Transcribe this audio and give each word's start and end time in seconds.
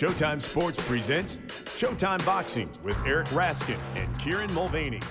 Showtime 0.00 0.40
Sports 0.40 0.82
presents 0.84 1.36
Showtime 1.76 2.24
Boxing 2.24 2.70
with 2.82 2.96
Eric 3.04 3.26
Raskin 3.26 3.78
and 3.96 4.18
Kieran 4.18 4.50
Mulvaney. 4.54 5.02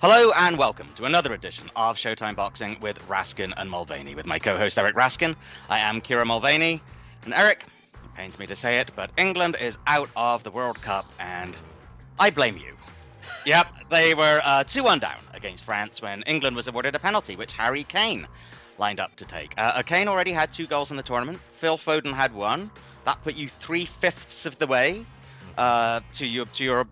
Hello 0.00 0.30
and 0.36 0.56
welcome 0.56 0.86
to 0.94 1.06
another 1.06 1.34
edition 1.34 1.68
of 1.74 1.96
Showtime 1.96 2.36
Boxing 2.36 2.78
with 2.80 2.96
Raskin 3.08 3.52
and 3.56 3.68
Mulvaney. 3.68 4.14
With 4.14 4.26
my 4.26 4.38
co-host 4.38 4.78
Eric 4.78 4.94
Raskin, 4.94 5.34
I 5.68 5.80
am 5.80 6.00
Kieran 6.00 6.28
Mulvaney, 6.28 6.80
and 7.24 7.34
Eric. 7.34 7.64
It 7.94 8.14
pains 8.14 8.38
me 8.38 8.46
to 8.46 8.54
say 8.54 8.78
it, 8.78 8.92
but 8.94 9.10
England 9.18 9.56
is 9.60 9.76
out 9.88 10.08
of 10.14 10.44
the 10.44 10.52
World 10.52 10.80
Cup, 10.80 11.06
and 11.18 11.56
I 12.20 12.30
blame 12.30 12.56
you. 12.56 12.76
yep, 13.44 13.66
they 13.90 14.14
were 14.14 14.40
uh, 14.44 14.62
two 14.62 14.84
one 14.84 15.00
down 15.00 15.18
against 15.32 15.64
France 15.64 16.00
when 16.00 16.22
England 16.28 16.54
was 16.54 16.68
awarded 16.68 16.94
a 16.94 17.00
penalty, 17.00 17.34
which 17.34 17.52
Harry 17.54 17.82
Kane 17.82 18.28
lined 18.78 19.00
up 19.00 19.16
to 19.16 19.24
take. 19.24 19.52
Uh, 19.58 19.82
Kane 19.82 20.06
already 20.06 20.30
had 20.30 20.52
two 20.52 20.68
goals 20.68 20.92
in 20.92 20.96
the 20.96 21.02
tournament. 21.02 21.40
Phil 21.54 21.76
Foden 21.76 22.12
had 22.12 22.32
one. 22.32 22.70
That 23.04 23.22
put 23.22 23.34
you 23.34 23.48
three 23.48 23.84
fifths 23.84 24.46
of 24.46 24.58
the 24.58 24.66
way 24.66 25.04
uh, 25.58 26.00
to 26.14 26.26
your 26.26 26.46
to 26.46 26.64
your 26.64 26.86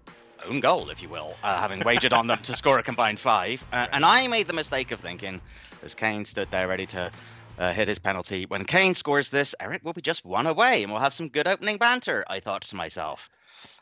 own 0.45 0.61
goal, 0.61 0.91
if 0.91 1.03
you 1.03 1.09
will, 1.09 1.35
uh, 1.43 1.61
having 1.61 1.81
wagered 1.81 2.13
on 2.13 2.27
them 2.27 2.39
to 2.43 2.55
score 2.55 2.79
a 2.79 2.83
combined 2.83 3.19
five. 3.19 3.65
Uh, 3.73 3.87
and 3.93 4.05
I 4.05 4.27
made 4.27 4.47
the 4.49 4.53
mistake 4.53 4.91
of 4.91 5.01
thinking, 5.01 5.41
as 5.83 5.95
Kane 5.95 6.25
stood 6.25 6.49
there 6.51 6.69
ready 6.69 6.87
to 6.87 7.11
uh, 7.59 7.73
hit 7.73 7.89
his 7.89 7.99
penalty, 7.99 8.47
when 8.47 8.65
Kane 8.65 8.95
scores 8.95 9.29
this, 9.29 9.55
Eric 9.61 9.85
will 9.85 9.93
be 9.93 10.03
just 10.03 10.25
one 10.25 10.47
away 10.47 10.83
and 10.83 10.91
we'll 10.91 11.01
have 11.01 11.15
some 11.15 11.29
good 11.29 11.47
opening 11.47 11.77
banter, 11.77 12.25
I 12.29 12.41
thought 12.41 12.63
to 12.63 12.77
myself. 12.77 13.31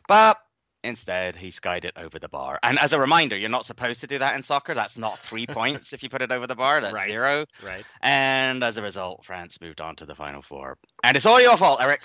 But 0.09 0.39
Instead, 0.83 1.37
he 1.37 1.51
skied 1.51 1.85
it 1.85 1.95
over 1.97 2.19
the 2.19 2.29
bar. 2.29 2.59
And 2.63 2.79
as 2.79 2.93
a 2.93 3.01
reminder, 3.01 3.37
you're 3.37 3.51
not 3.51 3.67
supposed 3.67 4.01
to 4.01 4.07
do 4.07 4.19
that 4.19 4.35
in 4.35 4.43
soccer. 4.43 4.75
That's 4.75 4.97
not 4.97 5.19
three 5.19 5.47
points 5.49 5.93
if 5.93 6.03
you 6.03 6.09
put 6.09 6.23
it 6.23 6.33
over 6.33 6.47
the 6.47 6.55
bar. 6.55 6.81
That's 6.81 6.95
right. 6.95 7.07
zero. 7.07 7.47
Right. 7.63 7.85
And 8.01 8.65
as 8.65 8.79
a 8.79 8.83
result, 8.83 9.25
France 9.25 9.61
moved 9.61 9.81
on 9.81 9.97
to 9.97 10.07
the 10.07 10.15
final 10.15 10.41
four. 10.41 10.79
And 11.05 11.17
it's 11.17 11.27
all 11.27 11.41
your 11.41 11.57
fault, 11.57 11.83
Eric. 11.83 12.01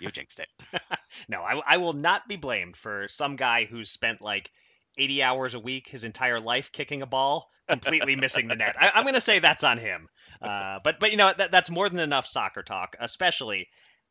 You 0.00 0.10
jinxed 0.12 0.40
it. 0.40 0.48
no, 1.28 1.42
I, 1.42 1.60
I 1.66 1.76
will 1.78 1.92
not 1.92 2.28
be 2.28 2.36
blamed 2.36 2.76
for 2.76 3.08
some 3.08 3.36
guy 3.36 3.64
who's 3.64 3.90
spent 3.90 4.20
like 4.20 4.50
80 4.96 5.22
hours 5.22 5.54
a 5.54 5.60
week 5.60 5.88
his 5.88 6.04
entire 6.04 6.40
life 6.40 6.70
kicking 6.72 7.02
a 7.02 7.06
ball, 7.06 7.48
completely 7.68 8.16
missing 8.16 8.48
the 8.48 8.56
net. 8.56 8.76
I, 8.78 8.98
am 8.98 9.04
going 9.04 9.14
to 9.14 9.20
say 9.20 9.38
that's 9.38 9.64
on 9.64 9.78
him. 9.78 10.08
Uh, 10.40 10.78
but 10.84 11.00
but 11.00 11.10
you 11.10 11.16
know 11.16 11.32
that, 11.36 11.50
that's 11.50 11.70
more 11.70 11.88
than 11.88 12.00
enough 12.00 12.26
soccer 12.26 12.62
talk, 12.62 12.96
especially 13.00 13.68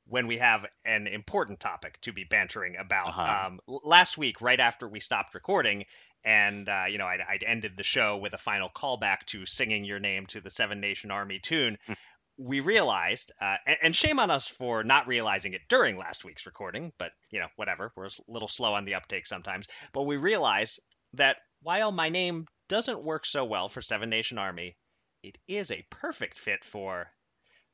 when 0.10 0.28
we 0.28 0.38
have 0.38 0.66
an 0.84 1.08
important 1.08 1.60
topic 1.60 2.00
to 2.02 2.12
be 2.12 2.24
bantering 2.24 2.76
about. 2.78 3.10
Uh-huh. 3.10 3.48
Um, 3.48 3.60
last 3.68 4.18
week, 4.18 4.42
right 4.42 4.60
after 4.60 4.88
we 4.88 5.00
stopped 5.00 5.36
recording, 5.36 5.86
and 6.26 6.68
uh, 6.68 6.86
you 6.90 6.98
know, 6.98 7.06
I'd, 7.06 7.22
I'd, 7.22 7.44
ended 7.44 7.78
the 7.78 7.84
show 7.84 8.18
with 8.18 8.34
a 8.34 8.38
final 8.38 8.70
callback 8.70 9.26
to 9.28 9.46
singing 9.46 9.86
your 9.86 10.00
name 10.00 10.26
to 10.28 10.42
the 10.42 10.50
Seven 10.50 10.82
Nation 10.82 11.12
Army 11.12 11.40
tune. 11.40 11.78
Hmm. 11.86 11.94
we 12.38 12.60
realized, 12.60 13.32
uh, 13.40 13.56
and, 13.66 13.78
and, 13.84 13.96
shame 13.96 14.20
on 14.20 14.32
us 14.32 14.48
for 14.48 14.84
not 14.84 15.08
realizing 15.08 15.54
it 15.54 15.62
during 15.70 15.98
last 15.98 16.26
week's 16.26 16.46
recording, 16.46 16.92
but 16.98 17.12
you 17.30 17.40
know, 17.40 17.48
whatever. 17.56 17.92
We're 17.96 18.08
a 18.08 18.12
little 18.28 18.48
slow 18.48 18.74
on 18.74 18.86
the 18.86 18.96
uptake 18.96 19.28
sometimes. 19.28 19.68
But 19.94 20.04
we 20.04 20.18
realized 20.18 20.80
that 21.14 21.38
while 21.62 21.92
my 21.92 22.10
name 22.10 22.48
doesn't 22.68 23.04
work 23.04 23.26
so 23.26 23.46
well 23.46 23.70
for 23.70 23.82
Seven 23.82 24.10
Nation 24.10 24.38
Army, 24.38 24.76
it 25.24 25.38
is 25.48 25.72
a 25.72 25.86
perfect 25.90 26.40
fit 26.40 26.64
for 26.64 27.12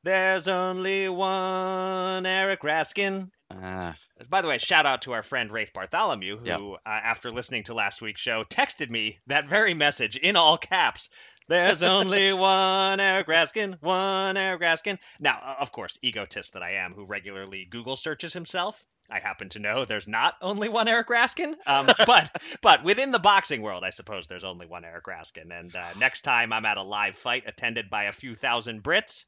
there's 0.06 0.46
only 0.48 1.08
one 1.08 2.24
Eric 2.26 2.62
Raskin. 2.62 3.30
Uh, 3.50 3.92
By 4.30 4.40
the 4.42 4.48
way, 4.48 4.58
shout 4.58 4.86
out 4.86 5.02
to 5.02 5.12
our 5.12 5.22
friend 5.24 5.50
Rafe 5.50 5.72
Bartholomew, 5.72 6.38
who, 6.38 6.46
Yep. 6.46 6.60
uh, 6.60 6.88
after 6.88 7.30
listening 7.32 7.64
to 7.64 7.74
last 7.74 8.00
week's 8.00 8.20
show, 8.20 8.44
texted 8.44 8.88
me 8.88 9.18
that 9.26 9.48
very 9.48 9.74
message 9.74 10.16
in 10.16 10.36
all 10.36 10.56
caps. 10.58 11.10
There's 11.48 11.82
only 11.82 12.32
one 12.32 13.00
Eric 13.00 13.26
Raskin, 13.26 13.78
one 13.80 14.36
Eric 14.36 14.60
Raskin. 14.60 14.98
Now, 15.20 15.40
uh, 15.44 15.56
of 15.60 15.72
course, 15.72 15.98
egotist 16.02 16.52
that 16.54 16.62
I 16.62 16.74
am, 16.84 16.92
who 16.94 17.04
regularly 17.04 17.66
Google 17.68 17.96
searches 17.96 18.32
himself, 18.32 18.82
I 19.10 19.20
happen 19.20 19.48
to 19.50 19.58
know 19.60 19.84
there's 19.84 20.08
not 20.08 20.34
only 20.40 20.68
one 20.68 20.88
Eric 20.88 21.08
Raskin. 21.08 21.54
Um, 21.66 21.86
but 22.06 22.30
but 22.62 22.84
within 22.84 23.10
the 23.12 23.18
boxing 23.20 23.60
world, 23.62 23.82
I 23.84 23.90
suppose 23.90 24.26
there's 24.28 24.44
only 24.44 24.66
one 24.66 24.84
Eric 24.84 25.04
Raskin. 25.06 25.50
And 25.56 25.74
uh, 25.74 25.94
next 25.98 26.22
time 26.22 26.52
I'm 26.52 26.64
at 26.64 26.78
a 26.78 26.82
live 26.82 27.14
fight 27.16 27.44
attended 27.46 27.90
by 27.90 28.04
a 28.04 28.12
few 28.12 28.34
thousand 28.34 28.82
Brits, 28.82 29.24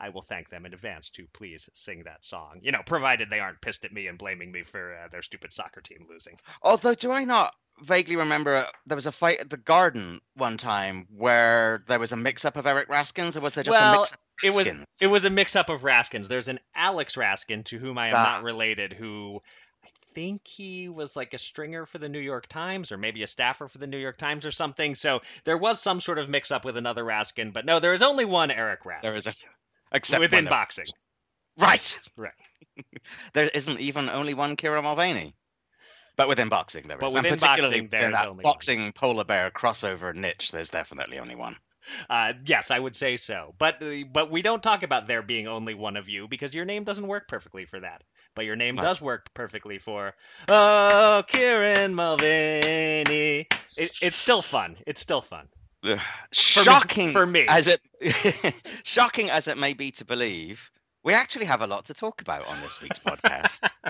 I 0.00 0.08
will 0.08 0.22
thank 0.22 0.48
them 0.48 0.64
in 0.66 0.72
advance 0.72 1.10
to 1.10 1.26
please 1.32 1.68
sing 1.74 2.04
that 2.04 2.24
song. 2.24 2.60
You 2.62 2.72
know, 2.72 2.80
provided 2.84 3.28
they 3.30 3.40
aren't 3.40 3.60
pissed 3.60 3.84
at 3.84 3.92
me 3.92 4.06
and 4.06 4.16
blaming 4.18 4.50
me 4.50 4.62
for 4.62 4.94
uh, 4.94 5.08
their 5.08 5.22
stupid 5.22 5.52
soccer 5.52 5.80
team 5.80 6.06
losing. 6.08 6.38
although, 6.62 6.94
do 6.94 7.12
I 7.12 7.24
not 7.24 7.54
vaguely 7.82 8.16
remember 8.16 8.56
uh, 8.56 8.64
there 8.86 8.96
was 8.96 9.06
a 9.06 9.12
fight 9.12 9.40
at 9.40 9.48
the 9.50 9.56
Garden 9.56 10.20
one 10.34 10.56
time 10.56 11.06
where 11.14 11.82
there 11.86 11.98
was 11.98 12.12
a 12.12 12.16
mix-up 12.16 12.56
of 12.56 12.66
Eric 12.66 12.88
Raskins, 12.88 13.36
or 13.36 13.40
was 13.40 13.54
there 13.54 13.64
just 13.64 13.76
a 13.76 13.80
Well, 13.80 14.00
mix? 14.00 14.16
It 14.42 14.54
was 14.54 14.68
it 15.00 15.06
was 15.06 15.24
a 15.26 15.30
mix 15.30 15.54
up 15.54 15.68
of 15.68 15.82
Raskins. 15.82 16.28
There's 16.28 16.48
an 16.48 16.60
Alex 16.74 17.16
Raskin 17.16 17.64
to 17.66 17.78
whom 17.78 17.98
I 17.98 18.08
am 18.08 18.16
Ah. 18.16 18.22
not 18.22 18.42
related 18.42 18.94
who 18.94 19.42
I 19.84 19.88
think 20.14 20.46
he 20.46 20.88
was 20.88 21.14
like 21.14 21.34
a 21.34 21.38
stringer 21.38 21.86
for 21.86 21.98
the 21.98 22.08
New 22.08 22.20
York 22.20 22.46
Times 22.48 22.90
or 22.90 22.96
maybe 22.98 23.22
a 23.22 23.26
staffer 23.26 23.68
for 23.68 23.78
the 23.78 23.86
New 23.86 23.98
York 23.98 24.16
Times 24.18 24.44
or 24.46 24.50
something. 24.50 24.94
So 24.94 25.20
there 25.44 25.56
was 25.58 25.80
some 25.80 26.00
sort 26.00 26.18
of 26.18 26.28
mix 26.28 26.50
up 26.50 26.64
with 26.64 26.76
another 26.76 27.04
Raskin, 27.04 27.52
but 27.52 27.64
no, 27.64 27.80
there 27.80 27.94
is 27.94 28.02
only 28.02 28.24
one 28.24 28.50
Eric 28.50 28.82
Raskin 28.84 29.02
There 29.02 29.16
is 29.16 29.26
a 29.26 29.34
except 29.92 30.20
within 30.20 30.46
boxing. 30.46 30.86
Right. 31.58 31.98
Right. 32.16 32.32
there 33.34 33.50
isn't 33.52 33.80
even 33.80 34.08
only 34.08 34.34
one 34.34 34.56
Kieran 34.56 34.84
Mulvaney. 34.84 35.34
But 36.16 36.28
within 36.28 36.48
boxing, 36.48 36.86
there 36.88 36.98
is. 36.98 37.00
But 37.00 37.12
within 37.14 37.38
particularly 37.38 37.80
boxing, 37.80 37.88
there 37.90 38.06
in 38.08 38.12
that 38.12 38.26
only 38.26 38.44
one. 38.44 38.52
boxing 38.52 38.92
polar 38.92 39.24
bear 39.24 39.50
crossover 39.50 40.14
niche, 40.14 40.52
there's 40.52 40.70
definitely 40.70 41.18
only 41.18 41.34
one. 41.34 41.56
Uh, 42.08 42.34
yes, 42.44 42.70
I 42.70 42.78
would 42.78 42.94
say 42.94 43.16
so. 43.16 43.54
But 43.58 43.82
uh, 43.82 44.04
but 44.12 44.30
we 44.30 44.42
don't 44.42 44.62
talk 44.62 44.82
about 44.82 45.06
there 45.06 45.22
being 45.22 45.48
only 45.48 45.74
one 45.74 45.96
of 45.96 46.08
you 46.08 46.28
because 46.28 46.54
your 46.54 46.64
name 46.64 46.84
doesn't 46.84 47.06
work 47.06 47.26
perfectly 47.26 47.64
for 47.64 47.80
that. 47.80 48.02
But 48.34 48.44
your 48.44 48.56
name 48.56 48.76
Right. 48.76 48.82
does 48.82 49.00
work 49.00 49.32
perfectly 49.34 49.78
for 49.78 50.14
Oh, 50.48 51.24
Kieran 51.26 51.94
Mulvaney. 51.94 53.48
It, 53.76 53.90
it's 54.02 54.18
still 54.18 54.42
fun. 54.42 54.76
It's 54.86 55.00
still 55.00 55.22
fun. 55.22 55.48
Ugh. 55.84 55.96
me- 55.96 56.02
shocking 56.32 57.12
for 57.12 57.26
me. 57.26 57.46
as 57.48 57.68
it 57.68 57.80
shocking 58.84 59.30
as 59.30 59.48
it 59.48 59.58
may 59.58 59.72
be 59.72 59.90
to 59.92 60.04
believe, 60.04 60.70
we 61.02 61.14
actually 61.14 61.46
have 61.46 61.62
a 61.62 61.66
lot 61.66 61.86
to 61.86 61.94
talk 61.94 62.20
about 62.20 62.46
on 62.46 62.60
this 62.60 62.80
week's 62.82 62.98
podcast. 62.98 63.68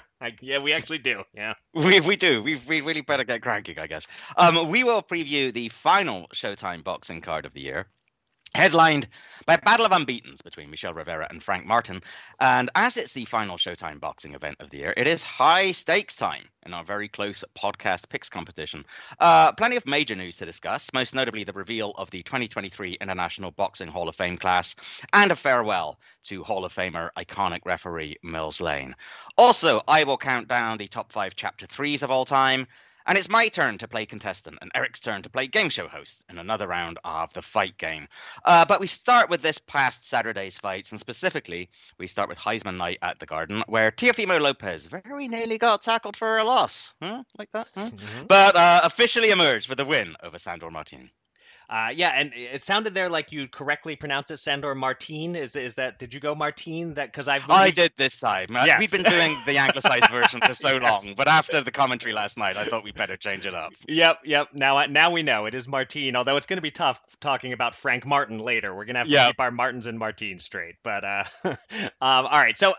Yeah, 0.43 0.59
we 0.59 0.75
actually 0.75 0.99
do. 0.99 1.25
Yeah. 1.35 1.55
we 1.73 1.99
we 2.01 2.15
do. 2.15 2.43
We 2.43 2.57
we 2.69 2.83
really 2.83 3.01
better 3.01 3.25
get 3.25 3.41
cranking, 3.41 3.79
I 3.79 3.87
guess. 3.87 4.07
Um, 4.37 4.69
we 4.69 4.85
will 4.85 5.03
preview 5.03 5.51
the 5.51 5.71
final 5.71 6.29
Showtime 6.35 6.85
boxing 6.85 7.23
card 7.23 7.47
of 7.47 7.55
the 7.55 7.63
year. 7.63 7.87
Headlined 8.55 9.07
by 9.47 9.55
a 9.55 9.59
battle 9.59 9.87
of 9.87 9.93
unbeatens 9.93 10.43
between 10.43 10.71
Michel 10.71 10.93
Rivera 10.93 11.27
and 11.31 11.43
Frank 11.43 11.67
Martin. 11.67 12.03
And 12.41 12.69
as 12.75 12.97
it's 12.97 13.13
the 13.13 13.25
final 13.25 13.57
Showtime 13.57 14.01
boxing 14.01 14.35
event 14.35 14.57
of 14.61 14.71
the 14.71 14.79
year, 14.79 14.95
it 14.97 15.07
is 15.07 15.23
high 15.23 15.71
stakes 15.71 16.17
time 16.17 16.45
in 16.67 16.75
our 16.75 16.85
very 16.85 17.09
close 17.09 17.45
podcast 17.57 18.09
picks 18.09 18.29
competition. 18.29 18.85
Uh, 19.19 19.53
plenty 19.53 19.77
of 19.77 19.87
major 19.87 20.17
news 20.17 20.37
to 20.39 20.47
discuss, 20.47 20.93
most 20.93 21.15
notably 21.15 21.45
the 21.45 21.53
reveal 21.53 21.93
of 21.97 22.11
the 22.11 22.23
2023 22.25 22.99
International 23.01 23.53
Boxing 23.53 23.89
Hall 23.89 24.09
of 24.09 24.17
Fame 24.17 24.37
class 24.37 24.75
and 25.13 25.31
a 25.31 25.37
farewell 25.37 25.99
to 26.25 26.43
Hall 26.43 26.65
of 26.65 26.75
Famer 26.75 27.11
iconic 27.17 27.61
referee 27.65 28.17
Mills 28.23 28.61
Lane. 28.61 28.97
Also, 29.39 29.83
I 29.87 30.05
will 30.05 30.19
count 30.19 30.49
down 30.49 30.79
the 30.79 30.89
top 30.89 31.13
five 31.13 31.37
chapter 31.37 31.67
threes 31.67 32.03
of 32.03 32.11
all 32.11 32.25
time. 32.25 32.67
And 33.07 33.17
it's 33.17 33.29
my 33.29 33.49
turn 33.49 33.79
to 33.79 33.89
play 33.89 34.07
contestant 34.07 34.59
and 34.61 34.71
Eric's 34.75 35.01
turn 35.01 35.23
to 35.23 35.31
play 35.31 35.47
game 35.47 35.69
show 35.69 35.89
host 35.89 36.23
in 36.29 36.39
another 36.39 36.67
round 36.67 36.99
of 37.05 37.33
the 37.33 37.43
fight 37.43 37.77
game. 37.79 38.09
Uh, 38.45 38.65
but 38.65 38.81
we 38.81 38.87
start 38.87 39.31
with 39.31 39.43
this 39.43 39.59
past 39.59 40.09
Saturday's 40.09 40.59
fights, 40.59 40.91
and 40.91 41.01
specifically, 41.01 41.69
we 41.99 42.07
start 42.07 42.29
with 42.29 42.39
Heisman 42.39 42.77
night 42.77 42.99
at 43.03 43.19
the 43.19 43.27
Garden, 43.27 43.63
where 43.67 43.91
Teofimo 43.91 44.41
Lopez 44.41 44.87
very 44.87 45.29
nearly 45.29 45.59
got 45.59 45.83
tackled 45.83 46.17
for 46.17 46.39
a 46.39 46.45
loss. 46.45 46.95
Huh? 47.03 47.23
Like 47.39 47.51
that? 47.53 47.69
Huh? 47.77 47.91
But 48.29 48.57
uh, 48.57 48.81
officially 48.85 49.31
emerged 49.31 49.69
with 49.69 49.81
a 49.81 49.85
win 49.85 50.17
over 50.23 50.39
Sandor 50.39 50.71
Martin. 50.71 51.11
Uh, 51.71 51.91
yeah, 51.95 52.11
and 52.17 52.33
it 52.35 52.61
sounded 52.63 52.95
there 52.95 53.09
like 53.09 53.31
you 53.31 53.47
correctly 53.47 53.95
pronounced 53.95 54.33
it, 54.33 54.39
Sandor 54.39 54.75
Martin. 54.75 55.37
Is 55.37 55.55
is 55.55 55.77
that? 55.77 56.01
Did 56.01 56.13
you 56.13 56.19
go 56.19 56.35
Martin? 56.35 56.95
That 56.95 57.07
because 57.13 57.29
I've 57.29 57.49
I 57.49 57.71
did 57.71 57.93
this 57.97 58.17
time. 58.17 58.57
Uh, 58.57 58.65
Yes. 58.67 58.81
We've 58.81 58.91
been 58.91 59.05
doing 59.11 59.37
the 59.47 59.57
anglicized 59.59 60.09
version 60.11 60.41
for 60.45 60.53
so 60.53 60.71
Yes. 60.73 60.83
long, 60.83 61.15
but 61.17 61.29
after 61.29 61.61
the 61.63 61.71
commentary 61.71 62.13
last 62.13 62.37
night, 62.37 62.57
I 62.57 62.65
thought 62.65 62.83
we 62.83 62.91
better 62.91 63.17
change 63.17 63.47
it 63.47 63.55
up. 63.55 63.73
Yep, 63.87 64.19
yep. 64.25 64.49
Now, 64.53 64.85
now 64.87 65.13
we 65.13 65.23
know 65.23 65.47
it 65.47 65.55
is 65.55 65.69
Martin. 65.69 66.17
Although 66.17 66.37
it's 66.39 66.47
going 66.47 66.57
to 66.59 66.63
be 66.63 66.73
tough 66.73 67.01
talking 67.21 67.53
about 67.53 67.77
Frank 67.77 68.05
Martin 68.05 68.39
later. 68.39 68.75
We're 68.75 68.85
going 68.85 68.95
to 68.95 69.01
have 69.01 69.07
to 69.09 69.13
Yeah. 69.13 69.27
keep 69.29 69.39
our 69.39 69.53
Martins 69.53 69.87
and 69.87 69.97
Martins 69.97 70.43
straight. 70.45 70.75
But 70.83 71.05
uh, 71.05 71.25
um, 71.45 71.57
all 72.01 72.25
right. 72.41 72.57
So 72.59 72.75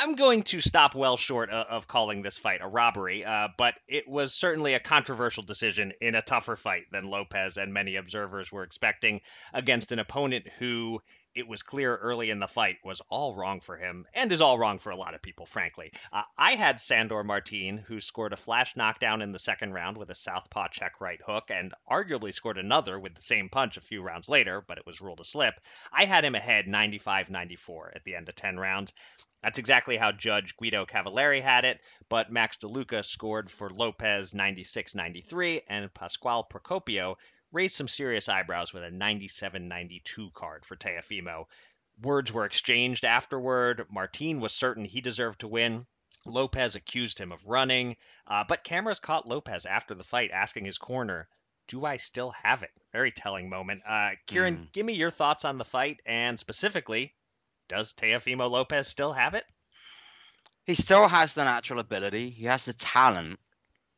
I'm 0.00 0.14
going 0.14 0.44
to 0.44 0.60
stop 0.60 0.94
well 0.94 1.16
short 1.16 1.50
of, 1.50 1.66
of 1.66 1.88
calling 1.88 2.22
this 2.22 2.38
fight 2.38 2.60
a 2.62 2.68
robbery. 2.68 3.24
Uh, 3.24 3.48
but 3.56 3.74
it 3.88 4.08
was 4.08 4.32
certainly 4.32 4.74
a 4.74 4.80
controversial 4.80 5.42
decision 5.42 5.92
in 6.00 6.14
a 6.14 6.22
tougher 6.22 6.54
fight 6.54 6.84
than 6.92 7.10
Lopez 7.10 7.56
and 7.56 7.74
many 7.74 7.96
observers 7.96 8.52
were 8.52 8.62
expecting 8.62 9.20
against 9.52 9.90
an 9.90 9.98
opponent 9.98 10.46
who 10.60 11.00
it 11.34 11.48
was 11.48 11.62
clear 11.62 11.94
early 11.96 12.30
in 12.30 12.38
the 12.38 12.46
fight 12.46 12.76
was 12.84 13.02
all 13.10 13.34
wrong 13.34 13.60
for 13.60 13.76
him 13.76 14.06
and 14.14 14.30
is 14.30 14.40
all 14.40 14.58
wrong 14.58 14.78
for 14.78 14.90
a 14.90 14.96
lot 14.96 15.14
of 15.14 15.22
people, 15.22 15.46
frankly. 15.46 15.92
Uh, 16.12 16.22
I 16.36 16.54
had 16.54 16.80
Sandor 16.80 17.24
Martin, 17.24 17.78
who 17.78 18.00
scored 18.00 18.32
a 18.32 18.36
flash 18.36 18.76
knockdown 18.76 19.20
in 19.20 19.32
the 19.32 19.38
second 19.38 19.72
round 19.72 19.96
with 19.96 20.10
a 20.10 20.14
southpaw 20.14 20.68
check 20.68 21.00
right 21.00 21.20
hook 21.26 21.50
and 21.50 21.74
arguably 21.90 22.32
scored 22.32 22.58
another 22.58 22.98
with 22.98 23.14
the 23.14 23.22
same 23.22 23.48
punch 23.48 23.76
a 23.76 23.80
few 23.80 24.02
rounds 24.02 24.28
later, 24.28 24.64
but 24.66 24.78
it 24.78 24.86
was 24.86 25.00
ruled 25.00 25.20
a 25.20 25.24
slip. 25.24 25.54
I 25.92 26.04
had 26.04 26.24
him 26.24 26.34
ahead 26.34 26.66
95 26.68 27.30
94 27.30 27.92
at 27.96 28.04
the 28.04 28.14
end 28.14 28.28
of 28.28 28.36
10 28.36 28.58
rounds. 28.58 28.92
That's 29.42 29.58
exactly 29.58 29.96
how 29.96 30.10
Judge 30.10 30.56
Guido 30.56 30.84
Cavalieri 30.84 31.40
had 31.40 31.64
it, 31.64 31.80
but 32.08 32.32
Max 32.32 32.56
DeLuca 32.56 33.04
scored 33.04 33.50
for 33.50 33.70
Lopez 33.70 34.34
96 34.34 34.96
93, 34.96 35.62
and 35.68 35.94
Pasquale 35.94 36.44
Procopio 36.50 37.16
raised 37.52 37.76
some 37.76 37.88
serious 37.88 38.28
eyebrows 38.28 38.74
with 38.74 38.82
a 38.82 38.90
97 38.90 39.68
92 39.68 40.30
card 40.34 40.64
for 40.64 40.76
Teofimo. 40.76 41.46
Words 42.00 42.32
were 42.32 42.44
exchanged 42.44 43.04
afterward. 43.04 43.86
Martin 43.90 44.40
was 44.40 44.54
certain 44.54 44.84
he 44.84 45.00
deserved 45.00 45.40
to 45.40 45.48
win. 45.48 45.86
Lopez 46.26 46.74
accused 46.74 47.18
him 47.18 47.30
of 47.32 47.46
running, 47.46 47.96
uh, 48.26 48.44
but 48.46 48.64
cameras 48.64 49.00
caught 49.00 49.28
Lopez 49.28 49.66
after 49.66 49.94
the 49.94 50.04
fight 50.04 50.30
asking 50.32 50.64
his 50.64 50.78
corner, 50.78 51.28
Do 51.68 51.84
I 51.84 51.96
still 51.96 52.32
have 52.42 52.64
it? 52.64 52.72
Very 52.92 53.12
telling 53.12 53.48
moment. 53.48 53.82
Uh, 53.86 54.10
Kieran, 54.26 54.56
mm. 54.56 54.72
give 54.72 54.84
me 54.84 54.94
your 54.94 55.10
thoughts 55.10 55.44
on 55.44 55.58
the 55.58 55.64
fight 55.64 56.00
and 56.06 56.38
specifically, 56.38 57.14
does 57.68 57.92
Teofimo 57.92 58.50
Lopez 58.50 58.88
still 58.88 59.12
have 59.12 59.34
it? 59.34 59.44
He 60.64 60.74
still 60.74 61.08
has 61.08 61.34
the 61.34 61.44
natural 61.44 61.80
ability, 61.80 62.30
he 62.30 62.46
has 62.46 62.64
the 62.64 62.74
talent 62.74 63.38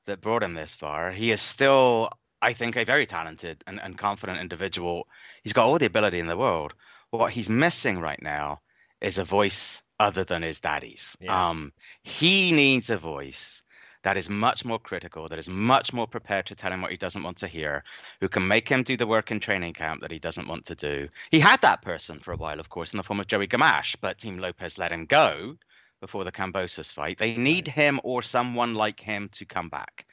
that 0.07 0.21
brought 0.21 0.43
him 0.43 0.55
this 0.55 0.75
far. 0.75 1.11
He 1.13 1.31
is 1.33 1.41
still, 1.41 2.11
I 2.41 2.53
think, 2.53 2.77
a 2.77 2.85
very 2.85 3.07
talented 3.07 3.63
and, 3.67 3.81
and 3.81 3.99
confident 3.99 4.41
individual. 4.41 5.07
He's 5.43 5.53
got 5.53 5.67
all 5.67 5.79
the 5.79 5.87
ability 5.87 6.19
in 6.19 6.27
the 6.27 6.37
world. 6.37 6.75
What 7.11 7.33
he's 7.33 7.51
missing 7.51 7.99
right 7.99 8.21
now 8.23 8.61
is 9.01 9.19
a 9.19 9.25
voice 9.25 9.83
other 9.99 10.25
than 10.25 10.43
his 10.43 10.61
daddy's. 10.61 11.17
Yeah. 11.21 11.51
Um, 11.51 11.73
he 12.03 12.53
needs 12.53 12.91
a 12.91 12.97
voice 12.97 13.63
that 14.03 14.17
is 14.17 14.31
much 14.31 14.65
more 14.65 14.79
critical, 14.79 15.29
that 15.29 15.39
is 15.39 15.49
much 15.49 15.93
more 15.93 16.07
prepared 16.07 16.47
to 16.47 16.55
tell 16.55 16.73
him 16.73 16.81
what 16.83 16.91
he 16.91 16.97
doesn't 16.97 17.23
want 17.23 17.37
to 17.39 17.47
hear, 17.47 17.85
who 18.21 18.29
can 18.29 18.47
make 18.47 18.69
him 18.69 18.83
do 18.83 18.97
the 18.97 19.07
work 19.07 19.31
in 19.31 19.41
training 19.41 19.75
camp 19.75 20.01
that 20.01 20.11
he 20.11 20.19
doesn't 20.19 20.49
want 20.49 20.65
to 20.67 20.75
do. 20.75 21.09
He 21.31 21.41
had 21.41 21.61
that 21.61 21.83
person 21.83 22.19
for 22.19 22.33
a 22.33 22.37
while, 22.37 22.61
of 22.61 22.71
course, 22.71 22.93
in 22.93 22.97
the 22.97 23.03
form 23.03 23.21
of 23.21 23.27
Joey 23.27 23.47
Gamache, 23.47 23.97
but 24.01 24.19
Team 24.19 24.39
Lopez 24.39 24.79
let 24.79 24.93
him 24.93 25.05
go 25.07 25.57
before 26.01 26.25
the 26.25 26.33
Kambosos 26.33 26.93
fight. 26.93 27.19
They 27.19 27.35
need 27.35 27.69
him 27.69 28.01
or 28.03 28.23
someone 28.23 28.75
like 28.75 29.01
him 29.01 29.29
to 29.33 29.45
come 29.45 29.69
back. 29.69 30.07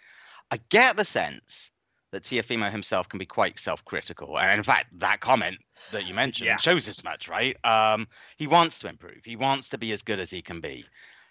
I 0.52 0.60
get 0.70 0.98
the 0.98 1.06
sense 1.06 1.72
that 2.12 2.24
Teofimo 2.24 2.72
himself 2.72 3.10
can 3.10 3.20
be 3.20 3.26
quite 3.26 3.60
self-critical, 3.60 4.40
and 4.40 4.58
in 4.58 4.64
fact, 4.64 4.88
that 5.00 5.20
comment 5.20 5.58
that 5.92 6.08
you 6.08 6.14
mentioned 6.14 6.48
yeah. 6.48 6.58
shows 6.58 6.88
as 6.88 7.04
much, 7.04 7.28
right? 7.28 7.58
Um, 7.66 8.08
he 8.38 8.48
wants 8.48 8.80
to 8.80 8.88
improve. 8.88 9.26
He 9.26 9.36
wants 9.36 9.70
to 9.70 9.78
be 9.78 9.92
as 9.92 10.02
good 10.02 10.20
as 10.20 10.30
he 10.30 10.42
can 10.42 10.62
be. 10.62 10.86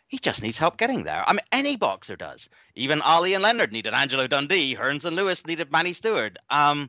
He 0.08 0.19
just 0.19 0.43
needs 0.43 0.58
help 0.58 0.76
getting 0.76 1.05
there. 1.05 1.25
I 1.26 1.32
mean, 1.32 1.41
any 1.50 1.76
boxer 1.76 2.17
does. 2.17 2.49
Even 2.75 3.03
Ali 3.03 3.35
and 3.35 3.43
Leonard 3.43 3.73
needed 3.73 3.93
Angelo 3.93 4.26
Dundee. 4.26 4.76
Hearns 4.76 5.05
and 5.05 5.17
Lewis 5.17 5.47
needed 5.47 5.73
Manny 5.73 5.93
Steward. 5.93 6.38
Um, 6.49 6.88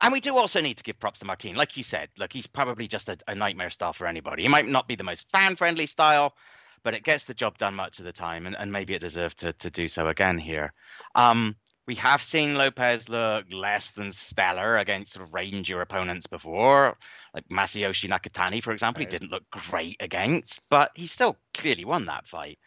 and 0.00 0.12
we 0.12 0.20
do 0.20 0.36
also 0.36 0.60
need 0.60 0.76
to 0.76 0.84
give 0.84 1.00
props 1.00 1.20
to 1.20 1.24
Martin. 1.24 1.56
Like 1.56 1.76
you 1.76 1.82
said, 1.82 2.08
look, 2.18 2.32
he's 2.32 2.46
probably 2.46 2.86
just 2.86 3.08
a, 3.08 3.16
a 3.26 3.34
nightmare 3.34 3.70
style 3.70 3.92
for 3.92 4.06
anybody. 4.06 4.42
He 4.42 4.48
might 4.48 4.68
not 4.68 4.86
be 4.86 4.96
the 4.96 5.04
most 5.04 5.30
fan-friendly 5.30 5.86
style, 5.86 6.34
but 6.82 6.94
it 6.94 7.02
gets 7.02 7.24
the 7.24 7.34
job 7.34 7.58
done 7.58 7.74
much 7.74 7.98
of 7.98 8.04
the 8.04 8.12
time, 8.12 8.46
and, 8.46 8.56
and 8.56 8.70
maybe 8.70 8.94
it 8.94 9.00
deserves 9.00 9.34
to, 9.36 9.52
to 9.54 9.70
do 9.70 9.88
so 9.88 10.08
again 10.08 10.38
here. 10.38 10.72
Um, 11.14 11.56
we 11.88 11.94
have 11.94 12.22
seen 12.22 12.54
Lopez 12.54 13.08
look 13.08 13.46
less 13.50 13.92
than 13.92 14.12
stellar 14.12 14.76
against 14.76 15.14
sort 15.14 15.26
of 15.26 15.32
rangier 15.32 15.80
opponents 15.80 16.26
before, 16.26 16.98
like 17.32 17.48
Masayoshi 17.48 18.10
Nakatani, 18.10 18.62
for 18.62 18.72
example. 18.72 19.00
Right. 19.00 19.10
He 19.10 19.18
didn't 19.18 19.30
look 19.30 19.44
great 19.50 19.96
against, 19.98 20.60
but 20.68 20.90
he 20.94 21.06
still 21.06 21.38
clearly 21.54 21.86
won 21.86 22.04
that 22.04 22.26
fight. 22.26 22.58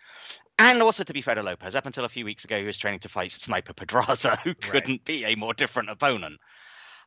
And 0.58 0.82
also, 0.82 1.04
to 1.04 1.14
be 1.14 1.22
fair 1.22 1.36
to 1.36 1.44
Lopez, 1.44 1.76
up 1.76 1.86
until 1.86 2.04
a 2.04 2.10
few 2.10 2.26
weeks 2.26 2.46
ago, 2.46 2.60
he 2.60 2.66
was 2.66 2.80
training 2.80 3.02
to 3.02 3.10
fight 3.10 3.32
Sniper 3.32 3.74
Pedraza, 3.74 4.36
who 4.44 4.56
couldn't 4.56 4.90
right. 4.90 5.06
be 5.06 5.26
a 5.26 5.36
more 5.36 5.54
different 5.54 5.92
opponent. 5.92 6.40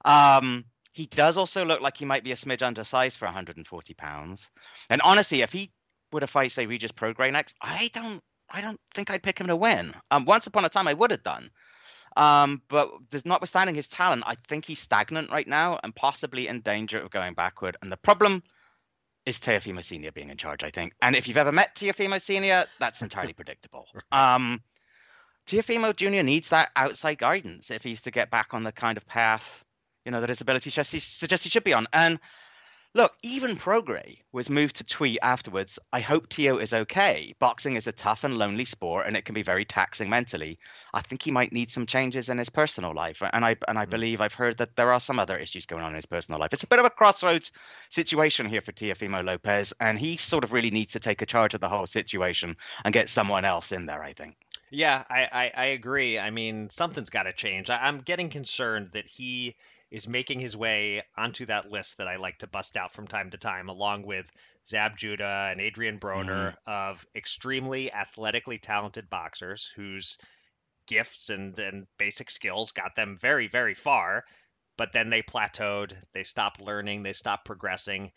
Um, 0.04 0.66
he 0.92 1.06
does 1.06 1.36
also 1.36 1.64
look 1.64 1.80
like 1.80 1.96
he 1.96 2.04
might 2.04 2.22
be 2.22 2.30
a 2.30 2.36
smidge 2.36 2.62
undersized 2.62 3.18
for 3.18 3.24
140 3.24 3.94
pounds. 3.94 4.48
And 4.88 5.02
honestly, 5.02 5.42
if 5.42 5.50
he 5.50 5.72
were 6.12 6.20
to 6.20 6.28
fight, 6.28 6.52
say, 6.52 6.66
Regis 6.66 6.92
Prograis 6.92 7.32
next, 7.32 7.56
I 7.60 7.90
don't, 7.92 8.20
I 8.48 8.60
don't 8.60 8.78
think 8.94 9.10
I'd 9.10 9.24
pick 9.24 9.40
him 9.40 9.48
to 9.48 9.56
win. 9.56 9.92
Um, 10.12 10.26
once 10.26 10.46
upon 10.46 10.64
a 10.64 10.68
time, 10.68 10.86
I 10.86 10.94
would 10.94 11.10
have 11.10 11.24
done. 11.24 11.50
Um, 12.16 12.62
but 12.68 12.90
notwithstanding 13.24 13.74
his 13.74 13.88
talent, 13.88 14.22
I 14.26 14.34
think 14.46 14.64
he's 14.64 14.78
stagnant 14.78 15.30
right 15.30 15.48
now 15.48 15.78
and 15.82 15.94
possibly 15.94 16.48
in 16.48 16.60
danger 16.60 16.98
of 17.00 17.10
going 17.10 17.34
backward. 17.34 17.76
And 17.82 17.90
the 17.90 17.96
problem 17.96 18.42
is 19.26 19.38
Teofimo 19.38 19.82
Senior 19.82 20.12
being 20.12 20.30
in 20.30 20.36
charge, 20.36 20.62
I 20.62 20.70
think. 20.70 20.92
And 21.02 21.16
if 21.16 21.26
you've 21.26 21.36
ever 21.36 21.52
met 21.52 21.74
Teofimo 21.74 22.20
Senior, 22.20 22.66
that's 22.78 23.02
entirely 23.02 23.32
predictable. 23.34 23.86
Um, 24.12 24.62
Teofimo 25.46 25.94
Junior 25.94 26.22
needs 26.22 26.50
that 26.50 26.70
outside 26.76 27.18
guidance 27.18 27.70
if 27.70 27.82
he's 27.82 28.02
to 28.02 28.10
get 28.10 28.30
back 28.30 28.54
on 28.54 28.62
the 28.62 28.72
kind 28.72 28.96
of 28.96 29.06
path, 29.06 29.64
you 30.04 30.12
know, 30.12 30.20
that 30.20 30.28
his 30.28 30.40
ability 30.40 30.70
suggests 30.70 31.44
he 31.44 31.50
should 31.50 31.64
be 31.64 31.74
on. 31.74 31.86
And 31.92 32.20
Look, 32.96 33.12
even 33.24 33.56
Prograis 33.56 34.18
was 34.30 34.48
moved 34.48 34.76
to 34.76 34.84
tweet 34.84 35.18
afterwards, 35.20 35.80
I 35.92 35.98
hope 35.98 36.28
Tio 36.28 36.58
is 36.58 36.72
okay. 36.72 37.34
Boxing 37.40 37.74
is 37.74 37.88
a 37.88 37.92
tough 37.92 38.22
and 38.22 38.38
lonely 38.38 38.64
sport 38.64 39.08
and 39.08 39.16
it 39.16 39.24
can 39.24 39.34
be 39.34 39.42
very 39.42 39.64
taxing 39.64 40.08
mentally. 40.08 40.60
I 40.92 41.00
think 41.00 41.20
he 41.20 41.32
might 41.32 41.52
need 41.52 41.72
some 41.72 41.86
changes 41.86 42.28
in 42.28 42.38
his 42.38 42.50
personal 42.50 42.94
life. 42.94 43.20
And 43.32 43.44
I 43.44 43.56
and 43.66 43.80
I 43.80 43.86
mm. 43.86 43.90
believe 43.90 44.20
I've 44.20 44.34
heard 44.34 44.58
that 44.58 44.76
there 44.76 44.92
are 44.92 45.00
some 45.00 45.18
other 45.18 45.36
issues 45.36 45.66
going 45.66 45.82
on 45.82 45.90
in 45.90 45.96
his 45.96 46.06
personal 46.06 46.38
life. 46.38 46.52
It's 46.52 46.62
a 46.62 46.68
bit 46.68 46.78
of 46.78 46.84
a 46.84 46.90
crossroads 46.90 47.50
situation 47.90 48.46
here 48.46 48.60
for 48.60 48.70
Teofimo 48.70 49.24
Lopez, 49.24 49.72
and 49.80 49.98
he 49.98 50.16
sort 50.16 50.44
of 50.44 50.52
really 50.52 50.70
needs 50.70 50.92
to 50.92 51.00
take 51.00 51.20
a 51.20 51.26
charge 51.26 51.54
of 51.54 51.60
the 51.60 51.68
whole 51.68 51.86
situation 51.86 52.56
and 52.84 52.94
get 52.94 53.08
someone 53.08 53.44
else 53.44 53.72
in 53.72 53.86
there, 53.86 54.04
I 54.04 54.12
think. 54.12 54.36
Yeah, 54.70 55.02
I, 55.10 55.28
I, 55.32 55.52
I 55.56 55.64
agree. 55.66 56.18
I 56.18 56.30
mean, 56.30 56.70
something's 56.70 57.10
got 57.10 57.24
to 57.24 57.32
change. 57.32 57.70
I, 57.70 57.76
I'm 57.78 58.02
getting 58.02 58.30
concerned 58.30 58.90
that 58.92 59.06
he 59.06 59.56
is 59.94 60.08
making 60.08 60.40
his 60.40 60.56
way 60.56 61.04
onto 61.16 61.46
that 61.46 61.70
list 61.70 61.98
that 61.98 62.08
I 62.08 62.16
like 62.16 62.38
to 62.38 62.48
bust 62.48 62.76
out 62.76 62.90
from 62.90 63.06
time 63.06 63.30
to 63.30 63.38
time, 63.38 63.68
along 63.68 64.04
with 64.04 64.26
Zab 64.66 64.96
Judah 64.96 65.50
and 65.52 65.60
Adrian 65.60 66.00
Broner 66.00 66.26
mm-hmm. 66.26 66.56
of 66.66 67.06
extremely 67.14 67.92
athletically 67.92 68.58
talented 68.58 69.08
boxers 69.08 69.70
whose 69.76 70.18
gifts 70.88 71.30
and, 71.30 71.56
and 71.60 71.86
basic 71.96 72.28
skills 72.28 72.72
got 72.72 72.96
them 72.96 73.16
very, 73.20 73.46
very 73.46 73.74
far. 73.74 74.24
But 74.76 74.92
then 74.92 75.10
they 75.10 75.22
plateaued, 75.22 75.92
they 76.12 76.24
stopped 76.24 76.60
learning, 76.60 77.04
they 77.04 77.12
stopped 77.12 77.44
progressing, 77.44 78.10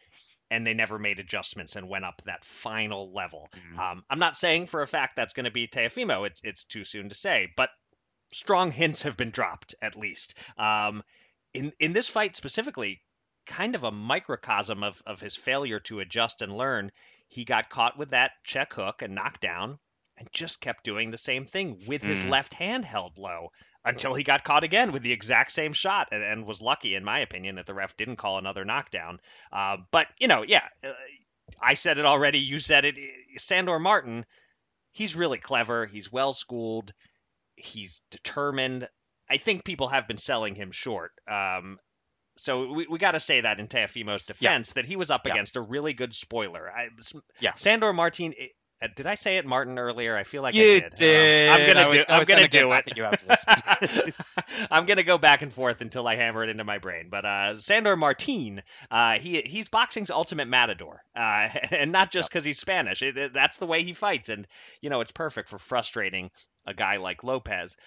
and 0.50 0.65
they 0.65 0.73
never 0.73 0.97
made 0.97 1.19
adjustments 1.19 1.75
and 1.75 1.88
went 1.88 2.06
up 2.06 2.23
that 2.25 2.44
final 2.44 3.13
level. 3.13 3.50
Mm-hmm. 3.56 3.80
Um, 3.80 4.03
I'm 4.09 4.18
not 4.18 4.35
saying 4.35 4.65
for 4.65 4.81
a 4.81 4.88
fact 4.88 5.15
that's 5.15 5.33
going 5.33 5.45
to 5.45 5.51
be 5.51 5.68
Teofimo. 5.68 6.25
It's 6.25 6.41
it's 6.44 6.65
too 6.65 6.83
soon 6.83 7.09
to 7.09 7.15
say, 7.15 7.53
but 7.56 7.69
strong 8.33 8.71
hints 8.71 9.03
have 9.03 9.15
been 9.15 9.30
dropped 9.30 9.75
at 9.80 9.95
least. 9.95 10.33
Um, 10.57 11.03
in 11.57 11.71
in 11.80 11.94
this 11.94 12.07
fight 12.07 12.36
specifically, 12.36 13.01
kind 13.45 13.75
of 13.75 13.83
a 13.83 13.92
microcosm 13.92 14.83
of, 14.83 15.01
of 15.06 15.19
his 15.19 15.36
failure 15.36 15.80
to 15.81 16.00
adjust 16.00 16.42
and 16.42 16.56
learn. 16.56 16.92
He 17.27 17.44
got 17.44 17.69
caught 17.69 17.98
with 17.98 18.12
that 18.12 18.31
check 18.44 18.74
hook 18.74 19.01
and 19.01 19.15
knocked 19.15 19.42
down 19.42 19.80
and 20.18 20.28
just 20.31 20.61
kept 20.61 20.83
doing 20.83 21.11
the 21.11 21.18
same 21.18 21.45
thing 21.45 21.83
with 21.87 22.02
his 22.02 22.23
mm. 22.23 22.30
left 22.30 22.54
hand 22.54 22.85
held 22.85 23.18
low 23.18 23.49
until 23.85 24.14
he 24.14 24.23
got 24.23 24.44
caught 24.44 24.64
again 24.64 24.92
with 24.92 25.04
the 25.04 25.14
exact 25.14 25.52
same 25.52 25.73
shot 25.73 26.09
and, 26.11 26.23
and 26.23 26.45
was 26.45 26.61
lucky, 26.61 26.95
in 26.95 27.04
my 27.04 27.19
opinion, 27.19 27.56
that 27.56 27.66
the 27.66 27.73
ref 27.73 27.95
didn't 27.95 28.18
call 28.18 28.37
another 28.37 28.66
knockdown. 28.66 29.19
Uh, 29.52 29.78
but, 29.92 30.07
you 30.19 30.28
know, 30.28 30.44
yeah, 30.45 30.64
uh, 30.83 30.92
I 31.61 31.76
said 31.76 31.97
it 31.97 32.06
already. 32.06 32.40
You 32.40 32.59
said 32.59 32.85
it. 32.85 32.95
Sandor 33.37 33.80
Martin, 33.80 34.26
he's 34.92 35.16
really 35.16 35.37
clever. 35.37 35.85
He's 35.85 36.11
well 36.11 36.33
schooled. 36.33 36.94
He's 37.56 38.02
determined. 38.11 38.90
I 39.29 39.37
think 39.37 39.63
people 39.63 39.87
have 39.89 40.07
been 40.07 40.17
selling 40.17 40.55
him 40.55 40.71
short. 40.71 41.11
Um, 41.29 41.79
so 42.37 42.71
we, 42.71 42.87
we 42.87 42.99
got 42.99 43.11
to 43.11 43.19
say 43.19 43.41
that 43.41 43.59
in 43.59 43.67
Teofimo's 43.67 44.23
defense 44.23 44.69
yeah. 44.69 44.81
that 44.81 44.85
he 44.85 44.95
was 44.95 45.11
up 45.11 45.21
yeah. 45.25 45.33
against 45.33 45.55
a 45.55 45.61
really 45.61 45.93
good 45.93 46.13
spoiler. 46.13 46.71
I, 46.71 46.89
yeah. 47.39 47.53
Sandor 47.55 47.93
Martin. 47.93 48.33
Uh, 48.79 48.87
did 48.95 49.07
I 49.07 49.15
say 49.15 49.37
it, 49.37 49.45
Martin, 49.45 49.79
earlier? 49.79 50.15
I 50.15 50.23
feel 50.23 50.43
like 50.43 50.53
you 50.53 50.61
I 50.61 50.79
did. 50.79 50.93
did. 50.95 51.49
Um, 51.49 51.55
I'm 51.55 51.73
gonna 51.73 51.89
was, 51.89 52.05
do. 52.05 52.13
I'm 52.13 52.23
gonna, 52.25 52.47
gonna 52.47 52.83
do 52.93 53.05
it. 53.05 54.15
I'm 54.71 54.85
gonna 54.85 55.01
go 55.01 55.17
back 55.17 55.41
and 55.41 55.51
forth 55.51 55.81
until 55.81 56.07
I 56.07 56.15
hammer 56.15 56.43
it 56.43 56.49
into 56.49 56.63
my 56.63 56.77
brain. 56.77 57.07
But 57.09 57.25
uh, 57.25 57.55
Sandor 57.55 57.95
Martin, 57.95 58.61
uh, 58.91 59.13
he 59.13 59.41
he's 59.41 59.67
boxing's 59.67 60.11
ultimate 60.11 60.47
matador, 60.47 61.01
uh, 61.15 61.49
and 61.71 61.91
not 61.91 62.11
just 62.11 62.29
because 62.29 62.45
yep. 62.45 62.49
he's 62.49 62.59
Spanish. 62.59 63.01
It, 63.01 63.17
it, 63.17 63.33
that's 63.33 63.57
the 63.57 63.65
way 63.65 63.83
he 63.83 63.93
fights, 63.93 64.29
and 64.29 64.45
you 64.79 64.91
know 64.91 65.01
it's 65.01 65.11
perfect 65.11 65.49
for 65.49 65.57
frustrating 65.57 66.29
a 66.67 66.73
guy 66.73 66.97
like 66.97 67.23
Lopez 67.23 67.77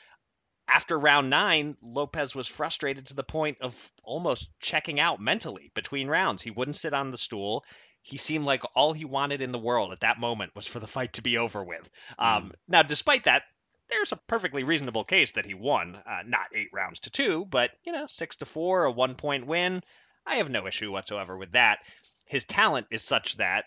after 0.73 0.99
round 0.99 1.31
nine, 1.31 1.77
Lopez 1.83 2.35
was 2.35 2.47
frustrated 2.47 3.07
to 3.07 3.15
the 3.15 3.25
point 3.25 3.59
of 3.61 3.93
almost 4.03 4.51
checking 4.61 5.01
out 5.01 5.21
mentally 5.21 5.71
between 5.75 6.09
rounds. 6.09 6.43
He 6.43 6.51
wouldn't 6.51 6.77
sit 6.77 6.95
on 6.95 7.11
the 7.11 7.17
stool. 7.17 7.65
He 8.03 8.17
seemed 8.17 8.45
like 8.45 8.63
all 8.75 8.93
he 8.93 9.05
wanted 9.05 9.43
in 9.43 9.53
the 9.53 9.59
world 9.59 9.93
at 9.93 10.01
that 10.01 10.19
moment 10.19 10.55
was 10.55 10.67
for 10.67 10.81
the 10.81 10.87
fight 10.87 11.15
to 11.15 11.23
be 11.23 11.39
over 11.39 11.63
with. 11.65 11.89
Mm. 12.19 12.25
Um, 12.25 12.53
now, 12.69 12.83
despite 12.83 13.25
that, 13.25 13.43
there's 13.89 14.13
a 14.13 14.21
perfectly 14.29 14.65
reasonable 14.65 15.05
case 15.05 15.33
that 15.33 15.45
he 15.45 15.55
won. 15.55 15.97
Uh, 15.97 16.23
not 16.25 16.47
eight 16.55 16.71
rounds 16.73 17.01
to 17.01 17.11
two, 17.11 17.45
but, 17.51 17.71
you 17.85 17.93
know, 17.93 18.07
six 18.07 18.37
to 18.37 18.45
four, 18.45 18.85
a 18.85 18.91
one 18.91 19.17
point 19.17 19.47
win. 19.47 19.83
I 20.27 20.37
have 20.37 20.49
no 20.49 20.67
issue 20.67 20.93
whatsoever 20.93 21.37
with 21.37 21.53
that. 21.53 21.81
His 22.27 22.45
talent 22.45 22.87
is 22.91 23.03
such 23.03 23.37
that, 23.39 23.65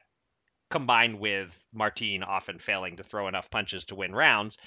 combined 0.70 1.20
with 1.20 1.56
Martine 1.74 2.24
often 2.24 2.58
failing 2.58 2.98
to 2.98 3.04
throw 3.04 3.28
enough 3.28 3.52
punches 3.52 3.86
to 3.86 3.96
win 3.96 4.16
rounds, 4.16 4.58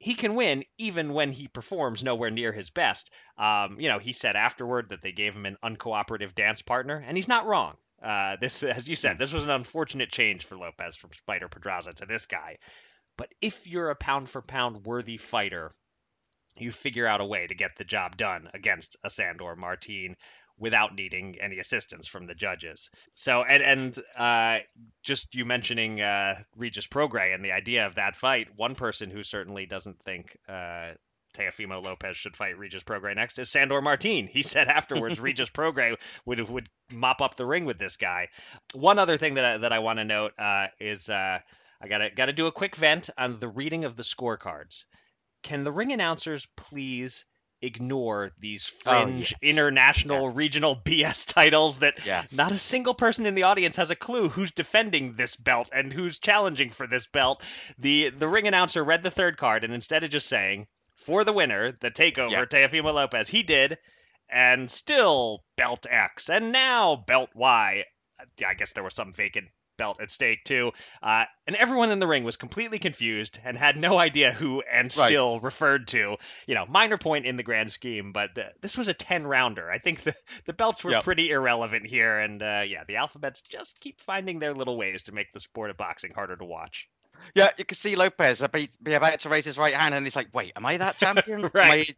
he 0.00 0.14
can 0.14 0.34
win 0.34 0.64
even 0.78 1.12
when 1.12 1.30
he 1.30 1.46
performs 1.46 2.02
nowhere 2.02 2.30
near 2.30 2.52
his 2.52 2.70
best. 2.70 3.10
Um, 3.36 3.78
you 3.78 3.90
know, 3.90 3.98
he 3.98 4.12
said 4.12 4.34
afterward 4.34 4.88
that 4.88 5.02
they 5.02 5.12
gave 5.12 5.36
him 5.36 5.44
an 5.44 5.58
uncooperative 5.62 6.34
dance 6.34 6.62
partner, 6.62 7.04
and 7.06 7.16
he's 7.16 7.28
not 7.28 7.46
wrong. 7.46 7.76
Uh, 8.02 8.36
this, 8.40 8.62
as 8.64 8.88
you 8.88 8.96
said, 8.96 9.18
this 9.18 9.32
was 9.32 9.44
an 9.44 9.50
unfortunate 9.50 10.10
change 10.10 10.46
for 10.46 10.56
Lopez 10.56 10.96
from 10.96 11.10
Sniper 11.12 11.48
Pedraza 11.48 11.92
to 11.92 12.06
this 12.06 12.26
guy. 12.26 12.56
But 13.18 13.28
if 13.42 13.66
you're 13.66 13.90
a 13.90 13.94
pound 13.94 14.30
for 14.30 14.40
pound 14.40 14.86
worthy 14.86 15.18
fighter, 15.18 15.70
you 16.56 16.72
figure 16.72 17.06
out 17.06 17.20
a 17.20 17.26
way 17.26 17.46
to 17.46 17.54
get 17.54 17.76
the 17.76 17.84
job 17.84 18.16
done 18.16 18.48
against 18.54 18.96
a 19.04 19.10
Sandor 19.10 19.54
Martin 19.54 20.16
without 20.60 20.94
needing 20.94 21.38
any 21.40 21.58
assistance 21.58 22.06
from 22.06 22.24
the 22.24 22.34
judges. 22.34 22.90
So, 23.14 23.42
and 23.42 23.62
and 23.62 23.98
uh, 24.16 24.58
just 25.02 25.34
you 25.34 25.44
mentioning 25.44 26.00
uh, 26.00 26.42
Regis 26.54 26.86
Prograis 26.86 27.34
and 27.34 27.44
the 27.44 27.52
idea 27.52 27.86
of 27.86 27.96
that 27.96 28.14
fight, 28.14 28.48
one 28.54 28.76
person 28.76 29.10
who 29.10 29.22
certainly 29.22 29.66
doesn't 29.66 29.98
think 30.04 30.36
uh, 30.48 30.92
Teofimo 31.34 31.82
Lopez 31.82 32.16
should 32.16 32.36
fight 32.36 32.58
Regis 32.58 32.82
Prograis 32.84 33.16
next 33.16 33.38
is 33.38 33.50
Sandor 33.50 33.80
Martin. 33.80 34.26
He 34.26 34.42
said 34.42 34.68
afterwards 34.68 35.18
Regis 35.20 35.50
Prograis 35.50 35.96
would 36.26 36.48
would 36.48 36.68
mop 36.92 37.22
up 37.22 37.36
the 37.36 37.46
ring 37.46 37.64
with 37.64 37.78
this 37.78 37.96
guy. 37.96 38.28
One 38.74 38.98
other 38.98 39.16
thing 39.16 39.34
that 39.34 39.44
I, 39.44 39.58
that 39.58 39.72
I 39.72 39.78
want 39.78 39.98
to 39.98 40.04
note 40.04 40.32
uh, 40.38 40.66
is 40.78 41.08
uh, 41.08 41.38
I 41.80 41.88
gotta 41.88 42.10
gotta 42.10 42.34
do 42.34 42.46
a 42.46 42.52
quick 42.52 42.76
vent 42.76 43.08
on 43.16 43.40
the 43.40 43.48
reading 43.48 43.84
of 43.84 43.96
the 43.96 44.02
scorecards. 44.02 44.84
Can 45.42 45.64
the 45.64 45.72
ring 45.72 45.92
announcers 45.92 46.46
please 46.56 47.24
ignore 47.62 48.30
these 48.38 48.70
oh, 48.86 48.90
fringe 48.90 49.34
Oh, 49.34 49.38
yes. 49.42 49.54
international 49.56 50.28
Yes. 50.28 50.36
regional 50.36 50.76
BS 50.84 51.32
titles 51.32 51.80
that 51.80 51.94
Yes. 52.06 52.32
not 52.36 52.52
a 52.52 52.58
single 52.58 52.94
person 52.94 53.26
in 53.26 53.34
the 53.34 53.42
audience 53.44 53.76
has 53.76 53.90
a 53.90 53.96
clue 53.96 54.28
who's 54.28 54.50
defending 54.52 55.14
this 55.14 55.36
belt 55.36 55.68
and 55.72 55.92
who's 55.92 56.18
challenging 56.18 56.70
for 56.70 56.86
this 56.86 57.06
belt. 57.06 57.42
The 57.78 58.10
the 58.10 58.28
ring 58.28 58.46
announcer 58.48 58.82
read 58.82 59.02
the 59.02 59.10
third 59.10 59.36
card 59.36 59.64
and 59.64 59.74
instead 59.74 60.04
of 60.04 60.10
just 60.10 60.26
saying 60.28 60.66
for 60.96 61.24
the 61.24 61.32
winner, 61.32 61.72
the 61.72 61.90
takeover, 61.90 62.30
Yeah. 62.30 62.44
Teofimo 62.44 62.92
Lopez, 62.94 63.28
he 63.28 63.42
did, 63.42 63.78
and 64.28 64.70
still 64.70 65.42
belt 65.56 65.86
X 65.90 66.28
and 66.30 66.52
now 66.52 66.96
belt 66.96 67.30
Y. 67.34 67.84
I 68.46 68.54
guess 68.54 68.72
there 68.74 68.84
was 68.84 68.94
some 68.94 69.12
vacant 69.14 69.48
belt 69.80 69.98
at 70.00 70.10
stake 70.10 70.44
too. 70.44 70.70
Uh, 71.02 71.24
and 71.46 71.56
everyone 71.56 71.90
in 71.90 71.98
the 71.98 72.06
ring 72.06 72.22
was 72.22 72.36
completely 72.36 72.78
confused 72.78 73.40
and 73.44 73.56
had 73.58 73.76
no 73.76 73.98
idea 73.98 74.32
who 74.32 74.62
and 74.62 74.84
Right. 74.96 75.06
still 75.08 75.40
referred 75.40 75.88
to. 75.88 76.16
You 76.46 76.54
know, 76.54 76.66
minor 76.68 76.98
point 76.98 77.26
in 77.26 77.36
the 77.36 77.42
grand 77.42 77.70
scheme, 77.72 78.12
but 78.12 78.34
the, 78.34 78.44
this 78.60 78.76
was 78.76 78.88
a 78.88 78.94
10 78.94 79.26
rounder. 79.26 79.70
I 79.70 79.78
think 79.78 80.02
the, 80.02 80.14
the 80.46 80.52
belts 80.52 80.84
were 80.84 80.92
Yep. 80.92 81.04
pretty 81.04 81.30
irrelevant 81.30 81.86
here. 81.86 82.18
And 82.18 82.42
uh, 82.42 82.62
yeah, 82.66 82.84
the 82.86 82.96
alphabets 82.96 83.40
just 83.40 83.80
keep 83.80 83.98
finding 84.00 84.38
their 84.38 84.54
little 84.54 84.76
ways 84.76 85.02
to 85.02 85.12
make 85.12 85.32
the 85.32 85.40
sport 85.40 85.70
of 85.70 85.76
boxing 85.76 86.12
harder 86.14 86.36
to 86.36 86.44
watch. 86.44 86.88
Yeah, 87.34 87.50
you 87.58 87.64
can 87.64 87.76
see 87.76 87.96
Lopez 87.96 88.42
uh, 88.42 88.48
be, 88.48 88.70
be 88.82 88.94
about 88.94 89.20
to 89.20 89.28
raise 89.28 89.44
his 89.44 89.58
right 89.58 89.74
hand, 89.74 89.94
and 89.94 90.06
he's 90.06 90.16
like, 90.16 90.28
"Wait, 90.32 90.52
am 90.56 90.64
I 90.64 90.76
that 90.78 90.98
champion? 90.98 91.44
Am 91.44 91.50
Right. 91.52 91.96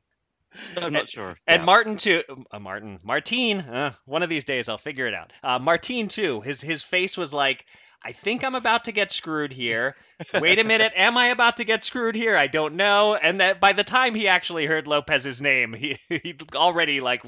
I'm 0.76 0.92
not 0.92 1.08
sure." 1.08 1.36
And 1.46 1.60
Yeah. 1.60 1.64
Martin 1.64 1.96
too. 1.96 2.22
Uh, 2.50 2.58
Martin, 2.58 2.98
Martine. 3.04 3.60
Uh, 3.60 3.92
one 4.04 4.22
of 4.22 4.28
these 4.28 4.44
days 4.44 4.68
I'll 4.68 4.78
figure 4.78 5.06
it 5.06 5.14
out. 5.14 5.32
Uh, 5.42 5.58
Martine 5.58 6.08
too. 6.08 6.40
His 6.40 6.60
his 6.60 6.82
face 6.82 7.16
was 7.16 7.32
like, 7.32 7.64
I 8.04 8.12
think 8.12 8.42
I'm 8.42 8.56
about 8.56 8.84
to 8.84 8.92
get 8.92 9.12
screwed 9.12 9.52
here. 9.52 9.94
Wait 10.34 10.58
a 10.58 10.64
minute, 10.64 10.92
am 10.96 11.16
I 11.16 11.28
about 11.28 11.58
to 11.58 11.64
get 11.64 11.84
screwed 11.84 12.16
here? 12.16 12.36
I 12.36 12.48
don't 12.48 12.74
know. 12.74 13.14
And 13.14 13.40
that 13.40 13.60
by 13.60 13.72
the 13.72 13.84
time 13.84 14.14
he 14.14 14.26
actually 14.26 14.66
heard 14.66 14.88
Lopez's 14.88 15.40
name, 15.40 15.72
he 15.72 15.96
he'd 16.08 16.42
already 16.56 17.00
like 17.00 17.22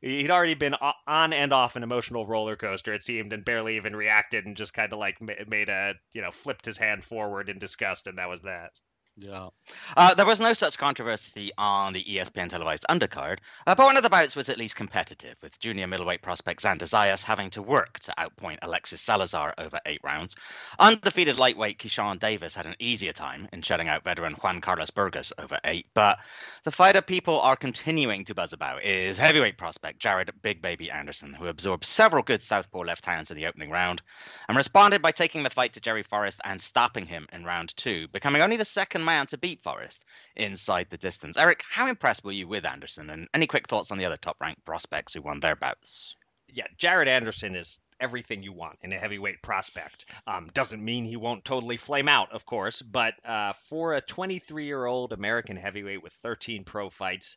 he'd 0.00 0.30
already 0.30 0.54
been 0.54 0.74
on 1.06 1.32
and 1.32 1.52
off 1.52 1.76
an 1.76 1.84
emotional 1.84 2.26
roller 2.26 2.56
coaster. 2.56 2.92
It 2.92 3.04
seemed, 3.04 3.32
and 3.32 3.44
barely 3.44 3.76
even 3.76 3.94
reacted, 3.94 4.46
and 4.46 4.56
just 4.56 4.74
kind 4.74 4.92
of 4.92 4.98
like 4.98 5.20
made 5.20 5.68
a 5.68 5.94
you 6.12 6.22
know 6.22 6.32
flipped 6.32 6.66
his 6.66 6.78
hand 6.78 7.04
forward 7.04 7.48
in 7.48 7.58
disgust, 7.58 8.06
and 8.08 8.18
that 8.18 8.28
was 8.28 8.40
that. 8.42 8.70
Yeah. 9.18 9.48
Uh, 9.96 10.12
there 10.12 10.26
was 10.26 10.40
no 10.40 10.52
such 10.52 10.76
controversy 10.76 11.50
on 11.56 11.94
the 11.94 12.04
ESPN 12.04 12.50
televised 12.50 12.84
undercard, 12.90 13.38
uh, 13.66 13.74
but 13.74 13.86
one 13.86 13.96
of 13.96 14.02
the 14.02 14.10
bouts 14.10 14.36
was 14.36 14.50
at 14.50 14.58
least 14.58 14.76
competitive, 14.76 15.36
with 15.42 15.58
junior 15.58 15.86
middleweight 15.86 16.20
prospect 16.20 16.62
Xander 16.62 16.82
Zayas 16.82 17.22
having 17.22 17.48
to 17.50 17.62
work 17.62 17.98
to 18.00 18.14
outpoint 18.18 18.58
Alexis 18.60 19.00
Salazar 19.00 19.54
over 19.56 19.80
eight 19.86 20.02
rounds. 20.04 20.36
Undefeated 20.78 21.38
lightweight 21.38 21.78
Keyshawn 21.78 22.18
Davis 22.18 22.54
had 22.54 22.66
an 22.66 22.76
easier 22.78 23.14
time 23.14 23.48
in 23.54 23.62
shutting 23.62 23.88
out 23.88 24.04
veteran 24.04 24.34
Juan 24.34 24.60
Carlos 24.60 24.90
Burgos 24.90 25.32
over 25.38 25.58
eight, 25.64 25.86
but 25.94 26.18
the 26.64 26.70
fighter 26.70 27.00
people 27.00 27.40
are 27.40 27.56
continuing 27.56 28.26
to 28.26 28.34
buzz 28.34 28.52
about 28.52 28.84
is 28.84 29.16
heavyweight 29.16 29.56
prospect 29.56 29.98
Jared 29.98 30.30
Big 30.42 30.60
Baby 30.60 30.90
Anderson, 30.90 31.32
who 31.32 31.46
absorbed 31.46 31.86
several 31.86 32.22
good 32.22 32.42
southpaw 32.42 32.80
left 32.80 33.06
hands 33.06 33.30
in 33.30 33.38
the 33.38 33.46
opening 33.46 33.70
round 33.70 34.02
and 34.46 34.58
responded 34.58 35.00
by 35.00 35.10
taking 35.10 35.42
the 35.42 35.48
fight 35.48 35.72
to 35.72 35.80
Jerry 35.80 36.02
Forrest 36.02 36.38
and 36.44 36.60
stopping 36.60 37.06
him 37.06 37.26
in 37.32 37.46
round 37.46 37.74
two, 37.78 38.08
becoming 38.08 38.42
only 38.42 38.58
the 38.58 38.64
second 38.66 39.05
man 39.06 39.26
to 39.28 39.38
beat 39.38 39.62
Forrest 39.62 40.04
inside 40.36 40.88
the 40.90 40.98
distance. 40.98 41.38
Eric, 41.38 41.64
how 41.70 41.88
impressed 41.88 42.24
were 42.24 42.32
you 42.32 42.46
with 42.46 42.66
Anderson? 42.66 43.08
And 43.08 43.28
any 43.32 43.46
quick 43.46 43.68
thoughts 43.68 43.90
on 43.90 43.96
the 43.96 44.04
other 44.04 44.18
top 44.18 44.36
ranked 44.40 44.66
prospects 44.66 45.14
who 45.14 45.22
won 45.22 45.40
their 45.40 45.56
bouts? 45.56 46.14
yeah, 46.52 46.66
Jared 46.78 47.08
Anderson 47.08 47.54
is 47.54 47.80
everything 48.00 48.42
you 48.42 48.52
want 48.52 48.78
in 48.82 48.92
a 48.92 48.98
heavyweight 48.98 49.42
prospect. 49.42 50.06
Um, 50.26 50.50
doesn't 50.52 50.84
mean 50.84 51.04
he 51.04 51.16
won't 51.16 51.44
totally 51.44 51.76
flame 51.76 52.08
out, 52.08 52.32
of 52.32 52.44
course, 52.44 52.82
but 52.82 53.14
uh, 53.24 53.52
for 53.68 53.94
a 53.94 54.00
23 54.00 54.66
year 54.66 54.84
old 54.84 55.12
American 55.12 55.56
heavyweight 55.56 56.02
with 56.02 56.12
13 56.22 56.64
pro 56.64 56.88
fights, 56.88 57.36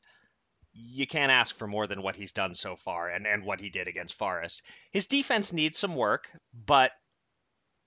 you 0.74 1.08
can't 1.08 1.32
ask 1.32 1.56
for 1.56 1.68
more 1.68 1.88
than 1.88 2.04
what 2.04 2.16
he's 2.16 2.32
done 2.32 2.54
so 2.54 2.76
far 2.76 3.10
and, 3.10 3.26
and 3.26 3.44
what 3.44 3.60
he 3.60 3.70
did 3.70 3.88
against 3.88 4.18
Forrest. 4.18 4.62
His 4.92 5.08
defense 5.08 5.52
needs 5.52 5.78
some 5.78 5.96
work, 5.96 6.30
but 6.54 6.92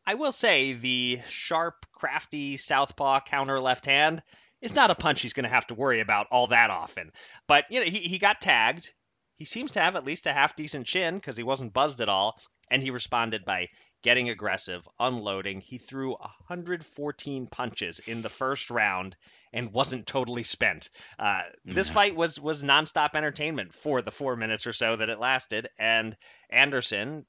I 0.06 0.14
will 0.14 0.32
say 0.32 0.73
the 0.73 1.21
sharp, 1.28 1.87
crafty 1.92 2.56
southpaw 2.56 3.21
counter 3.21 3.61
left 3.61 3.87
hand 3.87 4.23
is 4.61 4.75
not 4.75 4.90
a 4.90 4.94
punch 4.94 5.23
he's 5.23 5.32
going 5.32 5.44
to 5.44 5.50
have 5.54 5.66
to 5.68 5.75
worry 5.75 6.00
about 6.00 6.26
all 6.30 6.49
that 6.49 6.71
often. 6.71 7.12
But 7.47 7.64
you 7.71 7.80
know, 7.80 7.87
he, 7.87 8.00
he 8.00 8.18
got 8.18 8.40
tagged. 8.40 8.90
He 9.37 9.44
seems 9.44 9.73
to 9.73 9.80
have 9.80 9.97
at 9.97 10.04
least 10.04 10.26
a 10.26 10.32
half 10.32 10.56
decent 10.56 10.87
chin 10.87 11.16
because 11.16 11.37
he 11.37 11.42
wasn't 11.42 11.73
buzzed 11.73 12.00
at 12.00 12.09
all, 12.09 12.38
and 12.71 12.82
he 12.82 12.90
responded 12.90 13.44
by 13.44 13.68
getting 14.02 14.28
aggressive, 14.30 14.87
unloading. 14.99 15.61
He 15.61 15.78
threw 15.78 16.12
114 16.12 17.47
punches 17.47 18.00
in 18.00 18.23
the 18.23 18.28
first 18.28 18.71
round 18.71 19.16
and 19.52 19.73
wasn't 19.73 20.06
totally 20.06 20.42
spent. 20.44 20.90
Uh, 21.18 21.42
this 21.64 21.88
Yeah. 21.88 21.94
fight 21.94 22.16
was 22.16 22.40
was 22.40 22.64
nonstop 22.64 23.14
entertainment 23.14 23.73
for 23.75 24.02
the 24.02 24.11
four 24.11 24.37
minutes 24.37 24.66
or 24.66 24.73
so 24.73 24.97
that 24.97 25.09
it 25.09 25.21
lasted, 25.21 25.68
and 25.78 26.16
Anderson. 26.50 27.25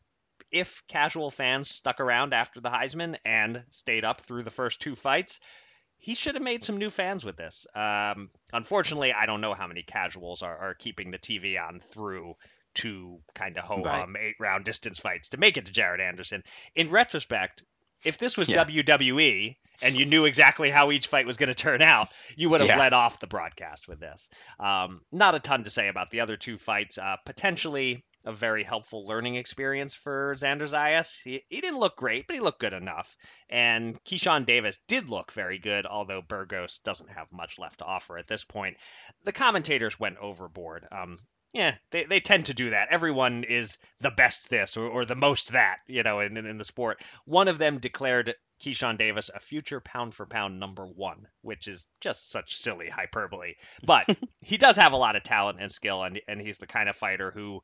If 0.54 0.84
casual 0.88 1.32
fans 1.32 1.70
stuck 1.70 2.00
around 2.00 2.34
after 2.34 2.62
the 2.62 2.70
Heisman 2.70 3.18
and 3.26 3.64
stayed 3.72 4.06
up 4.06 4.22
through 4.22 4.44
the 4.44 4.52
first 4.52 4.80
two 4.80 4.96
fights, 4.96 5.40
he 5.98 6.14
should 6.16 6.36
have 6.36 6.44
made 6.44 6.64
some 6.64 6.78
new 6.78 6.90
fans 6.90 7.26
with 7.26 7.36
this. 7.38 7.66
Um, 7.76 8.30
unfortunately, 8.52 9.14
I 9.14 9.26
don't 9.26 9.42
know 9.42 9.54
how 9.56 9.68
many 9.68 9.82
casuals 9.84 10.42
are, 10.44 10.56
are 10.58 10.74
keeping 10.76 11.12
the 11.12 11.18
TV 11.18 11.56
on 11.60 11.80
through 11.80 12.36
two 12.76 13.20
kind 13.36 13.58
of 13.58 13.66
ho 13.66 13.84
hum 13.84 14.16
eight 14.16 14.36
round 14.40 14.66
distance 14.66 15.00
fights 15.00 15.30
to 15.30 15.38
make 15.38 15.58
it 15.58 15.66
to 15.66 15.72
Jared 15.72 16.02
Anderson. 16.02 16.44
In 16.76 16.90
retrospect, 16.90 17.64
if 18.04 18.18
this 18.18 18.38
was 18.38 18.50
Yeah. 18.50 18.64
WWE 18.66 19.56
and 19.82 19.96
you 19.96 20.06
knew 20.06 20.26
exactly 20.26 20.70
how 20.70 20.92
each 20.92 21.08
fight 21.08 21.26
was 21.26 21.38
going 21.38 21.50
to 21.50 21.56
turn 21.56 21.82
out, 21.82 22.10
you 22.36 22.50
would 22.50 22.62
have 22.62 22.68
Yeah. 22.68 22.78
led 22.78 22.94
off 22.94 23.20
the 23.20 23.28
broadcast 23.28 23.88
with 23.88 24.00
this. 24.00 24.30
Um, 24.60 25.02
not 25.12 25.36
a 25.36 25.40
ton 25.40 25.64
to 25.64 25.70
say 25.70 25.88
about 25.88 26.12
the 26.12 26.20
other 26.22 26.36
two 26.36 26.58
fights. 26.58 26.98
Uh, 26.98 27.16
potentially 27.26 28.04
a 28.26 28.34
very 28.34 28.64
helpful 28.64 29.06
learning 29.06 29.36
experience 29.36 29.94
for 29.94 30.36
Xander 30.36 30.68
Zayas. 30.68 31.22
He, 31.22 31.44
he 31.50 31.62
didn't 31.62 31.80
look 31.80 31.98
great, 31.98 32.28
but 32.28 32.36
he 32.36 32.42
looked 32.42 32.60
good 32.60 32.74
enough. 32.74 33.18
And 33.50 34.02
Keyshawn 34.04 34.46
Davis 34.46 34.80
did 34.88 35.10
look 35.10 35.32
very 35.32 35.60
good, 35.60 35.86
although 35.86 36.22
Burgos 36.22 36.80
doesn't 36.80 37.10
have 37.10 37.32
much 37.32 37.60
left 37.60 37.80
to 37.80 37.86
offer 37.86 38.18
at 38.18 38.28
this 38.28 38.44
point. 38.46 38.78
The 39.24 39.32
commentators 39.32 40.00
went 40.00 40.18
overboard. 40.18 40.88
Um, 40.92 41.20
yeah, 41.54 41.76
they, 41.92 42.06
they 42.06 42.20
tend 42.20 42.46
to 42.46 42.56
do 42.56 42.72
that. 42.72 42.88
Everyone 42.90 43.44
is 43.44 43.78
the 44.00 44.10
best 44.10 44.50
this 44.50 44.76
or, 44.76 44.88
or 44.88 45.06
the 45.06 45.16
most 45.16 45.52
that, 45.52 45.78
you 45.88 46.02
know, 46.02 46.20
in, 46.20 46.36
in, 46.36 46.46
in 46.48 46.58
the 46.58 46.64
sport. 46.64 47.00
One 47.26 47.48
of 47.48 47.60
them 47.60 47.78
declared 47.78 48.34
Keyshawn 48.64 48.98
Davis 48.98 49.30
a 49.34 49.40
future 49.40 49.80
pound 49.80 50.16
for 50.16 50.26
pound 50.26 50.60
number 50.60 50.86
one, 50.86 51.28
which 51.42 51.68
is 51.68 51.86
just 52.02 52.32
such 52.32 52.56
silly 52.56 52.90
hyperbole. 52.90 53.54
But 53.86 54.08
he 54.42 54.58
does 54.58 54.78
have 54.78 54.94
a 54.94 54.98
lot 54.98 55.16
of 55.16 55.24
talent 55.24 55.60
and 55.62 55.72
skill, 55.72 56.04
and, 56.04 56.20
and 56.28 56.42
he's 56.42 56.58
the 56.58 56.68
kind 56.68 56.90
of 56.90 56.96
fighter 56.96 57.30
who 57.30 57.62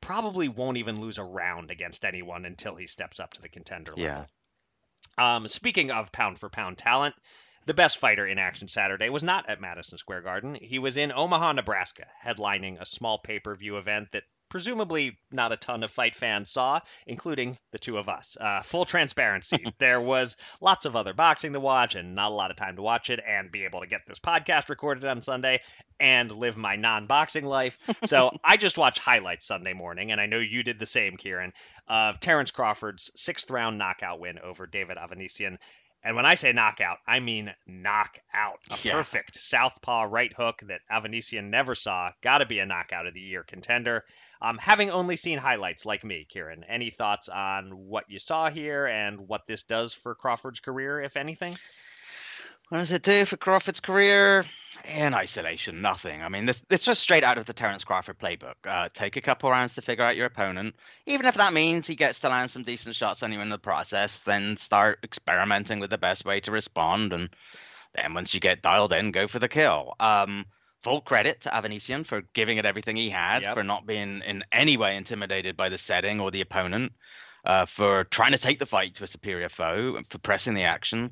probably 0.00 0.48
won't 0.48 0.76
even 0.76 1.00
lose 1.00 1.18
a 1.18 1.24
round 1.24 1.70
against 1.70 2.04
anyone 2.04 2.44
until 2.44 2.76
he 2.76 2.86
steps 2.86 3.20
up 3.20 3.32
to 3.34 3.42
the 3.42 3.48
contender 3.48 3.92
level. 3.92 4.04
Yeah. 4.04 4.26
Um, 5.18 5.48
speaking 5.48 5.90
of 5.90 6.12
pound 6.12 6.38
for 6.38 6.48
pound 6.48 6.78
talent, 6.78 7.14
the 7.66 7.74
best 7.74 7.98
fighter 7.98 8.26
in 8.26 8.38
action 8.38 8.68
Saturday 8.68 9.08
was 9.08 9.22
not 9.22 9.48
at 9.48 9.60
Madison 9.60 9.98
Square 9.98 10.22
Garden. 10.22 10.54
He 10.54 10.78
was 10.78 10.96
in 10.96 11.12
Omaha, 11.12 11.52
Nebraska, 11.52 12.06
headlining 12.24 12.80
a 12.80 12.86
small 12.86 13.18
pay 13.18 13.40
per 13.40 13.54
view 13.54 13.76
event 13.76 14.12
that 14.12 14.24
presumably 14.48 15.18
not 15.30 15.52
a 15.52 15.56
ton 15.56 15.82
of 15.82 15.90
fight 15.90 16.14
fans 16.14 16.50
saw, 16.50 16.80
including 17.06 17.58
the 17.72 17.78
two 17.78 17.98
of 17.98 18.08
us. 18.08 18.36
Uh, 18.40 18.60
full 18.62 18.84
transparency, 18.84 19.64
there 19.78 20.00
was 20.00 20.36
lots 20.60 20.86
of 20.86 20.96
other 20.96 21.14
boxing 21.14 21.52
to 21.52 21.60
watch 21.60 21.94
and 21.94 22.14
not 22.14 22.30
a 22.30 22.34
lot 22.34 22.50
of 22.50 22.56
time 22.56 22.76
to 22.76 22.82
watch 22.82 23.10
it 23.10 23.20
and 23.26 23.50
be 23.50 23.64
able 23.64 23.80
to 23.80 23.86
get 23.86 24.02
this 24.06 24.18
podcast 24.18 24.68
recorded 24.68 25.04
on 25.04 25.22
Sunday 25.22 25.60
and 25.98 26.30
live 26.30 26.56
my 26.56 26.76
non 26.76 27.06
boxing 27.06 27.44
life. 27.44 27.78
So 28.04 28.30
I 28.44 28.56
just 28.56 28.78
watched 28.78 28.98
highlights 28.98 29.46
Sunday 29.46 29.72
morning, 29.72 30.12
and 30.12 30.20
I 30.20 30.26
know 30.26 30.38
you 30.38 30.62
did 30.62 30.78
the 30.78 30.86
same, 30.86 31.16
Kieran, 31.16 31.52
of 31.88 32.20
Terence 32.20 32.50
Crawford's 32.50 33.10
sixth 33.16 33.50
round 33.50 33.78
knockout 33.78 34.20
win 34.20 34.38
over 34.38 34.66
David 34.66 34.96
Avanesyan. 34.98 35.58
And 36.06 36.14
when 36.14 36.24
I 36.24 36.36
say 36.36 36.52
knockout, 36.52 36.98
I 37.04 37.18
mean 37.18 37.52
knockout. 37.66 38.60
A 38.70 38.78
Yeah. 38.84 38.92
perfect 38.92 39.34
southpaw 39.34 40.02
right 40.04 40.32
hook 40.32 40.60
that 40.68 40.80
Avanesyan 40.88 41.50
never 41.50 41.74
saw. 41.74 42.12
Got 42.20 42.38
to 42.38 42.46
be 42.46 42.60
a 42.60 42.66
knockout 42.66 43.08
of 43.08 43.14
the 43.14 43.20
year 43.20 43.42
contender. 43.42 44.04
Um, 44.40 44.56
having 44.58 44.90
only 44.90 45.16
seen 45.16 45.38
highlights 45.38 45.84
like 45.84 46.04
me, 46.04 46.24
Kieran, 46.28 46.62
any 46.62 46.90
thoughts 46.90 47.28
on 47.28 47.88
what 47.88 48.04
you 48.08 48.20
saw 48.20 48.50
here 48.50 48.86
and 48.86 49.20
what 49.20 49.48
this 49.48 49.64
does 49.64 49.94
for 49.94 50.14
Crawford's 50.14 50.60
career, 50.60 51.02
if 51.02 51.16
anything? 51.16 51.56
What 52.68 52.78
does 52.78 52.90
it 52.90 53.02
do 53.02 53.24
for 53.24 53.36
Crawford's 53.36 53.80
career? 53.80 54.44
In 54.84 55.14
isolation, 55.14 55.80
nothing. 55.80 56.22
I 56.22 56.28
mean, 56.28 56.46
this 56.46 56.60
this 56.68 56.86
was 56.86 56.98
straight 56.98 57.24
out 57.24 57.38
of 57.38 57.44
the 57.44 57.52
Terence 57.52 57.82
Crawford 57.84 58.18
playbook. 58.18 58.54
Uh, 58.64 58.88
take 58.92 59.16
a 59.16 59.20
couple 59.20 59.50
rounds 59.50 59.74
to 59.74 59.82
figure 59.82 60.04
out 60.04 60.16
your 60.16 60.26
opponent. 60.26 60.74
Even 61.06 61.26
if 61.26 61.34
that 61.36 61.52
means 61.52 61.86
he 61.86 61.96
gets 61.96 62.20
to 62.20 62.28
land 62.28 62.50
some 62.50 62.62
decent 62.62 62.94
shots 62.94 63.22
on 63.22 63.32
you 63.32 63.40
in 63.40 63.48
the 63.48 63.58
process, 63.58 64.20
then 64.20 64.56
start 64.56 65.00
experimenting 65.02 65.80
with 65.80 65.90
the 65.90 65.98
best 65.98 66.24
way 66.24 66.40
to 66.40 66.50
respond. 66.52 67.12
And 67.12 67.30
then 67.94 68.14
once 68.14 68.34
you 68.34 68.40
get 68.40 68.62
dialed 68.62 68.92
in, 68.92 69.10
go 69.12 69.26
for 69.26 69.38
the 69.38 69.48
kill. 69.48 69.94
Um, 69.98 70.44
full 70.82 71.00
credit 71.00 71.40
to 71.42 71.48
Avanesyan 71.50 72.06
for 72.06 72.22
giving 72.32 72.58
it 72.58 72.66
everything 72.66 72.96
he 72.96 73.10
had, 73.10 73.42
Yep. 73.42 73.54
for 73.54 73.64
not 73.64 73.86
being 73.86 74.22
in 74.24 74.44
any 74.52 74.76
way 74.76 74.96
intimidated 74.96 75.56
by 75.56 75.68
the 75.68 75.78
setting 75.78 76.20
or 76.20 76.30
the 76.30 76.42
opponent, 76.42 76.92
uh, 77.44 77.66
for 77.66 78.04
trying 78.04 78.32
to 78.32 78.38
take 78.38 78.60
the 78.60 78.66
fight 78.66 78.96
to 78.96 79.04
a 79.04 79.08
superior 79.08 79.48
foe, 79.48 80.00
for 80.10 80.18
pressing 80.18 80.54
the 80.54 80.64
action. 80.64 81.10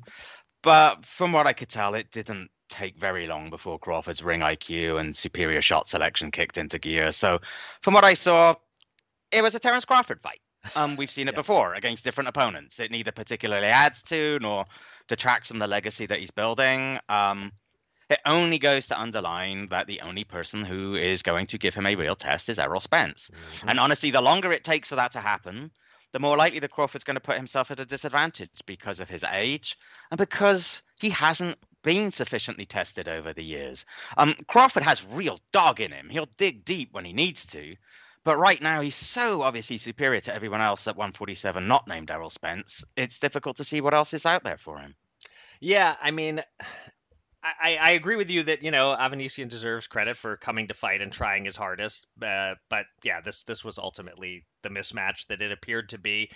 But 0.65 1.05
from 1.05 1.31
what 1.31 1.45
I 1.45 1.53
could 1.53 1.69
tell, 1.69 1.93
it 1.93 2.11
didn't 2.11 2.49
take 2.69 2.97
very 2.97 3.27
long 3.27 3.51
before 3.51 3.77
Crawford's 3.77 4.23
ring 4.23 4.39
IQ 4.39 4.99
and 4.99 5.15
superior 5.15 5.61
shot 5.61 5.87
selection 5.87 6.31
kicked 6.31 6.57
into 6.57 6.79
gear. 6.79 7.11
So, 7.11 7.39
from 7.83 7.93
what 7.93 8.03
I 8.03 8.15
saw, 8.15 8.55
it 9.31 9.43
was 9.43 9.53
a 9.53 9.59
Terence 9.59 9.85
Crawford 9.85 10.19
fight. 10.21 10.41
Um, 10.75 10.95
we've 10.95 11.11
seen 11.11 11.27
it 11.27 11.31
Yeah. 11.35 11.41
before 11.41 11.75
against 11.75 12.03
different 12.03 12.29
opponents. 12.29 12.79
It 12.79 12.89
neither 12.89 13.11
particularly 13.11 13.67
adds 13.67 14.01
to 14.03 14.39
nor 14.41 14.65
detracts 15.07 15.49
from 15.49 15.59
the 15.59 15.67
legacy 15.67 16.07
that 16.07 16.19
he's 16.19 16.31
building. 16.31 16.97
Um, 17.09 17.51
it 18.09 18.19
only 18.25 18.57
goes 18.57 18.87
to 18.87 18.99
underline 18.99 19.67
that 19.69 19.85
the 19.85 20.01
only 20.01 20.23
person 20.23 20.65
who 20.65 20.95
is 20.95 21.21
going 21.21 21.45
to 21.47 21.59
give 21.59 21.75
him 21.75 21.85
a 21.85 21.93
real 21.95 22.15
test 22.15 22.49
is 22.49 22.57
Errol 22.57 22.79
Spence. 22.79 23.29
And 23.67 23.79
honestly, 23.79 24.09
the 24.09 24.21
longer 24.21 24.51
it 24.51 24.63
takes 24.63 24.89
for 24.89 24.95
that 24.95 25.11
to 25.11 25.19
happen, 25.19 25.69
the 26.15 26.19
more 26.21 26.37
likely 26.37 26.59
that 26.59 26.71
Crawford's 26.71 27.03
going 27.03 27.15
to 27.15 27.19
put 27.19 27.35
himself 27.35 27.71
at 27.71 27.81
a 27.81 27.85
disadvantage 27.85 28.61
because 28.65 29.01
of 29.01 29.09
his 29.09 29.25
age 29.33 29.77
and 30.09 30.17
because 30.17 30.81
he 30.97 31.09
hasn't 31.09 31.57
been 31.83 32.09
sufficiently 32.09 32.65
tested 32.65 33.09
over 33.09 33.33
the 33.33 33.43
years. 33.43 33.83
Um, 34.15 34.33
Crawford 34.47 34.83
has 34.83 35.05
real 35.05 35.37
dog 35.51 35.81
in 35.81 35.91
him. 35.91 36.07
He'll 36.07 36.29
dig 36.37 36.63
deep 36.63 36.93
when 36.93 37.03
he 37.03 37.11
needs 37.11 37.45
to. 37.47 37.75
But 38.23 38.37
right 38.37 38.61
now, 38.61 38.79
he's 38.79 38.95
so 38.95 39.41
obviously 39.41 39.77
superior 39.77 40.21
to 40.21 40.33
everyone 40.33 40.61
else 40.61 40.87
at 40.87 40.95
147, 40.95 41.67
not 41.67 41.85
named 41.85 42.09
Errol 42.09 42.29
Spence. 42.29 42.85
It's 42.95 43.19
difficult 43.19 43.57
to 43.57 43.65
see 43.65 43.81
what 43.81 43.93
else 43.93 44.13
is 44.13 44.25
out 44.25 44.45
there 44.45 44.57
for 44.57 44.79
him. 44.79 44.95
Yeah, 45.59 45.97
I 46.01 46.11
mean, 46.11 46.41
I, 47.61 47.77
I 47.81 47.91
agree 47.91 48.15
with 48.15 48.29
you 48.29 48.43
that 48.43 48.63
you 48.63 48.71
know 48.71 48.95
Avanesyan 48.99 49.49
deserves 49.49 49.87
credit 49.87 50.17
for 50.17 50.37
coming 50.37 50.67
to 50.69 50.73
fight 50.73 51.01
and 51.01 51.11
trying 51.11 51.45
his 51.45 51.55
hardest. 51.55 52.07
Uh, 52.21 52.55
but 52.69 52.85
yeah, 53.03 53.21
this 53.21 53.43
this 53.43 53.63
was 53.63 53.77
ultimately 53.77 54.45
the 54.63 54.69
mismatch 54.69 55.27
that 55.27 55.41
it 55.41 55.51
appeared 55.51 55.89
to 55.89 55.97
be. 55.97 56.31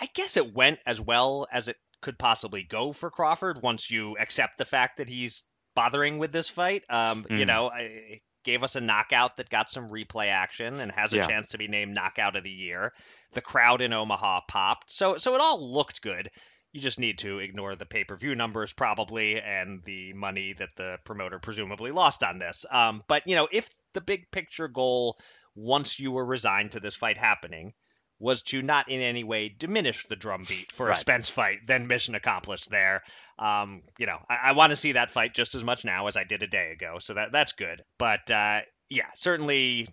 I 0.00 0.08
guess 0.14 0.36
it 0.36 0.54
went 0.54 0.78
as 0.86 1.00
well 1.00 1.46
as 1.52 1.68
it 1.68 1.76
could 2.00 2.18
possibly 2.18 2.62
go 2.62 2.92
for 2.92 3.10
Crawford 3.10 3.62
once 3.62 3.90
you 3.90 4.16
accept 4.18 4.58
the 4.58 4.64
fact 4.64 4.98
that 4.98 5.08
he's 5.08 5.44
bothering 5.74 6.18
with 6.18 6.32
this 6.32 6.48
fight. 6.48 6.82
Um, 6.88 7.26
You 7.28 7.44
Mm. 7.44 7.46
know, 7.46 7.70
I, 7.70 8.20
gave 8.44 8.62
us 8.62 8.76
a 8.76 8.80
knockout 8.80 9.38
that 9.38 9.48
got 9.48 9.70
some 9.70 9.88
replay 9.88 10.28
action 10.28 10.78
and 10.78 10.92
has 10.92 11.14
a 11.14 11.16
Yeah. 11.16 11.26
chance 11.26 11.48
to 11.48 11.58
be 11.58 11.66
named 11.66 11.94
knockout 11.94 12.36
of 12.36 12.44
the 12.44 12.50
year. 12.50 12.92
The 13.32 13.40
crowd 13.40 13.80
in 13.80 13.92
Omaha 13.94 14.42
popped, 14.48 14.90
so 14.90 15.16
so 15.16 15.34
it 15.34 15.40
all 15.40 15.72
looked 15.72 16.02
good. 16.02 16.30
You 16.74 16.80
just 16.80 16.98
need 16.98 17.18
to 17.18 17.38
ignore 17.38 17.76
the 17.76 17.86
pay-per-view 17.86 18.34
numbers 18.34 18.72
probably 18.72 19.40
and 19.40 19.82
the 19.84 20.12
money 20.12 20.54
that 20.58 20.70
the 20.76 20.96
promoter 21.04 21.38
presumably 21.38 21.92
lost 21.92 22.24
on 22.24 22.40
this. 22.40 22.66
Um, 22.68 23.04
but 23.06 23.22
you 23.26 23.36
know, 23.36 23.46
if 23.50 23.70
the 23.92 24.00
big 24.00 24.28
picture 24.32 24.66
goal 24.66 25.16
once 25.54 26.00
you 26.00 26.10
were 26.10 26.24
resigned 26.24 26.72
to 26.72 26.80
this 26.80 26.96
fight 26.96 27.16
happening 27.16 27.74
was 28.18 28.42
to 28.42 28.60
not 28.60 28.88
in 28.90 29.00
any 29.00 29.22
way 29.22 29.54
diminish 29.56 30.04
the 30.08 30.16
drumbeat 30.16 30.72
for 30.72 30.90
a 30.90 30.96
Spence 30.96 31.30
fight, 31.30 31.58
then 31.66 31.86
mission 31.86 32.16
accomplished 32.16 32.70
there. 32.70 33.02
Um, 33.38 33.82
you 33.98 34.06
know, 34.06 34.18
I, 34.28 34.48
I 34.48 34.52
want 34.52 34.70
to 34.70 34.76
see 34.76 34.92
that 34.92 35.12
fight 35.12 35.32
just 35.32 35.54
as 35.54 35.62
much 35.62 35.84
now 35.84 36.08
as 36.08 36.16
I 36.16 36.24
did 36.24 36.42
a 36.42 36.48
day 36.48 36.72
ago, 36.72 36.98
so 36.98 37.14
that 37.14 37.30
that's 37.30 37.52
good. 37.52 37.82
But 37.98 38.28
uh, 38.32 38.60
yeah, 38.88 39.06
certainly 39.14 39.86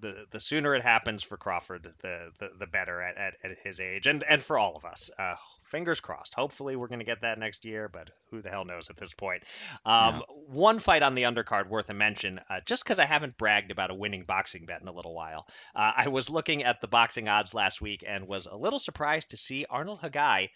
the 0.00 0.24
the 0.30 0.40
sooner 0.40 0.74
it 0.74 0.82
happens 0.82 1.22
for 1.22 1.36
Crawford, 1.36 1.82
the 2.02 2.30
the, 2.38 2.48
the 2.58 2.66
better 2.66 3.02
at, 3.02 3.18
at, 3.18 3.34
at 3.44 3.58
his 3.64 3.80
age, 3.80 4.06
and 4.06 4.22
and 4.22 4.42
for 4.42 4.58
all 4.58 4.76
of 4.76 4.86
us. 4.86 5.10
Uh, 5.18 5.34
fingers 5.70 6.00
crossed. 6.00 6.34
Hopefully, 6.34 6.76
we're 6.76 6.88
going 6.88 7.00
to 7.00 7.04
get 7.04 7.22
that 7.22 7.38
next 7.38 7.64
year, 7.64 7.88
but 7.88 8.10
who 8.30 8.42
the 8.42 8.50
hell 8.50 8.64
knows 8.64 8.90
at 8.90 8.96
this 8.96 9.14
point. 9.14 9.42
Um, 9.84 10.22
One 10.28 10.78
fight 10.78 11.02
on 11.02 11.14
the 11.14 11.22
undercard 11.22 11.68
worth 11.68 11.88
a 11.90 11.94
mention, 11.94 12.40
uh, 12.50 12.60
just 12.66 12.84
because 12.84 12.98
I 12.98 13.06
haven't 13.06 13.38
bragged 13.38 13.70
about 13.70 13.90
a 13.90 13.94
winning 13.94 14.24
boxing 14.24 14.66
bet 14.66 14.82
in 14.82 14.88
a 14.88 14.92
little 14.92 15.14
while. 15.14 15.46
Uh, 15.74 15.92
I 15.96 16.08
was 16.08 16.30
looking 16.30 16.64
at 16.64 16.80
the 16.80 16.88
boxing 16.88 17.28
odds 17.28 17.54
last 17.54 17.80
week 17.80 18.04
and 18.06 18.26
was 18.26 18.46
a 18.46 18.56
little 18.56 18.78
surprised 18.78 19.30
to 19.30 19.36
see 19.36 19.66
Arnold 19.68 20.00
Khegai 20.02 20.48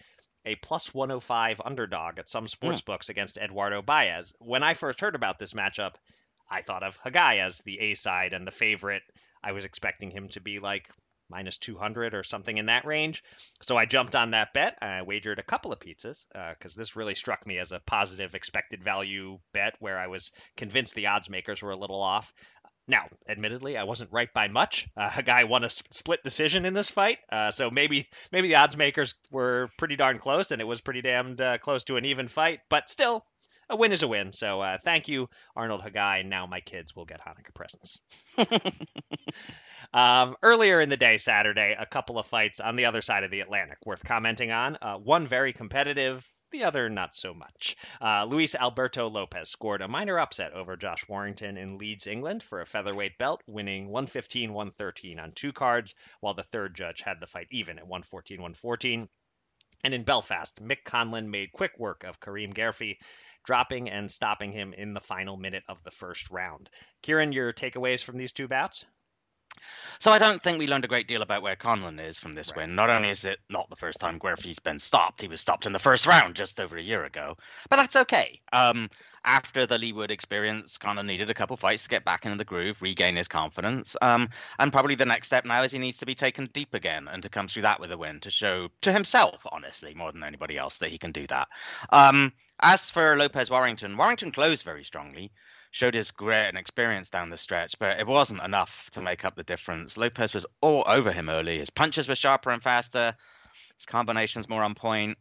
a 0.47 0.55
plus 0.57 0.93
105 0.93 1.63
underdog 1.65 2.19
at 2.19 2.29
some 2.29 2.47
sports 2.47 2.83
books 2.83 3.09
against 3.09 3.39
Eduardo 3.39 3.81
Baez. 3.83 4.35
When 4.39 4.63
I 4.63 4.75
first 4.75 5.01
heard 5.01 5.15
about 5.15 5.39
this 5.39 5.55
matchup, 5.55 5.95
I 6.51 6.63
thought 6.63 6.83
of 6.83 6.99
Khegai 7.01 7.39
as 7.39 7.59
the 7.61 7.81
A 7.81 7.95
side 7.95 8.33
and 8.33 8.47
the 8.47 8.53
favorite. 8.53 9.03
I 9.43 9.53
was 9.53 9.65
expecting 9.65 10.11
him 10.11 10.29
to 10.31 10.41
be 10.41 10.59
like 10.59 10.89
minus 11.29 11.59
200 11.59 12.15
or 12.15 12.23
something 12.23 12.57
in 12.57 12.67
that 12.67 12.85
range. 12.85 13.23
So 13.63 13.77
I 13.77 13.87
jumped 13.87 14.15
on 14.15 14.33
that 14.33 14.53
bet. 14.53 14.79
I 14.83 15.03
wagered 15.03 15.39
a 15.39 15.43
couple 15.43 15.73
of 15.73 15.81
pizzas 15.81 16.27
because 16.59 16.75
this 16.75 16.97
really 16.97 17.15
struck 17.15 17.47
me 17.47 17.59
as 17.59 17.73
a 17.73 17.81
positive 17.81 18.35
expected 18.35 18.85
value 18.85 19.39
bet 19.53 19.75
where 19.79 19.99
I 19.99 20.09
was 20.09 20.33
convinced 20.57 20.95
the 20.95 21.09
odds 21.09 21.31
makers 21.31 21.63
were 21.63 21.71
a 21.71 21.77
little 21.77 22.01
off. 22.01 22.33
Now, 22.87 23.09
admittedly, 23.27 23.79
I 23.79 23.85
wasn't 23.85 24.13
right 24.13 24.33
by 24.33 24.49
much. 24.49 24.89
Uh, 24.97 25.11
a 25.17 25.23
guy 25.23 25.45
won 25.45 25.65
a 25.65 25.71
split 25.71 26.23
decision 26.23 26.67
in 26.67 26.75
this 26.75 26.91
fight, 26.91 27.19
uh, 27.31 27.51
so 27.51 27.71
maybe 27.71 28.09
maybe 28.31 28.49
the 28.49 28.57
odds 28.57 28.77
makers 28.77 29.15
were 29.31 29.71
pretty 29.79 29.97
darn 29.97 30.19
close, 30.19 30.51
and 30.51 30.61
it 30.61 30.67
was 30.67 30.81
pretty 30.81 31.01
damned 31.01 31.41
uh, 31.41 31.59
close 31.59 31.85
to 31.85 31.97
an 31.97 32.05
even 32.05 32.29
fight. 32.29 32.61
But 32.69 32.91
still, 32.91 33.25
a 33.71 33.77
win 33.77 33.93
is 33.93 34.03
a 34.03 34.09
win. 34.09 34.33
So 34.33 34.61
uh, 34.61 34.79
thank 34.85 35.09
you, 35.09 35.29
Arnold 35.57 35.83
Khegai. 35.83 36.27
Now 36.27 36.47
my 36.47 36.61
kids 36.61 36.95
will 36.95 37.07
get 37.07 37.21
Hanukkah 37.21 37.55
presents. 37.55 37.99
Um, 39.93 40.37
earlier 40.43 40.81
in 40.81 40.89
the 40.89 40.97
day, 40.97 41.17
Saturday, 41.19 41.77
a 41.79 41.87
couple 41.87 42.19
of 42.19 42.27
fights 42.27 42.61
on 42.61 42.77
the 42.77 42.87
other 42.87 43.03
side 43.03 43.25
of 43.25 43.31
the 43.31 43.41
Atlantic 43.41 43.79
worth 43.85 44.05
commenting 44.05 44.51
on. 44.51 44.79
Uh, 44.81 44.97
one 44.97 45.27
very 45.27 45.53
competitive, 45.53 46.29
the 46.51 46.65
other 46.65 46.89
not 46.89 47.15
so 47.15 47.35
much. 47.35 47.77
Uh, 48.01 48.25
Luis 48.25 48.55
Alberto 48.55 49.11
Lopez 49.11 49.51
scored 49.51 49.83
a 49.83 49.89
minor 49.89 50.19
upset 50.19 50.53
over 50.53 50.77
Josh 50.77 51.09
Warrington 51.09 51.57
in 51.57 51.79
Leeds, 51.79 52.07
England 52.07 52.43
for 52.43 52.61
a 52.61 52.67
featherweight 52.67 53.19
belt, 53.19 53.43
winning 53.47 53.89
115 53.89 54.53
113 54.53 55.19
on 55.19 55.33
two 55.33 55.53
cards, 55.53 55.95
while 56.21 56.35
the 56.35 56.45
third 56.45 56.77
judge 56.77 57.01
had 57.01 57.19
the 57.19 57.27
fight 57.27 57.49
even 57.51 57.79
at 57.79 57.89
114 57.89 58.39
114. 58.39 59.09
And 59.83 59.93
in 59.93 60.05
Belfast, 60.05 60.63
Mick 60.63 60.85
Conlan 60.85 61.29
made 61.29 61.53
quick 61.53 61.79
work 61.79 62.05
of 62.05 62.21
Karim 62.21 62.55
Guerfi, 62.55 62.99
dropping 63.45 63.91
and 63.91 64.11
stopping 64.11 64.53
him 64.53 64.73
in 64.73 64.95
the 64.95 65.01
final 65.01 65.37
minute 65.37 65.65
of 65.69 65.83
the 65.83 65.91
first 65.91 66.31
round. 66.31 66.71
Kieran, 67.03 67.33
your 67.33 67.53
takeaways 67.53 68.03
from 68.03 68.17
these 68.17 68.33
two 68.33 68.49
bouts? 68.49 68.85
So 70.01 70.11
I 70.13 70.19
don't 70.19 70.43
think 70.43 70.59
we 70.59 70.67
learned 70.67 70.85
a 70.85 70.89
great 70.89 71.09
deal 71.09 71.23
about 71.23 71.43
where 71.43 71.57
Conlan 71.57 71.99
is 71.99 72.19
from 72.19 72.33
this 72.33 72.51
Right. 72.51 72.59
win. 72.59 72.75
Not 72.75 72.91
only 72.91 73.11
is 73.11 73.25
it 73.25 73.41
not 73.49 73.71
the 73.71 73.77
first 73.77 74.01
time 74.01 74.19
Guerfi's 74.19 74.59
been 74.59 74.79
stopped, 74.79 75.23
he 75.23 75.29
was 75.29 75.41
stopped 75.41 75.67
in 75.67 75.73
the 75.73 75.79
first 75.79 76.07
round 76.07 76.35
just 76.35 76.61
over 76.61 76.77
a 76.77 76.83
year 76.83 77.05
ago. 77.05 77.37
But 77.71 77.77
that's 77.77 77.97
okay. 77.97 78.41
Um, 78.53 78.91
after 79.25 79.65
the 79.65 79.79
Leigh 79.79 79.93
Wood 79.93 80.11
experience, 80.11 80.77
Conlan 80.77 81.07
needed 81.07 81.31
a 81.31 81.35
couple 81.35 81.57
fights 81.57 81.85
to 81.85 81.89
get 81.89 82.05
back 82.05 82.27
into 82.27 82.37
the 82.37 82.45
groove, 82.45 82.83
regain 82.83 83.17
his 83.17 83.29
confidence. 83.29 83.97
Um, 84.03 84.29
and 84.59 84.73
probably 84.73 84.95
the 84.95 85.07
next 85.07 85.29
step 85.29 85.47
now 85.47 85.63
is 85.63 85.73
he 85.73 85.79
needs 85.79 85.99
to 85.99 86.07
be 86.07 86.15
taken 86.15 86.51
deep 86.53 86.75
again 86.75 87.09
and 87.11 87.23
to 87.23 87.31
come 87.31 87.49
through 87.49 87.63
that 87.63 87.81
with 87.81 87.93
a 87.93 87.97
win 87.97 88.21
to 88.21 88.31
show 88.31 88.69
to 88.83 88.93
himself, 88.93 89.41
honestly, 89.51 89.95
more 89.95 90.13
than 90.13 90.23
anybody 90.23 90.59
else, 90.59 90.77
that 90.79 90.91
he 90.91 90.99
can 90.99 91.13
do 91.13 91.27
that. 91.29 91.49
Um, 91.91 92.33
as 92.61 92.91
for 92.91 93.17
Lopez 93.17 93.51
Warrington, 93.51 93.97
Warrington 93.97 94.33
closed 94.33 94.65
very 94.65 94.85
strongly 94.85 95.33
showed 95.75 95.95
his 95.95 96.13
grit 96.13 96.47
and 96.47 96.57
experience 96.57 97.09
down 97.09 97.31
the 97.31 97.37
stretch, 97.37 97.77
but 97.81 97.99
it 97.99 98.07
wasn't 98.07 98.41
enough 98.43 98.89
to 98.93 99.01
make 99.01 99.25
up 99.25 99.35
the 99.35 99.43
difference. 99.43 99.97
Lopez 99.97 100.33
was 100.33 100.47
all 100.61 100.85
over 100.87 101.11
him 101.11 101.29
early. 101.29 101.59
His 101.59 101.71
punches 101.71 102.09
were 102.09 102.15
sharper 102.15 102.51
and 102.51 102.63
faster, 102.63 103.17
his 103.77 103.85
combinations 103.85 104.49
more 104.49 104.63
on 104.63 104.77
point. 104.77 105.19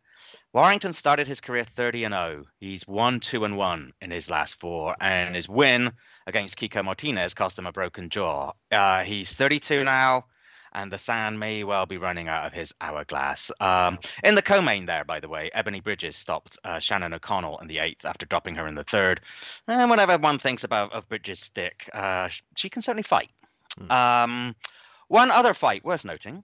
Warrington 0.54 0.94
started 0.94 1.28
his 1.28 1.42
career 1.42 1.64
30 1.64 2.04
and 2.04 2.14
0. 2.14 2.46
He's 2.60 2.88
1 2.88 3.20
2 3.20 3.46
and 3.46 3.58
1 3.58 3.94
in 4.00 4.12
his 4.12 4.30
last 4.30 4.60
four, 4.60 4.96
and 5.02 5.36
his 5.36 5.50
win 5.50 5.92
against 6.28 6.60
Kiko 6.60 6.84
Martinez 6.84 7.34
cost 7.34 7.58
him 7.58 7.66
a 7.66 7.72
broken 7.72 8.10
jaw. 8.10 8.52
Uh, 8.72 9.04
he's 9.04 9.34
32 9.34 9.84
now, 9.84 10.26
and 10.74 10.92
the 10.92 10.98
sand 10.98 11.40
may 11.40 11.64
well 11.64 11.86
be 11.86 11.98
running 11.98 12.28
out 12.28 12.46
of 12.46 12.54
his 12.54 12.74
hourglass. 12.82 13.52
Um, 13.60 14.00
in 14.24 14.36
the 14.36 14.42
co-main 14.42 14.86
there, 14.86 15.04
by 15.04 15.20
the 15.20 15.30
way, 15.30 15.50
Ebony 15.54 15.80
Bridges 15.80 16.16
stopped 16.16 16.58
uh, 16.64 16.80
Shannon 16.80 17.14
O'Connell 17.14 17.60
in 17.60 17.68
the 17.68 17.80
eighth 17.80 18.06
after 18.06 18.26
dropping 18.26 18.56
her 18.56 18.68
in 18.68 18.76
the 18.76 18.84
third. 18.84 19.22
And 19.68 19.90
whenever 19.90 20.18
one 20.18 20.40
thinks 20.40 20.64
about 20.64 20.94
of 20.94 21.08
Bridges' 21.10 21.40
stick, 21.40 21.90
uh, 21.94 22.30
she 22.56 22.70
can 22.70 22.82
certainly 22.82 23.04
fight. 23.04 23.32
Hmm. 23.78 23.92
Um, 23.92 24.56
one 25.08 25.32
other 25.32 25.54
fight 25.54 25.84
worth 25.84 26.06
noting: 26.06 26.44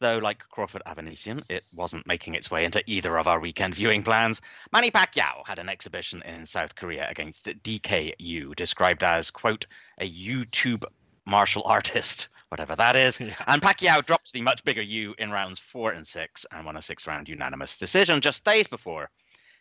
though 0.00 0.18
like 0.18 0.48
Crawford 0.48 0.82
Avanesyan, 0.86 1.42
it 1.48 1.64
wasn't 1.72 2.06
making 2.06 2.34
its 2.34 2.50
way 2.50 2.64
into 2.64 2.82
either 2.86 3.16
of 3.18 3.28
our 3.28 3.38
weekend 3.38 3.74
viewing 3.74 4.02
plans. 4.02 4.40
Manny 4.72 4.90
Pacquiao 4.90 5.46
had 5.46 5.58
an 5.58 5.68
exhibition 5.68 6.22
in 6.22 6.46
South 6.46 6.74
Korea 6.74 7.08
against 7.08 7.44
DK 7.46 8.14
Yoo, 8.18 8.54
described 8.54 9.04
as, 9.04 9.30
quote, 9.30 9.66
a 9.98 10.10
YouTube 10.10 10.84
martial 11.26 11.62
artist, 11.64 12.28
whatever 12.50 12.76
that 12.76 12.96
is. 12.96 13.20
And 13.46 13.62
Pacquiao 13.62 14.04
dropped 14.04 14.32
the 14.32 14.42
much 14.42 14.64
bigger 14.64 14.82
U 14.82 15.14
in 15.18 15.30
rounds 15.30 15.58
four 15.58 15.92
and 15.92 16.06
six 16.06 16.44
and 16.50 16.66
won 16.66 16.76
a 16.76 16.82
six 16.82 17.06
round 17.06 17.28
unanimous 17.28 17.76
decision 17.76 18.20
just 18.20 18.44
days 18.44 18.66
before 18.66 19.10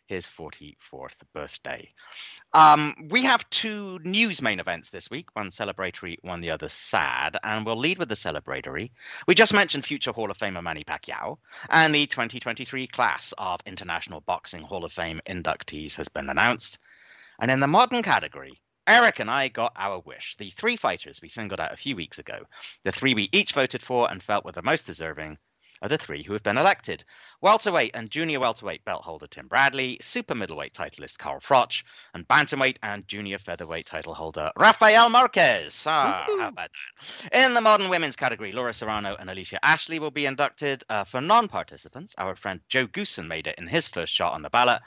his 0.09 0.25
44th 0.25 1.21
birthday. 1.33 1.87
Um, 2.51 2.95
we 3.11 3.23
have 3.23 3.47
two 3.51 3.99
news 4.03 4.41
main 4.41 4.59
events 4.59 4.89
this 4.89 5.09
week, 5.11 5.27
one 5.35 5.51
celebratory, 5.51 6.17
one 6.23 6.41
the 6.41 6.49
other 6.49 6.67
sad, 6.67 7.37
and 7.43 7.63
we'll 7.63 7.77
lead 7.77 7.99
with 7.99 8.09
the 8.09 8.15
celebratory. 8.15 8.89
We 9.27 9.35
just 9.35 9.53
mentioned 9.53 9.85
future 9.85 10.11
Hall 10.11 10.31
of 10.31 10.37
Famer 10.39 10.63
Manny 10.63 10.83
Pacquiao, 10.83 11.37
and 11.69 11.93
the 11.93 12.07
2023 12.07 12.87
class 12.87 13.35
of 13.37 13.61
International 13.67 14.21
Boxing 14.21 14.63
Hall 14.63 14.83
of 14.83 14.91
Fame 14.91 15.21
inductees 15.29 15.95
has 15.95 16.09
been 16.09 16.29
announced. 16.29 16.79
And 17.39 17.51
in 17.51 17.59
the 17.59 17.67
modern 17.67 18.01
category, 18.01 18.59
Eric 18.89 19.19
and 19.19 19.29
I 19.29 19.49
got 19.49 19.73
our 19.75 19.99
wish. 19.99 20.35
The 20.37 20.49
three 20.49 20.75
fighters 20.75 21.21
we 21.21 21.29
singled 21.29 21.59
out 21.59 21.71
a 21.71 21.77
few 21.77 21.95
weeks 21.95 22.17
ago, 22.17 22.39
the 22.83 22.91
three 22.91 23.13
we 23.13 23.29
each 23.31 23.53
voted 23.53 23.83
for 23.83 24.09
and 24.09 24.21
felt 24.21 24.43
were 24.43 24.51
the 24.51 24.63
most 24.63 24.87
deserving, 24.87 25.37
are 25.83 25.89
the 25.89 25.97
three 25.99 26.23
who 26.23 26.33
have 26.33 26.41
been 26.41 26.57
elected. 26.57 27.03
Welterweight 27.39 27.91
and 27.93 28.09
junior 28.09 28.39
welterweight 28.39 28.83
belt 28.83 29.03
holder 29.03 29.27
Tim 29.27 29.47
Bradley, 29.47 29.99
super 30.01 30.33
middleweight 30.33 30.73
titleist 30.73 31.19
Carl 31.19 31.39
Froch, 31.39 31.83
and 32.15 32.27
bantamweight 32.27 32.77
and 32.81 33.07
junior 33.07 33.37
featherweight 33.37 33.85
title 33.85 34.15
holder 34.15 34.51
Rafael 34.57 35.09
Marquez. 35.09 35.85
Ah, 35.87 36.25
how 36.27 36.47
about 36.47 36.71
that? 36.71 37.45
In 37.45 37.53
the 37.53 37.61
modern 37.61 37.89
women's 37.89 38.15
category, 38.15 38.53
Laura 38.53 38.73
Serrano 38.73 39.15
and 39.19 39.29
Alicia 39.29 39.63
Ashley 39.63 39.99
will 39.99 40.09
be 40.09 40.25
inducted. 40.25 40.83
Uh, 40.89 41.03
for 41.03 41.21
non-participants, 41.21 42.15
our 42.17 42.35
friend 42.35 42.59
Joe 42.69 42.87
Goosen 42.87 43.27
made 43.27 43.45
it 43.45 43.59
in 43.59 43.67
his 43.67 43.87
first 43.87 44.13
shot 44.13 44.33
on 44.33 44.41
the 44.41 44.49
ballot, 44.49 44.81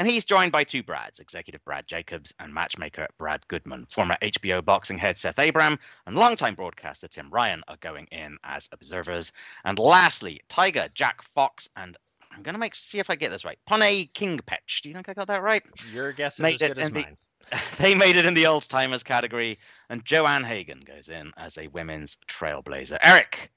and 0.00 0.08
he's 0.08 0.24
joined 0.24 0.50
by 0.50 0.64
two 0.64 0.82
Brads, 0.82 1.18
executive 1.18 1.62
Brad 1.62 1.86
Jacobs 1.86 2.32
and 2.40 2.54
matchmaker 2.54 3.06
Brad 3.18 3.46
Goodman. 3.48 3.86
Former 3.90 4.16
HBO 4.22 4.64
boxing 4.64 4.96
head 4.96 5.18
Seth 5.18 5.38
Abraham 5.38 5.78
and 6.06 6.16
longtime 6.16 6.54
broadcaster 6.54 7.06
Tim 7.06 7.28
Ryan 7.28 7.62
are 7.68 7.76
going 7.82 8.06
in 8.06 8.38
as 8.42 8.66
observers. 8.72 9.30
And 9.62 9.78
lastly, 9.78 10.40
Tiger, 10.48 10.88
Jack 10.94 11.20
Fox, 11.34 11.68
and 11.76 11.98
I'm 12.32 12.42
going 12.42 12.54
to 12.54 12.58
make 12.58 12.74
see 12.76 12.98
if 12.98 13.10
I 13.10 13.14
get 13.14 13.30
this 13.30 13.44
right. 13.44 13.58
Pone 13.68 14.08
Kingpetch. 14.14 14.80
Do 14.82 14.88
you 14.88 14.94
think 14.94 15.10
I 15.10 15.12
got 15.12 15.26
that 15.26 15.42
right? 15.42 15.62
Your 15.92 16.12
guess 16.12 16.36
is 16.36 16.44
made 16.44 16.62
as 16.62 16.72
good 16.72 16.78
as 16.78 16.92
mine. 16.92 17.18
The, 17.50 17.62
they 17.78 17.94
made 17.94 18.16
it 18.16 18.24
in 18.24 18.32
the 18.32 18.46
old 18.46 18.66
timers 18.70 19.02
category, 19.02 19.58
and 19.90 20.02
Joanne 20.02 20.44
Hagan 20.44 20.80
goes 20.80 21.10
in 21.10 21.30
as 21.36 21.58
a 21.58 21.66
women's 21.66 22.16
trailblazer. 22.26 22.96
Eric, 23.02 23.50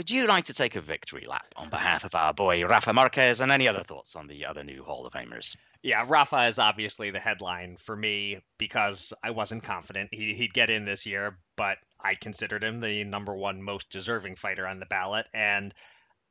would 0.00 0.10
you 0.10 0.26
like 0.26 0.46
to 0.46 0.54
take 0.54 0.76
a 0.76 0.80
victory 0.80 1.26
lap 1.28 1.44
on 1.56 1.68
behalf 1.68 2.04
of 2.04 2.14
our 2.14 2.32
boy 2.32 2.64
Rafa 2.64 2.94
Marquez 2.94 3.42
and 3.42 3.52
any 3.52 3.68
other 3.68 3.82
thoughts 3.82 4.16
on 4.16 4.28
the 4.28 4.46
other 4.46 4.64
new 4.64 4.82
Hall 4.82 5.04
of 5.04 5.12
Famers? 5.12 5.58
Yeah, 5.82 6.06
Rafa 6.08 6.46
is 6.46 6.58
obviously 6.58 7.10
the 7.10 7.20
headline 7.20 7.76
for 7.76 7.94
me 7.94 8.38
because 8.56 9.12
I 9.22 9.32
wasn't 9.32 9.62
confident 9.62 10.08
he, 10.10 10.34
would 10.40 10.54
get 10.54 10.70
in 10.70 10.86
this 10.86 11.04
year, 11.04 11.36
but 11.54 11.76
I 12.02 12.14
considered 12.14 12.64
him 12.64 12.80
the 12.80 13.04
number 13.04 13.36
one 13.36 13.62
most 13.62 13.90
deserving 13.90 14.36
fighter 14.36 14.66
on 14.66 14.80
the 14.80 14.86
ballot. 14.86 15.26
And 15.34 15.74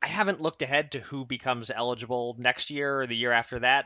I 0.02 0.08
haven't 0.08 0.40
looked 0.40 0.62
ahead 0.62 0.90
to 0.92 0.98
who 0.98 1.24
becomes 1.24 1.70
eligible 1.70 2.34
next 2.40 2.72
year 2.72 3.02
or 3.02 3.06
the 3.06 3.16
year 3.16 3.30
after 3.30 3.60
that, 3.60 3.84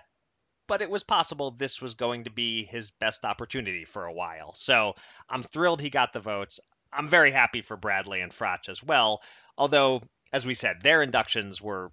but 0.66 0.81
it 0.81 0.88
was 0.88 1.05
possible 1.05 1.51
this 1.51 1.83
was 1.83 1.94
going 1.94 2.25
to 2.25 2.31
be 2.31 2.64
his 2.64 2.90
best 2.90 3.27
opportunity 3.27 3.85
for 3.85 4.07
a 4.07 4.14
while. 4.14 4.55
So 4.55 4.94
I'm 5.29 5.42
thrilled 5.42 5.83
he 5.83 5.90
got 5.90 6.14
the 6.14 6.20
votes. 6.20 6.59
I'm 6.90 7.09
very 7.09 7.33
happy 7.33 7.61
for 7.61 7.77
Bradley 7.77 8.20
and 8.20 8.33
Froch 8.33 8.68
as 8.68 8.83
well, 8.83 9.20
although, 9.56 10.02
as 10.32 10.46
we 10.46 10.54
said, 10.54 10.76
their 10.82 11.02
inductions 11.02 11.60
were 11.60 11.90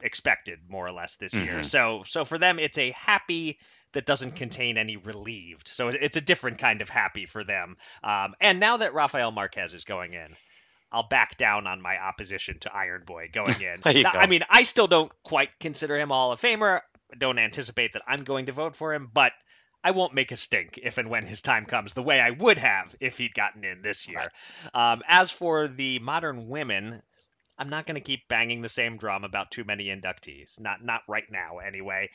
expected 0.00 0.58
more 0.68 0.86
or 0.86 0.92
less 0.92 1.16
this 1.16 1.34
mm-hmm. 1.34 1.44
year. 1.44 1.62
So 1.62 2.02
so 2.06 2.24
for 2.24 2.38
them 2.38 2.58
it's 2.58 2.78
a 2.78 2.90
happy 2.90 3.58
that 3.92 4.06
doesn't 4.06 4.32
contain 4.32 4.78
any 4.78 4.96
relieved. 4.96 5.68
So 5.68 5.88
it's 5.88 6.16
a 6.16 6.20
different 6.20 6.58
kind 6.58 6.80
of 6.80 6.88
happy 6.88 7.26
for 7.26 7.44
them. 7.44 7.76
Um, 8.02 8.34
and 8.40 8.58
now 8.58 8.78
that 8.78 8.94
Rafael 8.94 9.30
Marquez 9.30 9.74
is 9.74 9.84
going 9.84 10.14
in, 10.14 10.34
I'll 10.90 11.08
back 11.08 11.36
down 11.36 11.66
on 11.66 11.80
my 11.80 11.98
opposition 11.98 12.58
to 12.60 12.74
Iron 12.74 13.02
Boy 13.06 13.28
going 13.32 13.60
in. 13.60 13.80
now, 14.02 14.12
I 14.12 14.26
mean, 14.26 14.42
I 14.48 14.62
still 14.62 14.86
don't 14.86 15.12
quite 15.22 15.50
consider 15.60 15.96
him 15.96 16.08
Hall 16.08 16.32
of 16.32 16.40
Famer. 16.40 16.80
Don't 17.18 17.38
anticipate 17.38 17.92
that 17.92 18.02
I'm 18.06 18.24
going 18.24 18.46
to 18.46 18.52
vote 18.52 18.74
for 18.74 18.94
him, 18.94 19.10
but 19.12 19.32
I 19.84 19.90
won't 19.90 20.14
make 20.14 20.32
a 20.32 20.36
stink 20.36 20.78
if 20.82 20.98
and 20.98 21.10
when 21.10 21.26
his 21.26 21.42
time 21.42 21.66
comes, 21.66 21.92
the 21.92 22.02
way 22.02 22.20
I 22.20 22.30
would 22.30 22.58
have 22.58 22.94
if 23.00 23.18
he'd 23.18 23.34
gotten 23.34 23.64
in 23.64 23.82
this 23.82 24.08
year. 24.08 24.30
Right. 24.74 24.92
Um, 24.92 25.02
as 25.08 25.30
for 25.30 25.68
the 25.68 25.98
modern 25.98 26.48
women, 26.48 27.02
I'm 27.58 27.68
not 27.68 27.86
going 27.86 27.96
to 27.96 28.00
keep 28.00 28.28
banging 28.28 28.62
the 28.62 28.68
same 28.68 28.96
drum 28.96 29.24
about 29.24 29.50
too 29.50 29.64
many 29.64 29.86
inductees. 29.86 30.60
Not 30.60 30.84
not 30.84 31.02
right 31.08 31.30
now, 31.30 31.58
anyway. 31.58 32.10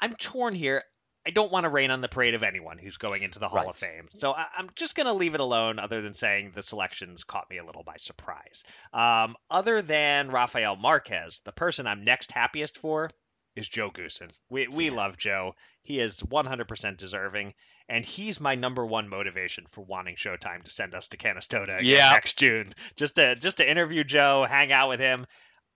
I'm 0.00 0.14
torn 0.14 0.54
here. 0.54 0.84
I 1.24 1.30
don't 1.30 1.52
want 1.52 1.64
to 1.64 1.70
rain 1.70 1.92
on 1.92 2.00
the 2.00 2.08
parade 2.08 2.34
of 2.34 2.42
anyone 2.42 2.78
who's 2.78 2.96
going 2.96 3.22
into 3.22 3.38
the 3.38 3.48
Hall 3.48 3.60
right. 3.60 3.68
of 3.68 3.76
Fame. 3.76 4.08
So 4.14 4.32
I, 4.32 4.46
am 4.58 4.70
just 4.74 4.96
going 4.96 5.06
to 5.06 5.12
leave 5.12 5.34
it 5.34 5.40
alone, 5.40 5.78
other 5.78 6.02
than 6.02 6.14
saying 6.14 6.50
the 6.52 6.62
selections 6.62 7.22
caught 7.22 7.48
me 7.48 7.58
a 7.58 7.64
little 7.64 7.84
by 7.84 7.94
surprise. 7.96 8.64
Um, 8.92 9.36
other 9.48 9.82
than 9.82 10.32
Rafael 10.32 10.74
Marquez, 10.74 11.40
the 11.44 11.52
person 11.52 11.86
I'm 11.86 12.04
next 12.04 12.32
happiest 12.32 12.76
for 12.76 13.08
is 13.56 13.68
Joe 13.68 13.90
Goosen. 13.90 14.30
We, 14.50 14.68
we 14.68 14.90
love 14.90 15.16
Joe. 15.16 15.54
He 15.82 16.00
is 16.00 16.20
100% 16.20 16.96
deserving 16.96 17.54
and 17.88 18.04
he's 18.04 18.40
my 18.40 18.54
number 18.54 18.84
one 18.84 19.08
motivation 19.08 19.64
for 19.66 19.82
wanting 19.82 20.16
Showtime 20.16 20.62
to 20.64 20.70
send 20.70 20.94
us 20.94 21.08
to 21.08 21.16
Canastota 21.16 21.80
yeah. 21.82 22.10
next 22.12 22.38
June. 22.38 22.72
Just 22.96 23.16
to 23.16 23.34
just 23.34 23.58
to 23.58 23.68
interview 23.68 24.04
Joe, 24.04 24.46
hang 24.48 24.72
out 24.72 24.88
with 24.88 25.00
him. 25.00 25.26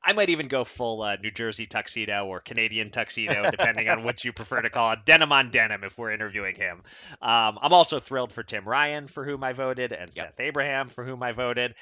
I 0.03 0.12
might 0.12 0.29
even 0.29 0.47
go 0.47 0.65
full 0.65 1.03
uh, 1.03 1.17
New 1.17 1.33
Jersey 1.33 1.67
tuxedo 1.67 2.27
or 2.27 2.41
Canadian 2.41 2.91
tuxedo, 2.91 3.43
depending 3.51 3.89
on 3.89 4.03
what 4.05 4.25
you 4.25 4.33
prefer 4.33 4.62
to 4.62 4.71
call 4.71 4.93
it. 4.93 5.01
Denim 5.05 5.33
on 5.33 5.51
denim 5.51 5.83
if 5.83 5.99
we're 5.99 6.12
interviewing 6.12 6.55
him. 6.55 6.83
Um, 7.21 7.59
I'm 7.61 7.73
also 7.73 7.99
thrilled 7.99 8.33
for 8.33 8.45
Tim 8.45 8.69
Ryan, 8.69 9.09
for 9.09 9.25
whom 9.25 9.43
I 9.43 9.53
voted, 9.53 9.93
and 9.93 10.11
yep. 10.15 10.27
Seth 10.27 10.41
Abraham, 10.41 10.89
for 10.89 11.05
whom 11.05 11.23
I 11.23 11.33
voted. 11.33 11.75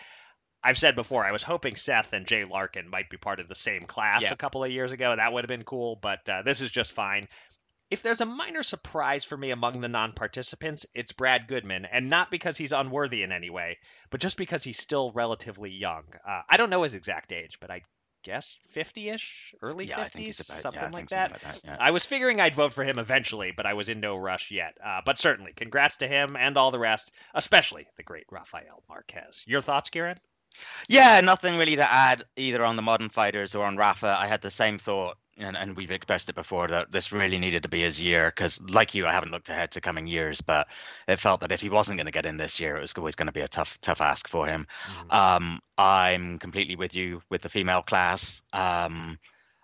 I've 0.64 0.78
said 0.78 0.96
before, 0.96 1.24
I 1.24 1.32
was 1.32 1.42
hoping 1.42 1.76
Seth 1.76 2.14
and 2.14 2.26
Jay 2.26 2.44
Larkin 2.44 2.88
might 2.88 3.10
be 3.10 3.18
part 3.18 3.38
of 3.38 3.48
the 3.48 3.54
same 3.54 3.84
class 3.84 4.30
a 4.30 4.36
couple 4.36 4.64
of 4.64 4.70
years 4.70 4.92
ago. 4.92 5.14
That 5.14 5.30
would 5.30 5.44
have 5.44 5.48
been 5.48 5.64
cool, 5.64 5.96
but 6.00 6.26
uh, 6.26 6.40
this 6.42 6.62
is 6.62 6.70
just 6.70 6.92
fine. 6.92 7.28
If 7.90 8.02
there's 8.02 8.22
a 8.22 8.26
minor 8.26 8.62
surprise 8.62 9.24
for 9.24 9.36
me 9.36 9.50
among 9.50 9.82
the 9.82 9.88
non 9.88 10.12
participants, 10.14 10.86
it's 10.94 11.12
Brad 11.12 11.48
Goodman, 11.48 11.84
and 11.84 12.08
not 12.08 12.30
because 12.30 12.56
he's 12.56 12.72
unworthy 12.72 13.22
in 13.22 13.30
any 13.30 13.50
way, 13.50 13.76
but 14.08 14.20
just 14.20 14.38
because 14.38 14.64
he's 14.64 14.78
still 14.78 15.12
relatively 15.12 15.70
young. 15.70 16.04
Uh, 16.26 16.40
I 16.48 16.56
don't 16.56 16.70
know 16.70 16.82
his 16.82 16.94
exact 16.94 17.30
age, 17.30 17.58
but 17.60 17.70
I 17.70 17.82
guess 18.22 18.58
50 18.70 19.10
ish, 19.10 19.54
early 19.60 19.86
yeah, 19.86 20.08
50s, 20.08 20.48
about, 20.48 20.62
something 20.62 20.82
yeah, 20.82 20.88
like 20.88 21.08
that. 21.10 21.30
Something 21.32 21.48
like 21.52 21.62
that 21.62 21.78
yeah. 21.78 21.86
I 21.86 21.90
was 21.90 22.06
figuring 22.06 22.40
I'd 22.40 22.54
vote 22.54 22.72
for 22.72 22.84
him 22.84 22.98
eventually, 22.98 23.52
but 23.54 23.66
I 23.66 23.74
was 23.74 23.90
in 23.90 24.00
no 24.00 24.16
rush 24.16 24.50
yet. 24.50 24.78
Uh, 24.82 25.02
but 25.04 25.18
certainly, 25.18 25.52
congrats 25.54 25.98
to 25.98 26.08
him 26.08 26.36
and 26.36 26.56
all 26.56 26.70
the 26.70 26.78
rest, 26.78 27.12
especially 27.34 27.86
the 27.98 28.02
great 28.02 28.24
Rafael 28.30 28.82
Marquez. 28.88 29.44
Your 29.46 29.60
thoughts, 29.60 29.90
Kieran? 29.90 30.18
Yeah, 30.88 31.20
nothing 31.20 31.58
really 31.58 31.76
to 31.76 31.92
add 31.92 32.24
either 32.36 32.64
on 32.64 32.76
the 32.76 32.82
modern 32.82 33.08
fighters 33.08 33.54
or 33.54 33.64
on 33.64 33.76
Rafa. 33.76 34.16
I 34.18 34.26
had 34.26 34.42
the 34.42 34.50
same 34.50 34.78
thought 34.78 35.16
and, 35.36 35.56
and 35.56 35.76
we've 35.76 35.90
expressed 35.90 36.28
it 36.28 36.34
before 36.34 36.68
that 36.68 36.92
this 36.92 37.12
really 37.12 37.38
needed 37.38 37.62
to 37.64 37.68
be 37.68 37.82
his 37.82 38.00
year 38.00 38.32
because, 38.34 38.60
like 38.70 38.94
you, 38.94 39.06
I 39.06 39.12
haven't 39.12 39.32
looked 39.32 39.48
ahead 39.48 39.72
to 39.72 39.80
coming 39.80 40.06
years, 40.06 40.40
but 40.40 40.68
it 41.08 41.18
felt 41.18 41.40
that 41.40 41.52
if 41.52 41.60
he 41.60 41.70
wasn't 41.70 41.98
going 41.98 42.06
to 42.06 42.12
get 42.12 42.26
in 42.26 42.36
this 42.36 42.60
year, 42.60 42.76
it 42.76 42.80
was 42.80 42.94
always 42.96 43.14
going 43.14 43.26
to 43.26 43.32
be 43.32 43.40
a 43.40 43.48
tough, 43.48 43.80
tough 43.80 44.00
ask 44.00 44.28
for 44.28 44.46
him. 44.46 44.66
Mm-hmm. 44.86 45.10
Um, 45.10 45.60
I'm 45.76 46.38
completely 46.38 46.76
with 46.76 46.94
you 46.94 47.22
with 47.30 47.42
the 47.42 47.48
female 47.48 47.82
class. 47.82 48.42
Um, 48.52 49.18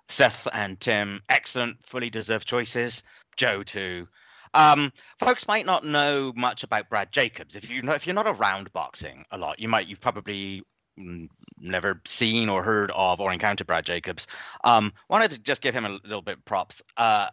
Seth 0.08 0.48
and 0.52 0.78
Tim, 0.80 1.22
excellent, 1.28 1.84
fully 1.86 2.10
deserved 2.10 2.46
choices. 2.46 3.04
Joe 3.36 3.62
too. 3.62 4.08
Um, 4.52 4.92
folks 5.20 5.46
might 5.46 5.66
not 5.66 5.86
know 5.86 6.32
much 6.34 6.64
about 6.64 6.90
Brad 6.90 7.12
Jacobs. 7.12 7.54
If 7.54 7.70
you 7.70 7.82
know, 7.82 7.92
if 7.92 8.06
you're 8.06 8.14
not 8.14 8.26
around 8.26 8.72
boxing 8.72 9.24
a 9.30 9.38
lot, 9.38 9.60
you 9.60 9.68
might 9.68 9.86
you've 9.86 10.00
probably 10.00 10.64
never 10.96 12.00
seen 12.04 12.48
or 12.48 12.62
heard 12.62 12.90
of 12.90 13.20
or 13.20 13.32
encountered 13.32 13.66
Brad 13.66 13.84
Jacobs. 13.84 14.26
Um, 14.64 14.92
wanted 15.08 15.32
to 15.32 15.38
just 15.38 15.60
give 15.60 15.74
him 15.74 15.84
a 15.84 15.98
little 16.04 16.22
bit 16.22 16.38
of 16.38 16.44
props. 16.44 16.82
Uh, 16.96 17.28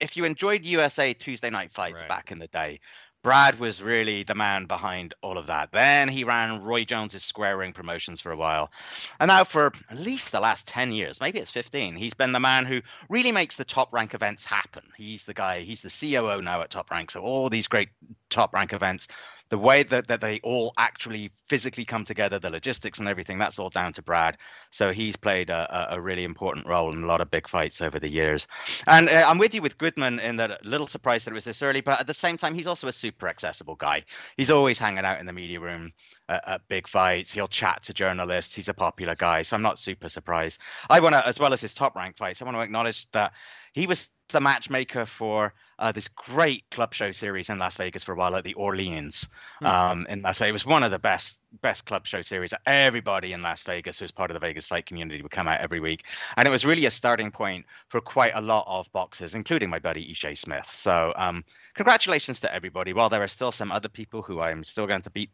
if 0.00 0.16
you 0.16 0.24
enjoyed 0.24 0.64
USA 0.64 1.14
Tuesday 1.14 1.50
Night 1.50 1.72
Fights 1.72 2.02
right. 2.02 2.08
back 2.08 2.30
in 2.30 2.38
the 2.38 2.48
day, 2.48 2.80
Brad 3.26 3.58
was 3.58 3.82
really 3.82 4.22
the 4.22 4.36
man 4.36 4.66
behind 4.66 5.12
all 5.20 5.36
of 5.36 5.48
that. 5.48 5.72
Then 5.72 6.06
he 6.06 6.22
ran 6.22 6.62
Roy 6.62 6.84
Jones's 6.84 7.24
Square 7.24 7.56
Ring 7.56 7.72
Promotions 7.72 8.20
for 8.20 8.30
a 8.30 8.36
while. 8.36 8.70
And 9.18 9.26
now, 9.28 9.42
for 9.42 9.72
at 9.90 9.98
least 9.98 10.30
the 10.30 10.38
last 10.38 10.68
10 10.68 10.92
years, 10.92 11.20
maybe 11.20 11.40
it's 11.40 11.50
15, 11.50 11.96
he's 11.96 12.14
been 12.14 12.30
the 12.30 12.38
man 12.38 12.66
who 12.66 12.82
really 13.08 13.32
makes 13.32 13.56
the 13.56 13.64
top 13.64 13.92
rank 13.92 14.14
events 14.14 14.44
happen. 14.44 14.84
He's 14.96 15.24
the 15.24 15.34
guy, 15.34 15.62
he's 15.62 15.80
the 15.80 15.90
COO 15.90 16.40
now 16.40 16.62
at 16.62 16.70
Top 16.70 16.88
Rank. 16.88 17.10
So 17.10 17.20
all 17.20 17.50
these 17.50 17.66
great 17.66 17.88
top 18.30 18.54
rank 18.54 18.72
events 18.72 19.08
the 19.48 19.58
way 19.58 19.82
that, 19.84 20.08
that 20.08 20.20
they 20.20 20.40
all 20.42 20.72
actually 20.76 21.30
physically 21.46 21.84
come 21.84 22.04
together, 22.04 22.38
the 22.38 22.50
logistics 22.50 22.98
and 22.98 23.08
everything, 23.08 23.38
that's 23.38 23.58
all 23.58 23.70
down 23.70 23.92
to 23.92 24.02
Brad. 24.02 24.36
So 24.70 24.92
he's 24.92 25.16
played 25.16 25.50
a, 25.50 25.94
a 25.94 26.00
really 26.00 26.24
important 26.24 26.66
role 26.66 26.92
in 26.92 27.02
a 27.02 27.06
lot 27.06 27.20
of 27.20 27.30
big 27.30 27.48
fights 27.48 27.80
over 27.80 28.00
the 28.00 28.08
years. 28.08 28.48
And 28.86 29.08
uh, 29.08 29.24
I'm 29.26 29.38
with 29.38 29.54
you 29.54 29.62
with 29.62 29.78
Goodman 29.78 30.18
in 30.18 30.36
that 30.36 30.64
little 30.64 30.86
surprise 30.86 31.24
that 31.24 31.30
it 31.30 31.34
was 31.34 31.44
this 31.44 31.62
early, 31.62 31.80
but 31.80 32.00
at 32.00 32.06
the 32.06 32.14
same 32.14 32.36
time, 32.36 32.54
he's 32.54 32.66
also 32.66 32.88
a 32.88 32.92
super 32.92 33.28
accessible 33.28 33.76
guy. 33.76 34.04
He's 34.36 34.50
always 34.50 34.78
hanging 34.78 35.04
out 35.04 35.20
in 35.20 35.26
the 35.26 35.32
media 35.32 35.60
room 35.60 35.92
at, 36.28 36.48
at 36.48 36.68
big 36.68 36.88
fights. 36.88 37.30
He'll 37.30 37.46
chat 37.46 37.84
to 37.84 37.94
journalists. 37.94 38.54
He's 38.54 38.68
a 38.68 38.74
popular 38.74 39.14
guy, 39.14 39.42
so 39.42 39.54
I'm 39.54 39.62
not 39.62 39.78
super 39.78 40.08
surprised. 40.08 40.60
I 40.90 41.00
want 41.00 41.14
to, 41.14 41.26
as 41.26 41.38
well 41.38 41.52
as 41.52 41.60
his 41.60 41.74
top 41.74 41.94
rank 41.94 42.16
fights, 42.16 42.42
I 42.42 42.44
want 42.44 42.56
to 42.56 42.62
acknowledge 42.62 43.10
that 43.12 43.32
he 43.72 43.86
was 43.86 44.08
the 44.28 44.40
matchmaker 44.40 45.06
for 45.06 45.54
uh, 45.78 45.92
this 45.92 46.08
great 46.08 46.68
club 46.70 46.94
show 46.94 47.10
series 47.10 47.50
in 47.50 47.58
Las 47.58 47.76
Vegas 47.76 48.02
for 48.02 48.12
a 48.12 48.16
while 48.16 48.34
at 48.34 48.44
the 48.44 48.54
Orleans. 48.54 49.28
Mm-hmm. 49.62 49.66
Um, 49.66 50.06
in 50.08 50.22
Las 50.22 50.38
Vegas, 50.38 50.48
it 50.48 50.52
was 50.52 50.66
one 50.66 50.82
of 50.82 50.90
the 50.90 50.98
best 50.98 51.38
best 51.62 51.86
club 51.86 52.06
show 52.06 52.20
series. 52.20 52.52
Everybody 52.66 53.32
in 53.32 53.42
Las 53.42 53.62
Vegas 53.62 53.98
who's 53.98 54.10
part 54.10 54.30
of 54.30 54.34
the 54.34 54.40
Vegas 54.40 54.66
fight 54.66 54.86
community 54.86 55.22
would 55.22 55.30
come 55.30 55.48
out 55.48 55.60
every 55.60 55.80
week, 55.80 56.06
and 56.36 56.46
it 56.46 56.50
was 56.50 56.64
really 56.64 56.86
a 56.86 56.90
starting 56.90 57.30
point 57.30 57.64
for 57.88 58.00
quite 58.00 58.32
a 58.34 58.40
lot 58.40 58.64
of 58.66 58.90
boxers, 58.92 59.34
including 59.34 59.70
my 59.70 59.78
buddy 59.78 60.12
Ishe 60.12 60.36
Smith. 60.38 60.68
So, 60.68 61.12
um, 61.16 61.44
congratulations 61.74 62.40
to 62.40 62.54
everybody. 62.54 62.92
While 62.92 63.10
there 63.10 63.22
are 63.22 63.28
still 63.28 63.52
some 63.52 63.70
other 63.70 63.88
people 63.88 64.22
who 64.22 64.40
I'm 64.40 64.64
still 64.64 64.86
going 64.86 65.02
to 65.02 65.10
beat 65.10 65.30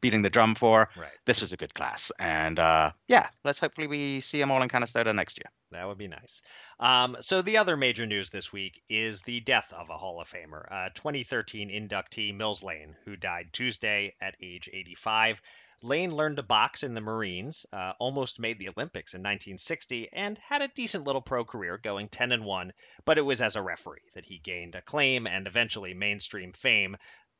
beating 0.00 0.22
the 0.22 0.30
drum 0.30 0.54
for. 0.54 0.88
Right. 0.96 1.10
This 1.24 1.40
was 1.40 1.52
a 1.52 1.56
good 1.56 1.74
class, 1.74 2.12
and 2.18 2.58
uh, 2.58 2.92
yeah, 3.08 3.28
let's 3.44 3.58
hopefully 3.58 3.86
we 3.86 4.20
see 4.20 4.38
them 4.38 4.50
all 4.50 4.62
in 4.62 4.68
Canastota 4.68 5.14
next 5.14 5.38
year. 5.38 5.50
That 5.72 5.88
would 5.88 5.98
be 5.98 6.08
nice. 6.08 6.42
Um, 6.78 7.16
so 7.20 7.42
the 7.42 7.58
other 7.58 7.76
major 7.76 8.06
news 8.06 8.30
this 8.30 8.52
week 8.52 8.82
is 8.88 9.22
the 9.22 9.40
death 9.40 9.72
of 9.72 9.90
a 9.90 9.96
Hall 9.98 10.20
of 10.20 10.28
Famer, 10.28 10.70
uh, 10.70 10.88
2013 10.94 11.70
inductee 11.70 12.34
Mills 12.34 12.62
Lane, 12.62 12.96
who 13.04 13.16
died 13.16 13.52
Tuesday 13.52 14.14
at 14.20 14.36
age 14.42 14.68
85. 14.72 15.42
Lane 15.82 16.10
learned 16.10 16.38
to 16.38 16.42
box 16.42 16.82
in 16.82 16.94
the 16.94 17.02
Marines, 17.02 17.66
uh, 17.70 17.92
almost 17.98 18.38
made 18.38 18.58
the 18.58 18.70
Olympics 18.70 19.12
in 19.12 19.20
1960, 19.20 20.10
and 20.10 20.38
had 20.38 20.62
a 20.62 20.68
decent 20.68 21.04
little 21.04 21.20
pro 21.20 21.44
career, 21.44 21.76
going 21.76 22.08
10 22.08 22.32
and 22.32 22.44
1. 22.46 22.72
But 23.04 23.18
it 23.18 23.22
was 23.22 23.42
as 23.42 23.56
a 23.56 23.62
referee 23.62 24.08
that 24.14 24.24
he 24.24 24.38
gained 24.38 24.74
acclaim 24.74 25.26
and 25.26 25.46
eventually 25.46 25.92
mainstream 25.92 26.54
fame, 26.54 26.96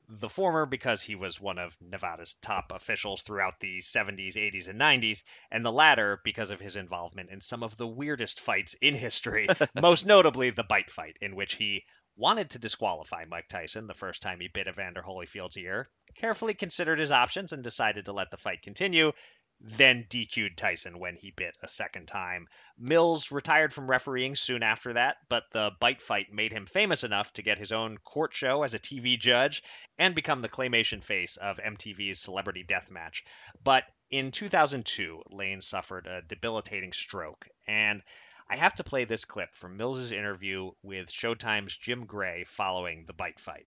the 0.08 0.28
former 0.28 0.66
because 0.66 1.02
he 1.02 1.14
was 1.14 1.40
one 1.40 1.58
of 1.58 1.76
Nevada's 1.80 2.34
top 2.34 2.72
officials 2.72 3.22
throughout 3.22 3.60
the 3.60 3.78
70s, 3.78 4.34
80s, 4.34 4.68
and 4.68 4.80
90s, 4.80 5.22
and 5.50 5.64
the 5.64 5.72
latter 5.72 6.20
because 6.24 6.50
of 6.50 6.60
his 6.60 6.76
involvement 6.76 7.30
in 7.30 7.40
some 7.40 7.62
of 7.62 7.76
the 7.76 7.86
weirdest 7.86 8.40
fights 8.40 8.74
in 8.74 8.94
history, 8.94 9.48
most 9.80 10.06
notably 10.06 10.50
the 10.50 10.64
bite 10.64 10.90
fight, 10.90 11.16
in 11.20 11.34
which 11.34 11.54
he 11.54 11.84
wanted 12.16 12.50
to 12.50 12.58
disqualify 12.58 13.24
Mike 13.26 13.48
Tyson 13.48 13.86
the 13.86 13.94
first 13.94 14.22
time 14.22 14.40
he 14.40 14.48
bit 14.48 14.68
Evander 14.68 15.02
Holyfield's 15.02 15.56
ear, 15.56 15.90
carefully 16.14 16.54
considered 16.54 16.98
his 16.98 17.10
options, 17.10 17.52
and 17.52 17.62
decided 17.62 18.06
to 18.06 18.12
let 18.12 18.30
the 18.30 18.38
fight 18.38 18.62
continue, 18.62 19.12
then 19.60 20.04
DQ'd 20.08 20.56
Tyson 20.56 20.98
when 20.98 21.16
he 21.16 21.30
bit 21.30 21.56
a 21.62 21.68
second 21.68 22.06
time. 22.06 22.46
Mills 22.78 23.32
retired 23.32 23.72
from 23.72 23.88
refereeing 23.88 24.34
soon 24.34 24.62
after 24.62 24.92
that, 24.92 25.16
but 25.28 25.44
the 25.52 25.70
bite 25.80 26.02
fight 26.02 26.32
made 26.32 26.52
him 26.52 26.66
famous 26.66 27.04
enough 27.04 27.32
to 27.32 27.42
get 27.42 27.58
his 27.58 27.72
own 27.72 27.98
court 27.98 28.34
show 28.34 28.62
as 28.62 28.74
a 28.74 28.78
TV 28.78 29.18
judge 29.18 29.62
and 29.98 30.14
become 30.14 30.42
the 30.42 30.48
claymation 30.48 31.02
face 31.02 31.36
of 31.36 31.58
MTV's 31.58 32.18
Celebrity 32.18 32.64
Deathmatch. 32.64 33.22
But 33.64 33.84
in 34.10 34.30
2002, 34.30 35.22
Lane 35.30 35.62
suffered 35.62 36.06
a 36.06 36.22
debilitating 36.22 36.92
stroke, 36.92 37.48
and 37.66 38.02
I 38.48 38.56
have 38.56 38.74
to 38.74 38.84
play 38.84 39.04
this 39.04 39.24
clip 39.24 39.54
from 39.54 39.76
Mills's 39.76 40.12
interview 40.12 40.70
with 40.82 41.10
Showtime's 41.10 41.76
Jim 41.76 42.06
Gray 42.06 42.44
following 42.44 43.04
the 43.06 43.12
bite 43.12 43.40
fight. 43.40 43.66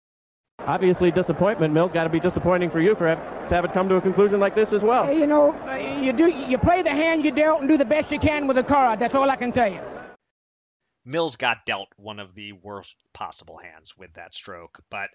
Obviously, 0.60 1.12
disappointment. 1.12 1.74
Mills 1.74 1.92
got 1.92 2.06
to 2.06 2.10
be 2.10 2.20
disappointing 2.20 2.70
for 2.70 2.80
you 2.80 2.96
for 2.96 3.08
have, 3.08 3.50
to 3.50 3.56
have 3.56 3.66
it 3.66 3.74
come 3.74 3.88
to 3.90 3.96
a 3.96 4.02
conclusion 4.02 4.40
like 4.40 4.56
this 4.56 4.74
as 4.74 4.82
well. 4.82 5.12
You 5.12 5.28
know, 5.28 5.54
you 6.02 6.12
do 6.12 6.28
you 6.28 6.58
play 6.58 6.82
the 6.82 6.90
hand 6.90 7.24
you 7.24 7.32
dealt 7.32 7.60
and 7.60 7.70
do 7.70 7.78
the 7.78 7.86
best 7.86 8.12
you 8.12 8.20
can 8.20 8.48
with 8.48 8.56
the 8.58 8.64
card. 8.64 9.00
That's 9.00 9.14
all 9.14 9.30
I 9.30 9.36
can 9.36 9.52
tell 9.52 9.72
you. 9.72 9.82
Mills 11.06 11.36
got 11.36 11.66
dealt 11.68 11.90
one 11.98 12.20
of 12.20 12.34
the 12.34 12.54
worst 12.54 12.96
possible 13.14 13.58
hands 13.58 13.96
with 13.96 14.14
that 14.14 14.34
stroke, 14.34 14.80
but 14.90 15.10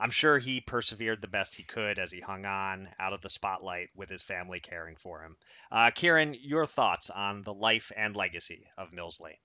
I'm 0.00 0.10
sure 0.10 0.38
he 0.38 0.60
persevered 0.60 1.20
the 1.20 1.28
best 1.28 1.54
he 1.54 1.62
could 1.62 1.98
as 1.98 2.10
he 2.10 2.20
hung 2.20 2.44
on 2.44 2.88
out 2.98 3.12
of 3.12 3.20
the 3.20 3.30
spotlight 3.30 3.88
with 3.94 4.08
his 4.08 4.22
family 4.22 4.58
caring 4.58 4.96
for 4.96 5.22
him. 5.22 5.36
Uh, 5.70 5.90
Kieran, 5.92 6.34
your 6.40 6.66
thoughts 6.66 7.10
on 7.10 7.42
the 7.42 7.54
life 7.54 7.92
and 7.96 8.16
legacy 8.16 8.66
of 8.76 8.92
Mills 8.92 9.20
Lane? 9.20 9.36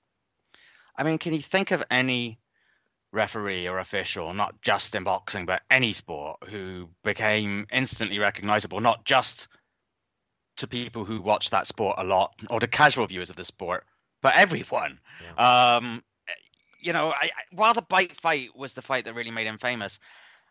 I 0.96 1.04
mean, 1.04 1.18
can 1.18 1.34
you 1.34 1.42
think 1.42 1.72
of 1.72 1.84
any 1.90 2.40
referee 3.14 3.68
or 3.68 3.80
official, 3.80 4.34
not 4.34 4.62
just 4.62 4.96
in 4.96 5.04
boxing, 5.04 5.46
but 5.46 5.62
any 5.70 5.94
sport, 5.94 6.38
who 6.50 6.90
became 7.04 7.68
instantly 7.72 8.20
recognizable, 8.20 8.80
not 8.80 9.06
just 9.06 9.48
to 10.58 10.68
people 10.68 11.06
who 11.06 11.22
watch 11.22 11.52
that 11.52 11.68
sport 11.68 11.96
a 12.00 12.04
lot 12.04 12.34
or 12.50 12.60
to 12.60 12.68
casual 12.68 13.08
viewers 13.08 13.30
of 13.30 13.36
the 13.36 13.46
sport, 13.46 13.86
but 14.22 14.36
everyone. 14.36 15.00
Yeah. 15.38 15.76
Um, 15.76 16.04
you 16.80 16.92
know, 16.92 17.12
I, 17.12 17.30
while 17.52 17.74
the 17.74 17.82
bite 17.82 18.20
fight 18.20 18.56
was 18.56 18.74
the 18.74 18.82
fight 18.82 19.06
that 19.06 19.16
really 19.16 19.32
made 19.32 19.48
him 19.48 19.58
famous, 19.58 20.00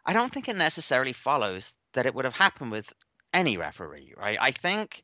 I 0.06 0.12
don't 0.12 0.32
think 0.32 0.48
it 0.48 0.56
necessarily 0.56 1.12
follows 1.12 1.74
that 1.92 2.06
it 2.06 2.14
would 2.14 2.24
have 2.24 2.34
happened 2.34 2.70
with 2.70 2.90
any 3.34 3.56
referee, 3.56 4.14
right? 4.16 4.38
I 4.40 4.52
think, 4.52 5.02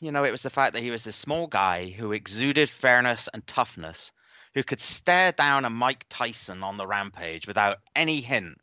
you 0.00 0.12
know, 0.12 0.24
it 0.24 0.30
was 0.30 0.42
the 0.42 0.50
fact 0.50 0.74
that 0.74 0.82
he 0.82 0.90
was 0.90 1.04
this 1.04 1.16
small 1.16 1.46
guy 1.46 1.88
who 1.88 2.12
exuded 2.12 2.68
fairness 2.68 3.28
and 3.32 3.46
toughness 3.46 4.12
who 4.54 4.62
could 4.62 4.80
stare 4.80 5.32
down 5.32 5.64
a 5.64 5.70
Mike 5.70 6.06
Tyson 6.08 6.62
on 6.62 6.76
the 6.76 6.86
rampage 6.86 7.46
without 7.46 7.78
any 7.94 8.20
hint 8.20 8.58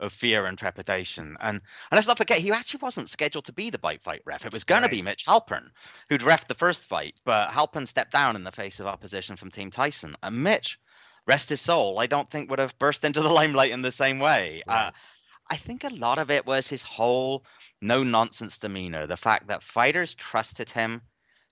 of 0.00 0.12
fear 0.12 0.44
and 0.44 0.56
trepidation. 0.56 1.36
And, 1.40 1.56
and 1.56 1.96
let's 1.96 2.06
not 2.06 2.18
forget, 2.18 2.38
he 2.38 2.52
actually 2.52 2.80
wasn't 2.82 3.10
scheduled 3.10 3.46
to 3.46 3.52
be 3.52 3.70
the 3.70 3.78
bite 3.78 4.02
fight 4.02 4.22
ref. 4.24 4.46
It 4.46 4.52
was 4.52 4.64
going 4.64 4.82
right. 4.82 4.88
to 4.88 4.96
be 4.96 5.02
Mitch 5.02 5.24
Halpern, 5.26 5.70
who'd 6.08 6.22
ref 6.22 6.46
the 6.46 6.54
first 6.54 6.84
fight, 6.84 7.14
but 7.24 7.50
Halpern 7.50 7.86
stepped 7.86 8.12
down 8.12 8.36
in 8.36 8.44
the 8.44 8.52
face 8.52 8.80
of 8.80 8.86
opposition 8.86 9.36
from 9.36 9.50
Team 9.50 9.70
Tyson. 9.70 10.16
And 10.22 10.42
Mitch, 10.42 10.78
rest 11.26 11.48
his 11.48 11.60
soul, 11.60 11.98
I 11.98 12.06
don't 12.06 12.30
think 12.30 12.50
would 12.50 12.58
have 12.58 12.78
burst 12.78 13.04
into 13.04 13.22
the 13.22 13.28
limelight 13.32 13.72
in 13.72 13.82
the 13.82 13.90
same 13.90 14.18
way. 14.18 14.62
Right. 14.66 14.86
Uh, 14.86 14.90
I 15.50 15.56
think 15.56 15.84
a 15.84 15.94
lot 15.94 16.18
of 16.18 16.30
it 16.30 16.46
was 16.46 16.68
his 16.68 16.82
whole 16.82 17.44
no 17.80 18.02
nonsense 18.02 18.58
demeanor, 18.58 19.06
the 19.06 19.16
fact 19.16 19.48
that 19.48 19.62
fighters 19.62 20.14
trusted 20.14 20.70
him 20.70 21.00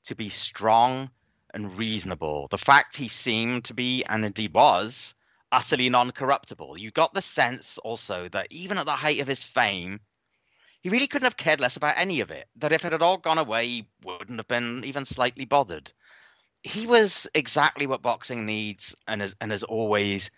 to 0.04 0.14
be 0.14 0.28
strong 0.28 1.10
and 1.54 1.76
reasonable. 1.76 2.48
The 2.50 2.58
fact 2.58 2.96
he 2.96 3.08
seemed 3.08 3.64
to 3.66 3.74
be, 3.74 4.04
and 4.04 4.24
indeed 4.24 4.52
was, 4.52 5.14
utterly 5.52 5.88
non 5.88 6.10
corruptible. 6.10 6.78
You 6.78 6.90
got 6.90 7.14
the 7.14 7.22
sense 7.22 7.78
also 7.78 8.28
that 8.28 8.48
even 8.50 8.78
at 8.78 8.86
the 8.86 8.96
height 8.96 9.20
of 9.20 9.26
his 9.26 9.44
fame, 9.44 10.00
he 10.82 10.90
really 10.90 11.06
couldn't 11.06 11.26
have 11.26 11.36
cared 11.36 11.60
less 11.60 11.76
about 11.76 11.98
any 11.98 12.20
of 12.20 12.30
it. 12.30 12.48
That 12.56 12.72
if 12.72 12.84
it 12.84 12.92
had 12.92 13.02
all 13.02 13.18
gone 13.18 13.38
away, 13.38 13.66
he 13.66 13.88
wouldn't 14.04 14.38
have 14.38 14.48
been 14.48 14.84
even 14.84 15.04
slightly 15.04 15.44
bothered. 15.44 15.92
He 16.62 16.86
was 16.86 17.28
exactly 17.34 17.86
what 17.86 18.02
boxing 18.02 18.46
needs 18.46 18.94
and 19.06 19.20
has, 19.20 19.34
and 19.40 19.50
has 19.50 19.62
always 19.62 20.30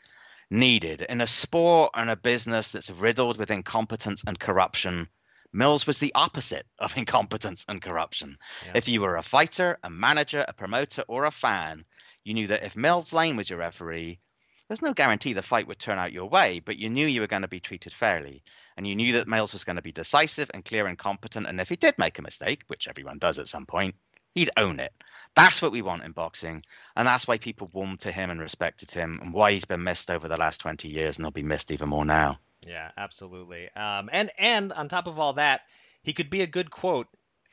needed 0.51 1.03
in 1.03 1.21
a 1.21 1.27
sport 1.27 1.91
and 1.95 2.11
a 2.11 2.17
business 2.17 2.71
that's 2.71 2.91
riddled 2.91 3.39
with 3.39 3.51
incompetence 3.51 4.25
and 4.27 4.39
corruption 4.39 5.09
Mills 5.53 5.87
was 5.87 5.99
the 5.99 6.13
opposite 6.15 6.67
of 6.79 6.97
incompetence 6.97 7.65
and 7.69 7.83
corruption. 7.83 8.37
Yeah. 8.67 8.73
If 8.75 8.89
you 8.89 9.01
were 9.01 9.17
a 9.17 9.23
fighter, 9.23 9.79
a 9.83 9.91
manager, 9.91 10.45
a 10.47 10.53
promoter, 10.53 11.05
or 11.09 11.25
a 11.25 11.31
fan, 11.31 11.85
you 12.25 12.35
knew 12.35 12.49
that 12.49 12.65
if 12.65 12.77
Mills 12.77 13.13
Lane 13.13 13.37
was 13.37 13.49
your 13.49 13.59
referee, 13.59 14.21
there's 14.69 14.83
no 14.83 14.93
guarantee 14.93 15.33
the 15.33 15.43
fight 15.43 15.67
would 15.67 15.79
turn 15.79 15.99
out 15.99 16.13
your 16.13 16.29
way, 16.29 16.61
but 16.61 16.77
you 16.77 16.91
knew 16.91 17.07
you 17.07 17.23
were 17.23 17.27
going 17.27 17.43
to 17.43 17.49
be 17.49 17.61
treated 17.61 17.95
fairly. 17.95 18.43
And 18.77 18.87
you 18.87 18.95
knew 18.95 19.13
that 19.15 19.27
Mills 19.27 19.55
was 19.55 19.65
going 19.65 19.77
to 19.77 19.83
be 19.83 19.93
decisive 19.93 20.51
and 20.53 20.65
clear 20.65 20.87
and 20.87 20.99
competent. 20.99 21.47
And 21.47 21.59
if 21.59 21.71
he 21.71 21.77
did 21.77 21.99
make 21.99 22.19
a 22.19 22.23
mistake, 22.23 22.65
which 22.67 22.87
everyone 22.87 23.19
does 23.19 23.39
at 23.39 23.49
some 23.49 23.65
point, 23.65 23.95
he'd 24.35 24.51
own 24.59 24.79
it. 24.79 24.93
That's 25.35 25.63
what 25.63 25.73
we 25.73 25.81
want 25.81 26.05
in 26.05 26.13
boxing. 26.13 26.65
And 26.97 27.09
that's 27.09 27.27
why 27.27 27.39
people 27.39 27.71
warmed 27.73 28.01
to 28.01 28.13
him 28.13 28.29
and 28.29 28.41
respected 28.41 28.91
him 28.91 29.21
and 29.23 29.33
why 29.33 29.53
he's 29.53 29.65
been 29.65 29.83
missed 29.83 30.11
over 30.11 30.29
the 30.29 30.37
last 30.37 30.61
20 30.61 30.87
years 30.87 31.17
and 31.17 31.25
he'll 31.25 31.33
be 31.33 31.43
missed 31.43 31.71
even 31.71 31.89
more 31.89 32.05
now. 32.05 32.39
Yeah, 32.67 32.91
absolutely. 32.97 33.69
Um, 33.75 34.09
and 34.13 34.31
and 34.39 34.73
on 34.73 34.89
top 34.89 35.07
of 35.07 35.19
all 35.19 35.35
that, 35.35 35.63
he 36.03 36.13
could 36.13 36.31
be 36.31 36.43
a 36.43 36.47
good 36.47 36.71
quote. 36.71 37.07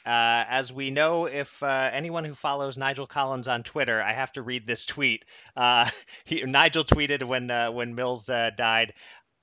Uh, 0.06 0.46
as 0.48 0.72
we 0.72 0.92
know, 0.92 1.26
if 1.26 1.64
uh, 1.64 1.90
anyone 1.92 2.26
who 2.26 2.36
follows 2.36 2.78
Nigel 2.78 3.08
Collins 3.08 3.48
on 3.48 3.64
Twitter, 3.64 4.02
I 4.02 4.14
have 4.14 4.32
to 4.34 4.44
read 4.44 4.68
this 4.68 4.86
tweet. 4.86 5.26
Uh, 5.58 5.90
he, 6.26 6.44
Nigel 6.44 6.84
tweeted 6.84 7.24
when 7.24 7.50
uh, 7.50 7.72
when 7.72 7.96
Mills 7.96 8.30
uh, 8.30 8.52
died. 8.56 8.94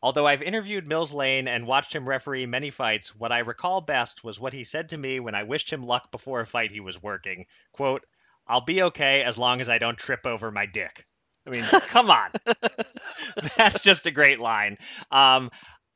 Although 0.03 0.27
I've 0.27 0.43
interviewed 0.43 0.87
Mills 0.87 1.13
Lane 1.13 1.47
and 1.49 1.67
watched 1.67 1.95
him 1.95 2.09
referee 2.09 2.47
many 2.47 2.71
fights, 2.71 3.15
what 3.15 3.31
I 3.33 3.39
recall 3.41 3.81
best 3.81 4.25
was 4.25 4.39
what 4.41 4.53
he 4.53 4.65
said 4.65 4.89
to 4.91 4.99
me 4.99 5.21
when 5.21 5.35
I 5.37 5.45
wished 5.45 5.71
him 5.73 5.83
luck 5.85 6.11
before 6.11 6.41
a 6.41 6.47
fight 6.47 6.73
he 6.73 6.81
was 6.81 7.03
working. 7.03 7.47
"Quote: 7.73 8.05
I'll 8.47 8.65
be 8.65 8.83
okay 8.85 9.23
as 9.23 9.39
long 9.39 9.61
as 9.61 9.69
I 9.69 9.79
don't 9.79 9.99
trip 9.99 10.27
over 10.27 10.51
my 10.51 10.67
dick." 10.67 11.07
I 11.47 11.51
mean, 11.51 11.63
come 11.63 12.11
on. 12.11 12.31
That's 13.57 13.81
just 13.81 14.07
a 14.07 14.11
great 14.11 14.39
line. 14.39 14.79
Um, 15.11 15.51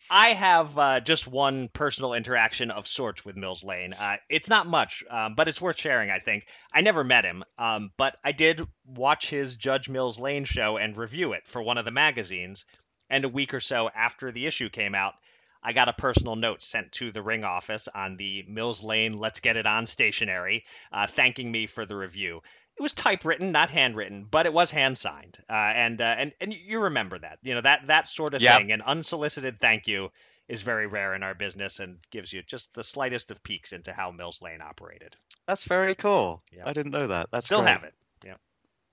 I 0.08 0.28
have 0.28 0.78
uh, 0.78 1.00
just 1.00 1.26
one 1.26 1.68
personal 1.72 2.14
interaction 2.14 2.70
of 2.70 2.86
sorts 2.86 3.24
with 3.24 3.36
Mills 3.36 3.64
Lane. 3.64 3.92
Uh, 3.92 4.16
it's 4.28 4.48
not 4.48 4.66
much, 4.68 5.02
um, 5.10 5.34
but 5.34 5.48
it's 5.48 5.60
worth 5.60 5.78
sharing, 5.78 6.10
I 6.10 6.20
think. 6.20 6.46
I 6.72 6.80
never 6.80 7.02
met 7.02 7.24
him, 7.24 7.42
um, 7.58 7.90
but 7.96 8.16
I 8.24 8.32
did 8.32 8.60
watch 8.84 9.28
his 9.28 9.56
Judge 9.56 9.88
Mills 9.88 10.18
Lane 10.18 10.44
show 10.44 10.76
and 10.76 10.96
review 10.96 11.32
it 11.32 11.48
for 11.48 11.60
one 11.60 11.78
of 11.78 11.84
the 11.84 11.90
magazines. 11.90 12.64
And 13.10 13.24
a 13.24 13.28
week 13.28 13.54
or 13.54 13.60
so 13.60 13.88
after 13.88 14.30
the 14.30 14.46
issue 14.46 14.68
came 14.68 14.94
out, 14.94 15.14
I 15.62 15.72
got 15.72 15.88
a 15.88 15.92
personal 15.92 16.36
note 16.36 16.62
sent 16.62 16.92
to 16.92 17.10
the 17.10 17.22
ring 17.22 17.44
office 17.44 17.88
on 17.92 18.16
the 18.16 18.44
Mills 18.48 18.84
Lane 18.84 19.14
Let's 19.14 19.40
Get 19.40 19.56
It 19.56 19.66
On 19.66 19.86
stationery, 19.86 20.64
uh, 20.92 21.08
thanking 21.08 21.50
me 21.50 21.66
for 21.66 21.84
the 21.84 21.96
review. 21.96 22.42
It 22.78 22.82
was 22.82 22.92
typewritten, 22.92 23.52
not 23.52 23.70
handwritten, 23.70 24.26
but 24.30 24.44
it 24.46 24.52
was 24.52 24.70
hand 24.70 24.98
signed, 24.98 25.38
uh, 25.48 25.52
and 25.52 26.00
uh, 26.00 26.14
and 26.18 26.32
and 26.40 26.52
you 26.52 26.80
remember 26.80 27.18
that, 27.18 27.38
you 27.42 27.54
know 27.54 27.62
that 27.62 27.86
that 27.86 28.06
sort 28.08 28.34
of 28.34 28.42
Yep. 28.42 28.58
thing. 28.58 28.72
An 28.72 28.82
unsolicited 28.82 29.58
thank 29.60 29.86
you 29.86 30.10
is 30.48 30.60
very 30.62 30.86
rare 30.86 31.14
in 31.14 31.22
our 31.22 31.34
business 31.34 31.80
and 31.80 31.98
gives 32.10 32.32
you 32.32 32.42
just 32.42 32.72
the 32.74 32.84
slightest 32.84 33.30
of 33.30 33.42
peeks 33.42 33.72
into 33.72 33.92
how 33.92 34.10
Mills 34.10 34.40
Lane 34.42 34.60
operated. 34.60 35.16
That's 35.46 35.64
very 35.64 35.94
cool. 35.94 36.42
Yeah. 36.52 36.62
I 36.66 36.72
didn't 36.72 36.92
know 36.92 37.06
that. 37.08 37.28
That's 37.32 37.46
Still 37.46 37.62
great. 37.62 37.72
have 37.72 37.84
it. 37.84 37.94
Yeah. 38.24 38.34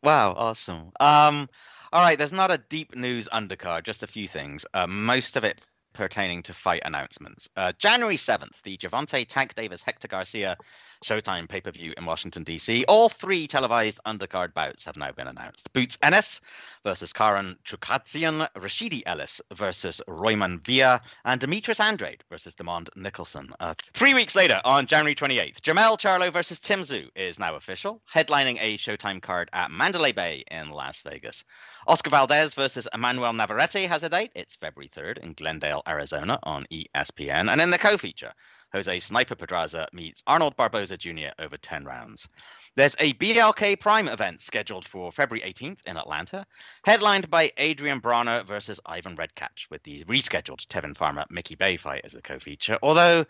Wow, 0.01 0.33
awesome. 0.35 0.91
Um, 0.99 1.47
all 1.91 2.01
right, 2.01 2.17
there's 2.17 2.33
not 2.33 2.49
a 2.51 2.57
deep 2.57 2.95
news 2.95 3.29
undercard, 3.31 3.83
just 3.83 4.01
a 4.01 4.07
few 4.07 4.27
things. 4.27 4.65
Uh, 4.73 4.87
most 4.87 5.35
of 5.37 5.43
it 5.43 5.59
pertaining 5.93 6.41
to 6.43 6.53
fight 6.53 6.81
announcements. 6.85 7.47
Uh, 7.55 7.71
January 7.77 8.17
7th, 8.17 8.59
the 8.63 8.75
Gervonta 8.77 9.23
Tank 9.27 9.53
Davis 9.53 9.83
Hector 9.83 10.07
Garcia 10.07 10.57
Showtime 11.03 11.49
pay 11.49 11.61
per 11.61 11.71
view 11.71 11.93
in 11.97 12.05
Washington, 12.05 12.43
D.C. 12.43 12.85
All 12.87 13.09
three 13.09 13.45
televised 13.45 13.99
undercard 14.05 14.53
bouts 14.53 14.85
have 14.85 14.95
now 14.95 15.11
been 15.11 15.27
announced. 15.27 15.71
Boots 15.73 15.97
Ennis 16.01 16.39
versus 16.83 17.11
Karen 17.11 17.57
Chukhadzhian, 17.65 18.47
Rashidi 18.55 19.03
Ellis 19.05 19.41
versus 19.53 20.01
Roiman 20.07 20.63
Villa, 20.63 21.01
and 21.25 21.41
Demetrius 21.41 21.79
Andrade 21.79 22.23
versus 22.29 22.55
Demond 22.55 22.89
Nicholson. 22.95 23.53
Uh, 23.59 23.73
three 23.93 24.13
weeks 24.13 24.35
later, 24.35 24.61
on 24.63 24.87
January 24.87 25.15
28th, 25.15 25.59
Jermell 25.61 25.99
Charlo 25.99 26.31
versus 26.31 26.59
Tim 26.59 26.81
Tszyu 26.81 27.09
is 27.15 27.37
now 27.37 27.55
official, 27.55 28.01
headlining 28.13 28.57
a 28.61 28.77
Showtime 28.77 29.21
card 29.21 29.49
at 29.53 29.71
Mandalay 29.71 30.13
Bay 30.13 30.43
in 30.49 30.69
Las 30.69 31.01
Vegas. 31.01 31.43
Oscar 31.85 32.11
Valdez 32.11 32.53
versus 32.53 32.87
Emanuel 32.93 33.33
Navarrete 33.33 33.87
has 33.87 34.03
a 34.03 34.09
date. 34.09 34.31
It's 34.35 34.55
February 34.55 34.89
3rd 34.95 35.17
in 35.17 35.33
Glendale, 35.33 35.83
Arizona 35.85 36.39
on 36.43 36.65
ESPN. 36.71 37.51
And 37.51 37.59
in 37.59 37.71
the 37.71 37.77
co 37.77 37.97
feature, 37.97 38.33
Jose 38.73 38.99
Sniper 38.99 39.35
Pedraza 39.35 39.87
meets 39.93 40.23
Arnold 40.25 40.55
Barboza 40.55 40.97
Jr. 40.97 41.29
over 41.37 41.57
10 41.57 41.85
rounds. 41.85 42.27
There's 42.75 42.95
a 42.99 43.13
BLK 43.13 43.79
Prime 43.79 44.07
event 44.07 44.41
scheduled 44.41 44.85
for 44.87 45.11
February 45.11 45.47
18th 45.47 45.85
in 45.85 45.95
Atlanta, 45.95 46.45
headlined 46.83 47.29
by 47.29 47.51
Adrian 47.57 48.01
Broner 48.01 48.45
versus 48.47 48.79
Ivan 48.83 49.15
Redkach, 49.15 49.69
with 49.69 49.83
the 49.83 50.03
rescheduled 50.05 50.65
Tevin 50.65 50.97
Farmer 50.97 51.23
Mickey 51.29 51.53
Bey 51.53 51.77
fight 51.77 52.01
as 52.03 52.13
the 52.13 52.21
co 52.23 52.39
feature. 52.39 52.79
Although, 52.81 53.25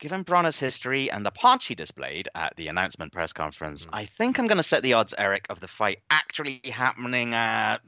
given 0.00 0.24
Broner's 0.24 0.58
history 0.58 1.12
and 1.12 1.24
the 1.24 1.30
punch 1.30 1.66
he 1.66 1.76
displayed 1.76 2.28
at 2.34 2.56
the 2.56 2.66
announcement 2.66 3.12
press 3.12 3.32
conference, 3.32 3.84
hmm. 3.84 3.90
I 3.92 4.06
think 4.06 4.38
I'm 4.38 4.48
going 4.48 4.56
to 4.56 4.64
set 4.64 4.82
the 4.82 4.94
odds, 4.94 5.14
Eric, 5.16 5.46
of 5.48 5.60
the 5.60 5.68
fight 5.68 6.00
actually 6.10 6.60
happening 6.64 7.34
at 7.34 7.78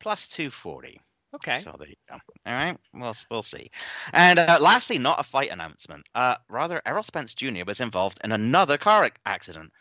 plus 0.00 0.28
240. 0.28 1.00
Okay. 1.34 1.58
So 1.58 1.74
there 1.78 1.88
you 1.88 1.94
go. 2.08 2.16
All 2.46 2.52
right, 2.54 2.76
we'll 2.94 3.14
we'll 3.30 3.42
see. 3.42 3.70
And 4.12 4.38
uh, 4.38 4.58
lastly, 4.60 4.98
not 4.98 5.20
a 5.20 5.24
fight 5.24 5.50
announcement. 5.50 6.06
Uh, 6.14 6.36
rather, 6.48 6.80
Errol 6.86 7.02
Spence 7.02 7.34
Jr. 7.34 7.64
was 7.66 7.80
involved 7.80 8.20
in 8.24 8.32
another 8.32 8.78
car 8.78 9.10
accident. 9.26 9.72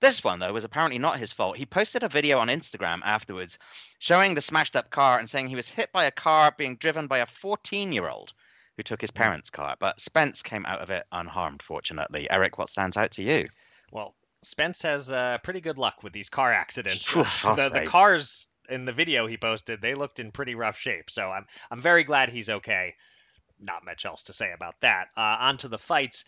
This 0.00 0.24
one, 0.24 0.38
though, 0.38 0.52
was 0.52 0.64
apparently 0.64 0.98
not 0.98 1.18
his 1.18 1.32
fault. 1.32 1.58
He 1.58 1.66
posted 1.66 2.02
a 2.02 2.08
video 2.08 2.38
on 2.38 2.48
Instagram 2.48 3.00
afterwards 3.04 3.58
showing 3.98 4.34
the 4.34 4.40
smashed 4.40 4.74
up 4.74 4.90
car 4.90 5.18
and 5.18 5.28
saying 5.28 5.48
he 5.48 5.56
was 5.56 5.68
hit 5.68 5.92
by 5.92 6.04
a 6.04 6.10
car 6.10 6.54
being 6.56 6.76
driven 6.76 7.06
by 7.06 7.18
a 7.18 7.26
14 7.26 7.92
year 7.92 8.08
old 8.08 8.32
who 8.76 8.82
took 8.82 9.00
his 9.00 9.10
parents' 9.10 9.50
car. 9.50 9.76
But 9.78 10.00
Spence 10.00 10.42
came 10.42 10.64
out 10.64 10.80
of 10.80 10.88
it 10.88 11.06
unharmed, 11.12 11.62
fortunately. 11.62 12.30
Eric, 12.30 12.56
what 12.56 12.70
stands 12.70 12.96
out 12.96 13.12
to 13.12 13.22
you? 13.22 13.48
Well, 13.92 14.14
Spence 14.42 14.82
has 14.82 15.12
uh, 15.12 15.36
pretty 15.42 15.60
good 15.60 15.76
luck 15.76 16.02
with 16.02 16.14
these 16.14 16.30
car 16.30 16.52
accidents. 16.52 17.14
The, 17.14 17.70
the 17.72 17.86
cars 17.90 18.48
in 18.70 18.84
the 18.84 18.92
video 18.92 19.26
he 19.26 19.36
posted, 19.36 19.80
they 19.80 19.94
looked 19.94 20.20
in 20.20 20.32
pretty 20.32 20.54
rough 20.54 20.78
shape. 20.78 21.10
So 21.10 21.30
I'm 21.30 21.46
I'm 21.70 21.80
very 21.80 22.04
glad 22.04 22.30
he's 22.30 22.50
okay. 22.50 22.94
Not 23.60 23.84
much 23.84 24.04
else 24.04 24.24
to 24.24 24.32
say 24.32 24.52
about 24.52 24.74
that. 24.80 25.08
Uh, 25.16 25.36
on 25.40 25.58
to 25.58 25.68
the 25.68 25.78
fights. 25.78 26.24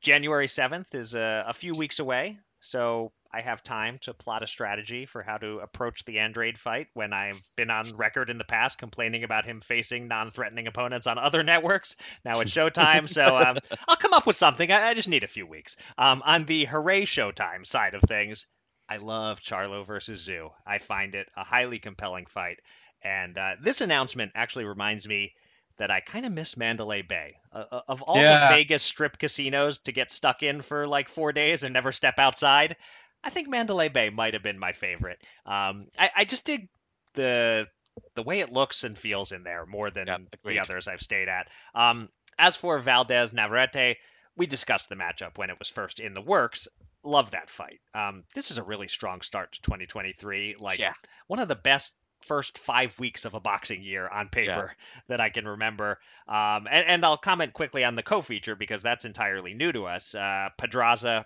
January 0.00 0.46
7th 0.46 0.94
is 0.94 1.14
uh, 1.14 1.44
a 1.46 1.52
few 1.52 1.74
weeks 1.74 1.98
away, 1.98 2.38
so 2.60 3.10
I 3.32 3.42
have 3.42 3.62
time 3.62 3.98
to 4.02 4.14
plot 4.14 4.42
a 4.42 4.46
strategy 4.46 5.06
for 5.06 5.22
how 5.22 5.38
to 5.38 5.58
approach 5.58 6.04
the 6.04 6.20
Andrade 6.20 6.58
fight 6.58 6.86
when 6.94 7.12
I've 7.12 7.40
been 7.56 7.70
on 7.70 7.96
record 7.96 8.30
in 8.30 8.38
the 8.38 8.44
past 8.44 8.78
complaining 8.78 9.24
about 9.24 9.44
him 9.44 9.60
facing 9.60 10.08
non-threatening 10.08 10.66
opponents 10.66 11.06
on 11.06 11.18
other 11.18 11.42
networks. 11.44 11.96
Now 12.24 12.40
it's 12.40 12.52
Showtime, 12.52 13.08
so 13.08 13.36
um, 13.36 13.58
I'll 13.86 13.96
come 13.96 14.14
up 14.14 14.26
with 14.26 14.36
something. 14.36 14.70
I, 14.70 14.90
I 14.90 14.94
just 14.94 15.08
need 15.08 15.24
a 15.24 15.28
few 15.28 15.46
weeks. 15.46 15.76
Um, 15.98 16.22
on 16.24 16.46
the 16.46 16.64
Hooray 16.64 17.02
Showtime 17.02 17.66
side 17.66 17.94
of 17.94 18.02
things, 18.02 18.46
I 18.88 18.96
love 18.98 19.40
Charlo 19.40 19.84
versus 19.84 20.26
Tszyu. 20.26 20.50
I 20.66 20.78
find 20.78 21.14
it 21.14 21.28
a 21.36 21.44
highly 21.44 21.78
compelling 21.78 22.26
fight. 22.26 22.58
And 23.02 23.36
uh, 23.36 23.52
this 23.62 23.80
announcement 23.80 24.32
actually 24.34 24.64
reminds 24.64 25.06
me 25.06 25.32
that 25.76 25.90
I 25.90 26.00
kind 26.00 26.26
of 26.26 26.32
miss 26.32 26.56
Mandalay 26.56 27.02
Bay. 27.02 27.36
Uh, 27.52 27.64
uh, 27.70 27.80
of 27.86 28.02
all 28.02 28.16
Yeah. 28.16 28.48
the 28.48 28.54
Vegas 28.56 28.82
strip 28.82 29.18
casinos 29.18 29.78
to 29.80 29.92
get 29.92 30.10
stuck 30.10 30.42
in 30.42 30.60
for 30.62 30.86
like 30.86 31.08
four 31.08 31.32
days 31.32 31.62
and 31.62 31.72
never 31.72 31.92
step 31.92 32.18
outside, 32.18 32.76
I 33.22 33.30
think 33.30 33.48
Mandalay 33.48 33.88
Bay 33.88 34.10
might 34.10 34.34
have 34.34 34.42
been 34.42 34.58
my 34.58 34.72
favorite. 34.72 35.18
Um, 35.46 35.86
I, 35.98 36.10
I 36.16 36.24
just 36.24 36.46
dig 36.46 36.68
the 37.14 37.66
the 38.14 38.22
way 38.22 38.40
it 38.40 38.52
looks 38.52 38.84
and 38.84 38.96
feels 38.96 39.32
in 39.32 39.42
there 39.42 39.66
more 39.66 39.90
than 39.90 40.06
Yep, 40.06 40.20
the 40.44 40.60
others 40.60 40.88
I've 40.88 41.00
stayed 41.00 41.28
at. 41.28 41.48
Um, 41.74 42.08
as 42.38 42.56
for 42.56 42.78
Valdez 42.78 43.32
Navarrete, 43.32 43.96
we 44.36 44.46
discussed 44.46 44.88
the 44.88 44.94
matchup 44.94 45.36
when 45.36 45.50
it 45.50 45.58
was 45.58 45.68
first 45.68 45.98
in 46.00 46.14
the 46.14 46.20
works. 46.20 46.68
Love 47.08 47.30
that 47.30 47.48
fight. 47.48 47.80
Um, 47.94 48.24
this 48.34 48.50
is 48.50 48.58
a 48.58 48.62
really 48.62 48.86
strong 48.88 49.22
start 49.22 49.52
to 49.52 49.62
2023. 49.62 50.56
Like 50.60 50.78
Yeah. 50.78 50.92
one 51.26 51.38
of 51.40 51.48
the 51.48 51.54
best 51.54 51.94
first 52.26 52.58
five 52.58 52.98
weeks 52.98 53.24
of 53.24 53.32
a 53.34 53.40
boxing 53.40 53.82
year 53.82 54.06
on 54.06 54.28
paper 54.28 54.74
that 55.08 55.20
I 55.20 55.30
can 55.30 55.46
remember. 55.48 55.98
Um, 56.28 56.66
and, 56.70 56.84
and 56.86 57.04
I'll 57.04 57.16
comment 57.16 57.54
quickly 57.54 57.82
on 57.84 57.94
the 57.94 58.02
co-feature 58.02 58.56
because 58.56 58.82
that's 58.82 59.06
entirely 59.06 59.54
new 59.54 59.72
to 59.72 59.86
us. 59.86 60.14
Uh, 60.14 60.50
Pedraza. 60.58 61.24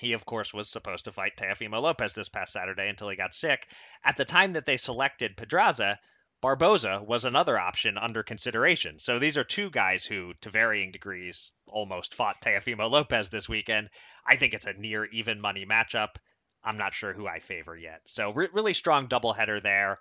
He, 0.00 0.12
of 0.12 0.24
course, 0.26 0.52
was 0.52 0.68
supposed 0.68 1.06
to 1.06 1.12
fight 1.12 1.36
Teofimo 1.36 1.80
Lopez 1.80 2.14
this 2.14 2.28
past 2.28 2.52
Saturday 2.52 2.88
until 2.88 3.08
he 3.08 3.16
got 3.16 3.34
sick. 3.34 3.66
At 4.04 4.16
the 4.16 4.24
time 4.24 4.52
that 4.52 4.66
they 4.66 4.76
selected 4.76 5.36
Pedraza, 5.36 5.98
Barboza 6.40 7.02
was 7.06 7.24
another 7.24 7.58
option 7.58 7.98
under 7.98 8.22
consideration. 8.22 8.98
So 8.98 9.18
these 9.18 9.36
are 9.36 9.44
two 9.44 9.70
guys 9.70 10.04
who, 10.04 10.32
to 10.40 10.50
varying 10.50 10.90
degrees, 10.90 11.52
almost 11.66 12.14
fought 12.14 12.40
Teofimo 12.40 12.90
Lopez 12.90 13.28
this 13.28 13.48
weekend. 13.48 13.90
I 14.26 14.36
think 14.36 14.54
it's 14.54 14.66
a 14.66 14.72
near 14.72 15.04
even 15.04 15.40
money 15.40 15.66
matchup. 15.66 16.16
I'm 16.64 16.78
not 16.78 16.94
sure 16.94 17.12
who 17.12 17.26
I 17.26 17.40
favor 17.40 17.76
yet. 17.76 18.00
So 18.06 18.32
re- 18.32 18.48
really 18.52 18.74
strong 18.74 19.08
doubleheader 19.08 19.62
there. 19.62 19.98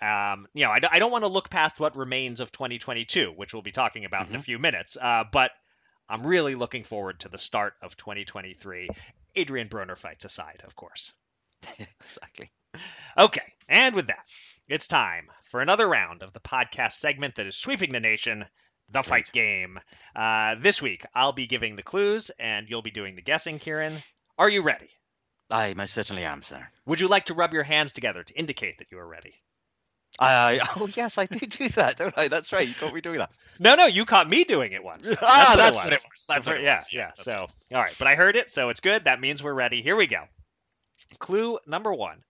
Um, 0.00 0.46
you 0.54 0.64
know, 0.64 0.70
I, 0.70 0.78
d- 0.78 0.88
I 0.90 0.98
don't 0.98 1.12
want 1.12 1.24
to 1.24 1.28
look 1.28 1.50
past 1.50 1.78
what 1.80 1.96
remains 1.96 2.40
of 2.40 2.52
2022, 2.52 3.32
which 3.36 3.52
we'll 3.52 3.62
be 3.62 3.72
talking 3.72 4.04
about 4.04 4.28
in 4.28 4.36
a 4.36 4.40
few 4.40 4.58
minutes. 4.58 4.96
Uh, 5.00 5.24
but 5.30 5.50
I'm 6.08 6.26
really 6.26 6.54
looking 6.54 6.84
forward 6.84 7.20
to 7.20 7.28
the 7.28 7.38
start 7.38 7.74
of 7.82 7.96
2023. 7.96 8.88
Adrian 9.36 9.68
Broner 9.68 9.96
fights 9.96 10.24
aside, 10.24 10.62
of 10.64 10.74
course. 10.74 11.12
exactly. 12.00 12.50
Okay, 13.18 13.52
and 13.68 13.94
with 13.94 14.06
that, 14.06 14.24
it's 14.68 14.86
time 14.86 15.28
for 15.50 15.60
another 15.60 15.88
round 15.88 16.22
of 16.22 16.32
the 16.32 16.40
podcast 16.40 16.92
segment 16.92 17.34
that 17.34 17.46
is 17.46 17.56
sweeping 17.56 17.92
the 17.92 18.00
nation, 18.00 18.46
The 18.88 19.02
Fight 19.02 19.30
Game. 19.32 19.80
Uh, 20.14 20.54
this 20.60 20.80
week, 20.80 21.04
I'll 21.14 21.32
be 21.32 21.48
giving 21.48 21.74
the 21.76 21.82
clues, 21.82 22.30
and 22.38 22.68
you'll 22.68 22.82
be 22.82 22.92
doing 22.92 23.16
the 23.16 23.22
guessing, 23.22 23.58
Kieran. 23.58 23.94
Are 24.38 24.48
you 24.48 24.62
ready? 24.62 24.88
I 25.50 25.74
most 25.74 25.92
certainly 25.92 26.24
am, 26.24 26.42
sir. 26.42 26.66
Would 26.86 27.00
you 27.00 27.08
like 27.08 27.26
to 27.26 27.34
rub 27.34 27.52
your 27.52 27.64
hands 27.64 27.92
together 27.92 28.22
to 28.22 28.34
indicate 28.38 28.78
that 28.78 28.86
you 28.92 28.98
are 28.98 29.06
ready? 29.06 29.34
I, 30.18 30.60
oh 30.76 30.88
yes, 30.94 31.18
I 31.18 31.26
do 31.26 31.38
do 31.40 31.68
that, 31.70 31.96
don't 31.96 32.14
I? 32.16 32.28
That's 32.28 32.52
right. 32.52 32.66
You 32.68 32.74
caught 32.74 32.94
me 32.94 33.00
doing 33.00 33.18
that. 33.18 33.30
No, 33.58 33.74
no, 33.74 33.86
you 33.86 34.04
caught 34.04 34.28
me 34.28 34.44
doing 34.44 34.72
it 34.72 34.82
once. 34.84 35.08
That's 35.20 35.22
ah, 35.22 35.54
what 35.56 35.58
that's 35.58 35.74
it 35.74 35.76
what 35.76 35.86
it 35.86 35.90
was. 35.92 36.26
That's 36.28 36.46
what 36.46 36.56
it 36.56 36.62
yeah, 36.62 36.76
was. 36.76 36.88
yeah. 36.92 36.98
Yes, 37.00 37.08
that's 37.16 37.24
So, 37.24 37.32
right. 37.32 37.48
all 37.72 37.80
right, 37.80 37.94
but 37.98 38.06
I 38.08 38.14
heard 38.16 38.36
it, 38.36 38.50
so 38.50 38.68
it's 38.68 38.80
good. 38.80 39.04
That 39.04 39.20
means 39.20 39.42
we're 39.42 39.54
ready. 39.54 39.82
Here 39.82 39.96
we 39.96 40.06
go. 40.06 40.24
Clue 41.18 41.58
number 41.66 41.92
one. 41.92 42.22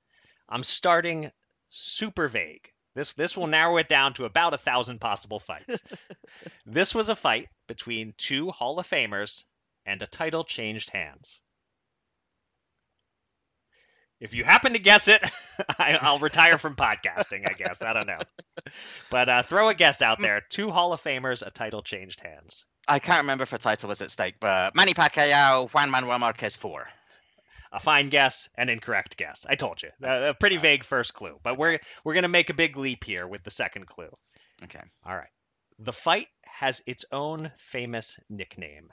I'm 0.48 0.62
starting 0.62 1.30
super 1.70 2.28
vague. 2.28 2.68
This 2.94 3.12
this 3.12 3.36
will 3.36 3.46
narrow 3.46 3.76
it 3.78 3.88
down 3.88 4.14
to 4.14 4.24
about 4.24 4.54
a 4.54 4.58
thousand 4.58 5.00
possible 5.00 5.38
fights. 5.38 5.82
this 6.66 6.94
was 6.94 7.08
a 7.08 7.16
fight 7.16 7.48
between 7.68 8.14
two 8.16 8.50
Hall 8.50 8.78
of 8.78 8.88
Famers, 8.88 9.44
and 9.86 10.02
a 10.02 10.06
title 10.06 10.44
changed 10.44 10.90
hands. 10.90 11.40
If 14.18 14.34
you 14.34 14.44
happen 14.44 14.74
to 14.74 14.78
guess 14.78 15.08
it, 15.08 15.22
I, 15.78 15.98
I'll 16.00 16.18
retire 16.18 16.58
from 16.58 16.76
podcasting. 16.76 17.48
I 17.48 17.54
guess 17.54 17.82
I 17.82 17.92
don't 17.92 18.06
know, 18.06 18.18
but 19.10 19.28
uh, 19.28 19.42
throw 19.42 19.68
a 19.68 19.74
guess 19.74 20.02
out 20.02 20.18
there. 20.18 20.42
Two 20.50 20.70
Hall 20.70 20.92
of 20.92 21.02
Famers, 21.02 21.46
a 21.46 21.50
title 21.50 21.82
changed 21.82 22.20
hands. 22.20 22.66
I 22.88 22.98
can't 22.98 23.22
remember 23.22 23.44
if 23.44 23.52
a 23.52 23.58
title 23.58 23.88
was 23.88 24.02
at 24.02 24.10
stake, 24.10 24.34
but 24.40 24.74
Manny 24.74 24.94
Pacquiao, 24.94 25.72
Juan 25.72 25.90
Manuel 25.90 26.18
Marquez 26.18 26.56
four. 26.56 26.88
A 27.72 27.80
fine 27.80 28.08
guess, 28.08 28.48
an 28.56 28.68
incorrect 28.68 29.16
guess. 29.16 29.46
I 29.48 29.54
told 29.54 29.82
you. 29.82 29.90
Uh, 30.02 30.30
a 30.30 30.34
pretty 30.34 30.56
vague 30.56 30.84
first 30.84 31.14
clue, 31.14 31.38
but 31.42 31.56
we're 31.56 31.78
we're 32.04 32.14
gonna 32.14 32.28
make 32.28 32.50
a 32.50 32.54
big 32.54 32.76
leap 32.76 33.04
here 33.04 33.26
with 33.26 33.42
the 33.42 33.50
second 33.50 33.86
clue. 33.86 34.10
Okay. 34.64 34.82
All 35.04 35.16
right. 35.16 35.30
The 35.78 35.92
fight 35.92 36.26
has 36.44 36.82
its 36.86 37.04
own 37.10 37.50
famous 37.56 38.18
nickname. 38.28 38.90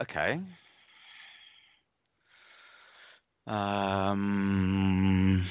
Okay. 0.00 0.40
Um. 3.46 5.46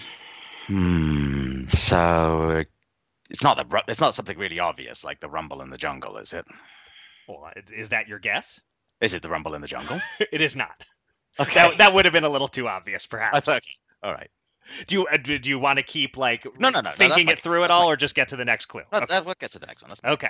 Hmm. 0.67 1.65
So 1.67 2.63
It's 3.29 3.43
not 3.43 3.57
the 3.57 3.83
it's 3.87 3.99
not 3.99 4.15
something 4.15 4.37
really 4.37 4.59
obvious 4.59 5.03
like 5.03 5.19
the 5.19 5.29
Rumble 5.29 5.61
in 5.61 5.69
the 5.69 5.77
Jungle, 5.77 6.17
is 6.17 6.33
it? 6.33 6.45
Well, 7.27 7.51
is 7.73 7.89
that 7.89 8.07
your 8.07 8.19
guess? 8.19 8.61
Is 9.01 9.13
it 9.13 9.21
the 9.21 9.29
Rumble 9.29 9.55
in 9.55 9.61
the 9.61 9.67
Jungle? 9.67 9.99
it 10.31 10.41
is 10.41 10.55
not. 10.55 10.81
Okay. 11.39 11.53
That, 11.53 11.77
that 11.77 11.93
would 11.93 12.05
have 12.05 12.13
been 12.13 12.23
a 12.23 12.29
little 12.29 12.47
too 12.47 12.67
obvious, 12.67 13.05
perhaps. 13.05 13.47
okay. 13.47 13.59
All 14.03 14.11
right. 14.13 14.29
Do 14.87 14.95
you 14.95 15.07
uh, 15.07 15.17
do 15.17 15.39
you 15.49 15.59
want 15.59 15.77
to 15.77 15.83
keep 15.83 16.17
like 16.17 16.45
No, 16.59 16.69
no, 16.69 16.81
no, 16.81 16.89
no, 16.89 16.95
thinking 16.97 17.27
fine. 17.27 17.33
it 17.35 17.41
through 17.41 17.63
at 17.63 17.71
all, 17.71 17.89
or 17.89 17.95
just 17.95 18.15
get 18.15 18.29
to 18.29 18.35
the 18.35 18.43
next 18.45 18.65
clue? 18.65 18.81
No, 18.91 18.97
Okay. 18.97 19.05
that- 19.09 19.25
we'll 19.25 19.35
get 19.39 19.51
to 19.53 19.59
the 19.59 19.65
next 19.67 19.81
one. 19.81 19.89
That's. 19.89 20.01
Okay. 20.03 20.29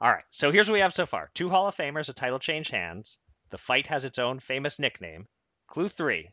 All 0.00 0.10
right. 0.10 0.24
So 0.30 0.50
here's 0.50 0.68
what 0.68 0.74
we 0.74 0.80
have 0.80 0.92
so 0.94 1.06
far: 1.06 1.30
two 1.34 1.48
Hall 1.48 1.68
of 1.68 1.76
Famers, 1.76 2.08
a 2.08 2.12
title 2.12 2.38
changed 2.40 2.72
hands. 2.72 3.18
The 3.50 3.58
fight 3.58 3.86
has 3.86 4.04
its 4.04 4.18
own 4.18 4.40
famous 4.40 4.78
nickname. 4.80 5.26
Clue 5.68 5.88
three. 5.88 6.30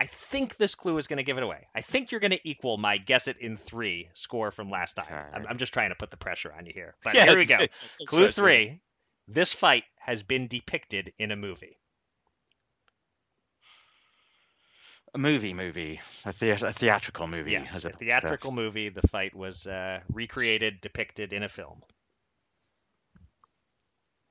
I 0.00 0.06
think 0.06 0.56
this 0.56 0.74
clue 0.74 0.98
is 0.98 1.06
going 1.06 1.18
to 1.18 1.22
give 1.22 1.36
it 1.36 1.44
away. 1.44 1.68
I 1.76 1.80
think 1.82 2.10
you're 2.10 2.20
going 2.20 2.32
to 2.32 2.48
equal 2.48 2.76
my 2.76 2.96
guess 2.96 3.28
it 3.28 3.36
in 3.38 3.56
three 3.56 4.08
score 4.14 4.50
from 4.50 4.68
last 4.70 4.96
time. 4.96 5.06
I'm, 5.32 5.46
I'm 5.50 5.58
just 5.58 5.72
trying 5.72 5.90
to 5.90 5.94
put 5.94 6.10
the 6.10 6.16
pressure 6.16 6.52
on 6.56 6.66
you 6.66 6.72
here. 6.74 6.96
But 7.04 7.14
Yeah, 7.14 7.26
here 7.26 7.38
we 7.38 7.44
go. 7.44 7.58
Clue 8.06 8.28
three. 8.28 8.80
This 9.28 9.52
fight 9.52 9.84
has 10.00 10.24
been 10.24 10.48
depicted 10.48 11.12
in 11.18 11.30
a 11.30 11.36
movie. 11.36 11.78
A 15.14 15.18
movie, 15.18 15.52
movie, 15.52 16.00
a, 16.24 16.32
thea- 16.32 16.64
a 16.64 16.72
theatrical 16.72 17.26
movie. 17.26 17.52
Yes, 17.52 17.84
a 17.84 17.90
theatrical 17.90 18.50
movie. 18.50 18.88
The 18.88 19.06
fight 19.08 19.34
was 19.34 19.66
uh, 19.66 20.00
recreated, 20.10 20.80
depicted 20.80 21.34
in 21.34 21.42
a 21.42 21.50
film. 21.50 21.82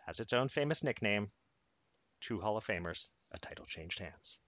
Has 0.07 0.19
its 0.19 0.33
own 0.33 0.49
famous 0.49 0.83
nickname. 0.83 1.29
Two 2.19 2.41
Hall 2.41 2.57
of 2.57 2.65
Famers. 2.65 3.07
A 3.31 3.37
title 3.37 3.65
changed 3.65 3.99
hands. 3.99 4.39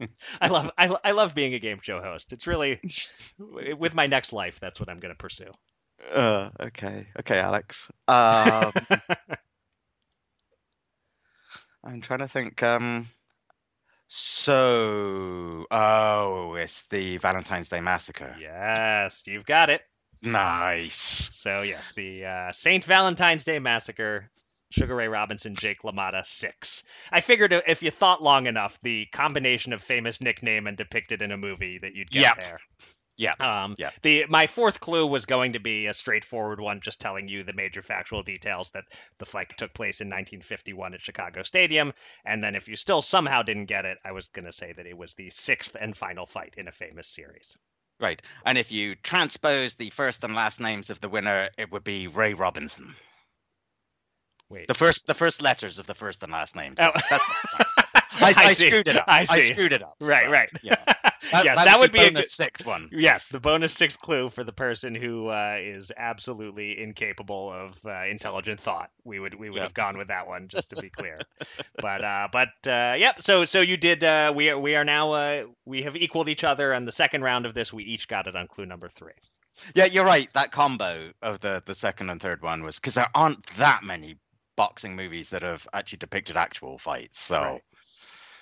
I 0.40 0.48
love 0.48 0.70
I, 0.78 0.94
I 1.02 1.10
love 1.12 1.34
being 1.34 1.54
a 1.54 1.58
game 1.58 1.80
show 1.82 2.00
host. 2.00 2.32
It's 2.32 2.46
really 2.46 2.78
with 3.38 3.94
my 3.94 4.06
next 4.06 4.32
life. 4.32 4.60
That's 4.60 4.78
what 4.78 4.88
I'm 4.88 5.00
going 5.00 5.14
to 5.14 5.18
pursue. 5.18 5.50
Uh, 6.14 6.50
okay, 6.66 7.08
okay, 7.18 7.38
Alex. 7.38 7.90
Um, 8.06 8.72
I'm 11.84 12.00
trying 12.00 12.20
to 12.20 12.28
think. 12.28 12.62
Um, 12.62 13.08
so, 14.12 15.66
oh, 15.70 16.54
it's 16.54 16.82
the 16.90 17.18
Valentine's 17.18 17.68
Day 17.68 17.80
Massacre. 17.80 18.34
yes, 18.40 19.22
you've 19.26 19.46
got 19.46 19.70
it. 19.70 19.82
Nice. 20.22 21.30
So 21.44 21.62
yes, 21.62 21.92
the 21.92 22.24
uh, 22.24 22.52
Saint 22.52 22.84
Valentine's 22.84 23.44
Day 23.44 23.58
Massacre, 23.60 24.28
Sugar 24.70 24.94
Ray 24.96 25.08
Robinson, 25.08 25.54
Jake 25.54 25.82
LaMotta, 25.82 26.26
six. 26.26 26.82
I 27.12 27.20
figured 27.20 27.54
if 27.66 27.82
you 27.84 27.90
thought 27.90 28.20
long 28.22 28.46
enough, 28.46 28.78
the 28.82 29.06
combination 29.06 29.72
of 29.72 29.80
famous 29.82 30.20
nickname 30.20 30.66
and 30.66 30.76
depicted 30.76 31.22
in 31.22 31.30
a 31.32 31.36
movie 31.36 31.78
that 31.78 31.94
you'd 31.94 32.10
get 32.10 32.22
Yep. 32.22 32.40
there. 32.40 32.60
Yeah. 33.20 33.34
Um, 33.38 33.76
Yeah. 33.78 33.90
The 34.00 34.24
my 34.30 34.46
fourth 34.46 34.80
clue 34.80 35.06
was 35.06 35.26
going 35.26 35.52
to 35.52 35.60
be 35.60 35.86
a 35.86 35.94
straightforward 35.94 36.58
one, 36.58 36.80
just 36.80 37.00
telling 37.00 37.28
you 37.28 37.44
the 37.44 37.52
major 37.52 37.82
factual 37.82 38.22
details 38.22 38.70
that 38.70 38.84
the 39.18 39.26
fight 39.26 39.48
took 39.58 39.74
place 39.74 40.00
in 40.00 40.08
1951 40.08 40.94
at 40.94 41.02
Chicago 41.02 41.42
Stadium, 41.42 41.92
and 42.24 42.42
then 42.42 42.54
if 42.56 42.66
you 42.66 42.76
still 42.76 43.02
somehow 43.02 43.42
didn't 43.42 43.66
get 43.66 43.84
it, 43.84 43.98
I 44.04 44.12
was 44.12 44.28
going 44.28 44.46
to 44.46 44.52
say 44.52 44.72
that 44.72 44.86
it 44.86 44.96
was 44.96 45.12
the 45.14 45.28
sixth 45.28 45.76
and 45.78 45.94
final 45.94 46.24
fight 46.24 46.54
in 46.56 46.66
a 46.66 46.72
famous 46.72 47.06
series. 47.08 47.58
Right. 48.00 48.22
And 48.46 48.56
if 48.56 48.72
you 48.72 48.94
transpose 48.94 49.74
the 49.74 49.90
first 49.90 50.24
and 50.24 50.34
last 50.34 50.58
names 50.58 50.88
of 50.88 51.02
the 51.02 51.10
winner, 51.10 51.50
it 51.58 51.70
would 51.70 51.84
be 51.84 52.06
Ray 52.08 52.32
Robinson. 52.32 52.94
Wait. 54.48 54.66
The 54.66 54.74
first, 54.74 55.06
the 55.06 55.14
first 55.14 55.42
letters 55.42 55.78
of 55.78 55.86
the 55.86 55.94
first 55.94 56.22
and 56.22 56.32
last 56.32 56.56
names. 56.56 56.76
Oh. 56.78 56.90
That's- 57.10 57.66
I, 58.12 58.34
I, 58.36 58.52
screwed 58.52 58.88
it 58.88 58.96
up. 58.96 59.04
I 59.08 59.24
see. 59.24 59.52
screwed 59.52 59.72
it 59.72 59.82
up. 59.82 59.96
Right, 60.00 60.28
right. 60.30 60.50
Yeah. 60.62 60.82
That, 61.32 61.44
yes, 61.44 61.56
that's 61.56 61.64
that 61.70 61.80
would 61.80 61.92
be 61.92 62.00
a 62.00 62.10
good, 62.10 62.24
sixth 62.24 62.66
one. 62.66 62.88
Yes, 62.92 63.26
the 63.26 63.40
bonus 63.40 63.74
sixth 63.74 64.00
clue 64.00 64.30
for 64.30 64.42
the 64.42 64.52
person 64.52 64.94
who 64.94 65.28
uh, 65.28 65.56
is 65.60 65.92
absolutely 65.96 66.80
incapable 66.82 67.52
of 67.52 67.78
uh, 67.84 68.04
intelligent 68.10 68.58
thought. 68.60 68.90
We 69.04 69.20
would 69.20 69.34
we 69.34 69.50
would 69.50 69.56
Yeah. 69.56 69.62
have 69.64 69.74
gone 69.74 69.98
with 69.98 70.08
that 70.08 70.26
one 70.26 70.48
just 70.48 70.70
to 70.70 70.76
be 70.76 70.88
clear. 70.88 71.18
but 71.80 72.02
uh, 72.02 72.28
but 72.32 72.48
uh, 72.66 72.94
yep. 72.98 73.20
So 73.22 73.44
so 73.44 73.60
you 73.60 73.76
did. 73.76 74.02
Uh, 74.02 74.32
we 74.34 74.48
are 74.50 74.58
we 74.58 74.76
are 74.76 74.84
now 74.84 75.12
uh, 75.12 75.44
we 75.66 75.82
have 75.82 75.94
equaled 75.96 76.28
each 76.28 76.44
other. 76.44 76.72
And 76.72 76.86
the 76.88 76.92
second 76.92 77.22
round 77.22 77.46
of 77.46 77.54
this, 77.54 77.72
we 77.72 77.84
each 77.84 78.08
got 78.08 78.26
it 78.26 78.34
on 78.36 78.46
clue 78.46 78.66
number 78.66 78.88
three. 78.88 79.12
Yeah, 79.74 79.84
you're 79.84 80.04
right. 80.06 80.28
That 80.32 80.52
combo 80.52 81.10
of 81.20 81.40
the 81.40 81.62
the 81.66 81.74
second 81.74 82.08
and 82.10 82.20
third 82.20 82.40
one 82.42 82.62
was 82.62 82.76
because 82.76 82.94
there 82.94 83.10
aren't 83.14 83.44
that 83.58 83.82
many 83.84 84.16
boxing 84.56 84.96
movies 84.96 85.30
that 85.30 85.42
have 85.42 85.66
actually 85.72 85.98
depicted 85.98 86.36
actual 86.36 86.78
fights. 86.78 87.18
So 87.20 87.40
Right. 87.40 87.62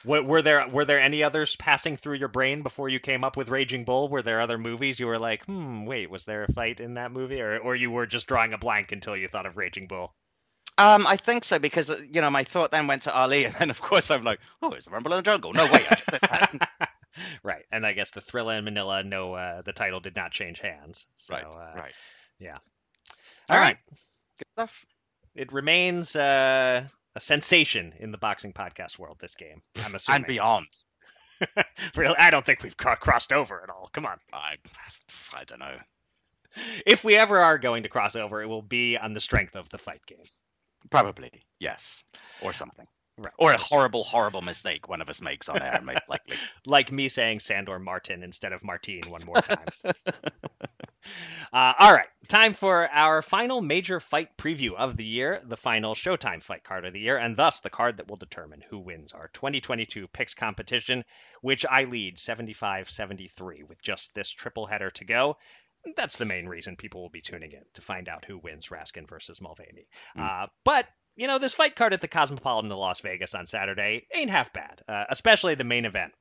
Were, 0.05 0.23
were 0.23 0.43
there 0.43 0.69
were 0.69 0.85
there 0.85 1.01
any 1.01 1.23
others 1.23 1.57
passing 1.57 1.97
through 1.97 2.17
your 2.17 2.29
brain 2.29 2.63
before 2.63 2.89
you 2.89 3.01
came 3.01 3.25
up 3.25 3.37
with 3.37 3.49
Raging 3.49 3.85
Bull? 3.85 4.09
Were 4.09 4.23
there 4.23 4.41
other 4.41 4.59
movies 4.59 5.01
you 5.01 5.07
were 5.07 5.19
like, 5.19 5.45
hmm, 5.45 5.85
wait, 5.85 6.11
was 6.11 6.25
there 6.25 6.45
a 6.45 6.53
fight 6.53 6.81
in 6.81 6.95
that 6.95 7.13
movie, 7.13 7.41
or 7.41 7.59
or 7.59 7.75
you 7.75 7.91
were 7.91 8.07
just 8.07 8.27
drawing 8.27 8.53
a 8.53 8.59
blank 8.59 8.93
until 8.93 9.17
you 9.17 9.29
thought 9.29 9.47
of 9.47 9.57
Raging 9.57 9.87
Bull? 9.87 10.15
um, 10.79 11.07
I 11.07 11.17
think 11.17 11.45
so 11.45 11.59
because 11.59 11.91
uh, 11.91 11.99
you 12.11 12.21
know 12.21 12.31
my 12.31 12.45
thought 12.45 12.71
then 12.71 12.87
went 12.87 13.03
to 13.03 13.15
Ali, 13.15 13.45
and 13.45 13.55
then 13.55 13.71
of 13.71 13.81
course 13.81 14.11
I'm 14.11 14.25
like, 14.25 14.39
oh, 14.63 14.73
it's 14.73 14.87
the 14.87 14.93
Rumble 14.93 15.13
in 15.13 15.19
the 15.19 15.23
Jungle. 15.23 15.53
No, 15.53 15.65
wait, 15.65 15.91
I 15.91 15.95
just 15.97 16.11
did 16.11 16.21
that. 16.21 16.69
right, 17.43 17.65
and 17.73 17.85
I 17.85 17.93
guess 17.93 18.11
the 18.11 18.21
Thriller 18.21 18.55
in 18.55 18.65
Manila, 18.65 19.03
no, 19.03 19.35
uh, 19.35 19.63
the 19.63 19.73
title 19.73 19.99
did 19.99 20.15
not 20.15 20.31
change 20.31 20.61
hands. 20.61 21.07
So, 21.17 21.35
right, 21.35 21.45
uh, 21.45 21.81
right. 21.81 21.93
yeah. 22.39 22.59
All 23.51 23.57
All 23.57 23.59
right, 23.59 23.79
good 24.39 24.47
stuff. 24.55 24.87
It 25.35 25.53
remains 25.53 26.15
uh, 26.15 26.85
a 27.19 27.21
sensation 27.21 27.95
in 27.99 28.13
the 28.13 28.19
boxing 28.19 28.53
podcast 28.53 28.97
world. 28.97 29.17
This 29.21 29.35
game, 29.35 29.61
I'm 29.85 29.95
assuming. 29.97 30.17
And 30.19 30.27
beyond. 30.27 30.67
really, 31.97 32.17
I 32.17 32.31
don't 32.31 32.47
think 32.47 32.63
we've 32.63 32.77
cro- 32.77 32.95
crossed 32.95 33.33
over 33.33 33.61
at 33.61 33.71
all. 33.71 33.89
Come 33.93 34.07
on. 34.07 34.19
I, 34.33 34.55
I 35.35 35.43
don't 35.45 35.59
know. 35.59 35.77
If 36.87 37.03
we 37.03 37.17
ever 37.17 37.41
are 37.41 37.59
going 37.59 37.83
to 37.83 37.89
cross 37.89 38.15
over, 38.15 38.41
it 38.41 38.47
will 38.47 38.63
be 38.63 38.97
on 38.97 39.15
the 39.15 39.21
strength 39.21 39.57
of 39.57 39.69
the 39.69 39.79
fight 39.79 40.01
game. 40.07 40.25
Probably 40.91 41.31
yes, 41.59 42.05
or 42.41 42.53
something. 42.53 42.87
Right. 43.19 43.33
Or 43.37 43.53
a 43.53 43.59
horrible, 43.59 44.05
horrible 44.05 44.43
mistake 44.43 44.89
one 44.89 45.01
of 45.01 45.11
us 45.11 45.21
makes 45.21 45.49
on 45.49 45.61
air, 45.61 45.81
most 45.83 46.09
likely. 46.09 46.37
like 46.67 46.93
me 46.93 47.09
saying 47.09 47.41
Sandor 47.41 47.81
Martin 47.81 48.23
instead 48.23 48.53
of 48.53 48.63
Martine 48.63 49.03
one 49.09 49.25
more 49.25 49.41
time. 49.41 49.67
uh, 49.85 51.73
all 51.79 51.93
right, 51.93 52.07
time 52.29 52.55
for 52.55 52.89
our 52.89 53.21
final 53.21 53.61
major 53.61 53.99
fight 53.99 54.37
preview 54.37 54.75
of 54.75 54.97
the 54.97 55.05
year, 55.05 55.41
the 55.45 55.57
final 55.57 55.95
Showtime 55.95 56.41
fight 56.41 56.63
card 56.63 56.85
of 56.85 56.93
the 56.93 57.01
year, 57.01 57.17
and 57.17 57.37
thus 57.37 57.59
the 57.59 57.71
card 57.71 57.97
that 57.97 58.09
will 58.09 58.19
determine 58.19 58.63
who 58.71 58.79
wins 58.79 59.13
our 59.13 59.29
2022 59.33 60.07
picks 60.07 60.35
competition, 60.35 61.05
which 61.43 61.67
I 61.69 61.85
lead 61.85 62.21
75 62.21 62.89
73 62.89 63.65
with 63.65 63.83
just 63.83 64.15
this 64.15 64.31
triple 64.31 64.67
header 64.67 64.91
to 64.91 65.05
go. 65.05 65.39
That's 65.97 66.19
the 66.19 66.25
main 66.25 66.47
reason 66.47 66.77
people 66.77 67.03
will 67.03 67.11
be 67.11 67.21
tuning 67.21 67.51
in 67.51 67.63
to 67.75 67.83
find 67.83 68.09
out 68.09 68.25
who 68.25 68.39
wins 68.39 68.69
Raskin 68.69 69.09
versus 69.09 69.41
Mulvaney. 69.41 69.89
Uh, 70.17 70.47
but 70.65 70.87
you 71.19 71.27
know, 71.27 71.41
this 71.41 71.53
fight 71.53 71.75
card 71.75 71.93
at 71.93 72.01
the 72.01 72.07
Cosmopolitan 72.07 72.71
of 72.71 72.79
Las 72.79 73.01
Vegas 73.01 73.35
on 73.35 73.45
Saturday 73.45 74.07
ain't 74.15 74.31
half 74.31 74.53
bad, 74.53 74.81
uh, 74.89 75.05
especially 75.09 75.57
the 75.57 75.65
main 75.65 75.85
event, 75.85 76.13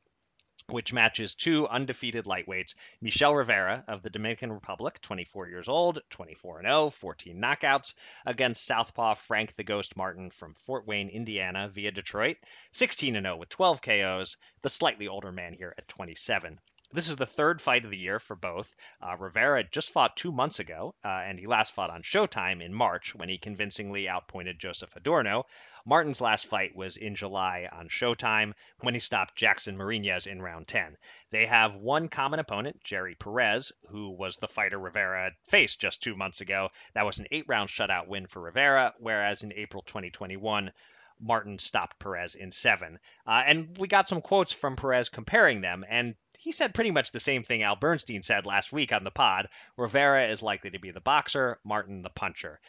which 0.70 0.92
matches 0.92 1.36
two 1.36 1.68
undefeated 1.68 2.26
lightweights 2.26 2.74
Michel 3.00 3.36
Rivera 3.36 3.84
of 3.88 4.02
the 4.02 4.10
Dominican 4.10 4.52
Republic, 4.52 5.00
24 5.02 5.50
years 5.50 5.68
old, 5.68 6.00
24 6.10 6.64
0, 6.64 6.90
14 6.90 7.40
knockouts, 7.40 7.94
against 8.26 8.66
Southpaw 8.66 9.14
Frank 9.14 9.56
the 9.56 9.64
Ghost 9.64 9.96
Martin 9.96 10.32
from 10.32 10.56
Fort 10.56 10.88
Wayne, 10.88 11.10
Indiana, 11.10 11.70
via 11.70 11.92
Detroit, 11.92 12.38
16 12.72 13.14
0 13.14 13.38
with 13.38 13.50
12 13.50 13.84
KOs, 13.84 14.36
the 14.64 14.70
slightly 14.70 15.08
older 15.08 15.32
man 15.32 15.54
here 15.54 15.76
at 15.78 15.88
27. 15.88 16.60
This 16.94 17.10
is 17.10 17.18
the 17.18 17.26
third 17.26 17.62
fight 17.62 17.84
of 17.84 17.92
the 17.92 17.98
year 17.98 18.18
for 18.18 18.38
both. 18.38 18.74
Uh, 19.02 19.18
Rivera 19.18 19.62
just 19.66 19.92
fought 19.92 20.16
two 20.16 20.32
months 20.32 20.60
ago, 20.60 20.96
uh, 21.04 21.10
and 21.10 21.38
he 21.38 21.46
last 21.46 21.76
fought 21.76 21.90
on 21.90 22.02
Showtime 22.02 22.64
in 22.64 22.74
March 22.74 23.14
when 23.14 23.28
he 23.28 23.38
convincingly 23.38 24.08
outpointed 24.08 24.58
Joseph 24.58 24.96
Adorno. 24.96 25.46
Martin's 25.86 26.22
last 26.22 26.48
fight 26.48 26.76
was 26.78 26.96
in 26.96 27.16
July 27.16 27.68
on 27.70 27.90
Showtime 27.90 28.54
when 28.80 28.94
he 28.94 29.02
stopped 29.02 29.36
Jackson 29.36 29.76
Marinez 29.76 30.28
in 30.28 30.42
round 30.42 30.70
10. 30.70 30.98
They 31.30 31.46
have 31.46 31.76
one 31.76 32.08
common 32.08 32.40
opponent, 32.40 32.82
Jerry 32.86 33.16
Perez, 33.16 33.74
who 33.90 34.12
was 34.12 34.38
the 34.38 34.48
fighter 34.48 34.80
Rivera 34.80 35.34
faced 35.44 35.82
just 35.82 36.02
two 36.02 36.16
months 36.16 36.40
ago. 36.40 36.70
That 36.94 37.06
was 37.06 37.20
an 37.20 37.28
eight 37.32 37.50
round 37.50 37.70
shutout 37.70 38.08
win 38.08 38.28
for 38.28 38.42
Rivera, 38.42 38.94
whereas 38.98 39.44
in 39.44 39.52
April 39.52 39.84
2021, 39.84 40.72
Martin 41.20 41.58
stopped 41.60 42.00
Perez 42.00 42.36
in 42.36 42.52
seven. 42.52 43.00
Uh, 43.26 43.44
and 43.46 43.78
we 43.78 43.88
got 43.88 44.08
some 44.08 44.22
quotes 44.22 44.54
from 44.54 44.76
Perez 44.76 45.10
comparing 45.10 45.62
them, 45.62 45.84
and 45.88 46.16
he 46.38 46.52
said 46.52 46.74
pretty 46.74 46.92
much 46.92 47.12
the 47.12 47.20
same 47.20 47.44
thing 47.44 47.64
Al 47.64 47.76
Bernstein 47.76 48.24
said 48.24 48.46
last 48.46 48.72
week 48.72 48.94
on 48.94 49.04
the 49.04 49.12
pod. 49.12 49.50
Rivera 49.76 50.28
is 50.28 50.42
likely 50.42 50.70
to 50.72 50.80
be 50.80 50.92
the 50.92 51.02
boxer, 51.02 51.60
Martin 51.64 52.04
the 52.04 52.10
puncher. 52.10 52.60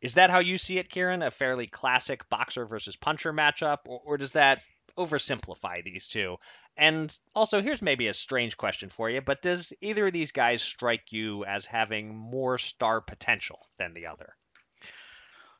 Is 0.00 0.14
that 0.14 0.30
how 0.30 0.38
you 0.38 0.58
see 0.58 0.78
it, 0.78 0.88
Kieran? 0.88 1.22
A 1.22 1.30
fairly 1.30 1.66
classic 1.66 2.28
boxer 2.28 2.64
versus 2.64 2.96
puncher 2.96 3.32
matchup, 3.32 3.78
or, 3.86 4.00
or 4.04 4.16
does 4.16 4.32
that 4.32 4.62
oversimplify 4.96 5.84
these 5.84 6.08
two? 6.08 6.36
And 6.76 7.16
also, 7.34 7.60
here's 7.60 7.82
maybe 7.82 8.06
a 8.06 8.14
strange 8.14 8.56
question 8.56 8.90
for 8.90 9.10
you, 9.10 9.20
but 9.20 9.42
does 9.42 9.72
either 9.80 10.06
of 10.06 10.12
these 10.12 10.32
guys 10.32 10.62
strike 10.62 11.12
you 11.12 11.44
as 11.44 11.66
having 11.66 12.16
more 12.16 12.58
star 12.58 13.00
potential 13.00 13.58
than 13.78 13.94
the 13.94 14.06
other? 14.06 14.36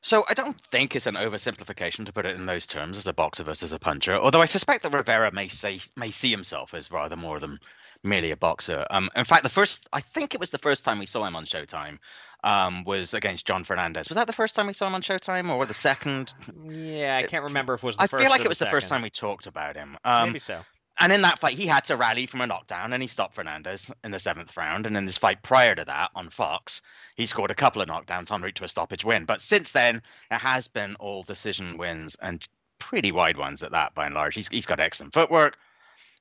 So 0.01 0.25
I 0.29 0.35
don't 0.35 0.59
think 0.61 0.95
it's 0.95 1.07
an 1.07 1.17
oversimplification 1.17 2.07
to 2.07 2.13
put 2.13 2.25
it 2.25 2.37
in 2.37 2.47
those 2.47 2.67
terms 2.67 2.97
as 2.97 3.07
a 3.07 3.13
boxer 3.13 3.43
versus 3.43 3.73
a 3.73 3.79
puncher. 3.79 4.17
Although 4.17 4.41
I 4.41 4.47
suspect 4.47 4.83
that 4.85 4.93
Rivera 4.93 5.33
may 5.33 5.49
say 5.49 5.81
may 5.97 6.11
see 6.11 6.31
himself 6.31 6.73
as 6.73 6.91
rather 6.91 7.17
more 7.17 7.41
than 7.41 7.59
merely 8.05 8.31
a 8.31 8.37
boxer. 8.37 8.87
Um, 8.91 9.11
in 9.17 9.25
fact, 9.25 9.43
the 9.43 9.49
first 9.49 9.89
I 9.93 10.01
think 10.01 10.35
it 10.35 10.41
was 10.41 10.51
the 10.51 10.59
first 10.59 10.85
time 10.85 10.99
we 10.99 11.07
saw 11.07 11.25
him 11.25 11.35
on 11.35 11.47
Showtime 11.47 11.99
um, 12.45 12.85
was 12.85 13.15
against 13.15 13.47
John 13.47 13.65
Fernandez. 13.65 14.09
Was 14.09 14.17
that 14.17 14.27
the 14.27 14.33
first 14.33 14.55
time 14.55 14.69
we 14.69 14.73
saw 14.73 14.87
him 14.87 14.95
on 14.95 15.03
Showtime, 15.03 15.51
or 15.51 15.67
the 15.67 15.75
second? 15.75 16.33
Yeah, 16.65 17.17
I 17.17 17.27
can't 17.27 17.45
remember 17.45 17.75
if 17.75 17.83
it 17.83 17.87
was 17.87 17.97
the 17.97 18.05
I 18.05 18.07
feel 18.07 18.31
like 18.31 18.43
it 18.43 18.49
was 18.49 18.61
the, 18.61 18.67
first 18.67 18.89
time 18.89 19.03
we 19.03 19.11
talked 19.11 19.47
about 19.47 19.77
him. 19.77 19.99
Um, 20.05 20.29
Maybe 20.29 20.39
so. 20.39 20.61
And 21.01 21.13
in 21.13 21.23
that 21.23 21.39
fight, 21.39 21.55
he 21.57 21.67
had 21.67 21.85
to 21.85 21.97
rally 21.97 22.27
from 22.27 22.41
a 22.41 22.47
knockdown, 22.47 22.93
and 22.93 23.03
he 23.03 23.07
stopped 23.07 23.35
Fernandez 23.35 23.91
in 24.05 24.11
the 24.11 24.19
seventh 24.19 24.57
round. 24.57 24.87
And 24.87 24.97
in 24.97 25.05
this 25.07 25.19
fight 25.19 25.43
prior 25.43 25.75
to 25.75 25.85
that 25.85 26.11
on 26.15 26.31
Fox, 26.31 26.83
he 27.17 27.27
scored 27.27 27.51
a 27.51 27.55
couple 27.55 27.83
of 27.83 27.89
knockdowns 27.89 28.31
en 28.33 28.43
route 28.43 28.55
to 28.57 28.65
a 28.65 28.69
stoppage 28.69 29.05
win. 29.05 29.25
But 29.25 29.41
since 29.41 29.73
then, 29.73 30.03
it 30.31 30.39
has 30.39 30.69
been 30.69 30.95
all 30.97 31.23
decision 31.23 31.79
wins 31.79 32.17
and 32.21 32.47
pretty 32.79 33.13
wide 33.13 33.37
ones 33.37 33.63
at 33.63 33.73
that, 33.73 33.95
by 33.95 34.07
and 34.07 34.15
large. 34.15 34.35
He's 34.35 34.49
he's 34.49 34.67
got 34.67 34.81
excellent 34.81 35.13
footwork, 35.15 35.57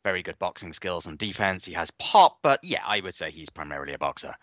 very 0.04 0.24
good 0.24 0.40
boxing 0.40 0.74
skills 0.74 1.06
and 1.06 1.18
defense. 1.18 1.66
He 1.66 1.74
has 1.74 1.92
pop, 1.92 2.40
but 2.42 2.60
yeah, 2.64 2.84
I 2.86 3.00
would 3.02 3.16
say 3.16 3.32
he's 3.32 3.50
primarily 3.50 3.94
a 3.94 3.98
boxer. 3.98 4.34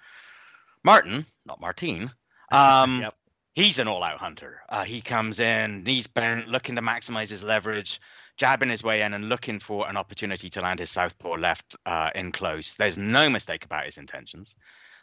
Martin, 0.85 1.26
not 1.47 1.61
Martine, 1.61 2.11
um, 2.53 3.01
Yep. 3.01 3.14
he's 3.55 3.78
an 3.78 3.89
all-out 3.89 4.18
hunter. 4.18 4.61
Uh, 4.68 4.85
he 4.85 5.01
comes 5.01 5.41
in, 5.41 5.82
knees 5.82 6.07
bent, 6.07 6.49
looking 6.49 6.74
to 6.76 6.82
maximize 6.82 7.30
his 7.30 7.43
leverage, 7.43 8.01
jabbing 8.37 8.68
his 8.70 8.82
way 8.82 9.03
in, 9.03 9.14
and 9.14 9.28
looking 9.28 9.59
for 9.59 9.89
an 9.89 9.97
opportunity 9.97 10.51
to 10.51 10.61
land 10.61 10.80
his 10.80 10.91
southpaw 10.91 11.35
left 11.37 11.76
uh, 11.87 12.11
in 12.14 12.32
close. 12.32 12.74
There's 12.74 12.99
no 12.99 13.28
mistake 13.30 13.64
about 13.64 13.85
his 13.85 13.99
intentions. 13.99 14.55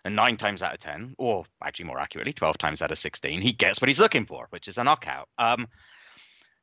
And 0.04 0.16
nine 0.16 0.36
times 0.36 0.64
out 0.64 0.74
of 0.74 0.80
ten, 0.80 1.14
or 1.20 1.46
actually 1.64 1.86
more 1.86 2.00
accurately, 2.00 2.34
twelve 2.34 2.58
times 2.58 2.82
out 2.82 2.92
of 2.92 2.98
sixteen, 2.98 3.40
he 3.40 3.52
gets 3.54 3.80
what 3.80 3.88
he's 3.88 4.00
looking 4.00 4.26
for, 4.26 4.48
which 4.50 4.68
is 4.68 4.78
a 4.80 4.84
knockout. 4.84 5.30
Um, 5.38 5.68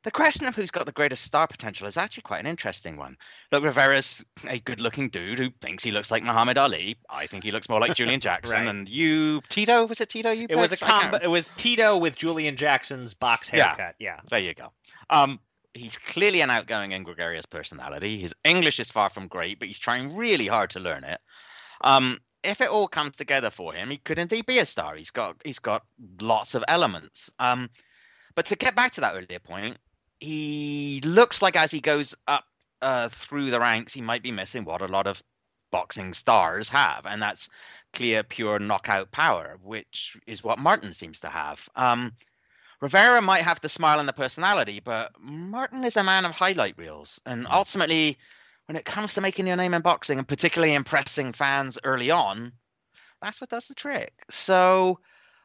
the 0.03 0.11
question 0.11 0.45
of 0.45 0.55
who's 0.55 0.71
got 0.71 0.85
the 0.85 0.93
greatest 0.93 1.23
star 1.25 1.45
potential 1.47 1.85
is 1.87 1.97
actually 1.97 2.23
quite 2.23 2.39
an 2.39 2.47
interesting 2.47 2.95
one. 2.95 3.17
Look, 3.51 3.63
Rivera's 3.65 4.23
a 4.47 4.57
good-looking 4.59 5.09
dude 5.09 5.39
who 5.39 5.49
thinks 5.61 5.83
he 5.83 5.91
looks 5.91 6.09
like 6.09 6.23
Muhammad 6.23 6.57
Ali. 6.57 6.97
I 7.09 7.27
think 7.27 7.43
he 7.43 7.51
looks 7.51 7.67
more 7.67 7.81
like 7.81 7.95
Julian 7.97 8.21
Jackson. 8.21 8.55
Right. 8.59 8.67
And 8.67 8.87
you, 8.87 9.41
Tito, 9.49 9.85
was 9.85 9.99
it 9.99 10.07
Tito? 10.09 10.31
You 10.31 10.47
It 10.49 10.55
was 10.55 10.71
a 10.71 10.77
picked? 10.77 10.83
I 10.83 10.87
can't 10.89 11.01
combo. 11.11 11.17
It 11.21 11.27
was 11.27 11.51
Tito 11.51 11.97
with 11.97 12.15
Julian 12.15 12.55
Jackson's 12.55 13.13
box 13.13 13.51
Yeah. 13.53 13.67
haircut. 13.75 13.95
Yeah. 13.99 14.19
There 14.29 14.39
you 14.39 14.53
go. 14.53 14.71
Um, 15.09 15.39
he's 15.73 15.97
clearly 15.97 16.41
an 16.41 16.49
outgoing 16.49 16.93
and 16.93 17.05
gregarious 17.05 17.45
personality. 17.45 18.19
His 18.19 18.33
English 18.43 18.79
is 18.79 18.91
far 18.91 19.09
from 19.09 19.27
great, 19.27 19.59
but 19.59 19.67
he's 19.67 19.79
trying 19.79 20.15
really 20.15 20.47
hard 20.47 20.71
to 20.71 20.79
learn 20.79 21.03
it. 21.03 21.19
Um, 21.81 22.19
if 22.43 22.61
it 22.61 22.69
all 22.69 22.87
comes 22.87 23.15
together 23.15 23.49
for 23.49 23.73
him, 23.73 23.89
he 23.89 23.97
could 23.97 24.19
indeed 24.19 24.45
be 24.45 24.59
a 24.59 24.65
star. 24.65 24.95
He's 24.95 25.11
got 25.11 25.35
he's 25.43 25.59
got 25.59 25.83
lots 26.21 26.55
of 26.55 26.63
elements. 26.67 27.29
Um, 27.39 27.69
but 28.35 28.45
to 28.47 28.55
get 28.55 28.75
back 28.75 28.93
to 28.93 29.01
that 29.01 29.15
earlier 29.15 29.39
point, 29.39 29.77
he 30.19 31.01
looks 31.03 31.41
like 31.41 31.55
as 31.55 31.71
he 31.71 31.81
goes 31.81 32.15
up 32.27 32.45
uh, 32.81 33.09
through 33.09 33.51
the 33.51 33.59
ranks, 33.59 33.93
he 33.93 34.01
might 34.01 34.23
be 34.23 34.31
missing 34.31 34.63
what 34.63 34.81
a 34.81 34.87
lot 34.87 35.07
of 35.07 35.21
boxing 35.71 36.13
stars 36.13 36.69
have, 36.69 37.05
and 37.05 37.21
that's 37.21 37.49
clear, 37.93 38.23
pure 38.23 38.59
knockout 38.59 39.11
power, 39.11 39.57
which 39.63 40.17
is 40.27 40.43
what 40.43 40.59
Martin 40.59 40.93
seems 40.93 41.19
to 41.19 41.29
have. 41.29 41.67
Um, 41.75 42.13
Rivera 42.81 43.21
might 43.21 43.43
have 43.43 43.59
the 43.59 43.69
smile 43.69 43.99
and 43.99 44.07
the 44.07 44.13
personality, 44.13 44.79
but 44.79 45.11
Martin 45.19 45.83
is 45.83 45.97
a 45.97 46.03
man 46.03 46.25
of 46.25 46.31
highlight 46.31 46.77
reels. 46.77 47.19
And 47.25 47.45
hmm. 47.45 47.51
ultimately, 47.51 48.17
when 48.67 48.77
it 48.77 48.85
comes 48.85 49.15
to 49.15 49.21
making 49.21 49.47
your 49.47 49.57
name 49.57 49.73
in 49.73 49.81
boxing 49.81 50.17
and 50.17 50.27
particularly 50.27 50.73
impressing 50.73 51.33
fans 51.33 51.77
early 51.83 52.11
on, 52.11 52.53
that's 53.21 53.41
what 53.41 53.49
does 53.49 53.67
the 53.67 53.75
trick. 53.75 54.13
So, 54.29 54.99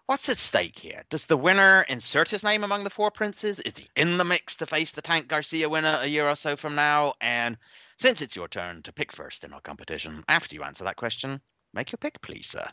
what's 0.07 0.29
at 0.29 0.37
stake 0.37 0.79
here? 0.79 1.03
Does 1.11 1.27
the 1.27 1.37
winner 1.37 1.85
insert 1.89 2.29
his 2.29 2.45
name 2.45 2.63
among 2.63 2.85
the 2.85 2.91
four 2.91 3.11
princes? 3.11 3.59
Is 3.59 3.79
he 3.79 3.89
in 3.97 4.17
the 4.17 4.25
mix 4.25 4.57
to 4.57 4.67
face 4.67 4.93
the 4.93 5.03
Tank 5.03 5.27
Garcia 5.27 5.69
winner 5.69 5.99
a 6.03 6.07
year 6.07 6.29
or 6.29 6.37
so 6.37 6.55
from 6.55 6.77
now? 6.77 7.15
And 7.21 7.59
since 7.99 8.23
it's 8.23 8.37
your 8.37 8.47
turn 8.47 8.83
to 8.83 8.93
pick 8.93 9.11
first 9.11 9.43
in 9.43 9.53
our 9.53 9.61
competition, 9.61 10.23
after 10.29 10.55
you 10.55 10.63
answer 10.63 10.85
that 10.85 10.97
question, 10.97 11.41
make 11.73 11.91
your 11.91 11.99
pick, 11.99 12.21
please, 12.23 12.47
sir. 12.47 12.69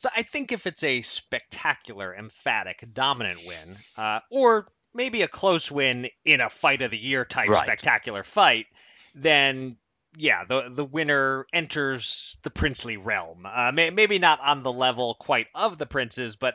So 0.00 0.08
I 0.16 0.22
think 0.22 0.50
if 0.50 0.66
it's 0.66 0.82
a 0.82 1.02
spectacular, 1.02 2.14
emphatic, 2.14 2.88
dominant 2.94 3.46
win, 3.46 3.76
uh, 3.98 4.20
or 4.30 4.66
maybe 4.94 5.20
a 5.20 5.28
close 5.28 5.70
win 5.70 6.08
in 6.24 6.40
a 6.40 6.48
fight 6.48 6.80
of 6.80 6.90
the 6.90 6.96
year 6.96 7.26
type 7.26 7.50
Right. 7.50 7.64
spectacular 7.64 8.22
fight, 8.22 8.64
then 9.14 9.76
yeah, 10.16 10.44
the 10.46 10.70
the 10.70 10.86
winner 10.86 11.46
enters 11.52 12.38
the 12.42 12.50
princely 12.50 12.96
realm. 12.96 13.44
Uh, 13.44 13.72
may, 13.72 13.90
maybe 13.90 14.18
not 14.18 14.40
on 14.40 14.62
the 14.62 14.72
level 14.72 15.16
quite 15.20 15.48
of 15.54 15.76
the 15.76 15.84
princes, 15.84 16.34
but 16.34 16.54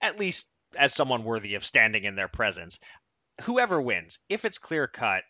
at 0.00 0.20
least 0.20 0.48
as 0.78 0.94
someone 0.94 1.24
worthy 1.24 1.56
of 1.56 1.64
standing 1.64 2.04
in 2.04 2.14
their 2.14 2.28
presence. 2.28 2.78
Whoever 3.42 3.82
wins, 3.82 4.20
if 4.28 4.44
it's 4.44 4.58
clear 4.58 4.86
cut, 4.86 5.24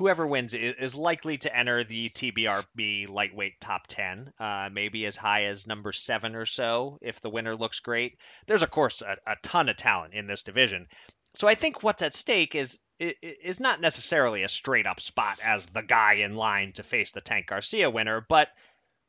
whoever 0.00 0.26
wins 0.26 0.54
is 0.54 0.96
likely 0.96 1.36
to 1.36 1.54
enter 1.54 1.84
the 1.84 2.08
TBRB 2.08 3.10
lightweight 3.10 3.60
top 3.60 3.86
10, 3.86 4.32
uh, 4.40 4.70
maybe 4.72 5.04
as 5.04 5.14
high 5.14 5.44
as 5.44 5.66
number 5.66 5.92
seven 5.92 6.34
or 6.34 6.46
so 6.46 6.98
if 7.02 7.20
the 7.20 7.28
winner 7.28 7.54
looks 7.54 7.80
great. 7.80 8.16
There's, 8.46 8.62
of 8.62 8.70
course, 8.70 9.02
a, 9.02 9.16
a 9.30 9.36
ton 9.42 9.68
of 9.68 9.76
talent 9.76 10.14
in 10.14 10.26
this 10.26 10.42
division. 10.42 10.86
So 11.34 11.46
I 11.46 11.54
think 11.54 11.82
what's 11.82 12.02
at 12.02 12.14
stake 12.14 12.54
is 12.54 12.80
is 12.98 13.60
not 13.60 13.82
necessarily 13.82 14.42
a 14.42 14.48
straight 14.48 14.86
up 14.86 15.00
spot 15.00 15.38
as 15.44 15.66
the 15.66 15.82
guy 15.82 16.14
in 16.14 16.34
line 16.34 16.72
to 16.74 16.82
face 16.82 17.12
the 17.12 17.20
Tank 17.20 17.46
Garcia 17.46 17.90
winner, 17.90 18.24
but 18.26 18.48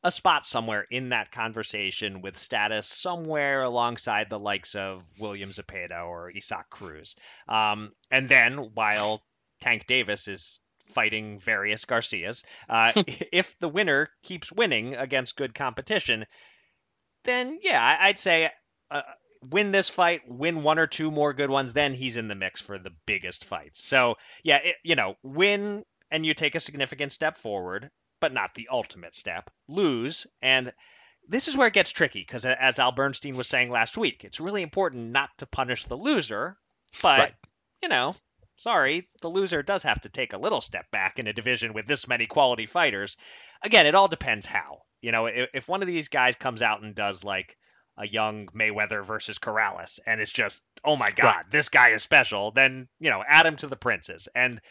a 0.04 0.12
spot 0.12 0.46
somewhere 0.46 0.86
in 0.92 1.10
that 1.10 1.32
conversation 1.32 2.22
with 2.22 2.38
status 2.38 2.88
somewhere 2.88 3.64
alongside 3.64 4.30
the 4.30 4.40
likes 4.40 4.76
of 4.76 5.06
William 5.18 5.52
Zepeda 5.52 6.06
or 6.06 6.32
Isaac 6.36 6.70
Cruz. 6.70 7.16
Um, 7.48 7.94
and 8.10 8.28
then 8.28 8.72
while 8.74 9.22
Tank 9.62 9.86
Davis 9.88 10.28
is 10.28 10.60
fighting 10.88 11.40
various 11.40 11.86
Garcias, 11.86 12.44
uh, 12.70 12.92
if 13.32 13.58
the 13.60 13.70
winner 13.70 14.10
keeps 14.24 14.52
winning 14.52 14.96
against 14.96 15.36
good 15.36 15.54
competition, 15.54 16.26
then 17.24 17.60
yeah, 17.62 17.98
I'd 18.02 18.20
say 18.20 18.50
uh, 18.90 19.02
win 19.50 19.72
this 19.72 19.90
fight, 19.90 20.22
win 20.28 20.64
one 20.64 20.80
or 20.80 20.88
two 20.88 21.12
more 21.12 21.34
good 21.34 21.50
ones, 21.50 21.74
then 21.74 21.94
he's 21.94 22.18
in 22.18 22.28
the 22.28 22.36
mix 22.36 22.62
for 22.62 22.78
the 22.78 22.92
biggest 23.06 23.46
fights. 23.46 23.84
So 23.84 24.16
yeah, 24.44 24.60
it, 24.64 24.76
you 24.84 24.96
know, 24.96 25.16
win 25.24 25.84
and 26.10 26.26
you 26.26 26.34
take 26.34 26.56
a 26.56 26.60
significant 26.60 27.12
step 27.12 27.38
forward, 27.38 27.90
but 28.20 28.34
not 28.34 28.54
the 28.54 28.70
ultimate 28.72 29.16
step. 29.16 29.50
Lose 29.68 30.28
and 30.42 30.74
this 31.28 31.48
is 31.48 31.56
where 31.56 31.68
it 31.68 31.74
gets 31.74 31.92
tricky 31.92 32.20
because 32.20 32.46
as 32.46 32.80
Al 32.80 32.92
Bernstein 32.92 33.38
was 33.38 33.48
saying 33.48 33.70
last 33.70 33.98
week, 33.98 34.24
it's 34.24 34.40
really 34.40 34.64
important 34.64 35.12
not 35.12 35.30
to 35.38 35.46
punish 35.46 35.86
the 35.86 35.96
loser, 35.96 36.58
but 37.02 37.20
Right. 37.20 37.34
you 37.82 37.90
know, 37.90 38.16
sorry, 38.62 39.08
the 39.22 39.28
loser 39.28 39.64
does 39.64 39.84
have 39.84 40.00
to 40.02 40.10
take 40.10 40.34
a 40.34 40.38
little 40.38 40.62
step 40.62 40.86
back 40.92 41.18
in 41.18 41.28
a 41.28 41.34
division 41.34 41.74
with 41.74 41.88
this 41.88 42.08
many 42.08 42.28
quality 42.28 42.68
fighters. 42.68 43.18
Again, 43.64 43.88
it 43.88 43.96
all 43.96 44.08
depends 44.08 44.46
how. 44.46 44.84
You 45.02 45.12
know, 45.12 45.26
if, 45.26 45.50
if 45.56 45.68
one 45.68 45.82
of 45.82 45.88
these 45.88 46.10
guys 46.10 46.36
comes 46.36 46.62
out 46.62 46.84
and 46.84 46.94
does 46.94 47.24
like 47.24 47.58
a 47.98 48.08
young 48.08 48.46
Mayweather 48.56 49.04
versus 49.04 49.40
Corrales, 49.40 50.00
and 50.06 50.22
it's 50.22 50.32
just, 50.32 50.62
oh 50.86 50.96
my 50.96 51.10
God, 51.10 51.46
this 51.50 51.70
guy 51.70 51.90
is 51.90 52.04
special, 52.04 52.52
then, 52.52 52.88
you 53.00 53.10
know, 53.10 53.24
add 53.28 53.48
him 53.48 53.56
to 53.58 53.68
the 53.68 53.76
princes. 53.76 54.28
And 54.36 54.62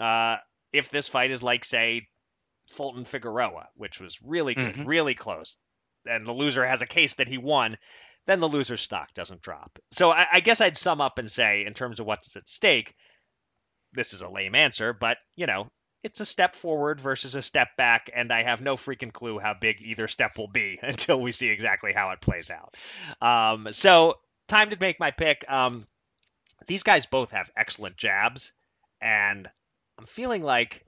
uh, 0.00 0.36
if 0.72 0.88
this 0.88 1.06
fight 1.06 1.30
is 1.30 1.42
like, 1.42 1.64
say, 1.66 2.08
Fulton 2.72 3.04
Figueroa, 3.04 3.68
which 3.76 4.00
was 4.00 4.18
really 4.22 4.54
good, 4.54 4.74
Mhm. 4.74 4.86
really 4.86 5.14
close, 5.14 5.58
and 6.06 6.26
the 6.26 6.32
loser 6.32 6.66
has 6.66 6.80
a 6.80 6.86
case 6.86 7.14
that 7.14 7.28
he 7.28 7.36
won, 7.36 7.76
then 8.26 8.40
the 8.40 8.48
loser's 8.48 8.80
stock 8.80 9.12
doesn't 9.12 9.42
drop. 9.42 9.78
So 9.92 10.10
I, 10.10 10.26
I 10.32 10.40
guess 10.40 10.62
I'd 10.62 10.78
sum 10.78 11.02
up 11.02 11.18
and 11.18 11.30
say, 11.30 11.66
in 11.66 11.74
terms 11.74 12.00
of 12.00 12.06
what's 12.06 12.34
at 12.36 12.48
stake, 12.48 12.94
this 13.94 14.12
is 14.12 14.22
a 14.22 14.28
lame 14.28 14.54
answer, 14.54 14.92
but 14.92 15.18
you 15.36 15.46
know, 15.46 15.68
it's 16.02 16.20
a 16.20 16.26
step 16.26 16.54
forward 16.54 17.00
versus 17.00 17.34
a 17.34 17.42
step 17.42 17.68
back, 17.76 18.10
and 18.14 18.32
I 18.32 18.42
have 18.42 18.60
no 18.60 18.76
freaking 18.76 19.12
clue 19.12 19.38
how 19.38 19.54
big 19.54 19.80
either 19.80 20.06
step 20.06 20.36
will 20.36 20.48
be 20.48 20.78
until 20.82 21.20
we 21.20 21.32
see 21.32 21.48
exactly 21.48 21.92
how 21.92 22.10
it 22.10 22.20
plays 22.20 22.50
out. 22.50 22.76
Um, 23.20 23.72
so 23.72 24.14
time 24.46 24.70
to 24.70 24.76
make 24.78 25.00
my 25.00 25.10
pick. 25.10 25.44
Um, 25.48 25.86
these 26.66 26.82
guys 26.82 27.06
both 27.06 27.30
have 27.30 27.50
excellent 27.56 27.96
jabs, 27.96 28.52
and 29.00 29.48
I'm 29.98 30.06
feeling 30.06 30.42
like 30.42 30.84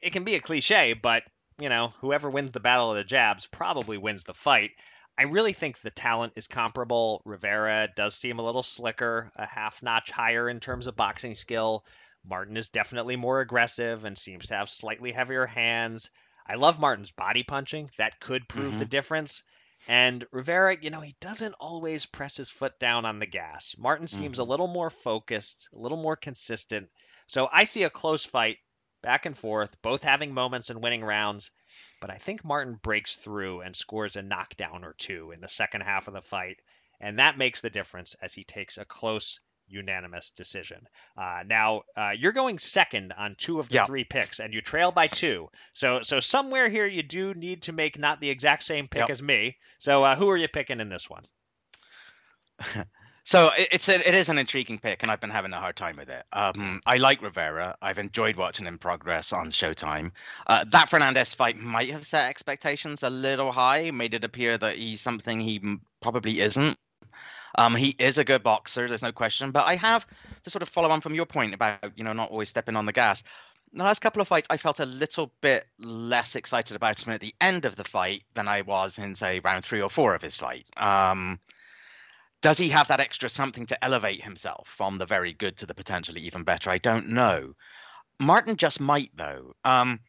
it 0.00 0.12
can 0.12 0.24
be 0.24 0.34
a 0.34 0.40
cliche, 0.40 0.92
but 0.92 1.22
you 1.58 1.68
know, 1.68 1.94
whoever 2.00 2.28
wins 2.28 2.52
the 2.52 2.60
battle 2.60 2.90
of 2.90 2.96
the 2.96 3.04
jabs 3.04 3.46
probably 3.46 3.96
wins 3.96 4.24
the 4.24 4.34
fight. 4.34 4.72
I 5.18 5.22
really 5.22 5.54
think 5.54 5.80
the 5.80 5.90
talent 5.90 6.34
is 6.36 6.46
comparable. 6.46 7.22
Rivera 7.24 7.88
does 7.94 8.14
seem 8.14 8.38
a 8.38 8.44
little 8.44 8.62
slicker, 8.62 9.32
a 9.36 9.46
half 9.46 9.82
notch 9.82 10.10
higher 10.10 10.48
in 10.48 10.60
terms 10.60 10.86
of 10.86 10.96
boxing 10.96 11.34
skill. 11.34 11.84
Martin 12.26 12.56
is 12.56 12.68
definitely 12.68 13.16
more 13.16 13.40
aggressive 13.40 14.04
and 14.04 14.18
seems 14.18 14.46
to 14.46 14.54
have 14.54 14.68
slightly 14.68 15.12
heavier 15.12 15.46
hands. 15.46 16.10
I 16.46 16.54
love 16.54 16.78
Martin's 16.78 17.10
body 17.10 17.42
punching. 17.42 17.90
That 17.98 18.20
could 18.20 18.48
prove 18.48 18.72
the 18.72 18.80
mm-hmm. 18.80 18.90
difference. 18.90 19.42
And 19.88 20.26
Rivera, 20.32 20.76
you 20.80 20.90
know, 20.90 21.00
he 21.00 21.14
doesn't 21.20 21.54
always 21.54 22.06
press 22.06 22.36
his 22.36 22.50
foot 22.50 22.78
down 22.78 23.04
on 23.04 23.20
the 23.20 23.26
gas. 23.26 23.74
Martin 23.78 24.08
seems 24.08 24.38
a 24.38 24.42
mm-hmm. 24.42 24.50
little 24.50 24.66
more 24.66 24.90
focused, 24.90 25.68
a 25.72 25.78
little 25.78 25.98
more 25.98 26.16
consistent. 26.16 26.88
So 27.28 27.48
I 27.52 27.64
see 27.64 27.84
a 27.84 27.90
close 27.90 28.24
fight, 28.24 28.58
back 29.02 29.26
and 29.26 29.36
forth, 29.36 29.80
both 29.82 30.02
having 30.02 30.34
moments 30.34 30.70
and 30.70 30.82
winning 30.82 31.04
rounds. 31.04 31.50
But 32.00 32.10
I 32.10 32.16
think 32.16 32.44
Martin 32.44 32.78
breaks 32.82 33.16
through 33.16 33.60
and 33.60 33.74
scores 33.74 34.16
a 34.16 34.22
knockdown 34.22 34.84
or 34.84 34.94
two 34.94 35.30
in 35.30 35.40
the 35.40 35.48
second 35.48 35.82
half 35.82 36.08
of 36.08 36.14
the 36.14 36.20
fight. 36.20 36.56
And 37.00 37.18
that 37.18 37.38
makes 37.38 37.60
the 37.60 37.70
difference 37.70 38.16
as 38.20 38.34
he 38.34 38.44
takes 38.44 38.78
a 38.78 38.84
close 38.84 39.40
unanimous 39.68 40.30
decision. 40.30 40.86
Uh, 41.16 41.42
now 41.46 41.82
uh, 41.96 42.10
you're 42.16 42.32
going 42.32 42.58
second 42.58 43.12
on 43.16 43.34
two 43.36 43.58
of 43.58 43.68
the 43.68 43.76
Yeah. 43.76 43.84
three 43.84 44.04
picks, 44.04 44.40
and 44.40 44.54
you 44.54 44.60
trail 44.60 44.92
by 44.92 45.06
two. 45.06 45.48
So 45.72 46.02
so 46.02 46.20
somewhere 46.20 46.68
here 46.68 46.86
you 46.86 47.02
do 47.02 47.34
need 47.34 47.62
to 47.62 47.72
make 47.72 47.98
not 47.98 48.20
the 48.20 48.30
exact 48.30 48.62
same 48.62 48.88
pick 48.88 49.00
Yep. 49.00 49.10
as 49.10 49.22
me. 49.22 49.56
So 49.78 50.04
uh, 50.04 50.16
who 50.16 50.28
are 50.30 50.36
you 50.36 50.48
picking 50.48 50.80
in 50.80 50.88
this 50.88 51.08
one? 51.10 51.24
So 53.28 53.50
it's 53.56 53.88
a, 53.88 54.08
it 54.08 54.14
is 54.14 54.28
an 54.28 54.38
intriguing 54.38 54.78
pick, 54.78 55.02
and 55.02 55.10
I've 55.10 55.20
been 55.20 55.30
having 55.30 55.52
a 55.52 55.58
hard 55.58 55.74
time 55.74 55.96
with 55.96 56.08
it. 56.08 56.24
Um, 56.32 56.80
I 56.86 56.98
like 56.98 57.22
Rivera. 57.22 57.76
I've 57.82 57.98
enjoyed 57.98 58.36
watching 58.36 58.66
him 58.66 58.78
progress 58.78 59.32
on 59.32 59.48
Showtime. 59.48 60.12
Uh, 60.46 60.64
that 60.70 60.88
Fernandez 60.88 61.34
fight 61.34 61.58
might 61.58 61.90
have 61.90 62.06
set 62.06 62.28
expectations 62.30 63.02
a 63.02 63.10
little 63.10 63.50
high, 63.50 63.90
made 63.90 64.14
it 64.14 64.22
appear 64.22 64.56
that 64.56 64.76
he's 64.76 65.00
something 65.00 65.40
he 65.40 65.60
probably 66.00 66.38
isn't. 66.40 66.78
Um, 67.56 67.74
he 67.74 67.96
is 67.98 68.18
a 68.18 68.24
good 68.24 68.42
boxer, 68.42 68.86
there's 68.86 69.02
no 69.02 69.12
question. 69.12 69.50
But 69.50 69.66
I 69.66 69.76
have 69.76 70.06
to 70.44 70.50
sort 70.50 70.62
of 70.62 70.68
follow 70.68 70.90
on 70.90 71.00
from 71.00 71.14
your 71.14 71.26
point 71.26 71.54
about 71.54 71.92
you 71.96 72.04
know 72.04 72.12
not 72.12 72.30
always 72.30 72.48
stepping 72.48 72.76
on 72.76 72.86
the 72.86 72.92
gas. 72.92 73.22
The 73.72 73.82
last 73.82 74.00
couple 74.00 74.22
of 74.22 74.28
fights, 74.28 74.46
I 74.48 74.56
felt 74.56 74.80
a 74.80 74.86
little 74.86 75.32
bit 75.40 75.66
less 75.78 76.34
excited 76.36 76.76
about 76.76 77.04
him 77.04 77.12
at 77.12 77.20
the 77.20 77.34
end 77.40 77.64
of 77.64 77.76
the 77.76 77.84
fight 77.84 78.22
than 78.34 78.48
I 78.48 78.62
was 78.62 78.98
in 78.98 79.14
say 79.14 79.40
round 79.40 79.64
three 79.64 79.82
or 79.82 79.90
four 79.90 80.14
of 80.14 80.22
his 80.22 80.36
fight. 80.36 80.66
Um, 80.76 81.40
does 82.42 82.58
he 82.58 82.68
have 82.68 82.88
that 82.88 83.00
extra 83.00 83.28
something 83.28 83.66
to 83.66 83.84
elevate 83.84 84.22
himself 84.22 84.68
from 84.68 84.98
the 84.98 85.06
very 85.06 85.32
good 85.32 85.56
to 85.58 85.66
the 85.66 85.74
potentially 85.74 86.20
even 86.22 86.44
better? 86.44 86.70
I 86.70 86.78
don't 86.78 87.08
know. 87.08 87.54
Martin 88.20 88.56
just 88.56 88.80
might 88.80 89.10
though. 89.16 89.54
Um, 89.64 90.00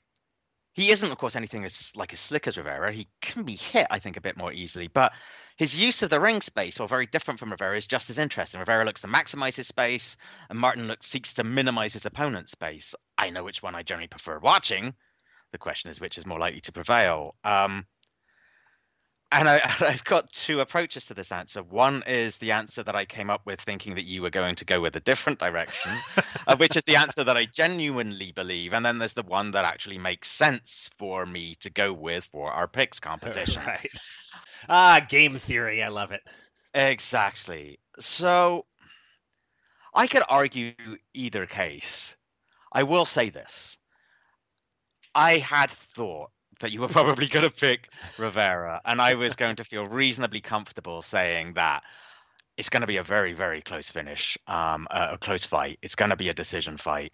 he 0.78 0.92
isn't, 0.92 1.12
of 1.12 1.18
course, 1.18 1.36
anything 1.36 1.66
as 1.66 1.92
like 1.96 2.14
as 2.14 2.20
slick 2.20 2.46
as 2.46 2.56
Rivera. 2.56 2.94
He 2.94 3.08
can 3.20 3.42
be 3.42 3.56
hit, 3.56 3.88
I 3.90 3.98
think, 3.98 4.16
a 4.16 4.22
bit 4.22 4.38
more 4.38 4.54
easily. 4.54 4.88
But 4.88 5.12
his 5.56 5.76
use 5.76 6.04
of 6.04 6.12
the 6.12 6.20
ring 6.20 6.40
space, 6.40 6.78
while 6.78 6.88
very 6.88 7.08
different 7.08 7.40
from 7.40 7.50
Rivera, 7.50 7.76
is 7.76 7.88
just 7.88 8.12
as 8.12 8.20
interesting. 8.20 8.60
Rivera 8.60 8.86
looks 8.86 9.02
to 9.02 9.08
maximize 9.08 9.56
his 9.56 9.68
space, 9.68 10.18
and 10.52 10.60
Martin 10.60 10.86
looks 10.86 11.08
seeks 11.08 11.34
to 11.34 11.44
minimize 11.44 11.94
his 11.94 12.06
opponent's 12.06 12.52
space. 12.52 12.94
I 13.18 13.32
know 13.32 13.44
which 13.44 13.64
one 13.64 13.74
I 13.74 13.82
generally 13.82 14.08
prefer 14.08 14.38
watching. 14.38 14.94
The 15.52 15.58
question 15.58 15.90
is, 15.90 16.00
which 16.00 16.20
is 16.20 16.28
more 16.28 16.38
likely 16.38 16.62
to 16.62 16.72
prevail? 16.72 17.34
Um, 17.44 17.88
and 19.32 19.50
I, 19.50 19.62
I've 19.82 20.04
got 20.04 20.32
two 20.32 20.60
approaches 20.60 21.06
to 21.06 21.14
this 21.14 21.32
answer. 21.32 21.62
One 21.62 22.04
is 22.08 22.38
the 22.38 22.52
answer 22.52 22.84
that 22.84 22.96
I 22.96 23.06
came 23.06 23.30
up 23.30 23.42
with 23.46 23.60
thinking 23.60 23.96
that 23.96 24.06
you 24.06 24.22
were 24.22 24.30
going 24.30 24.56
to 24.56 24.66
go 24.66 24.82
with 24.82 24.96
a 24.96 25.02
different 25.02 25.40
direction, 25.40 25.92
uh, 26.48 26.56
which 26.58 26.78
is 26.78 26.84
the 26.86 26.96
answer 26.98 27.24
that 27.24 27.38
I 27.38 27.46
genuinely 27.46 28.32
believe. 28.32 28.74
And 28.74 28.86
then 28.86 29.00
there's 29.00 29.14
the 29.14 29.24
one 29.24 29.52
that 29.52 29.66
actually 29.66 29.98
makes 29.98 30.30
sense 30.30 30.90
for 30.98 31.26
me 31.26 31.56
to 31.62 31.70
go 31.70 31.94
with 31.94 32.26
for 32.26 32.52
our 32.52 32.68
picks 32.68 33.00
competition. 33.02 33.64
right. 33.66 33.92
Ah, 34.70 35.06
game 35.08 35.38
theory. 35.38 35.84
I 35.84 35.90
love 35.90 36.12
it. 36.12 36.22
Exactly. 36.74 37.80
So 38.00 38.66
I 39.94 40.08
could 40.08 40.24
argue 40.28 40.74
either 41.14 41.46
case. 41.46 42.16
I 42.72 42.84
will 42.84 43.06
say 43.06 43.30
this. 43.30 43.78
I 45.16 45.38
had 45.38 45.72
thought 45.72 46.30
that 46.60 46.72
you 46.72 46.82
were 46.82 46.88
probably 47.00 47.28
going 47.28 47.46
to 47.46 47.54
pick 47.54 47.90
Rivera, 48.18 48.82
and 48.86 49.02
I 49.02 49.16
was 49.16 49.36
going 49.36 49.56
to 49.58 49.64
feel 49.64 49.88
reasonably 49.88 50.42
comfortable 50.42 51.02
saying 51.02 51.54
that 51.54 51.84
it's 52.58 52.70
going 52.70 52.82
to 52.82 52.88
be 52.88 52.98
a 52.98 53.04
very, 53.04 53.34
very 53.34 53.62
close 53.62 53.90
finish, 53.90 54.38
um, 54.48 54.88
a, 54.90 55.14
a 55.14 55.18
close 55.18 55.46
fight. 55.46 55.80
It's 55.82 55.96
going 55.96 56.10
to 56.10 56.16
be 56.16 56.30
a 56.30 56.34
decision 56.34 56.78
fight. 56.78 57.12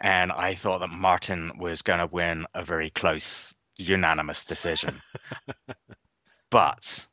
And 0.00 0.32
I 0.32 0.54
thought 0.56 0.80
that 0.80 0.90
Martin 0.90 1.52
was 1.58 1.82
going 1.82 2.00
to 2.00 2.06
win 2.06 2.46
a 2.54 2.64
very 2.64 2.90
close, 2.90 3.54
unanimous 3.78 4.44
decision. 4.44 4.94
but 6.50 7.06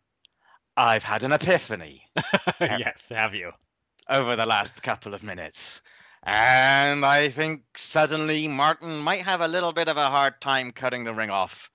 I've 0.76 1.03
had 1.03 1.24
an 1.24 1.32
epiphany 1.32 2.01
yes, 2.59 3.09
have 3.13 3.36
you? 3.36 3.51
over 4.09 4.36
the 4.36 4.45
last 4.45 4.82
couple 4.82 5.13
of 5.13 5.24
minutes. 5.24 5.82
And 6.24 7.05
I 7.05 7.30
think 7.30 7.61
suddenly 7.78 8.47
Martin 8.47 8.97
might 8.99 9.24
have 9.24 9.41
a 9.41 9.47
little 9.47 9.72
bit 9.72 9.88
of 9.88 9.97
a 9.97 10.09
hard 10.09 10.41
time 10.41 10.72
cutting 10.72 11.03
the 11.03 11.13
ring 11.13 11.30
off 11.30 11.70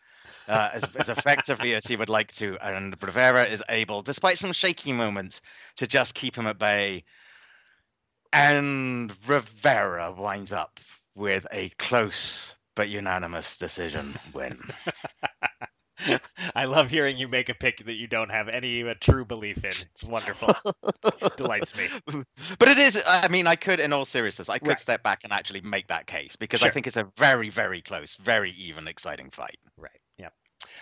uh, 0.49 0.71
as, 0.75 0.97
as 0.97 1.09
effectively 1.09 1.75
as 1.75 1.87
he 1.87 1.97
would 1.97 2.09
like 2.09 2.33
to. 2.33 2.59
And 2.63 2.95
Rivera 3.03 3.49
is 3.49 3.63
able, 3.69 4.03
despite 4.03 4.39
some 4.39 4.53
shaky 4.53 4.93
moments, 4.93 5.41
to 5.77 5.87
just 5.87 6.15
keep 6.15 6.37
him 6.37 6.47
at 6.47 6.59
bay. 6.59 7.05
And 8.33 9.13
Rivera 9.27 10.13
winds 10.13 10.53
up 10.53 10.81
with 11.15 11.47
a 11.53 11.71
close 11.71 12.55
but 12.75 12.89
unanimous 12.89 13.57
decision 13.57 14.15
win. 14.33 14.59
I 16.55 16.65
love 16.65 16.91
hearing 16.91 17.19
you 17.19 17.29
make 17.29 17.49
a 17.49 17.55
pick 17.55 17.85
that 17.87 17.95
you 17.95 18.07
don't 18.07 18.31
have 18.31 18.49
any 18.49 18.83
uh, 18.89 18.95
true 19.01 19.25
belief 19.25 19.65
in. 19.65 19.71
It's 19.71 20.05
wonderful. 20.05 20.55
Delights 21.37 21.77
me. 21.77 21.89
but 22.59 22.69
it 22.69 22.79
is 22.79 23.01
i 23.07 23.29
mean 23.29 23.47
i 23.47 23.57
could 23.57 23.81
in 23.81 23.93
all 23.93 24.05
seriousness 24.05 24.49
i 24.49 24.59
could 24.59 24.69
Right. 24.69 24.79
step 24.79 25.03
back 25.03 25.21
and 25.25 25.33
actually 25.33 25.61
make 25.61 25.89
that 25.89 26.07
case 26.07 26.37
because 26.37 26.63
i 26.63 26.71
think 26.71 26.87
it's 26.87 26.97
a 26.97 27.05
very 27.17 27.51
very 27.51 27.81
close 27.83 28.17
very 28.17 28.53
even 28.53 28.89
exciting 28.89 29.31
fight 29.31 29.59
Right. 29.77 29.91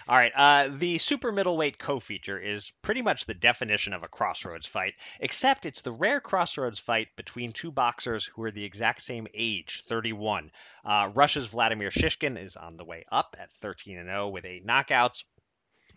All 0.09 0.17
right. 0.17 0.33
Uh, 0.35 0.69
the 0.73 0.99
super 0.99 1.33
middleweight 1.33 1.79
co-feature 1.79 2.39
is 2.39 2.73
pretty 2.83 3.03
much 3.03 3.27
the 3.27 3.35
definition 3.35 3.93
of 3.93 4.03
a 4.03 4.09
crossroads 4.09 4.67
fight, 4.67 4.95
except 5.21 5.67
it's 5.67 5.83
the 5.83 5.93
rare 5.93 6.21
crossroads 6.21 6.79
fight 6.79 7.09
between 7.17 7.53
two 7.53 7.71
boxers 7.71 8.25
who 8.25 8.43
are 8.43 8.51
the 8.51 8.65
exact 8.65 9.03
same 9.03 9.27
age, 9.35 9.83
31. 9.87 10.51
Uh, 10.85 11.11
Russia's 11.15 11.49
Vladimir 11.49 11.91
Shishkin 11.91 12.43
is 12.43 12.57
on 12.57 12.77
the 12.77 12.85
way 12.85 13.05
up 13.11 13.37
at 13.39 13.53
13 13.55 13.99
and 13.99 14.09
0 14.09 14.29
with 14.29 14.45
eight 14.45 14.67
knockouts, 14.67 15.25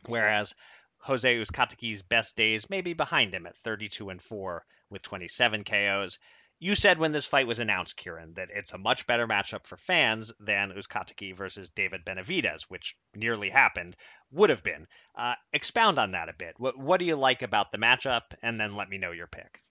whereas 0.05 0.55
Jose 0.99 1.37
Uzcategui's 1.39 2.01
best 2.01 2.35
days 2.35 2.69
may 2.69 2.81
be 2.81 2.93
behind 2.93 3.33
him 3.33 3.45
at 3.45 3.57
32 3.57 4.09
and 4.09 4.21
4 4.21 4.65
with 4.89 5.01
27 5.01 5.63
KOs. 5.63 6.17
You 6.59 6.73
said 6.75 6.99
when 6.99 7.11
this 7.11 7.25
fight 7.25 7.47
was 7.47 7.59
announced, 7.59 7.97
Kieran, 7.97 8.33
that 8.35 8.49
it's 8.53 8.71
a 8.73 8.77
much 8.77 9.05
better 9.07 9.27
matchup 9.27 9.67
for 9.67 9.75
fans 9.75 10.31
than 10.39 10.71
Uzcategui 10.71 11.35
versus 11.35 11.69
David 11.69 12.05
Benavidez, 12.05 12.63
which 12.63 12.95
nearly 13.13 13.49
happened, 13.49 13.95
would 14.31 14.49
have 14.49 14.63
been. 14.63 14.87
Uh, 15.15 15.35
expound 15.51 15.99
on 15.99 16.11
that 16.11 16.29
a 16.29 16.33
bit. 16.33 16.55
What, 16.57 16.77
what 16.77 16.99
do 16.99 17.05
you 17.05 17.17
like 17.17 17.41
about 17.41 17.71
the 17.71 17.77
matchup? 17.77 18.33
And 18.41 18.59
then 18.59 18.75
let 18.75 18.89
me 18.89 18.97
know 18.97 19.11
your 19.11 19.27
pick. 19.27 19.61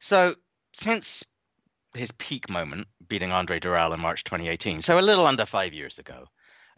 so 0.00 0.34
since 0.72 1.22
his 1.94 2.10
peak 2.12 2.48
moment 2.48 2.88
beating 3.06 3.30
andre 3.30 3.60
Dirrell 3.60 3.92
in 3.92 4.00
march 4.00 4.24
2018 4.24 4.80
so 4.80 4.98
a 4.98 5.00
little 5.00 5.26
under 5.26 5.44
five 5.44 5.74
years 5.74 5.98
ago 5.98 6.26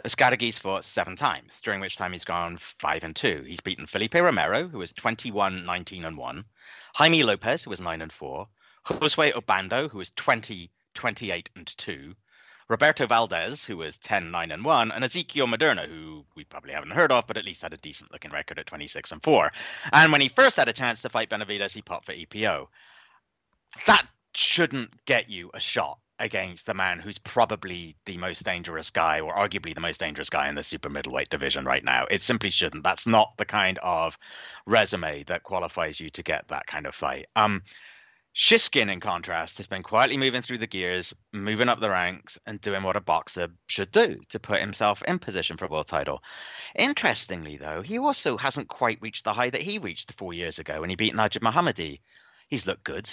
Uzcategui's 0.05 0.59
fought 0.59 0.85
seven 0.85 1.15
times, 1.15 1.61
during 1.61 1.81
which 1.81 1.97
time 1.97 2.13
he's 2.13 2.25
gone 2.25 2.59
five 2.59 3.05
and 3.05 3.15
two. 3.15 3.45
He's 3.47 3.61
beaten 3.61 3.87
Felipe 3.87 4.15
Romero, 4.15 4.67
who 4.67 4.79
was 4.79 4.93
21, 4.93 5.65
19 5.65 6.05
and 6.05 6.17
one, 6.19 6.47
Jaime 6.97 7.23
Lopez, 7.23 7.63
who 7.63 7.71
was 7.71 7.81
nine 7.81 8.03
and 8.03 8.13
four, 8.13 8.49
Josue 8.87 9.33
Obando, 9.33 9.91
who 9.91 9.99
was 9.99 10.11
20, 10.11 10.71
28 10.95 11.51
and 11.57 11.67
two, 11.77 12.15
Roberto 12.69 13.07
Valdez, 13.07 13.65
who 13.65 13.77
was 13.77 13.99
10, 13.99 14.31
9 14.31 14.51
and 14.51 14.65
1, 14.65 14.93
and 14.93 15.05
Ezekiel 15.05 15.47
Maderna, 15.47 15.87
who 15.87 16.25
we 16.35 16.45
probably 16.45 16.73
haven't 16.73 16.93
heard 16.93 17.13
of, 17.13 17.27
but 17.27 17.37
at 17.37 17.45
least 17.45 17.63
had 17.63 17.75
a 17.75 17.79
decent 17.79 18.13
looking 18.13 18.31
record 18.31 18.59
at 18.59 18.67
26 18.67 19.13
and 19.13 19.23
4. 19.23 19.53
And 19.93 20.13
when 20.13 20.21
he 20.21 20.29
first 20.29 20.57
had 20.57 20.69
a 20.69 20.73
chance 20.73 21.03
to 21.03 21.11
fight 21.11 21.29
Benavidez, 21.29 21.73
he 21.73 21.83
popped 21.83 22.07
for 22.07 22.15
EPO. 22.15 22.69
That 23.87 24.07
shouldn't 24.35 25.05
get 25.05 25.29
you 25.29 25.51
a 25.53 25.61
shot 25.61 25.99
against 26.19 26.67
the 26.67 26.75
man 26.75 27.01
who's 27.01 27.19
probably 27.19 27.97
the 28.07 28.17
most 28.17 28.45
dangerous 28.45 28.91
guy, 28.91 29.21
or 29.21 29.35
arguably 29.35 29.75
the 29.75 29.81
most 29.81 30.01
dangerous 30.01 30.31
guy 30.31 30.49
in 30.49 30.55
the 30.55 30.63
super 30.63 30.89
middleweight 30.89 31.29
division 31.29 31.65
right 31.65 31.85
now. 31.85 32.07
It 32.11 32.23
simply 32.23 32.51
shouldn't. 32.51 32.85
That's 32.85 33.07
not 33.07 33.37
the 33.37 33.45
kind 33.45 33.79
of 33.83 34.17
resume 34.65 35.25
that 35.25 35.43
qualifies 35.43 36.01
you 36.01 36.09
to 36.11 36.23
get 36.23 36.49
that 36.49 36.67
kind 36.67 36.87
of 36.87 36.95
fight. 36.95 37.27
Um, 37.37 37.63
Shishkin, 38.35 38.93
in 38.93 38.99
contrast, 38.99 39.59
has 39.59 39.69
been 39.69 39.85
quietly 39.85 40.17
moving 40.17 40.43
through 40.43 40.59
the 40.59 40.67
gears, 40.67 41.15
moving 41.33 41.69
up 41.69 41.79
the 41.79 41.89
ranks, 41.89 42.37
and 42.45 42.61
doing 42.61 42.83
what 42.83 42.97
a 42.97 43.01
boxer 43.01 43.49
should 43.69 43.93
do 43.93 44.21
to 44.31 44.41
put 44.41 44.61
himself 44.61 45.03
in 45.03 45.21
position 45.21 45.57
for 45.57 45.67
a 45.67 45.69
world 45.69 45.87
title. 45.87 46.21
Interestingly, 46.75 47.59
though, 47.59 47.83
he 47.83 47.99
also 47.99 48.37
hasn't 48.37 48.67
quite 48.67 49.01
reached 49.01 49.23
the 49.23 49.33
high 49.33 49.51
that 49.51 49.63
he 49.63 49.79
reached 49.79 50.19
four 50.19 50.33
years 50.33 50.59
ago 50.59 50.81
when 50.81 50.91
he 50.91 50.97
beat 50.97 51.15
Najib 51.15 51.43
Mohammadi. 51.43 52.01
He's 52.49 52.67
looked 52.67 52.83
good. 52.83 53.09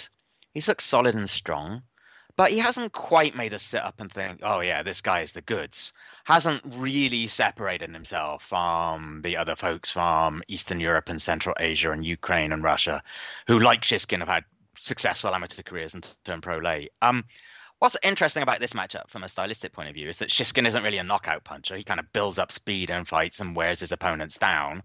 He's 0.54 0.66
looked 0.66 0.82
solid 0.82 1.14
and 1.14 1.30
strong, 1.30 1.82
but 2.34 2.50
he 2.50 2.58
hasn't 2.58 2.92
quite 2.92 3.36
made 3.36 3.54
us 3.54 3.62
sit 3.62 3.82
up 3.82 4.00
and 4.00 4.10
think, 4.10 4.40
oh, 4.42 4.58
yeah, 4.58 4.82
this 4.82 5.02
guy 5.02 5.20
is 5.20 5.32
the 5.32 5.40
goods. 5.40 5.92
Hasn't 6.24 6.62
really 6.66 7.28
separated 7.28 7.90
himself 7.90 8.42
from 8.42 9.20
the 9.22 9.36
other 9.36 9.54
folks 9.54 9.92
from 9.92 10.42
Eastern 10.48 10.80
Europe 10.80 11.08
and 11.10 11.22
Central 11.22 11.54
Asia 11.60 11.92
and 11.92 12.04
Ukraine 12.04 12.52
and 12.52 12.64
Russia, 12.64 13.04
who, 13.46 13.60
like 13.60 13.82
Shishkin, 13.82 14.18
have 14.18 14.28
had 14.28 14.44
successful 14.76 15.34
amateur 15.34 15.62
careers 15.62 15.94
and 15.94 16.14
turn 16.24 16.40
pro 16.40 16.58
late. 16.58 16.92
Um, 17.00 17.24
what's 17.78 17.96
interesting 18.02 18.42
about 18.42 18.60
this 18.60 18.72
matchup 18.72 19.10
from 19.10 19.24
a 19.24 19.28
stylistic 19.28 19.72
point 19.72 19.88
of 19.88 19.94
view 19.94 20.08
is 20.08 20.18
that 20.18 20.28
Shishkin 20.28 20.66
isn't 20.66 20.82
really 20.82 20.98
a 20.98 21.04
knockout 21.04 21.44
puncher. 21.44 21.76
He 21.76 21.84
kind 21.84 22.00
of 22.00 22.12
builds 22.12 22.38
up 22.38 22.52
speed 22.52 22.90
and 22.90 23.06
fights 23.06 23.40
and 23.40 23.56
wears 23.56 23.80
his 23.80 23.92
opponents 23.92 24.38
down. 24.38 24.82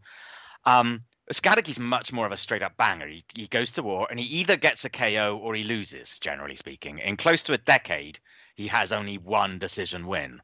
Um, 0.66 1.04
Uzcategui's 1.32 1.80
much 1.80 2.14
more 2.14 2.26
of 2.26 2.32
a 2.32 2.38
straight 2.38 2.64
up 2.64 2.78
banger. 2.78 3.08
He, 3.08 3.26
he 3.36 3.48
goes 3.48 3.74
to 3.74 3.84
war 3.84 4.08
and 4.10 4.20
he 4.20 4.40
either 4.40 4.56
gets 4.56 4.86
a 4.86 4.90
KO 4.90 5.40
or 5.42 5.56
he 5.56 5.64
loses, 5.64 6.20
generally 6.20 6.56
speaking. 6.56 7.00
In 7.00 7.18
close 7.18 7.44
to 7.44 7.54
a 7.54 7.58
decade, 7.58 8.20
he 8.56 8.68
has 8.68 8.92
only 8.92 9.18
one 9.18 9.60
decision 9.60 10.08
win. 10.08 10.42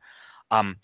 Um, 0.51 0.77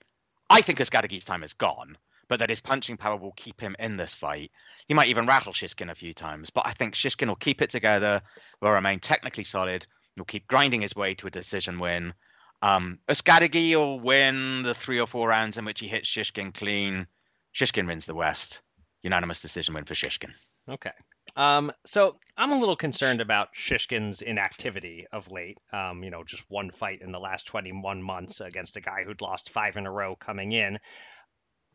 I 0.49 0.61
think 0.61 0.79
Uzcategui's 0.79 1.25
time 1.25 1.43
is 1.43 1.53
gone, 1.53 1.97
but 2.29 2.39
that 2.39 2.49
his 2.49 2.61
punching 2.61 2.95
power 2.95 3.17
will 3.17 3.33
keep 3.33 3.59
him 3.59 3.75
in 3.79 3.97
this 3.97 4.13
fight. 4.13 4.51
He 4.87 4.93
might 4.93 5.09
even 5.09 5.25
rattle 5.25 5.51
Shishkin 5.51 5.91
a 5.91 5.95
few 5.95 6.13
times, 6.13 6.51
but 6.51 6.65
I 6.65 6.71
think 6.71 6.93
Shishkin 6.93 7.27
will 7.27 7.35
keep 7.35 7.61
it 7.61 7.71
together, 7.71 8.21
will 8.61 8.71
remain 8.71 8.99
technically 8.99 9.43
solid, 9.43 9.85
will 10.15 10.25
keep 10.25 10.47
grinding 10.47 10.81
his 10.81 10.95
way 10.95 11.15
to 11.15 11.27
a 11.27 11.31
decision 11.31 11.79
win. 11.79 12.13
Um, 12.61 12.99
Uzcategui 13.09 13.75
will 13.75 13.99
win 13.99 14.63
the 14.63 14.75
three 14.75 14.99
or 14.99 15.07
four 15.07 15.27
rounds 15.27 15.57
in 15.57 15.65
which 15.65 15.79
he 15.79 15.87
hits 15.87 16.07
Shishkin 16.07 16.53
clean. 16.53 17.07
Shishkin 17.53 17.87
wins 17.87 18.05
the 18.05 18.15
West. 18.15 18.61
Unanimous 19.01 19.39
decision 19.39 19.73
win 19.73 19.85
for 19.85 19.95
Shishkin. 19.95 20.33
Okay. 20.69 20.91
Um, 21.35 21.71
so 21.85 22.17
I'm 22.37 22.51
a 22.51 22.59
little 22.59 22.75
concerned 22.75 23.21
about 23.21 23.55
Shishkin's 23.55 24.21
inactivity 24.21 25.07
of 25.11 25.31
late. 25.31 25.57
Um, 25.71 26.03
you 26.03 26.11
know, 26.11 26.23
just 26.23 26.43
one 26.49 26.69
fight 26.69 27.01
in 27.01 27.11
the 27.11 27.19
last 27.19 27.47
21 27.47 28.03
months 28.03 28.41
against 28.41 28.77
a 28.77 28.81
guy 28.81 29.03
who'd 29.05 29.21
lost 29.21 29.49
five 29.49 29.77
in 29.77 29.85
a 29.85 29.91
row 29.91 30.15
coming 30.15 30.51
in. 30.51 30.79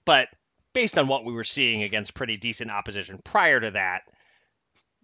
But 0.04 0.28
based 0.74 0.98
on 0.98 1.08
what 1.08 1.24
we 1.24 1.32
were 1.32 1.44
seeing 1.44 1.82
against 1.82 2.14
pretty 2.14 2.36
decent 2.36 2.70
opposition 2.70 3.20
prior 3.24 3.60
to 3.60 3.70
that, 3.70 4.02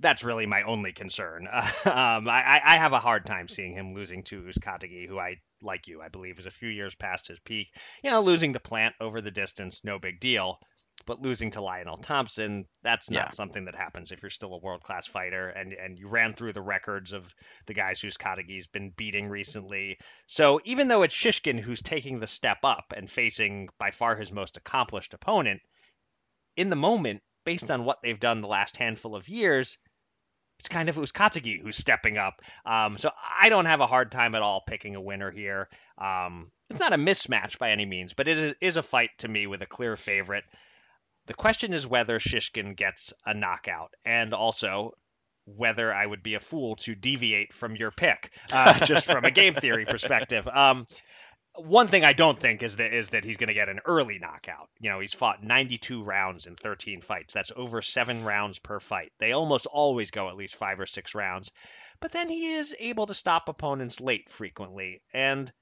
that's 0.00 0.24
really 0.24 0.46
my 0.46 0.62
only 0.62 0.92
concern. 0.92 1.46
um, 1.52 2.28
I, 2.28 2.60
I, 2.64 2.76
have 2.78 2.92
a 2.92 2.98
hard 2.98 3.26
time 3.26 3.48
seeing 3.48 3.74
him 3.74 3.94
losing 3.94 4.22
to 4.24 4.42
Uzcategui, 4.42 5.06
who 5.06 5.18
I, 5.18 5.36
like 5.62 5.88
you, 5.88 6.00
I 6.00 6.08
believe 6.08 6.38
is 6.38 6.46
a 6.46 6.50
few 6.50 6.68
years 6.68 6.94
past 6.94 7.28
his 7.28 7.38
peak. 7.40 7.68
You 8.02 8.10
know, 8.10 8.22
losing 8.22 8.54
to 8.54 8.60
Plant 8.60 8.94
over 9.00 9.20
the 9.20 9.30
distance, 9.30 9.84
no 9.84 9.98
big 9.98 10.20
deal 10.20 10.58
but 11.06 11.22
losing 11.22 11.50
to 11.52 11.60
Lionel 11.60 11.96
Thompson, 11.96 12.66
that's 12.82 13.10
not 13.10 13.26
yeah. 13.26 13.30
something 13.30 13.64
that 13.66 13.74
happens 13.74 14.12
if 14.12 14.22
you're 14.22 14.30
still 14.30 14.54
a 14.54 14.58
world 14.58 14.82
class 14.82 15.06
fighter. 15.06 15.48
And 15.48 15.72
and 15.72 15.98
you 15.98 16.08
ran 16.08 16.34
through 16.34 16.52
the 16.52 16.62
records 16.62 17.12
of 17.12 17.34
the 17.66 17.74
guys 17.74 18.00
Uzcategui's 18.00 18.66
been 18.66 18.92
beating 18.96 19.28
recently. 19.28 19.98
So 20.26 20.60
even 20.64 20.88
though 20.88 21.02
it's 21.02 21.14
Shishkin 21.14 21.58
who's 21.58 21.82
taking 21.82 22.20
the 22.20 22.26
step 22.26 22.58
up 22.64 22.92
and 22.96 23.10
facing 23.10 23.68
by 23.78 23.90
far 23.90 24.16
his 24.16 24.32
most 24.32 24.56
accomplished 24.56 25.14
opponent, 25.14 25.60
in 26.56 26.68
the 26.68 26.76
moment, 26.76 27.22
based 27.44 27.70
on 27.70 27.84
what 27.84 27.98
they've 28.02 28.20
done 28.20 28.40
the 28.40 28.48
last 28.48 28.76
handful 28.76 29.16
of 29.16 29.28
years, 29.28 29.78
it's 30.60 30.68
kind 30.68 30.90
of 30.90 30.96
Uzcategui 30.96 31.62
who's 31.62 31.76
stepping 31.76 32.18
up. 32.18 32.42
Um, 32.66 32.98
so 32.98 33.10
I 33.42 33.48
don't 33.48 33.64
have 33.64 33.80
a 33.80 33.86
hard 33.86 34.12
time 34.12 34.34
at 34.34 34.42
all 34.42 34.62
picking 34.66 34.94
a 34.94 35.00
winner 35.00 35.30
here. 35.30 35.68
Um, 35.96 36.50
it's 36.68 36.80
not 36.80 36.92
a 36.92 36.98
mismatch 36.98 37.58
by 37.58 37.70
any 37.70 37.86
means, 37.86 38.12
but 38.12 38.28
it 38.28 38.36
is, 38.36 38.54
is 38.60 38.76
a 38.76 38.82
fight 38.82 39.10
to 39.18 39.28
me 39.28 39.46
with 39.46 39.62
a 39.62 39.66
clear 39.66 39.96
favorite. 39.96 40.44
The 41.30 41.34
question 41.34 41.72
is 41.72 41.86
whether 41.86 42.18
Shishkin 42.18 42.74
gets 42.74 43.12
a 43.24 43.32
knockout, 43.32 43.94
and 44.04 44.34
also 44.34 44.94
whether 45.44 45.94
I 45.94 46.04
would 46.04 46.24
be 46.24 46.34
a 46.34 46.40
fool 46.40 46.74
to 46.78 46.96
deviate 46.96 47.52
from 47.52 47.76
your 47.76 47.92
pick, 47.92 48.32
uh, 48.50 48.84
just 48.84 49.06
from 49.06 49.24
a 49.24 49.30
game 49.30 49.54
theory 49.54 49.86
perspective. 49.86 50.48
Um, 50.48 50.88
one 51.54 51.86
thing 51.86 52.04
I 52.04 52.14
don't 52.14 52.36
think 52.36 52.64
is 52.64 52.74
that 52.76 52.92
is 52.92 53.10
that 53.10 53.22
he's 53.22 53.36
going 53.36 53.46
to 53.46 53.54
get 53.54 53.68
an 53.68 53.78
early 53.86 54.18
knockout. 54.18 54.70
You 54.80 54.90
know, 54.90 54.98
he's 54.98 55.14
fought 55.14 55.40
92 55.40 56.02
rounds 56.02 56.46
in 56.46 56.56
13 56.56 57.00
fights. 57.00 57.32
That's 57.32 57.52
over 57.54 57.80
seven 57.80 58.24
rounds 58.24 58.58
per 58.58 58.80
fight. 58.80 59.12
They 59.20 59.30
almost 59.30 59.66
always 59.66 60.10
go 60.10 60.30
at 60.30 60.36
least 60.36 60.56
five 60.56 60.80
or 60.80 60.86
six 60.86 61.14
rounds, 61.14 61.52
but 62.00 62.10
then 62.10 62.28
he 62.28 62.54
is 62.54 62.74
able 62.80 63.06
to 63.06 63.14
stop 63.14 63.48
opponents 63.48 64.00
late 64.00 64.28
frequently, 64.28 65.00
and 65.14 65.52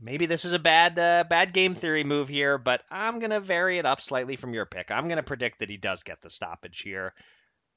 maybe 0.00 0.26
this 0.26 0.44
is 0.44 0.52
a 0.52 0.58
bad 0.58 0.98
uh, 0.98 1.24
bad 1.28 1.52
game 1.52 1.74
theory 1.74 2.04
move 2.04 2.28
here, 2.28 2.58
but 2.58 2.82
I'm 2.90 3.18
gonna 3.18 3.40
vary 3.40 3.78
it 3.78 3.86
up 3.86 4.00
slightly 4.00 4.36
from 4.36 4.54
your 4.54 4.66
pick. 4.66 4.90
I'm 4.90 5.08
gonna 5.08 5.22
predict 5.22 5.60
that 5.60 5.70
he 5.70 5.76
does 5.76 6.02
get 6.02 6.20
the 6.22 6.30
stoppage 6.30 6.80
here. 6.80 7.14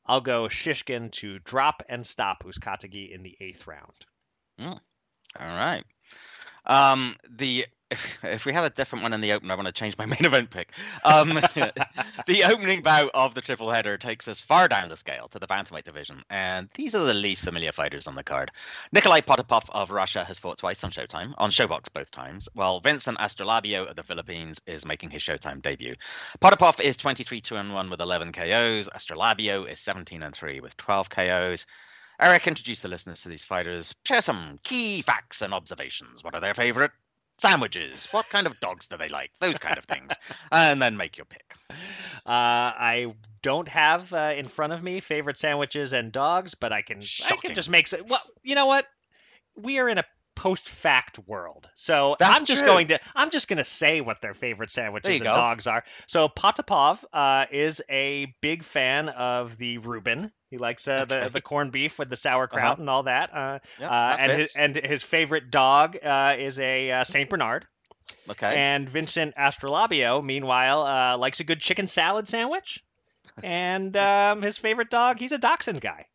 I'll 0.06 0.22
go 0.22 0.46
Shishkin 0.46 1.12
to 1.14 1.40
drop 1.40 1.84
and 1.88 2.06
stop 2.06 2.44
Uzcategui 2.44 3.14
in 3.14 3.22
the 3.22 3.38
eighth 3.40 3.68
round. 3.68 3.94
Mm. 4.60 4.80
All 5.40 5.48
right. 5.48 5.84
Um, 6.66 7.16
the 7.30 7.66
if, 8.24 8.46
we 8.46 8.54
have 8.54 8.64
a 8.64 8.70
different 8.70 9.02
one 9.02 9.14
in 9.14 9.22
the 9.22 9.32
open, 9.34 9.50
I 9.50 9.56
want 9.56 9.66
to 9.66 9.72
change 9.72 9.98
my 9.98 10.06
main 10.06 10.24
event 10.24 10.52
pick. 10.52 10.74
Um, 11.04 11.34
the 12.28 12.44
opening 12.46 12.82
bout 12.82 13.10
of 13.14 13.34
the 13.34 13.42
triple 13.42 13.72
header 13.72 13.98
takes 13.98 14.28
us 14.28 14.42
far 14.42 14.68
down 14.68 14.90
the 14.90 14.98
scale 14.98 15.28
to 15.30 15.40
the 15.40 15.48
bantamweight 15.48 15.86
division, 15.86 16.22
and 16.30 16.70
these 16.76 16.94
are 16.94 17.04
the 17.04 17.14
least 17.14 17.44
familiar 17.44 17.72
fighters 17.72 18.06
on 18.06 18.16
the 18.16 18.24
card. 18.24 18.52
Nikolai 18.92 19.22
Potapov 19.22 19.64
of 19.70 19.90
Russia 19.90 20.24
has 20.24 20.38
fought 20.38 20.60
twice 20.60 20.84
on 20.84 20.92
Showtime, 20.92 21.34
on 21.38 21.50
ShoBox 21.50 21.92
both 21.92 22.12
times, 22.12 22.48
while 22.54 22.80
Vincent 22.80 23.18
Astrolabio 23.18 23.90
of 23.90 23.96
the 23.96 24.04
Philippines 24.04 24.62
is 24.68 24.86
making 24.86 25.10
his 25.10 25.24
Showtime 25.24 25.62
debut. 25.62 25.96
Potapov 26.42 26.80
is 26.80 26.96
23 26.98 27.42
2 27.42 27.56
1 27.56 27.90
with 27.90 28.02
11 28.02 28.32
KOs. 28.34 28.88
Astrolabio 28.90 29.70
is 29.70 29.80
17 29.80 30.24
3 30.32 30.60
with 30.60 30.78
12 30.78 31.10
KOs. 31.10 31.66
Eric, 32.22 32.48
introduce 32.48 32.82
the 32.82 32.90
listeners 32.90 33.22
to 33.22 33.30
these 33.30 33.46
fighters. 33.46 33.96
Share 34.06 34.22
some 34.22 34.60
key 34.64 35.02
facts 35.02 35.42
and 35.42 35.54
observations. 35.54 36.22
What 36.22 36.36
are 36.36 36.42
their 36.42 36.54
favorite 36.54 36.92
sandwiches? 37.40 38.08
What 38.12 38.28
kind 38.30 38.48
of 38.48 38.60
dogs 38.60 38.88
do 38.88 38.98
they 38.98 39.10
like? 39.10 39.32
Those 39.40 39.60
kind 39.60 39.78
of 39.78 39.86
things. 39.86 40.12
and 40.52 40.82
then 40.82 40.98
make 40.98 41.18
your 41.18 41.26
pick. 41.26 41.54
Uh, 41.70 41.76
I 42.26 43.14
don't 43.42 43.68
have 43.68 44.12
uh, 44.14 44.34
in 44.36 44.48
front 44.48 44.74
of 44.74 44.84
me 44.84 45.00
favorite 45.00 45.38
sandwiches 45.38 45.94
and 45.94 46.12
dogs, 46.12 46.56
but 46.56 46.74
I 46.74 46.82
can 46.82 47.02
Shocking. 47.02 47.38
I 47.38 47.48
can 47.48 47.56
just 47.56 47.70
make. 47.70 47.88
Well, 48.08 48.22
you 48.44 48.56
know 48.56 48.66
what? 48.66 48.86
We 49.56 49.80
are 49.80 49.90
in 49.90 49.98
a 49.98 50.06
post 50.40 50.70
fact 50.70 51.20
world. 51.28 51.68
So 51.76 52.16
That's 52.18 52.40
I'm 52.40 52.46
just 52.46 52.62
true. 52.62 52.72
going 52.72 52.88
to 52.88 53.00
I'm 53.14 53.30
just 53.30 53.50
going 53.50 53.58
to 53.58 53.66
say 53.66 54.00
what 54.00 54.22
their 54.22 54.34
favorite 54.34 54.72
sandwiches 54.72 55.16
and 55.16 55.24
go. 55.24 55.34
dogs 55.34 55.68
are. 55.68 55.84
So 56.08 56.30
Potapov 56.30 57.04
uh, 57.12 57.46
is 57.52 57.82
a 57.90 58.34
big 58.42 58.64
fan 58.64 59.10
of 59.10 59.58
the 59.58 59.80
Reuben. 59.80 60.32
He 60.50 60.58
likes 60.58 60.88
uh, 60.88 61.06
okay. 61.10 61.24
the 61.26 61.30
the 61.30 61.42
corned 61.42 61.72
beef 61.72 62.00
with 62.00 62.10
the 62.10 62.18
sauerkraut 62.18 62.64
uh-huh. 62.64 62.76
and 62.80 62.90
all 62.90 63.04
that. 63.04 63.30
Uh, 63.34 63.60
yep, 63.80 63.90
uh, 63.90 63.92
that 63.92 64.20
and 64.20 64.32
his, 64.40 64.56
and 64.56 64.76
his 64.76 65.04
favorite 65.04 65.52
dog 65.52 65.98
uh, 66.04 66.36
is 66.38 66.60
a 66.60 66.92
uh, 66.92 67.04
Saint 67.04 67.30
Bernard. 67.30 67.68
Okay. 68.28 68.56
And 68.56 68.90
Vincent 68.90 69.36
Astrolabio, 69.36 70.24
meanwhile, 70.24 71.18
likes 71.18 71.40
a 71.40 71.44
good 71.44 71.60
chicken 71.60 71.88
salad 71.88 72.28
sandwich. 72.28 72.84
and 73.44 73.96
um, 73.96 74.42
his 74.42 74.58
favorite 74.58 74.90
dog, 74.90 75.20
he's 75.20 75.32
a 75.32 75.38
dachshund 75.38 75.82
guy. 75.82 76.06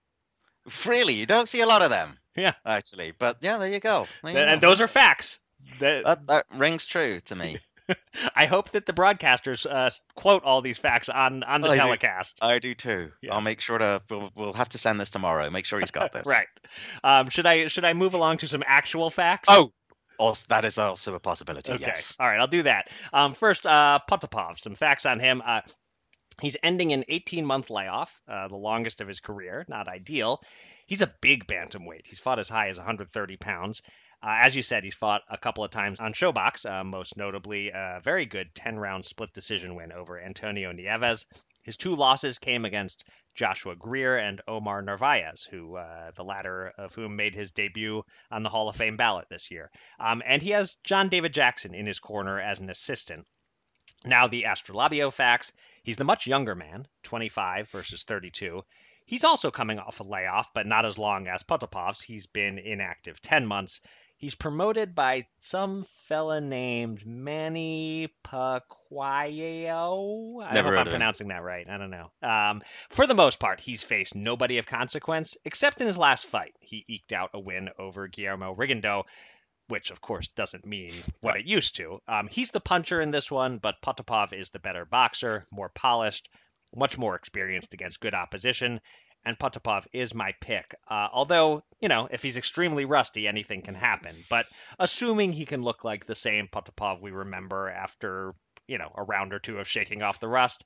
Really, 0.86 1.14
you 1.14 1.26
don't 1.26 1.48
see 1.48 1.60
a 1.60 1.66
lot 1.66 1.82
of 1.82 1.90
them. 1.90 2.18
Yeah, 2.36 2.54
actually, 2.64 3.12
but 3.16 3.38
yeah, 3.40 3.58
there 3.58 3.70
you 3.70 3.80
go. 3.80 4.06
There 4.22 4.32
you 4.32 4.38
and 4.38 4.60
go. 4.60 4.68
those 4.68 4.80
are 4.80 4.88
facts. 4.88 5.38
That... 5.78 6.04
That, 6.04 6.26
that 6.26 6.46
rings 6.54 6.86
true 6.86 7.20
to 7.20 7.36
me. 7.36 7.58
I 8.36 8.46
hope 8.46 8.70
that 8.70 8.86
the 8.86 8.92
broadcasters 8.92 9.66
uh, 9.70 9.90
quote 10.14 10.44
all 10.44 10.62
these 10.62 10.78
facts 10.78 11.08
on 11.08 11.42
on 11.42 11.60
the 11.60 11.70
I 11.70 11.76
telecast. 11.76 12.40
Do. 12.40 12.46
I 12.46 12.58
do 12.58 12.74
too. 12.74 13.10
Yes. 13.22 13.32
I'll 13.32 13.40
make 13.40 13.60
sure 13.60 13.78
to. 13.78 14.02
We'll, 14.08 14.30
we'll, 14.34 14.52
have 14.52 14.70
to 14.70 14.78
send 14.78 15.00
this 15.00 15.10
tomorrow. 15.10 15.48
Make 15.50 15.66
sure 15.66 15.80
he's 15.80 15.90
got 15.90 16.12
this. 16.14 16.26
right. 16.26 16.46
Um, 17.02 17.28
should 17.28 17.46
I 17.46 17.66
should 17.66 17.84
I 17.84 17.92
move 17.92 18.14
along 18.14 18.38
to 18.38 18.46
some 18.46 18.62
actual 18.66 19.10
facts? 19.10 19.48
Oh, 19.50 19.72
also, 20.18 20.46
that 20.48 20.64
is 20.64 20.78
also 20.78 21.14
a 21.14 21.20
possibility. 21.20 21.72
Okay. 21.72 21.84
Yes. 21.86 22.16
All 22.18 22.26
right, 22.26 22.40
I'll 22.40 22.46
do 22.46 22.62
that. 22.62 22.88
Um, 23.12 23.34
first, 23.34 23.66
uh, 23.66 23.98
Potapov. 24.08 24.58
Some 24.58 24.74
facts 24.74 25.06
on 25.06 25.20
him. 25.20 25.42
Uh, 25.44 25.60
he's 26.40 26.56
ending 26.62 26.92
an 26.92 27.04
18 27.08 27.44
month 27.44 27.70
layoff, 27.70 28.20
uh, 28.28 28.48
the 28.48 28.56
longest 28.56 29.00
of 29.00 29.08
his 29.08 29.20
career. 29.20 29.64
Not 29.68 29.88
ideal. 29.88 30.40
He's 30.86 31.02
a 31.02 31.12
big 31.20 31.46
bantamweight. 31.46 32.06
He's 32.06 32.20
fought 32.20 32.38
as 32.38 32.48
high 32.48 32.68
as 32.68 32.76
130 32.76 33.36
pounds. 33.36 33.82
Uh, 34.24 34.40
as 34.40 34.56
you 34.56 34.62
said, 34.62 34.82
he's 34.82 34.94
fought 34.94 35.20
a 35.28 35.36
couple 35.36 35.62
of 35.62 35.70
times 35.70 36.00
on 36.00 36.14
ShoBox, 36.14 36.64
uh, 36.64 36.82
most 36.82 37.14
notably 37.14 37.68
a 37.68 38.00
very 38.02 38.24
good 38.24 38.54
10 38.54 38.78
round 38.78 39.04
split 39.04 39.34
decision 39.34 39.74
win 39.74 39.92
over 39.92 40.18
Antonio 40.18 40.72
Nieves. 40.72 41.26
His 41.62 41.76
two 41.76 41.94
losses 41.94 42.38
came 42.38 42.64
against 42.64 43.04
Joshua 43.34 43.76
Greer 43.76 44.16
and 44.16 44.40
Omar 44.48 44.80
Narvaez, 44.80 45.44
who 45.44 45.76
uh, 45.76 46.10
the 46.12 46.24
latter 46.24 46.72
of 46.78 46.94
whom 46.94 47.16
made 47.16 47.34
his 47.34 47.52
debut 47.52 48.02
on 48.30 48.42
the 48.42 48.48
Hall 48.48 48.70
of 48.70 48.76
Fame 48.76 48.96
ballot 48.96 49.28
this 49.28 49.50
year. 49.50 49.70
Um, 50.00 50.22
and 50.24 50.40
he 50.40 50.50
has 50.50 50.76
John 50.84 51.10
David 51.10 51.34
Jackson 51.34 51.74
in 51.74 51.84
his 51.84 52.00
corner 52.00 52.40
as 52.40 52.60
an 52.60 52.70
assistant. 52.70 53.26
Now 54.06 54.26
the 54.26 54.44
Astrolabio 54.44 55.12
facts. 55.12 55.52
He's 55.82 55.96
the 55.96 56.04
much 56.04 56.26
younger 56.26 56.54
man, 56.54 56.88
25 57.02 57.68
versus 57.68 58.04
32. 58.04 58.62
He's 59.06 59.24
also 59.24 59.50
coming 59.50 59.78
off 59.78 60.00
a 60.00 60.02
layoff, 60.02 60.54
but 60.54 60.66
not 60.66 60.86
as 60.86 60.98
long 60.98 61.28
as 61.28 61.42
Potapov's. 61.42 62.00
He's 62.00 62.26
been 62.26 62.58
inactive 62.58 63.20
10 63.20 63.46
months. 63.46 63.82
He's 64.24 64.34
promoted 64.34 64.94
by 64.94 65.26
some 65.40 65.84
fella 65.84 66.40
named 66.40 67.04
Manny 67.04 68.08
Pacquiao. 68.24 68.62
I 70.42 70.50
Never 70.54 70.70
hope 70.70 70.78
I'm 70.78 70.88
pronouncing 70.88 71.28
that 71.28 71.42
right. 71.42 71.68
I 71.68 71.76
don't 71.76 71.90
know. 71.90 72.10
Um, 72.22 72.62
for 72.88 73.06
the 73.06 73.12
most 73.12 73.38
part, 73.38 73.60
he's 73.60 73.82
faced 73.82 74.14
nobody 74.14 74.56
of 74.56 74.64
consequence, 74.64 75.36
except 75.44 75.82
in 75.82 75.86
his 75.86 75.98
last 75.98 76.24
fight. 76.24 76.54
He 76.60 76.86
eked 76.88 77.12
out 77.12 77.32
a 77.34 77.38
win 77.38 77.68
over 77.78 78.08
Guillermo 78.08 78.54
Rigondeaux, 78.54 79.04
which 79.68 79.90
of 79.90 80.00
course 80.00 80.28
doesn't 80.28 80.64
mean 80.64 80.94
what 81.20 81.36
it 81.36 81.44
used 81.44 81.76
to. 81.76 82.00
Um, 82.08 82.28
he's 82.28 82.50
the 82.50 82.60
puncher 82.60 83.02
in 83.02 83.10
this 83.10 83.30
one, 83.30 83.58
but 83.58 83.82
Potapov 83.82 84.32
is 84.32 84.48
the 84.48 84.58
better 84.58 84.86
boxer, 84.86 85.46
more 85.50 85.68
polished, 85.68 86.30
much 86.74 86.96
more 86.96 87.14
experienced 87.14 87.74
against 87.74 88.00
good 88.00 88.14
opposition, 88.14 88.80
and 89.24 89.38
Potapov 89.38 89.86
is 89.92 90.14
my 90.14 90.32
pick. 90.40 90.74
Uh, 90.88 91.08
although, 91.12 91.62
you 91.80 91.88
know, 91.88 92.08
if 92.10 92.22
he's 92.22 92.36
extremely 92.36 92.84
rusty, 92.84 93.26
anything 93.26 93.62
can 93.62 93.74
happen. 93.74 94.14
But 94.28 94.46
assuming 94.78 95.32
he 95.32 95.46
can 95.46 95.62
look 95.62 95.84
like 95.84 96.04
the 96.04 96.14
same 96.14 96.48
Potapov 96.48 97.00
we 97.00 97.10
remember 97.10 97.68
after, 97.68 98.34
you 98.66 98.78
know, 98.78 98.92
a 98.94 99.02
round 99.02 99.32
or 99.32 99.38
two 99.38 99.58
of 99.58 99.68
shaking 99.68 100.02
off 100.02 100.20
the 100.20 100.28
rust, 100.28 100.64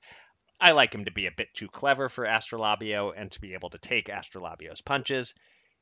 I 0.59 0.71
like 0.71 0.93
him 0.93 1.05
to 1.05 1.11
be 1.11 1.27
a 1.27 1.31
bit 1.31 1.53
too 1.53 1.69
clever 1.69 2.09
for 2.09 2.25
Astrolabio 2.25 3.13
and 3.15 3.31
to 3.31 3.41
be 3.41 3.53
able 3.53 3.69
to 3.69 3.77
take 3.77 4.09
Astrolabio's 4.09 4.81
punches. 4.81 5.33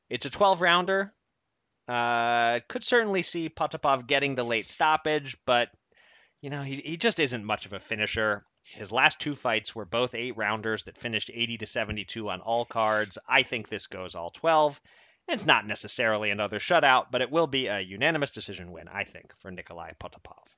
It's 0.08 0.26
a 0.26 0.30
12 0.30 0.60
rounder. 0.60 1.12
Uh, 1.88 2.60
could 2.68 2.84
certainly 2.84 3.22
see 3.22 3.48
Potapov 3.48 4.06
getting 4.06 4.34
the 4.34 4.44
late 4.44 4.68
stoppage, 4.68 5.36
but, 5.46 5.70
you 6.42 6.50
know, 6.50 6.62
he, 6.62 6.76
he 6.76 6.96
just 6.96 7.18
isn't 7.18 7.44
much 7.44 7.66
of 7.66 7.72
a 7.72 7.80
finisher. 7.80 8.44
His 8.74 8.92
last 8.92 9.20
two 9.20 9.34
fights 9.34 9.74
were 9.74 9.84
both 9.84 10.14
eight 10.14 10.36
rounders 10.36 10.84
that 10.84 10.96
finished 10.96 11.30
80 11.32 11.58
to 11.58 11.66
72 11.66 12.28
on 12.28 12.40
all 12.40 12.64
cards. 12.64 13.18
I 13.28 13.42
think 13.42 13.68
this 13.68 13.86
goes 13.86 14.14
all 14.14 14.30
12. 14.30 14.80
It's 15.28 15.46
not 15.46 15.66
necessarily 15.66 16.30
another 16.30 16.58
shutout, 16.58 17.06
but 17.10 17.22
it 17.22 17.30
will 17.30 17.46
be 17.46 17.66
a 17.66 17.80
unanimous 17.80 18.30
decision 18.30 18.72
win, 18.72 18.88
I 18.88 19.04
think, 19.04 19.36
for 19.36 19.50
Nikolai 19.50 19.92
Potapov. 20.00 20.56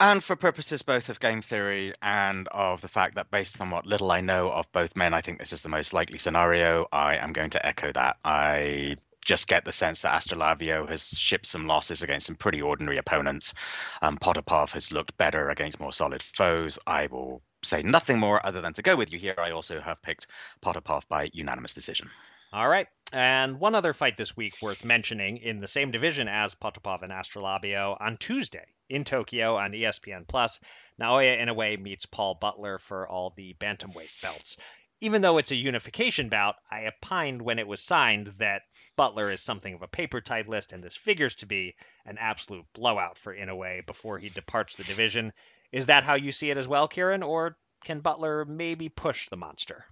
And 0.00 0.22
for 0.22 0.34
purposes 0.34 0.82
both 0.82 1.08
of 1.10 1.20
game 1.20 1.42
theory 1.42 1.94
and 2.02 2.48
of 2.48 2.80
the 2.80 2.88
fact 2.88 3.14
that 3.14 3.30
based 3.30 3.60
on 3.60 3.70
what 3.70 3.86
little 3.86 4.10
I 4.10 4.20
know 4.20 4.50
of 4.50 4.70
both 4.72 4.96
men, 4.96 5.14
I 5.14 5.20
think 5.20 5.38
this 5.38 5.52
is 5.52 5.60
the 5.60 5.68
most 5.68 5.92
likely 5.92 6.18
scenario, 6.18 6.86
I 6.92 7.18
am 7.18 7.32
going 7.32 7.50
to 7.50 7.64
echo 7.64 7.92
that. 7.92 8.16
I 8.24 8.96
just 9.24 9.46
get 9.46 9.64
the 9.64 9.72
sense 9.72 10.02
that 10.02 10.14
Astrolabio 10.14 10.88
has 10.88 11.08
shipped 11.08 11.46
some 11.46 11.66
losses 11.66 12.02
against 12.02 12.26
some 12.26 12.36
pretty 12.36 12.60
ordinary 12.60 12.98
opponents. 12.98 13.54
Um, 14.00 14.18
Potapov 14.18 14.72
has 14.72 14.92
looked 14.92 15.16
better 15.16 15.48
against 15.50 15.80
more 15.80 15.92
solid 15.92 16.22
foes. 16.22 16.78
I 16.86 17.06
will 17.06 17.42
say 17.62 17.82
nothing 17.82 18.18
more 18.18 18.44
other 18.44 18.60
than 18.60 18.74
to 18.74 18.82
go 18.82 18.96
with 18.96 19.12
you 19.12 19.18
here. 19.18 19.36
I 19.38 19.52
also 19.52 19.80
have 19.80 20.02
picked 20.02 20.26
Potapov 20.64 21.02
by 21.08 21.30
unanimous 21.32 21.74
decision. 21.74 22.10
All 22.52 22.68
right. 22.68 22.88
And 23.12 23.60
one 23.60 23.74
other 23.74 23.92
fight 23.92 24.16
this 24.16 24.36
week 24.36 24.54
worth 24.60 24.84
mentioning 24.84 25.38
in 25.38 25.60
the 25.60 25.66
same 25.66 25.90
division 25.90 26.28
as 26.28 26.54
Potapov 26.54 27.02
and 27.02 27.12
Astrolabio 27.12 27.96
on 28.00 28.16
Tuesday 28.16 28.66
in 28.88 29.04
Tokyo 29.04 29.56
on 29.56 29.72
ESPN 29.72 30.26
Plus. 30.26 30.60
Naoya 31.00 31.40
Inoue 31.40 31.80
meets 31.80 32.06
Paul 32.06 32.34
Butler 32.34 32.78
for 32.78 33.08
all 33.08 33.32
the 33.36 33.54
bantamweight 33.54 34.20
belts. 34.20 34.56
Even 35.00 35.22
though 35.22 35.38
it's 35.38 35.50
a 35.50 35.56
unification 35.56 36.28
bout, 36.28 36.56
I 36.70 36.86
opined 36.86 37.42
when 37.42 37.58
it 37.58 37.66
was 37.66 37.82
signed 37.82 38.34
that 38.38 38.62
Butler 38.96 39.30
is 39.30 39.40
something 39.40 39.74
of 39.74 39.82
a 39.82 39.88
paper 39.88 40.20
titleist, 40.20 40.72
and 40.72 40.82
this 40.82 40.96
figures 40.96 41.34
to 41.36 41.46
be 41.46 41.74
an 42.04 42.18
absolute 42.18 42.64
blowout 42.74 43.18
for 43.18 43.34
Inoue 43.34 43.86
before 43.86 44.18
he 44.18 44.28
departs 44.28 44.76
the 44.76 44.84
division. 44.84 45.32
Is 45.70 45.86
that 45.86 46.04
how 46.04 46.14
you 46.14 46.32
see 46.32 46.50
it 46.50 46.58
as 46.58 46.68
well, 46.68 46.88
Kieran, 46.88 47.22
or 47.22 47.56
can 47.84 48.00
Butler 48.00 48.44
maybe 48.44 48.88
push 48.88 49.28
the 49.28 49.36
monster? 49.36 49.84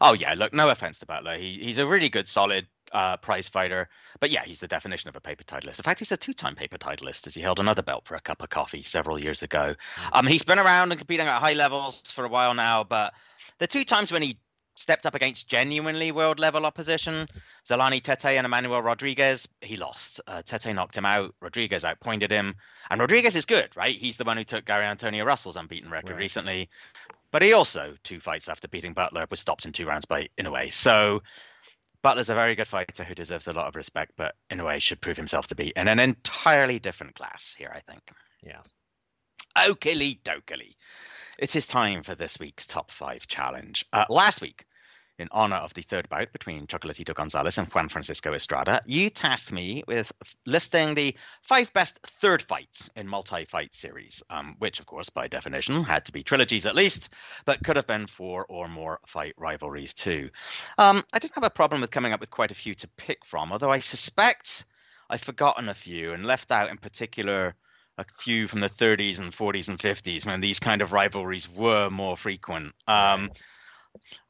Oh 0.00 0.14
yeah, 0.14 0.34
look, 0.34 0.54
no 0.54 0.68
offense 0.68 0.98
to 0.98 1.06
Butler. 1.06 1.36
He, 1.38 1.58
he's 1.62 1.78
a 1.78 1.86
really 1.86 2.08
good, 2.08 2.28
solid 2.28 2.66
uh, 2.92 3.16
prize 3.16 3.48
fighter. 3.48 3.88
But 4.20 4.30
yeah, 4.30 4.44
he's 4.44 4.60
the 4.60 4.68
definition 4.68 5.08
of 5.08 5.16
a 5.16 5.20
paper 5.20 5.44
titleist. 5.44 5.78
In 5.78 5.82
fact, 5.82 5.98
he's 5.98 6.12
a 6.12 6.16
two-time 6.16 6.54
paper 6.54 6.78
titleist 6.78 7.26
as 7.26 7.34
he 7.34 7.40
held 7.40 7.60
another 7.60 7.82
belt 7.82 8.06
for 8.06 8.14
a 8.14 8.20
cup 8.20 8.42
of 8.42 8.48
coffee 8.48 8.82
several 8.82 9.18
years 9.18 9.42
ago. 9.42 9.74
Hmm. 9.96 10.10
Um, 10.12 10.26
he's 10.26 10.44
been 10.44 10.58
around 10.58 10.92
and 10.92 10.98
competing 10.98 11.26
at 11.26 11.40
high 11.40 11.54
levels 11.54 12.00
for 12.10 12.24
a 12.24 12.28
while 12.28 12.54
now, 12.54 12.84
but 12.84 13.12
the 13.58 13.66
two 13.66 13.84
times 13.84 14.12
when 14.12 14.22
he 14.22 14.38
stepped 14.76 15.06
up 15.06 15.14
against 15.14 15.48
genuinely 15.48 16.12
world 16.12 16.38
level 16.38 16.64
opposition, 16.64 17.26
Zolani 17.68 18.00
Tete 18.00 18.36
and 18.36 18.46
Emmanuel 18.46 18.82
Rodriguez, 18.82 19.48
he 19.60 19.76
lost. 19.76 20.20
Uh, 20.26 20.42
Tete 20.42 20.74
knocked 20.74 20.96
him 20.96 21.04
out. 21.04 21.34
Rodriguez 21.40 21.84
outpointed 21.84 22.30
him. 22.30 22.54
And 22.90 23.00
Rodriguez 23.00 23.34
is 23.34 23.46
good, 23.46 23.76
right? 23.76 23.96
He's 23.96 24.16
the 24.16 24.24
one 24.24 24.36
who 24.36 24.44
took 24.44 24.64
Gary 24.64 24.84
Antonio 24.84 25.24
Russell's 25.24 25.56
unbeaten 25.56 25.90
record 25.90 26.12
right. 26.12 26.18
recently. 26.18 26.68
But 27.32 27.42
he 27.42 27.52
also, 27.52 27.94
two 28.04 28.20
fights 28.20 28.48
after 28.48 28.68
beating 28.68 28.92
Butler, 28.92 29.26
was 29.28 29.40
stopped 29.40 29.64
in 29.64 29.72
two 29.72 29.86
rounds 29.86 30.04
by 30.04 30.28
Inoue. 30.38 30.72
So 30.72 31.22
Butler's 32.02 32.28
a 32.28 32.34
very 32.34 32.54
good 32.54 32.68
fighter 32.68 33.02
who 33.02 33.14
deserves 33.14 33.48
a 33.48 33.52
lot 33.52 33.66
of 33.66 33.74
respect, 33.74 34.12
but 34.16 34.36
Inoue 34.50 34.80
should 34.80 35.00
prove 35.00 35.16
himself 35.16 35.48
to 35.48 35.56
be 35.56 35.72
in 35.74 35.88
an 35.88 35.98
entirely 35.98 36.78
different 36.78 37.14
class 37.14 37.54
here, 37.58 37.72
I 37.74 37.80
think. 37.90 38.02
Yeah. 38.42 38.60
Okily 39.56 40.20
dokily. 40.22 40.76
It 41.38 41.54
is 41.54 41.66
time 41.66 42.02
for 42.02 42.14
this 42.14 42.38
week's 42.38 42.66
top 42.66 42.90
five 42.90 43.26
challenge. 43.26 43.84
Uh, 43.92 44.06
last 44.08 44.40
week, 44.40 44.64
in 45.18 45.28
honor 45.30 45.56
of 45.56 45.74
the 45.74 45.82
third 45.82 46.08
bout 46.08 46.32
between 46.32 46.66
Chocolatito 46.66 47.14
Gonzalez 47.14 47.58
and 47.58 47.68
Juan 47.68 47.90
Francisco 47.90 48.32
Estrada, 48.32 48.80
you 48.86 49.10
tasked 49.10 49.52
me 49.52 49.84
with 49.86 50.10
listing 50.46 50.94
the 50.94 51.14
five 51.42 51.70
best 51.74 51.98
third 52.04 52.40
fights 52.40 52.88
in 52.96 53.06
multi-fight 53.06 53.74
series, 53.74 54.22
um, 54.30 54.56
which, 54.60 54.80
of 54.80 54.86
course, 54.86 55.10
by 55.10 55.28
definition, 55.28 55.82
had 55.82 56.06
to 56.06 56.12
be 56.12 56.22
trilogies 56.22 56.64
at 56.64 56.74
least, 56.74 57.10
but 57.44 57.62
could 57.62 57.76
have 57.76 57.86
been 57.86 58.06
four 58.06 58.46
or 58.48 58.66
more 58.66 59.00
fight 59.06 59.34
rivalries 59.36 59.92
too. 59.92 60.30
Um, 60.78 61.02
I 61.12 61.18
didn't 61.18 61.34
have 61.34 61.44
a 61.44 61.50
problem 61.50 61.82
with 61.82 61.90
coming 61.90 62.14
up 62.14 62.20
with 62.20 62.30
quite 62.30 62.50
a 62.50 62.54
few 62.54 62.74
to 62.76 62.88
pick 62.96 63.26
from, 63.26 63.52
although 63.52 63.72
I 63.72 63.80
suspect 63.80 64.64
I've 65.10 65.22
forgotten 65.22 65.68
a 65.68 65.74
few 65.74 66.14
and 66.14 66.24
left 66.24 66.50
out 66.50 66.70
in 66.70 66.78
particular 66.78 67.54
a 67.98 68.04
few 68.18 68.46
from 68.46 68.60
the 68.60 68.68
30s 68.68 69.18
and 69.18 69.32
40s 69.32 69.68
and 69.68 69.78
50s 69.78 70.26
when 70.26 70.40
these 70.40 70.60
kind 70.60 70.82
of 70.82 70.92
rivalries 70.92 71.48
were 71.48 71.88
more 71.90 72.16
frequent. 72.16 72.74
Um, 72.86 73.30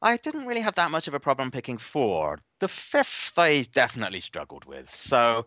I 0.01 0.17
didn't 0.17 0.47
really 0.47 0.61
have 0.61 0.75
that 0.75 0.91
much 0.91 1.07
of 1.07 1.13
a 1.13 1.19
problem 1.19 1.51
picking 1.51 1.77
four. 1.77 2.39
The 2.59 2.67
fifth 2.67 3.33
I 3.37 3.63
definitely 3.63 4.21
struggled 4.21 4.65
with. 4.65 4.93
So 4.95 5.45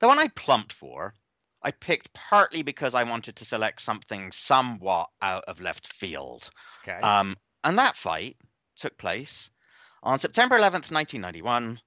the 0.00 0.08
one 0.08 0.18
I 0.18 0.28
plumped 0.28 0.72
for, 0.72 1.14
I 1.62 1.70
picked 1.70 2.12
partly 2.12 2.62
because 2.62 2.94
I 2.94 3.04
wanted 3.04 3.36
to 3.36 3.44
select 3.44 3.80
something 3.80 4.32
somewhat 4.32 5.10
out 5.20 5.44
of 5.46 5.60
left 5.60 5.86
field. 5.92 6.50
Okay. 6.82 6.98
Um, 6.98 7.36
and 7.62 7.78
that 7.78 7.96
fight 7.96 8.36
took 8.76 8.98
place 8.98 9.50
on 10.02 10.18
September 10.18 10.56
11th, 10.56 10.90
1991. 10.90 11.80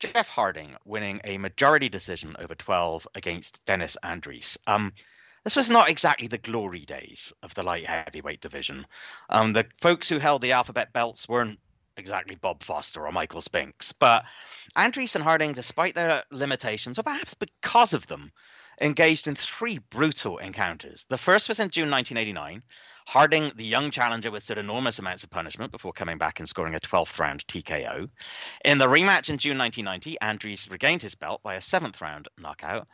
Jeff 0.00 0.26
Harding 0.26 0.74
winning 0.84 1.20
a 1.22 1.38
majority 1.38 1.88
decision 1.88 2.34
over 2.40 2.56
12 2.56 3.06
against 3.14 3.64
Dennis 3.66 3.96
Andries. 4.02 4.58
Um, 4.66 4.92
this 5.44 5.56
was 5.56 5.70
not 5.70 5.90
exactly 5.90 6.28
the 6.28 6.38
glory 6.38 6.84
days 6.84 7.32
of 7.42 7.54
the 7.54 7.62
light 7.62 7.86
heavyweight 7.86 8.40
division. 8.40 8.86
Um, 9.28 9.52
the 9.52 9.66
folks 9.80 10.08
who 10.08 10.18
held 10.18 10.42
the 10.42 10.52
alphabet 10.52 10.92
belts 10.92 11.28
weren't 11.28 11.58
exactly 11.96 12.36
Bob 12.36 12.62
Foster 12.62 13.06
or 13.06 13.12
Michael 13.12 13.40
Spinks, 13.40 13.92
but 13.92 14.24
Andries 14.76 15.14
and 15.14 15.24
Harding, 15.24 15.52
despite 15.52 15.94
their 15.94 16.22
limitations, 16.30 16.98
or 16.98 17.02
perhaps 17.02 17.34
because 17.34 17.92
of 17.92 18.06
them, 18.06 18.32
engaged 18.80 19.26
in 19.26 19.34
three 19.34 19.78
brutal 19.78 20.38
encounters. 20.38 21.06
The 21.08 21.18
first 21.18 21.48
was 21.48 21.60
in 21.60 21.70
June 21.70 21.90
1989. 21.90 22.62
Harding, 23.04 23.50
the 23.56 23.64
young 23.64 23.90
challenger, 23.90 24.30
withstood 24.30 24.58
enormous 24.58 25.00
amounts 25.00 25.24
of 25.24 25.30
punishment 25.30 25.72
before 25.72 25.92
coming 25.92 26.18
back 26.18 26.38
and 26.38 26.48
scoring 26.48 26.74
a 26.74 26.80
12th 26.80 27.18
round 27.18 27.44
TKO. 27.46 28.08
In 28.64 28.78
the 28.78 28.86
rematch 28.86 29.28
in 29.28 29.38
June 29.38 29.58
1990, 29.58 30.18
Andries 30.22 30.70
regained 30.70 31.02
his 31.02 31.16
belt 31.16 31.42
by 31.42 31.56
a 31.56 31.60
seventh 31.60 32.00
round 32.00 32.28
knockout. 32.38 32.86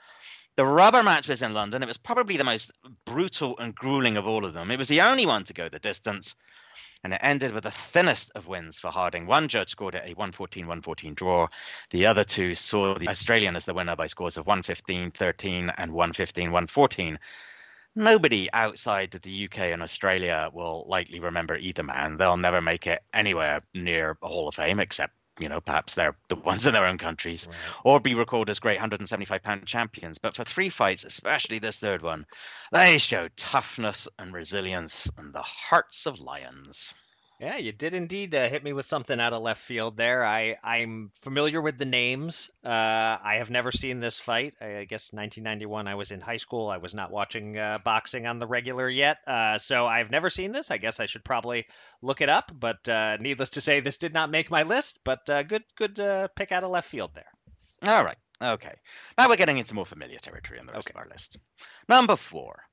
The 0.58 0.66
rubber 0.66 1.04
match 1.04 1.28
was 1.28 1.40
in 1.40 1.54
London. 1.54 1.84
It 1.84 1.86
was 1.86 1.98
probably 1.98 2.36
the 2.36 2.42
most 2.42 2.72
brutal 3.04 3.56
and 3.58 3.72
grueling 3.72 4.16
of 4.16 4.26
all 4.26 4.44
of 4.44 4.54
them. 4.54 4.72
It 4.72 4.76
was 4.76 4.88
the 4.88 5.02
only 5.02 5.24
one 5.24 5.44
to 5.44 5.52
go 5.52 5.68
the 5.68 5.78
distance, 5.78 6.34
and 7.04 7.14
it 7.14 7.20
ended 7.22 7.52
with 7.52 7.62
the 7.62 7.70
thinnest 7.70 8.32
of 8.34 8.48
wins 8.48 8.76
for 8.76 8.90
Harding. 8.90 9.28
One 9.28 9.46
judge 9.46 9.70
scored 9.70 9.94
it 9.94 10.02
a 10.04 10.14
114 10.14 10.64
114 10.64 11.14
draw. 11.14 11.46
The 11.90 12.06
other 12.06 12.24
two 12.24 12.56
saw 12.56 12.98
the 12.98 13.06
Australian 13.06 13.54
as 13.54 13.66
the 13.66 13.72
winner 13.72 13.94
by 13.94 14.08
scores 14.08 14.36
of 14.36 14.48
115 14.48 15.12
13 15.12 15.70
and 15.78 15.92
115 15.92 16.50
114 16.50 17.20
nobody 17.94 18.48
outside 18.52 19.14
of 19.14 19.22
the 19.22 19.44
UK 19.44 19.58
and 19.58 19.82
Australia 19.82 20.50
will 20.52 20.84
likely 20.88 21.20
remember 21.20 21.56
either 21.56 21.82
man. 21.82 22.16
They'll 22.16 22.36
never 22.36 22.60
make 22.60 22.86
it 22.86 23.02
anywhere 23.12 23.62
near 23.74 24.16
a 24.22 24.28
Hall 24.28 24.48
of 24.48 24.54
Fame 24.54 24.80
except 24.80 25.14
you 25.40 25.48
know, 25.48 25.60
perhaps 25.60 25.94
they're 25.94 26.16
the 26.28 26.36
ones 26.36 26.66
in 26.66 26.72
their 26.72 26.86
own 26.86 26.98
countries, 26.98 27.46
right. 27.48 27.56
or 27.84 28.00
be 28.00 28.14
recalled 28.14 28.50
as 28.50 28.58
great 28.58 28.76
175 28.76 29.42
pound 29.42 29.66
champions. 29.66 30.18
But 30.18 30.34
for 30.34 30.44
three 30.44 30.68
fights, 30.68 31.04
especially 31.04 31.58
this 31.58 31.78
third 31.78 32.02
one, 32.02 32.26
they 32.72 32.98
showed 32.98 33.36
toughness 33.36 34.08
and 34.18 34.32
resilience 34.32 35.10
and 35.16 35.32
the 35.32 35.42
hearts 35.42 36.06
of 36.06 36.20
lions. 36.20 36.94
Yeah, 37.40 37.56
you 37.56 37.70
did 37.70 37.94
indeed 37.94 38.34
uh, 38.34 38.48
hit 38.48 38.64
me 38.64 38.72
with 38.72 38.84
something 38.84 39.20
out 39.20 39.32
of 39.32 39.42
left 39.42 39.60
field 39.60 39.96
there. 39.96 40.24
I 40.26 40.56
I'm 40.64 41.12
familiar 41.20 41.60
with 41.60 41.78
the 41.78 41.84
names. 41.84 42.50
Uh, 42.64 42.68
I 42.68 43.36
have 43.38 43.48
never 43.48 43.70
seen 43.70 44.00
this 44.00 44.18
fight. 44.18 44.54
I, 44.60 44.78
I, 44.78 44.84
guess 44.84 45.12
1991. 45.12 45.86
I 45.86 45.94
was 45.94 46.10
in 46.10 46.20
high 46.20 46.38
school. 46.38 46.68
I 46.68 46.78
was 46.78 46.94
not 46.94 47.12
watching 47.12 47.56
uh, 47.56 47.78
boxing 47.84 48.26
on 48.26 48.40
the 48.40 48.48
regular 48.48 48.88
yet, 48.88 49.18
uh, 49.24 49.58
so 49.58 49.86
I've 49.86 50.10
never 50.10 50.30
seen 50.30 50.50
this. 50.50 50.72
I 50.72 50.78
guess 50.78 50.98
I 50.98 51.06
should 51.06 51.22
probably 51.22 51.66
look 52.02 52.22
it 52.22 52.28
up. 52.28 52.50
But 52.52 52.88
uh, 52.88 53.18
needless 53.18 53.50
to 53.50 53.60
say, 53.60 53.78
this 53.78 53.98
did 53.98 54.12
not 54.12 54.32
make 54.32 54.50
my 54.50 54.64
list. 54.64 54.98
But 55.04 55.30
uh, 55.30 55.44
good 55.44 55.62
good 55.76 55.94
pick 56.34 56.50
out 56.50 56.64
of 56.64 56.72
left 56.72 56.90
field 56.90 57.12
there. 57.14 57.30
All 57.84 58.04
right. 58.04 58.18
Okay. 58.42 58.74
Now 59.16 59.28
we're 59.28 59.36
getting 59.36 59.58
into 59.58 59.74
more 59.74 59.86
familiar 59.86 60.18
territory 60.18 60.58
on 60.58 60.66
the 60.66 60.72
rest 60.72 60.88
okay. 60.88 60.98
of 60.98 61.04
our 61.04 61.08
list. 61.08 61.38
Number 61.88 62.16
four, 62.16 62.64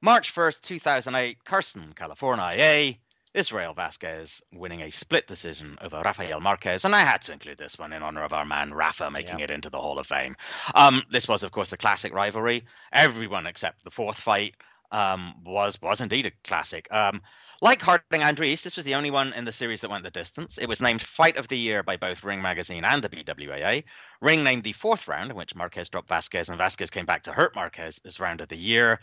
March 0.00 0.32
1st, 0.32 0.60
2008, 0.60 1.44
Carson, 1.44 1.92
California. 1.96 2.96
Israel 3.34 3.74
Vasquez 3.74 4.42
winning 4.52 4.82
a 4.82 4.90
split 4.90 5.26
decision 5.26 5.78
over 5.80 6.02
Rafael 6.04 6.40
Marquez, 6.40 6.84
and 6.84 6.94
I 6.94 7.00
had 7.00 7.22
to 7.22 7.32
include 7.32 7.58
this 7.58 7.78
one 7.78 7.92
in 7.92 8.02
honor 8.02 8.22
of 8.24 8.32
our 8.32 8.44
man 8.44 8.74
Rafa 8.74 9.10
making 9.10 9.38
yeah. 9.38 9.44
it 9.44 9.50
into 9.50 9.70
the 9.70 9.80
Hall 9.80 9.98
of 9.98 10.06
Fame. 10.06 10.36
Um, 10.74 11.02
this 11.10 11.28
was, 11.28 11.42
of 11.42 11.52
course, 11.52 11.72
a 11.72 11.76
classic 11.76 12.12
rivalry. 12.12 12.64
Everyone 12.92 13.46
except 13.46 13.84
the 13.84 13.90
fourth 13.90 14.18
fight 14.18 14.54
um, 14.90 15.34
was 15.44 15.80
was 15.80 16.00
indeed 16.00 16.26
a 16.26 16.32
classic. 16.44 16.86
Um, 16.92 17.22
like 17.62 17.80
Harding 17.80 18.22
Andries, 18.22 18.64
this 18.64 18.74
was 18.74 18.84
the 18.84 18.96
only 18.96 19.12
one 19.12 19.32
in 19.34 19.44
the 19.44 19.52
series 19.52 19.82
that 19.82 19.90
went 19.90 20.02
the 20.02 20.10
distance. 20.10 20.58
It 20.58 20.66
was 20.66 20.82
named 20.82 21.00
Fight 21.00 21.36
of 21.36 21.46
the 21.46 21.56
Year 21.56 21.84
by 21.84 21.96
both 21.96 22.24
Ring 22.24 22.42
Magazine 22.42 22.84
and 22.84 23.00
the 23.00 23.08
BWAA. 23.08 23.84
Ring 24.20 24.42
named 24.42 24.64
the 24.64 24.72
fourth 24.72 25.06
round, 25.06 25.30
in 25.30 25.36
which 25.36 25.54
Marquez 25.54 25.88
dropped 25.88 26.08
Vasquez, 26.08 26.48
and 26.48 26.58
Vasquez 26.58 26.90
came 26.90 27.06
back 27.06 27.22
to 27.22 27.32
hurt 27.32 27.54
Marquez 27.54 28.00
as 28.04 28.18
round 28.18 28.40
of 28.40 28.48
the 28.48 28.56
year. 28.56 28.98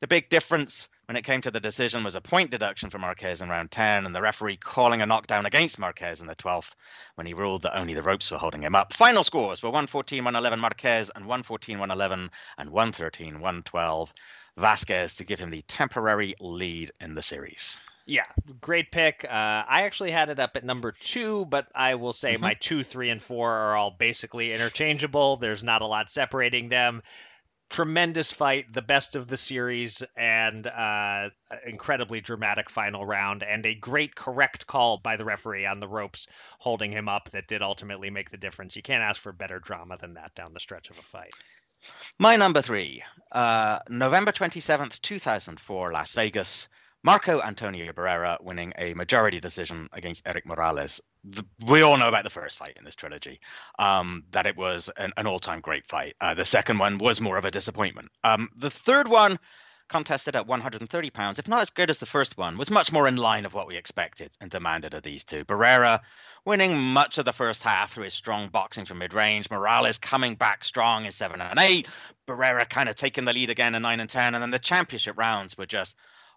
The 0.00 0.06
big 0.06 0.28
difference 0.28 0.88
when 1.06 1.16
it 1.16 1.24
came 1.24 1.40
to 1.40 1.50
the 1.50 1.58
decision 1.58 2.04
was 2.04 2.14
a 2.14 2.20
point 2.20 2.52
deduction 2.52 2.88
for 2.88 3.00
Marquez 3.00 3.40
in 3.40 3.48
round 3.48 3.72
10, 3.72 4.06
and 4.06 4.14
the 4.14 4.22
referee 4.22 4.58
calling 4.58 5.02
a 5.02 5.06
knockdown 5.06 5.44
against 5.44 5.80
Marquez 5.80 6.20
in 6.20 6.28
the 6.28 6.36
12th 6.36 6.70
when 7.16 7.26
he 7.26 7.34
ruled 7.34 7.62
that 7.62 7.76
only 7.76 7.94
the 7.94 8.02
ropes 8.02 8.30
were 8.30 8.38
holding 8.38 8.62
him 8.62 8.76
up. 8.76 8.92
Final 8.92 9.24
scores 9.24 9.60
were 9.60 9.70
114 9.70 10.22
111 10.22 10.60
Marquez, 10.60 11.10
and 11.16 11.26
114 11.26 11.80
111, 11.80 12.30
and 12.58 12.70
113 12.70 13.40
112 13.40 14.12
Vasquez 14.56 15.14
to 15.14 15.24
give 15.24 15.40
him 15.40 15.50
the 15.50 15.62
temporary 15.62 16.36
lead 16.38 16.92
in 17.00 17.16
the 17.16 17.22
series. 17.22 17.76
Yeah, 18.06 18.26
great 18.60 18.90
pick. 18.92 19.24
Uh, 19.24 19.28
I 19.32 19.82
actually 19.84 20.10
had 20.10 20.28
it 20.28 20.38
up 20.38 20.56
at 20.56 20.64
number 20.64 20.92
two, 20.92 21.46
but 21.46 21.66
I 21.74 21.94
will 21.94 22.12
say 22.12 22.36
Mhm. 22.36 22.40
my 22.40 22.54
two, 22.54 22.82
three, 22.82 23.08
and 23.08 23.22
four 23.22 23.50
are 23.50 23.76
all 23.76 23.90
basically 23.90 24.52
interchangeable. 24.52 25.36
There's 25.38 25.62
not 25.62 25.80
a 25.80 25.86
lot 25.86 26.10
separating 26.10 26.68
them. 26.68 27.02
Tremendous 27.70 28.30
fight, 28.30 28.70
the 28.70 28.82
best 28.82 29.16
of 29.16 29.26
the 29.26 29.38
series, 29.38 30.02
and 30.16 30.66
uh, 30.66 31.30
incredibly 31.64 32.20
dramatic 32.20 32.68
final 32.68 33.06
round, 33.06 33.42
and 33.42 33.64
a 33.64 33.74
great 33.74 34.14
correct 34.14 34.66
call 34.66 34.98
by 34.98 35.16
the 35.16 35.24
referee 35.24 35.64
on 35.64 35.80
the 35.80 35.88
ropes 35.88 36.26
holding 36.58 36.92
him 36.92 37.08
up 37.08 37.30
that 37.30 37.48
did 37.48 37.62
ultimately 37.62 38.10
make 38.10 38.28
the 38.28 38.36
difference. 38.36 38.76
You 38.76 38.82
can't 38.82 39.02
ask 39.02 39.20
for 39.20 39.32
better 39.32 39.58
drama 39.60 39.96
than 39.96 40.14
that 40.14 40.34
down 40.34 40.52
the 40.52 40.60
stretch 40.60 40.90
of 40.90 40.98
a 40.98 41.02
fight. 41.02 41.32
My 42.18 42.36
number 42.36 42.60
three, 42.60 43.02
uh, 43.32 43.78
November 43.88 44.30
27th, 44.30 45.00
2004, 45.00 45.90
Las 45.90 46.12
Vegas. 46.12 46.68
Marco 47.04 47.38
Antonio 47.42 47.92
Barrera 47.92 48.42
winning 48.42 48.72
a 48.78 48.94
majority 48.94 49.38
decision 49.38 49.90
against 49.92 50.26
Erik 50.26 50.46
Morales. 50.46 51.02
The, 51.24 51.44
we 51.66 51.82
all 51.82 51.98
know 51.98 52.08
about 52.08 52.24
the 52.24 52.30
first 52.30 52.56
fight 52.56 52.78
in 52.78 52.84
this 52.84 52.96
trilogy, 52.96 53.40
um, 53.78 54.24
that 54.30 54.46
it 54.46 54.56
was 54.56 54.90
an, 54.96 55.12
an 55.18 55.26
all 55.26 55.38
time 55.38 55.60
great 55.60 55.86
fight. 55.86 56.16
Uh, 56.18 56.32
the 56.32 56.46
second 56.46 56.78
one 56.78 56.96
was 56.96 57.20
more 57.20 57.36
of 57.36 57.44
a 57.44 57.50
disappointment. 57.50 58.08
Um, 58.24 58.48
the 58.56 58.70
third 58.70 59.06
one, 59.06 59.38
contested 59.88 60.34
at 60.34 60.46
130 60.46 61.10
pounds, 61.10 61.38
if 61.38 61.46
not 61.46 61.60
as 61.60 61.70
good 61.70 61.90
as 61.90 61.98
the 61.98 62.06
first 62.06 62.38
one, 62.38 62.56
was 62.56 62.70
much 62.70 62.90
more 62.90 63.06
in 63.06 63.16
line 63.16 63.44
of 63.44 63.52
what 63.52 63.66
we 63.66 63.76
expected 63.76 64.30
and 64.40 64.50
demanded 64.50 64.94
of 64.94 65.02
these 65.02 65.24
two. 65.24 65.44
Barrera 65.44 66.00
winning 66.46 66.76
much 66.76 67.18
of 67.18 67.26
the 67.26 67.32
first 67.32 67.62
half 67.62 67.92
through 67.92 68.04
his 68.04 68.14
strong 68.14 68.48
boxing 68.48 68.86
from 68.86 68.98
mid 68.98 69.12
range. 69.12 69.50
Morales 69.50 69.98
coming 69.98 70.36
back 70.36 70.64
strong 70.64 71.04
in 71.04 71.12
seven 71.12 71.40
and 71.40 71.58
eight. 71.58 71.86
Barrera 72.26 72.68
kind 72.68 72.88
of 72.88 72.96
taking 72.96 73.26
the 73.26 73.32
lead 73.34 73.50
again 73.50 73.74
in 73.74 73.82
nine 73.82 74.00
and 74.00 74.08
10. 74.08 74.34
And 74.34 74.40
then 74.40 74.50
the 74.50 74.58
championship 74.58 75.18
rounds 75.18 75.58
were 75.58 75.66
just 75.66 75.94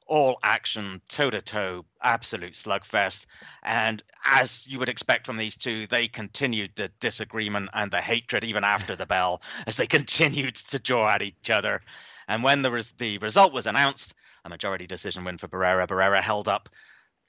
all 0.07 0.39
action, 0.43 1.01
toe 1.09 1.29
to 1.29 1.41
toe, 1.41 1.85
absolute 2.01 2.53
slugfest. 2.53 3.25
And 3.63 4.01
as 4.25 4.67
you 4.67 4.79
would 4.79 4.89
expect 4.89 5.25
from 5.25 5.37
these 5.37 5.57
two, 5.57 5.87
they 5.87 6.07
continued 6.07 6.71
the 6.75 6.89
disagreement 6.99 7.69
and 7.73 7.91
the 7.91 8.01
hatred 8.01 8.43
even 8.43 8.63
after 8.63 8.95
the 8.95 9.05
bell 9.05 9.41
as 9.65 9.75
they 9.75 9.87
continued 9.97 10.55
to 10.55 10.79
jaw 10.79 11.09
at 11.09 11.21
each 11.21 11.49
other. 11.49 11.81
And 12.27 12.43
when 12.43 12.61
the, 12.61 12.71
res- 12.71 12.91
the 12.97 13.17
result 13.19 13.53
was 13.53 13.67
announced, 13.67 14.13
a 14.45 14.49
majority 14.49 14.87
decision 14.87 15.23
win 15.23 15.37
for 15.37 15.47
Barrera, 15.47 15.87
Barrera 15.87 16.21
held 16.21 16.47
up 16.47 16.69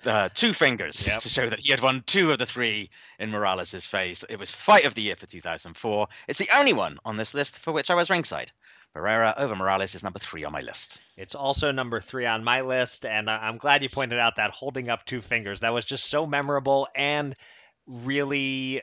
uh, 0.05 0.29
two 0.33 0.53
fingers 0.53 1.07
Yep. 1.09 1.21
to 1.23 1.29
show 1.29 1.49
that 1.51 1.59
he 1.59 1.71
had 1.71 1.81
won 1.83 2.03
two 2.07 2.31
of 2.31 2.39
the 2.39 2.47
three 2.47 2.91
in 3.19 3.31
Morales' 3.31 3.87
face. 3.87 4.25
It 4.29 4.39
was 4.39 4.53
fight 4.53 4.85
of 4.87 4.95
the 4.95 5.03
year 5.03 5.17
for 5.17 5.27
2004. 5.27 6.07
It's 6.29 6.39
the 6.39 6.49
only 6.57 6.73
one 6.73 6.99
on 7.05 7.17
this 7.17 7.35
list 7.35 7.59
for 7.59 7.73
which 7.73 7.91
I 7.91 7.95
was 7.95 8.09
ringside. 8.09 8.53
Barrera 8.97 9.35
over 9.39 9.55
Morales 9.55 9.95
is 9.95 10.03
number 10.03 10.19
three 10.19 10.45
on 10.45 10.53
my 10.53 10.61
list. 10.61 11.01
It's 11.17 11.35
also 11.35 11.71
number 11.73 12.01
three 12.01 12.27
on 12.27 12.43
my 12.43 12.63
list, 12.63 13.05
and 13.07 13.31
I'm 13.31 13.59
glad 13.59 13.83
you 13.83 13.89
pointed 13.89 14.19
out 14.19 14.37
that 14.37 14.51
holding 14.51 14.89
up 14.89 15.05
two 15.05 15.21
fingers. 15.21 15.61
That 15.61 15.73
was 15.73 15.85
just 15.85 16.07
so 16.07 16.27
memorable 16.27 16.89
and 16.95 17.37
really 17.87 18.83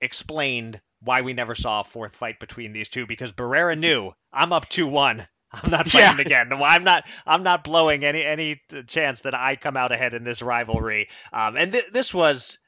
explained 0.00 0.80
why 1.00 1.20
we 1.22 1.32
never 1.32 1.54
saw 1.54 1.80
a 1.80 1.84
fourth 1.84 2.16
fight 2.16 2.40
between 2.40 2.72
these 2.72 2.88
two 2.88 3.06
because 3.06 3.32
Barrera 3.32 3.78
knew 3.78 4.12
I'm 4.32 4.52
up 4.52 4.68
two 4.68 4.86
one. 4.86 5.26
I'm 5.52 5.70
not 5.70 5.88
fighting 5.88 6.18
Yeah. 6.18 6.22
again. 6.22 6.52
I'm 6.52 6.82
not. 6.84 7.04
I'm 7.24 7.42
not 7.44 7.62
blowing 7.62 8.04
any 8.04 8.24
any 8.24 8.60
chance 8.86 9.20
that 9.22 9.34
I 9.34 9.54
come 9.56 9.76
out 9.76 9.92
ahead 9.92 10.12
in 10.14 10.24
this 10.24 10.42
rivalry. 10.42 11.08
Um, 11.32 11.56
and 11.56 11.72
th- 11.72 11.92
this 11.92 12.12
was, 12.12 12.58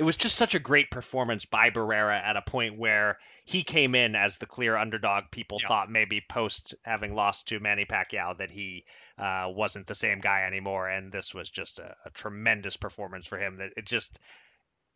it 0.00 0.04
was 0.04 0.16
just 0.16 0.34
such 0.36 0.54
a 0.54 0.58
great 0.58 0.90
performance 0.90 1.44
by 1.44 1.68
Barrera 1.68 2.18
at 2.18 2.38
a 2.38 2.40
point 2.40 2.78
where 2.78 3.18
he 3.44 3.62
came 3.62 3.94
in 3.94 4.16
as 4.16 4.38
the 4.38 4.46
clear 4.46 4.74
underdog. 4.74 5.24
People 5.30 5.58
Yeah. 5.60 5.68
thought 5.68 5.90
maybe 5.90 6.22
post 6.26 6.74
having 6.86 7.14
lost 7.14 7.48
to 7.48 7.60
Manny 7.60 7.84
Pacquiao 7.84 8.38
that 8.38 8.50
he 8.50 8.86
uh, 9.18 9.48
wasn't 9.48 9.86
the 9.86 9.94
same 9.94 10.20
guy 10.20 10.44
anymore, 10.44 10.88
and 10.88 11.12
this 11.12 11.34
was 11.34 11.50
just 11.50 11.80
a, 11.80 11.94
a 12.06 12.10
tremendous 12.12 12.78
performance 12.78 13.26
for 13.26 13.38
him. 13.38 13.58
That 13.58 13.72
it 13.76 13.84
just, 13.84 14.18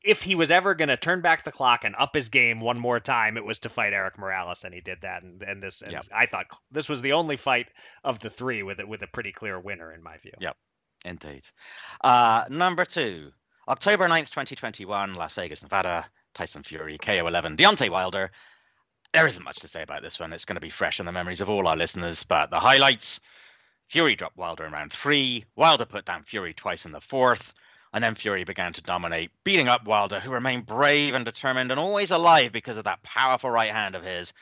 if 0.02 0.22
he 0.22 0.36
was 0.36 0.50
ever 0.50 0.74
going 0.74 0.88
to 0.88 0.96
turn 0.96 1.20
back 1.20 1.44
the 1.44 1.52
clock 1.52 1.84
and 1.84 1.94
up 1.94 2.14
his 2.14 2.30
game 2.30 2.60
one 2.60 2.78
more 2.78 2.98
time, 2.98 3.36
it 3.36 3.44
was 3.44 3.58
to 3.58 3.68
fight 3.68 3.92
Erik 3.92 4.16
Morales, 4.18 4.64
and 4.64 4.72
he 4.72 4.80
did 4.80 5.02
that. 5.02 5.22
And, 5.22 5.42
and 5.42 5.62
this, 5.62 5.82
and 5.82 5.92
Yep. 5.92 6.06
I 6.16 6.24
thought 6.24 6.46
this 6.70 6.88
was 6.88 7.02
the 7.02 7.12
only 7.12 7.36
fight 7.36 7.68
of 8.02 8.20
the 8.20 8.30
three 8.30 8.62
with 8.62 8.80
it 8.80 8.88
with 8.88 9.02
a 9.02 9.06
pretty 9.06 9.32
clear 9.32 9.60
winner 9.60 9.92
in 9.92 10.02
my 10.02 10.16
view. 10.16 10.32
Yep. 10.40 10.56
Indeed. 11.04 11.42
Uh, 12.02 12.44
number 12.48 12.86
two, 12.86 13.32
October 13.68 14.08
9th, 14.08 14.30
2021, 14.30 15.14
Las 15.14 15.34
Vegas, 15.34 15.62
Nevada. 15.62 16.06
Tyson 16.34 16.62
Fury, 16.62 16.98
KO 16.98 17.26
11, 17.26 17.56
Deontay 17.56 17.90
Wilder. 17.90 18.30
There 19.12 19.26
isn't 19.26 19.44
much 19.44 19.60
to 19.60 19.68
say 19.68 19.82
about 19.82 20.02
this 20.02 20.18
one. 20.18 20.32
It's 20.32 20.44
going 20.44 20.56
to 20.56 20.60
be 20.60 20.70
fresh 20.70 20.98
in 21.00 21.06
the 21.06 21.12
memories 21.12 21.40
of 21.40 21.48
all 21.48 21.68
our 21.68 21.76
listeners, 21.76 22.24
but 22.24 22.50
the 22.50 22.58
highlights 22.58 23.20
Fury 23.88 24.16
dropped 24.16 24.36
Wilder 24.36 24.64
in 24.64 24.72
round 24.72 24.92
three. 24.92 25.44
Wilder 25.54 25.84
put 25.84 26.04
down 26.04 26.24
Fury 26.24 26.52
twice 26.52 26.84
in 26.84 26.92
the 26.92 27.00
fourth. 27.00 27.54
And 27.92 28.02
then 28.02 28.16
Fury 28.16 28.42
began 28.42 28.72
to 28.72 28.82
dominate, 28.82 29.30
beating 29.44 29.68
up 29.68 29.84
Wilder, 29.84 30.18
who 30.18 30.30
remained 30.30 30.66
brave 30.66 31.14
and 31.14 31.24
determined 31.24 31.70
and 31.70 31.78
always 31.78 32.10
alive 32.10 32.50
because 32.50 32.76
of 32.76 32.84
that 32.84 33.04
powerful 33.04 33.50
right 33.50 33.70
hand 33.70 33.94
of 33.94 34.02
his, 34.02 34.32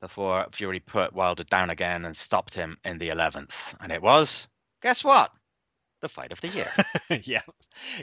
before 0.00 0.46
Fury 0.52 0.80
put 0.80 1.14
Wilder 1.14 1.44
down 1.44 1.70
again 1.70 2.04
and 2.04 2.14
stopped 2.14 2.54
him 2.54 2.76
in 2.84 2.98
the 2.98 3.08
11th. 3.08 3.74
And 3.80 3.90
it 3.90 4.02
was, 4.02 4.46
guess 4.82 5.02
what? 5.02 5.32
The 6.00 6.08
fight 6.08 6.30
of 6.32 6.40
the 6.40 6.48
year. 6.48 6.70
yeah. 7.24 7.42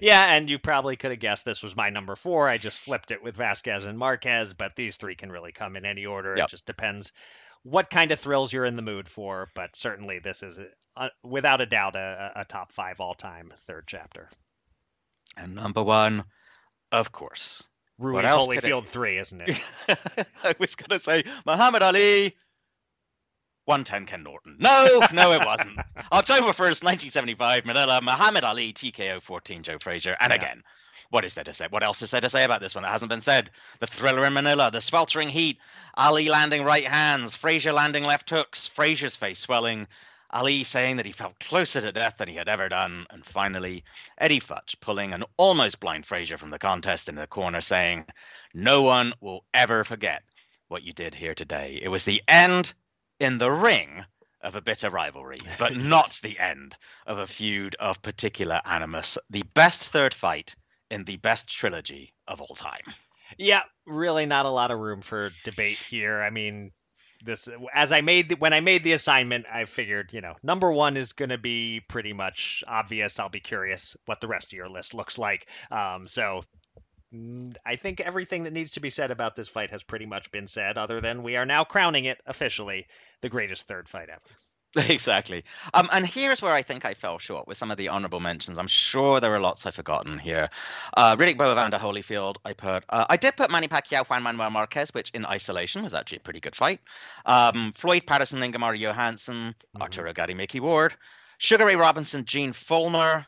Yeah, 0.02 0.34
and 0.34 0.50
you 0.50 0.60
probably 0.60 0.98
could 0.98 1.12
have 1.12 1.20
guessed 1.20 1.46
this 1.46 1.64
was 1.64 1.76
my 1.78 1.90
number 1.90 2.16
four. 2.16 2.50
I 2.50 2.58
just 2.58 2.80
flipped 2.80 3.12
it 3.12 3.24
with 3.24 3.38
Vazquez 3.38 3.86
and 3.86 3.98
Marquez, 3.98 4.54
but 4.54 4.76
these 4.76 4.98
three 4.98 5.16
can 5.16 5.32
really 5.32 5.54
come 5.54 5.78
in 5.78 5.86
any 5.86 6.06
order. 6.06 6.36
Yep. 6.36 6.48
It 6.48 6.52
just 6.52 6.66
depends 6.66 7.14
what 7.64 7.90
kind 7.90 8.12
of 8.12 8.20
thrills 8.20 8.52
you're 8.52 8.66
in 8.66 8.76
the 8.76 8.82
mood 8.82 9.08
for, 9.08 9.50
but 9.56 9.76
certainly 9.76 10.20
this 10.20 10.44
is, 10.44 10.60
uh, 10.98 11.08
without 11.24 11.62
a 11.62 11.66
doubt, 11.66 11.96
a, 11.96 12.32
a 12.36 12.46
top 12.46 12.72
five 12.74 13.00
all 13.00 13.14
time 13.14 13.54
third 13.62 13.86
chapter. 13.88 14.30
and 15.38 15.56
number 15.56 15.82
one, 15.82 16.26
of 16.92 17.12
course. 17.12 17.64
Ruiz 17.98 18.30
else 18.30 18.48
could 18.48 18.58
it- 18.58 18.64
Holyfield 18.66 18.88
three, 18.90 19.18
isn't 19.18 19.42
it? 19.42 19.58
I 20.44 20.54
was 20.60 20.76
going 20.76 20.90
to 20.90 21.00
say 21.00 21.24
Muhammad 21.46 21.82
Ali. 21.82 22.36
110 23.66 24.06
Ken 24.06 24.24
Norton. 24.24 24.58
No, 24.60 25.04
no, 25.12 25.34
it 25.34 25.42
wasn't. 25.44 25.82
October 26.12 26.50
1st, 26.50 26.84
1975, 26.84 27.66
Manila, 27.66 28.02
Muhammad 28.02 28.44
Ali, 28.44 28.74
TKO 28.74 29.22
14, 29.22 29.64
Joe 29.64 29.80
Frazier. 29.80 30.18
And 30.22 30.32
Yeah. 30.32 30.38
again, 30.38 30.64
what 31.10 31.26
is 31.26 31.36
there 31.36 31.44
to 31.44 31.54
say? 31.54 31.68
What 31.70 31.84
else 31.84 32.02
is 32.02 32.12
there 32.12 32.22
to 32.22 32.30
say 32.30 32.44
about 32.44 32.62
this 32.62 32.76
one 32.76 32.84
that 32.84 32.92
hasn't 32.92 33.10
been 33.10 33.22
said? 33.22 33.52
The 33.80 33.88
thriller 33.88 34.26
in 34.26 34.34
Manila, 34.34 34.72
the 34.72 34.82
sweltering 34.82 35.30
heat, 35.30 35.60
Ali 35.96 36.30
landing 36.30 36.64
right 36.64 36.88
hands, 36.88 37.36
Frazier 37.36 37.74
landing 37.74 38.04
left 38.04 38.30
hooks, 38.30 38.68
Frazier's 38.68 39.18
face 39.18 39.40
swelling, 39.40 39.88
Ali 40.32 40.64
saying 40.64 40.98
that 40.98 41.06
he 41.06 41.12
felt 41.12 41.40
closer 41.40 41.82
to 41.82 41.92
death 41.92 42.18
than 42.18 42.28
he 42.28 42.36
had 42.36 42.50
ever 42.50 42.68
done, 42.70 43.06
and 43.12 43.26
finally, 43.26 43.84
Eddie 44.18 44.42
Futch 44.42 44.76
pulling 44.82 45.14
an 45.14 45.24
almost 45.38 45.80
blind 45.80 46.06
Frazier 46.06 46.38
from 46.38 46.50
the 46.50 46.60
contest 46.60 47.08
in 47.10 47.16
the 47.16 47.28
corner, 47.28 47.62
saying, 47.62 48.06
No 48.54 48.82
one 48.82 49.14
will 49.22 49.46
ever 49.54 49.84
forget 49.84 50.24
what 50.68 50.84
you 50.84 50.94
did 50.94 51.16
here 51.16 51.36
today. 51.36 51.80
It 51.82 51.90
was 51.90 52.04
the 52.04 52.22
end 52.28 52.74
in 53.20 53.38
the 53.38 53.52
ring 53.52 54.06
of 54.42 54.56
a 54.56 54.62
bitter 54.62 54.90
rivalry, 54.90 55.38
but 55.58 55.76
not 55.76 56.20
the 56.24 56.38
end 56.40 56.76
of 57.06 57.18
a 57.18 57.28
feud 57.28 57.76
of 57.80 58.02
particular 58.02 58.62
animus. 58.64 59.18
The 59.30 59.44
best 59.54 59.82
third 59.84 60.14
fight 60.14 60.56
in 60.92 61.04
the 61.04 61.18
best 61.18 61.48
trilogy 61.48 62.14
of 62.28 62.42
all 62.42 62.56
time. 62.56 62.84
Yeah, 63.38 63.64
really 63.88 64.28
not 64.28 64.46
a 64.46 64.50
lot 64.50 64.72
of 64.72 64.80
room 64.80 65.02
for 65.02 65.32
debate 65.44 65.78
here. 65.78 66.22
I 66.22 66.30
mean, 66.30 66.72
this 67.24 67.50
as 67.74 67.92
I 67.92 68.02
made 68.02 68.30
the, 68.30 68.36
when 68.36 68.54
I 68.54 68.60
made 68.60 68.84
the 68.84 68.94
assignment, 68.94 69.46
I 69.52 69.66
figured, 69.66 70.14
you 70.14 70.22
know, 70.22 70.36
number 70.44 70.72
1 70.72 70.96
is 70.96 71.14
going 71.14 71.30
to 71.30 71.40
be 71.40 71.82
pretty 71.88 72.14
much 72.14 72.64
obvious. 72.68 73.20
I'll 73.20 73.30
be 73.30 73.40
curious 73.40 73.98
what 74.06 74.22
the 74.22 74.28
rest 74.28 74.50
of 74.50 74.58
your 74.58 74.70
list 74.70 74.94
looks 74.94 75.18
like. 75.18 75.48
Um 75.72 76.08
so 76.08 76.44
I 77.66 77.76
think 77.76 78.00
everything 78.00 78.44
that 78.44 78.54
needs 78.54 78.72
to 78.72 78.80
be 78.80 78.90
said 78.90 79.12
about 79.12 79.36
this 79.36 79.50
fight 79.50 79.72
has 79.72 79.84
pretty 79.84 80.06
much 80.06 80.32
been 80.32 80.48
said 80.48 80.78
other 80.78 81.02
than 81.02 81.24
we 81.24 81.36
are 81.36 81.46
now 81.46 81.64
crowning 81.64 82.06
it 82.06 82.20
officially 82.26 82.88
the 83.22 83.30
greatest 83.30 83.68
third 83.68 83.88
fight 83.88 84.10
ever. 84.10 84.22
Exactly. 84.90 85.46
Um, 85.74 85.90
and 85.94 86.06
here's 86.06 86.42
where 86.42 86.52
I 86.52 86.62
think 86.62 86.84
I 86.84 86.94
fell 86.94 87.18
short 87.18 87.48
with 87.48 87.58
some 87.58 87.72
of 87.72 87.78
the 87.78 87.88
honorable 87.88 88.20
mentions. 88.20 88.58
I'm 88.58 88.68
sure 88.68 89.22
there 89.22 89.34
are 89.34 89.40
lots 89.40 89.66
I've 89.66 89.76
forgotten 89.76 90.20
here. 90.20 90.50
Uh, 90.98 91.16
Riddick 91.16 91.38
Bowe, 91.38 91.52
Evander 91.54 91.78
Holyfield, 91.78 92.36
I 92.44 92.52
put. 92.52 92.84
Uh, 92.90 93.06
I 93.10 93.16
did 93.16 93.38
put 93.38 93.52
Manny 93.52 93.70
Pacquiao, 93.70 94.06
Juan 94.06 94.24
Manuel 94.24 94.50
Marquez, 94.50 94.94
which 94.94 95.12
in 95.12 95.26
isolation 95.26 95.82
was 95.84 95.94
actually 95.94 96.18
a 96.18 96.22
pretty 96.22 96.42
good 96.42 96.56
fight. 96.56 96.82
Um, 97.26 97.72
Floyd 97.74 98.04
Patterson, 98.06 98.44
Ingemar 98.44 98.76
Johansson, 98.76 99.56
Arturo 99.80 100.12
Gatti, 100.12 100.34
Micky 100.34 100.60
Ward, 100.60 100.94
Sugar 101.38 101.66
Ray 101.66 101.78
Robinson, 101.78 102.26
Gene 102.26 102.52
Fullmer. 102.52 103.26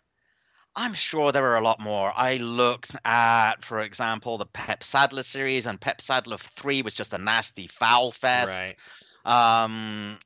I'm 0.78 0.93
sure 0.93 1.32
there 1.32 1.45
are 1.51 1.57
a 1.57 1.63
lot 1.63 1.80
more. 1.80 2.13
I 2.15 2.38
looked 2.38 2.95
at, 3.03 3.65
for 3.65 3.82
example, 3.82 4.38
the 4.38 4.45
Pep 4.45 4.84
Saddler 4.84 5.23
series, 5.23 5.65
and 5.65 5.82
Pep 5.82 6.01
Saddler 6.01 6.38
3 6.38 6.84
was 6.84 6.93
just 6.93 7.13
a 7.13 7.17
nasty 7.17 7.65
foul 7.65 8.11
fest. 8.11 8.51
Right. 8.51 8.75
Um, 9.25 10.19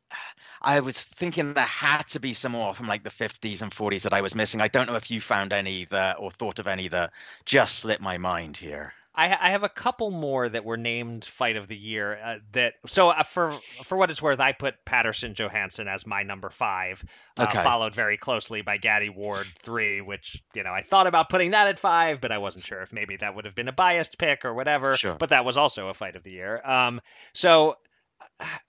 I 0.61 0.81
was 0.81 0.99
thinking 0.99 1.53
there 1.53 1.63
had 1.63 2.03
to 2.09 2.19
be 2.19 2.33
some 2.33 2.51
more 2.51 2.73
from 2.75 2.87
like 2.87 3.03
the 3.03 3.09
50s 3.09 3.61
and 3.61 3.71
40s 3.71 4.03
that 4.03 4.11
I 4.11 4.19
was 4.19 4.35
missing. 4.35 4.61
I 4.61 4.67
don't 4.67 4.87
know 4.87 4.97
if 4.97 5.09
you 5.09 5.21
found 5.21 5.53
any 5.53 5.85
that 5.85 6.19
or 6.19 6.29
thought 6.29 6.59
of 6.59 6.67
any 6.67 6.89
that 6.89 7.13
just 7.45 7.79
slipped 7.79 8.01
my 8.01 8.17
mind 8.17 8.57
here. 8.57 8.93
I, 9.13 9.25
I 9.25 9.49
have 9.51 9.63
a 9.63 9.69
couple 9.69 10.09
more 10.09 10.47
that 10.47 10.63
were 10.63 10.77
named 10.77 11.25
fight 11.25 11.57
of 11.57 11.67
the 11.67 11.75
year. 11.75 12.17
Uh, 12.17 12.37
that 12.53 12.73
so 12.85 13.09
uh, 13.09 13.23
for 13.23 13.51
for 13.83 13.97
what 13.97 14.09
it's 14.09 14.21
worth, 14.21 14.39
I 14.39 14.53
put 14.53 14.85
Patterson 14.85 15.33
Johansson 15.33 15.87
as 15.89 16.07
my 16.07 16.23
number 16.23 16.49
five, 16.49 17.03
uh, 17.37 17.43
Okay. 17.43 17.61
followed 17.61 17.93
very 17.93 18.17
closely 18.17 18.61
by 18.61 18.77
Gatti 18.77 19.09
Ward 19.09 19.47
three, 19.63 19.99
which 19.99 20.41
you 20.53 20.63
know 20.63 20.71
I 20.71 20.81
thought 20.81 21.07
about 21.07 21.27
putting 21.29 21.51
that 21.51 21.67
at 21.67 21.77
five, 21.77 22.21
but 22.21 22.31
I 22.31 22.37
wasn't 22.37 22.63
sure 22.63 22.81
if 22.81 22.93
maybe 22.93 23.17
that 23.17 23.35
would 23.35 23.45
have 23.45 23.55
been 23.55 23.67
a 23.67 23.73
biased 23.73 24.17
pick 24.17 24.45
or 24.45 24.53
whatever. 24.53 24.95
Sure. 24.95 25.15
But 25.15 25.29
that 25.31 25.43
was 25.43 25.57
also 25.57 25.87
a 25.89 25.93
fight 25.93 26.15
of 26.15 26.23
the 26.23 26.31
year. 26.31 26.61
Um, 26.63 27.01
so 27.33 27.75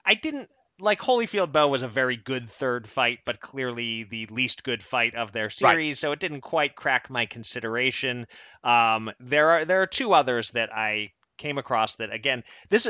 I 0.05 0.15
didn't 0.15 0.49
like 0.79 0.99
Holyfield 0.99 1.51
Bowe 1.51 1.67
was 1.67 1.83
a 1.83 1.87
very 1.87 2.17
good 2.17 2.49
third 2.49 2.87
fight, 2.87 3.19
but 3.25 3.39
clearly 3.39 4.03
the 4.03 4.25
least 4.27 4.63
good 4.63 4.81
fight 4.81 5.15
of 5.15 5.31
their 5.31 5.49
series, 5.49 5.99
so 5.99 6.11
it 6.11 6.19
didn't 6.19 6.41
quite 6.41 6.75
crack 6.75 7.09
my 7.09 7.25
consideration. 7.25 8.27
Um, 8.63 9.11
there 9.19 9.49
are 9.51 9.65
there 9.65 9.81
are 9.81 9.87
two 9.87 10.13
others 10.13 10.51
that 10.51 10.73
I 10.73 11.11
came 11.37 11.57
across 11.57 11.95
that 11.95 12.13
again 12.13 12.43
this 12.69 12.87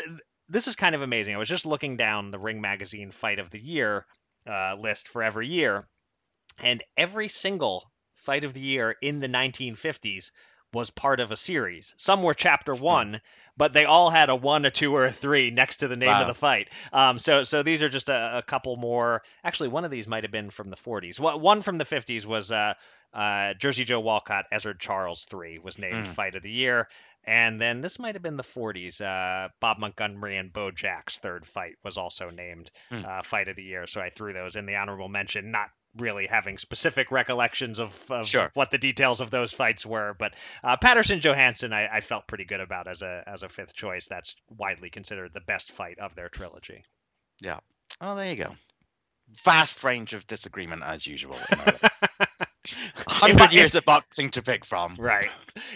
this 0.50 0.68
is 0.68 0.76
kind 0.76 0.96
of 0.96 1.02
amazing. 1.02 1.36
I 1.36 1.40
was 1.40 1.50
just 1.50 1.66
looking 1.66 1.98
down 1.98 2.32
the 2.32 2.40
Ring 2.40 2.62
Magazine 2.62 3.12
Fight 3.12 3.40
of 3.40 3.50
the 3.50 3.60
Year 3.60 4.06
uh, 4.48 4.76
list 4.76 5.08
for 5.08 5.24
every 5.24 5.48
year, 5.48 5.88
and 6.60 6.84
every 6.98 7.28
single 7.28 7.92
fight 8.14 8.44
of 8.44 8.54
the 8.54 8.62
year 8.62 8.96
in 9.02 9.20
the 9.20 9.28
1950s 9.28 10.32
was 10.74 10.90
part 10.90 11.20
of 11.20 11.32
a 11.32 11.36
series. 11.36 11.94
Some 11.98 12.24
were 12.24 12.34
chapter 12.34 12.74
one, 12.76 13.22
but 13.56 13.74
they 13.74 13.86
all 13.86 14.10
had 14.10 14.30
a 14.30 14.36
one, 14.36 14.66
a 14.66 14.72
two, 14.72 14.94
or 14.96 15.06
a 15.06 15.12
three 15.12 15.52
next 15.52 15.78
to 15.78 15.88
the 15.88 15.96
name 15.96 16.10
Wow. 16.10 16.22
of 16.22 16.28
the 16.28 16.34
fight. 16.34 16.70
Um, 16.92 17.20
so 17.20 17.44
so 17.44 17.64
these 17.64 17.82
are 17.84 17.90
just 17.90 18.10
a, 18.10 18.40
a 18.40 18.42
couple 18.42 18.76
more. 18.78 19.22
Actually, 19.44 19.70
one 19.70 19.86
of 19.86 19.92
these 19.92 20.08
might 20.08 20.24
have 20.24 20.32
been 20.32 20.50
from 20.50 20.70
the 20.70 20.76
40s. 20.76 21.20
Well, 21.20 21.40
one 21.40 21.62
from 21.62 21.78
the 21.78 21.86
50s 21.86 22.26
was 22.26 22.52
uh, 22.52 22.74
uh, 23.14 23.54
Jersey 23.54 23.84
Joe 23.84 24.00
Walcott, 24.00 24.46
Ezzard 24.52 24.80
Charles 24.80 25.26
three 25.26 25.60
was 25.60 25.78
named 25.78 26.06
Mm. 26.08 26.16
fight 26.16 26.36
of 26.36 26.42
the 26.44 26.52
year. 26.52 26.88
And 27.26 27.62
then 27.62 27.80
this 27.80 28.00
might 28.00 28.16
have 28.16 28.22
been 28.22 28.36
the 28.36 28.44
40s. 28.44 29.00
Uh, 29.00 29.48
Bob 29.62 29.78
Montgomery 29.80 30.36
and 30.36 30.52
Beau 30.52 30.72
Jack's 30.72 31.20
third 31.20 31.46
fight 31.46 31.76
was 31.84 31.98
also 31.98 32.32
named 32.32 32.70
Hmm. 32.90 33.06
uh, 33.06 33.22
fight 33.22 33.48
of 33.48 33.56
the 33.56 33.64
year. 33.64 33.88
So 33.88 34.02
I 34.02 34.10
threw 34.10 34.34
those 34.34 34.56
in 34.58 34.66
the 34.66 34.76
honorable 34.76 35.08
mention, 35.08 35.52
not 35.52 35.70
really 35.98 36.28
having 36.28 36.58
specific 36.58 37.12
recollections 37.12 37.80
of, 37.80 38.12
of 38.12 38.28
Sure. 38.28 38.50
what 38.54 38.72
the 38.72 38.78
details 38.78 39.22
of 39.22 39.30
those 39.32 39.54
fights 39.54 39.86
were. 39.86 40.16
But 40.18 40.34
uh, 40.64 40.78
Patterson 40.78 41.20
Johansson, 41.22 41.72
I, 41.74 41.88
I 41.98 42.02
felt 42.02 42.28
pretty 42.28 42.46
good 42.46 42.60
about 42.62 42.88
as 42.88 43.02
a 43.02 43.24
as 43.28 43.44
a 43.44 43.50
fifth 43.50 43.74
choice. 43.76 44.08
That's 44.08 44.36
widely 44.50 44.90
considered 44.90 45.32
the 45.34 45.42
best 45.42 45.72
fight 45.72 46.00
of 46.00 46.16
their 46.16 46.30
trilogy. 46.30 46.84
Yeah. 47.42 47.60
Oh, 48.02 48.16
there 48.16 48.26
you 48.28 48.36
go. 48.36 48.56
Vast 49.46 49.84
range 49.84 50.14
of 50.14 50.26
disagreement 50.28 50.84
as 50.84 51.06
usual. 51.08 51.38
in 51.52 51.60
our- 51.60 51.76
If 52.66 53.00
Hundred 53.08 53.54
years 53.54 53.76
of 53.76 53.86
boxing 53.86 54.30
to 54.32 54.42
pick 54.42 54.66
from. 54.66 54.96
Right. 54.98 55.30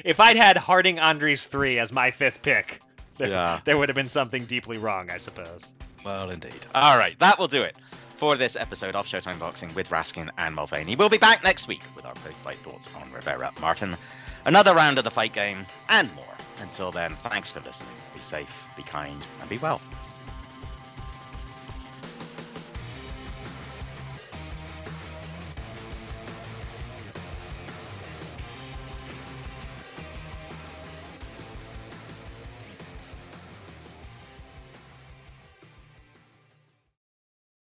If 0.05 0.20
I'd 0.20 0.38
had 0.38 0.57
Harding 0.57 0.97
Andries 0.97 1.45
three 1.47 1.80
as 1.80 1.91
my 1.91 2.11
fifth 2.11 2.41
pick, 2.41 2.80
there, 3.18 3.30
Yeah. 3.30 3.59
there 3.65 3.78
would 3.78 3.89
have 3.89 3.95
been 3.95 4.09
something 4.09 4.45
deeply 4.45 4.78
wrong, 4.78 5.09
I 5.11 5.18
suppose. 5.18 5.74
Well, 6.05 6.30
indeed. 6.30 6.55
All 6.74 6.97
right, 6.97 7.18
that 7.20 7.38
will 7.39 7.47
do 7.49 7.63
it 7.63 7.76
for 8.18 8.36
this 8.36 8.55
episode 8.55 8.95
of 8.95 9.05
Showtime 9.05 9.39
Boxing 9.39 9.74
with 9.76 9.89
Raskin 9.89 10.30
and 10.38 10.55
Mulvaney. 10.55 10.95
We'll 10.95 11.07
be 11.07 11.20
back 11.20 11.43
next 11.43 11.68
week 11.68 11.84
with 11.95 12.05
our 12.05 12.15
post-fight 12.15 12.57
thoughts 12.57 12.89
on 12.95 13.11
Rivera 13.11 13.51
Martin, 13.61 13.95
another 14.45 14.74
round 14.74 14.97
of 14.97 15.03
the 15.03 15.11
fight 15.11 15.34
game, 15.34 15.65
and 15.89 16.13
more. 16.15 16.26
Until 16.59 16.91
then, 16.91 17.15
thanks 17.24 17.51
for 17.51 17.59
listening. 17.59 17.93
Be 18.15 18.22
safe, 18.22 18.65
be 18.76 18.84
kind, 18.84 19.26
and 19.39 19.49
be 19.49 19.59
well. 19.59 19.80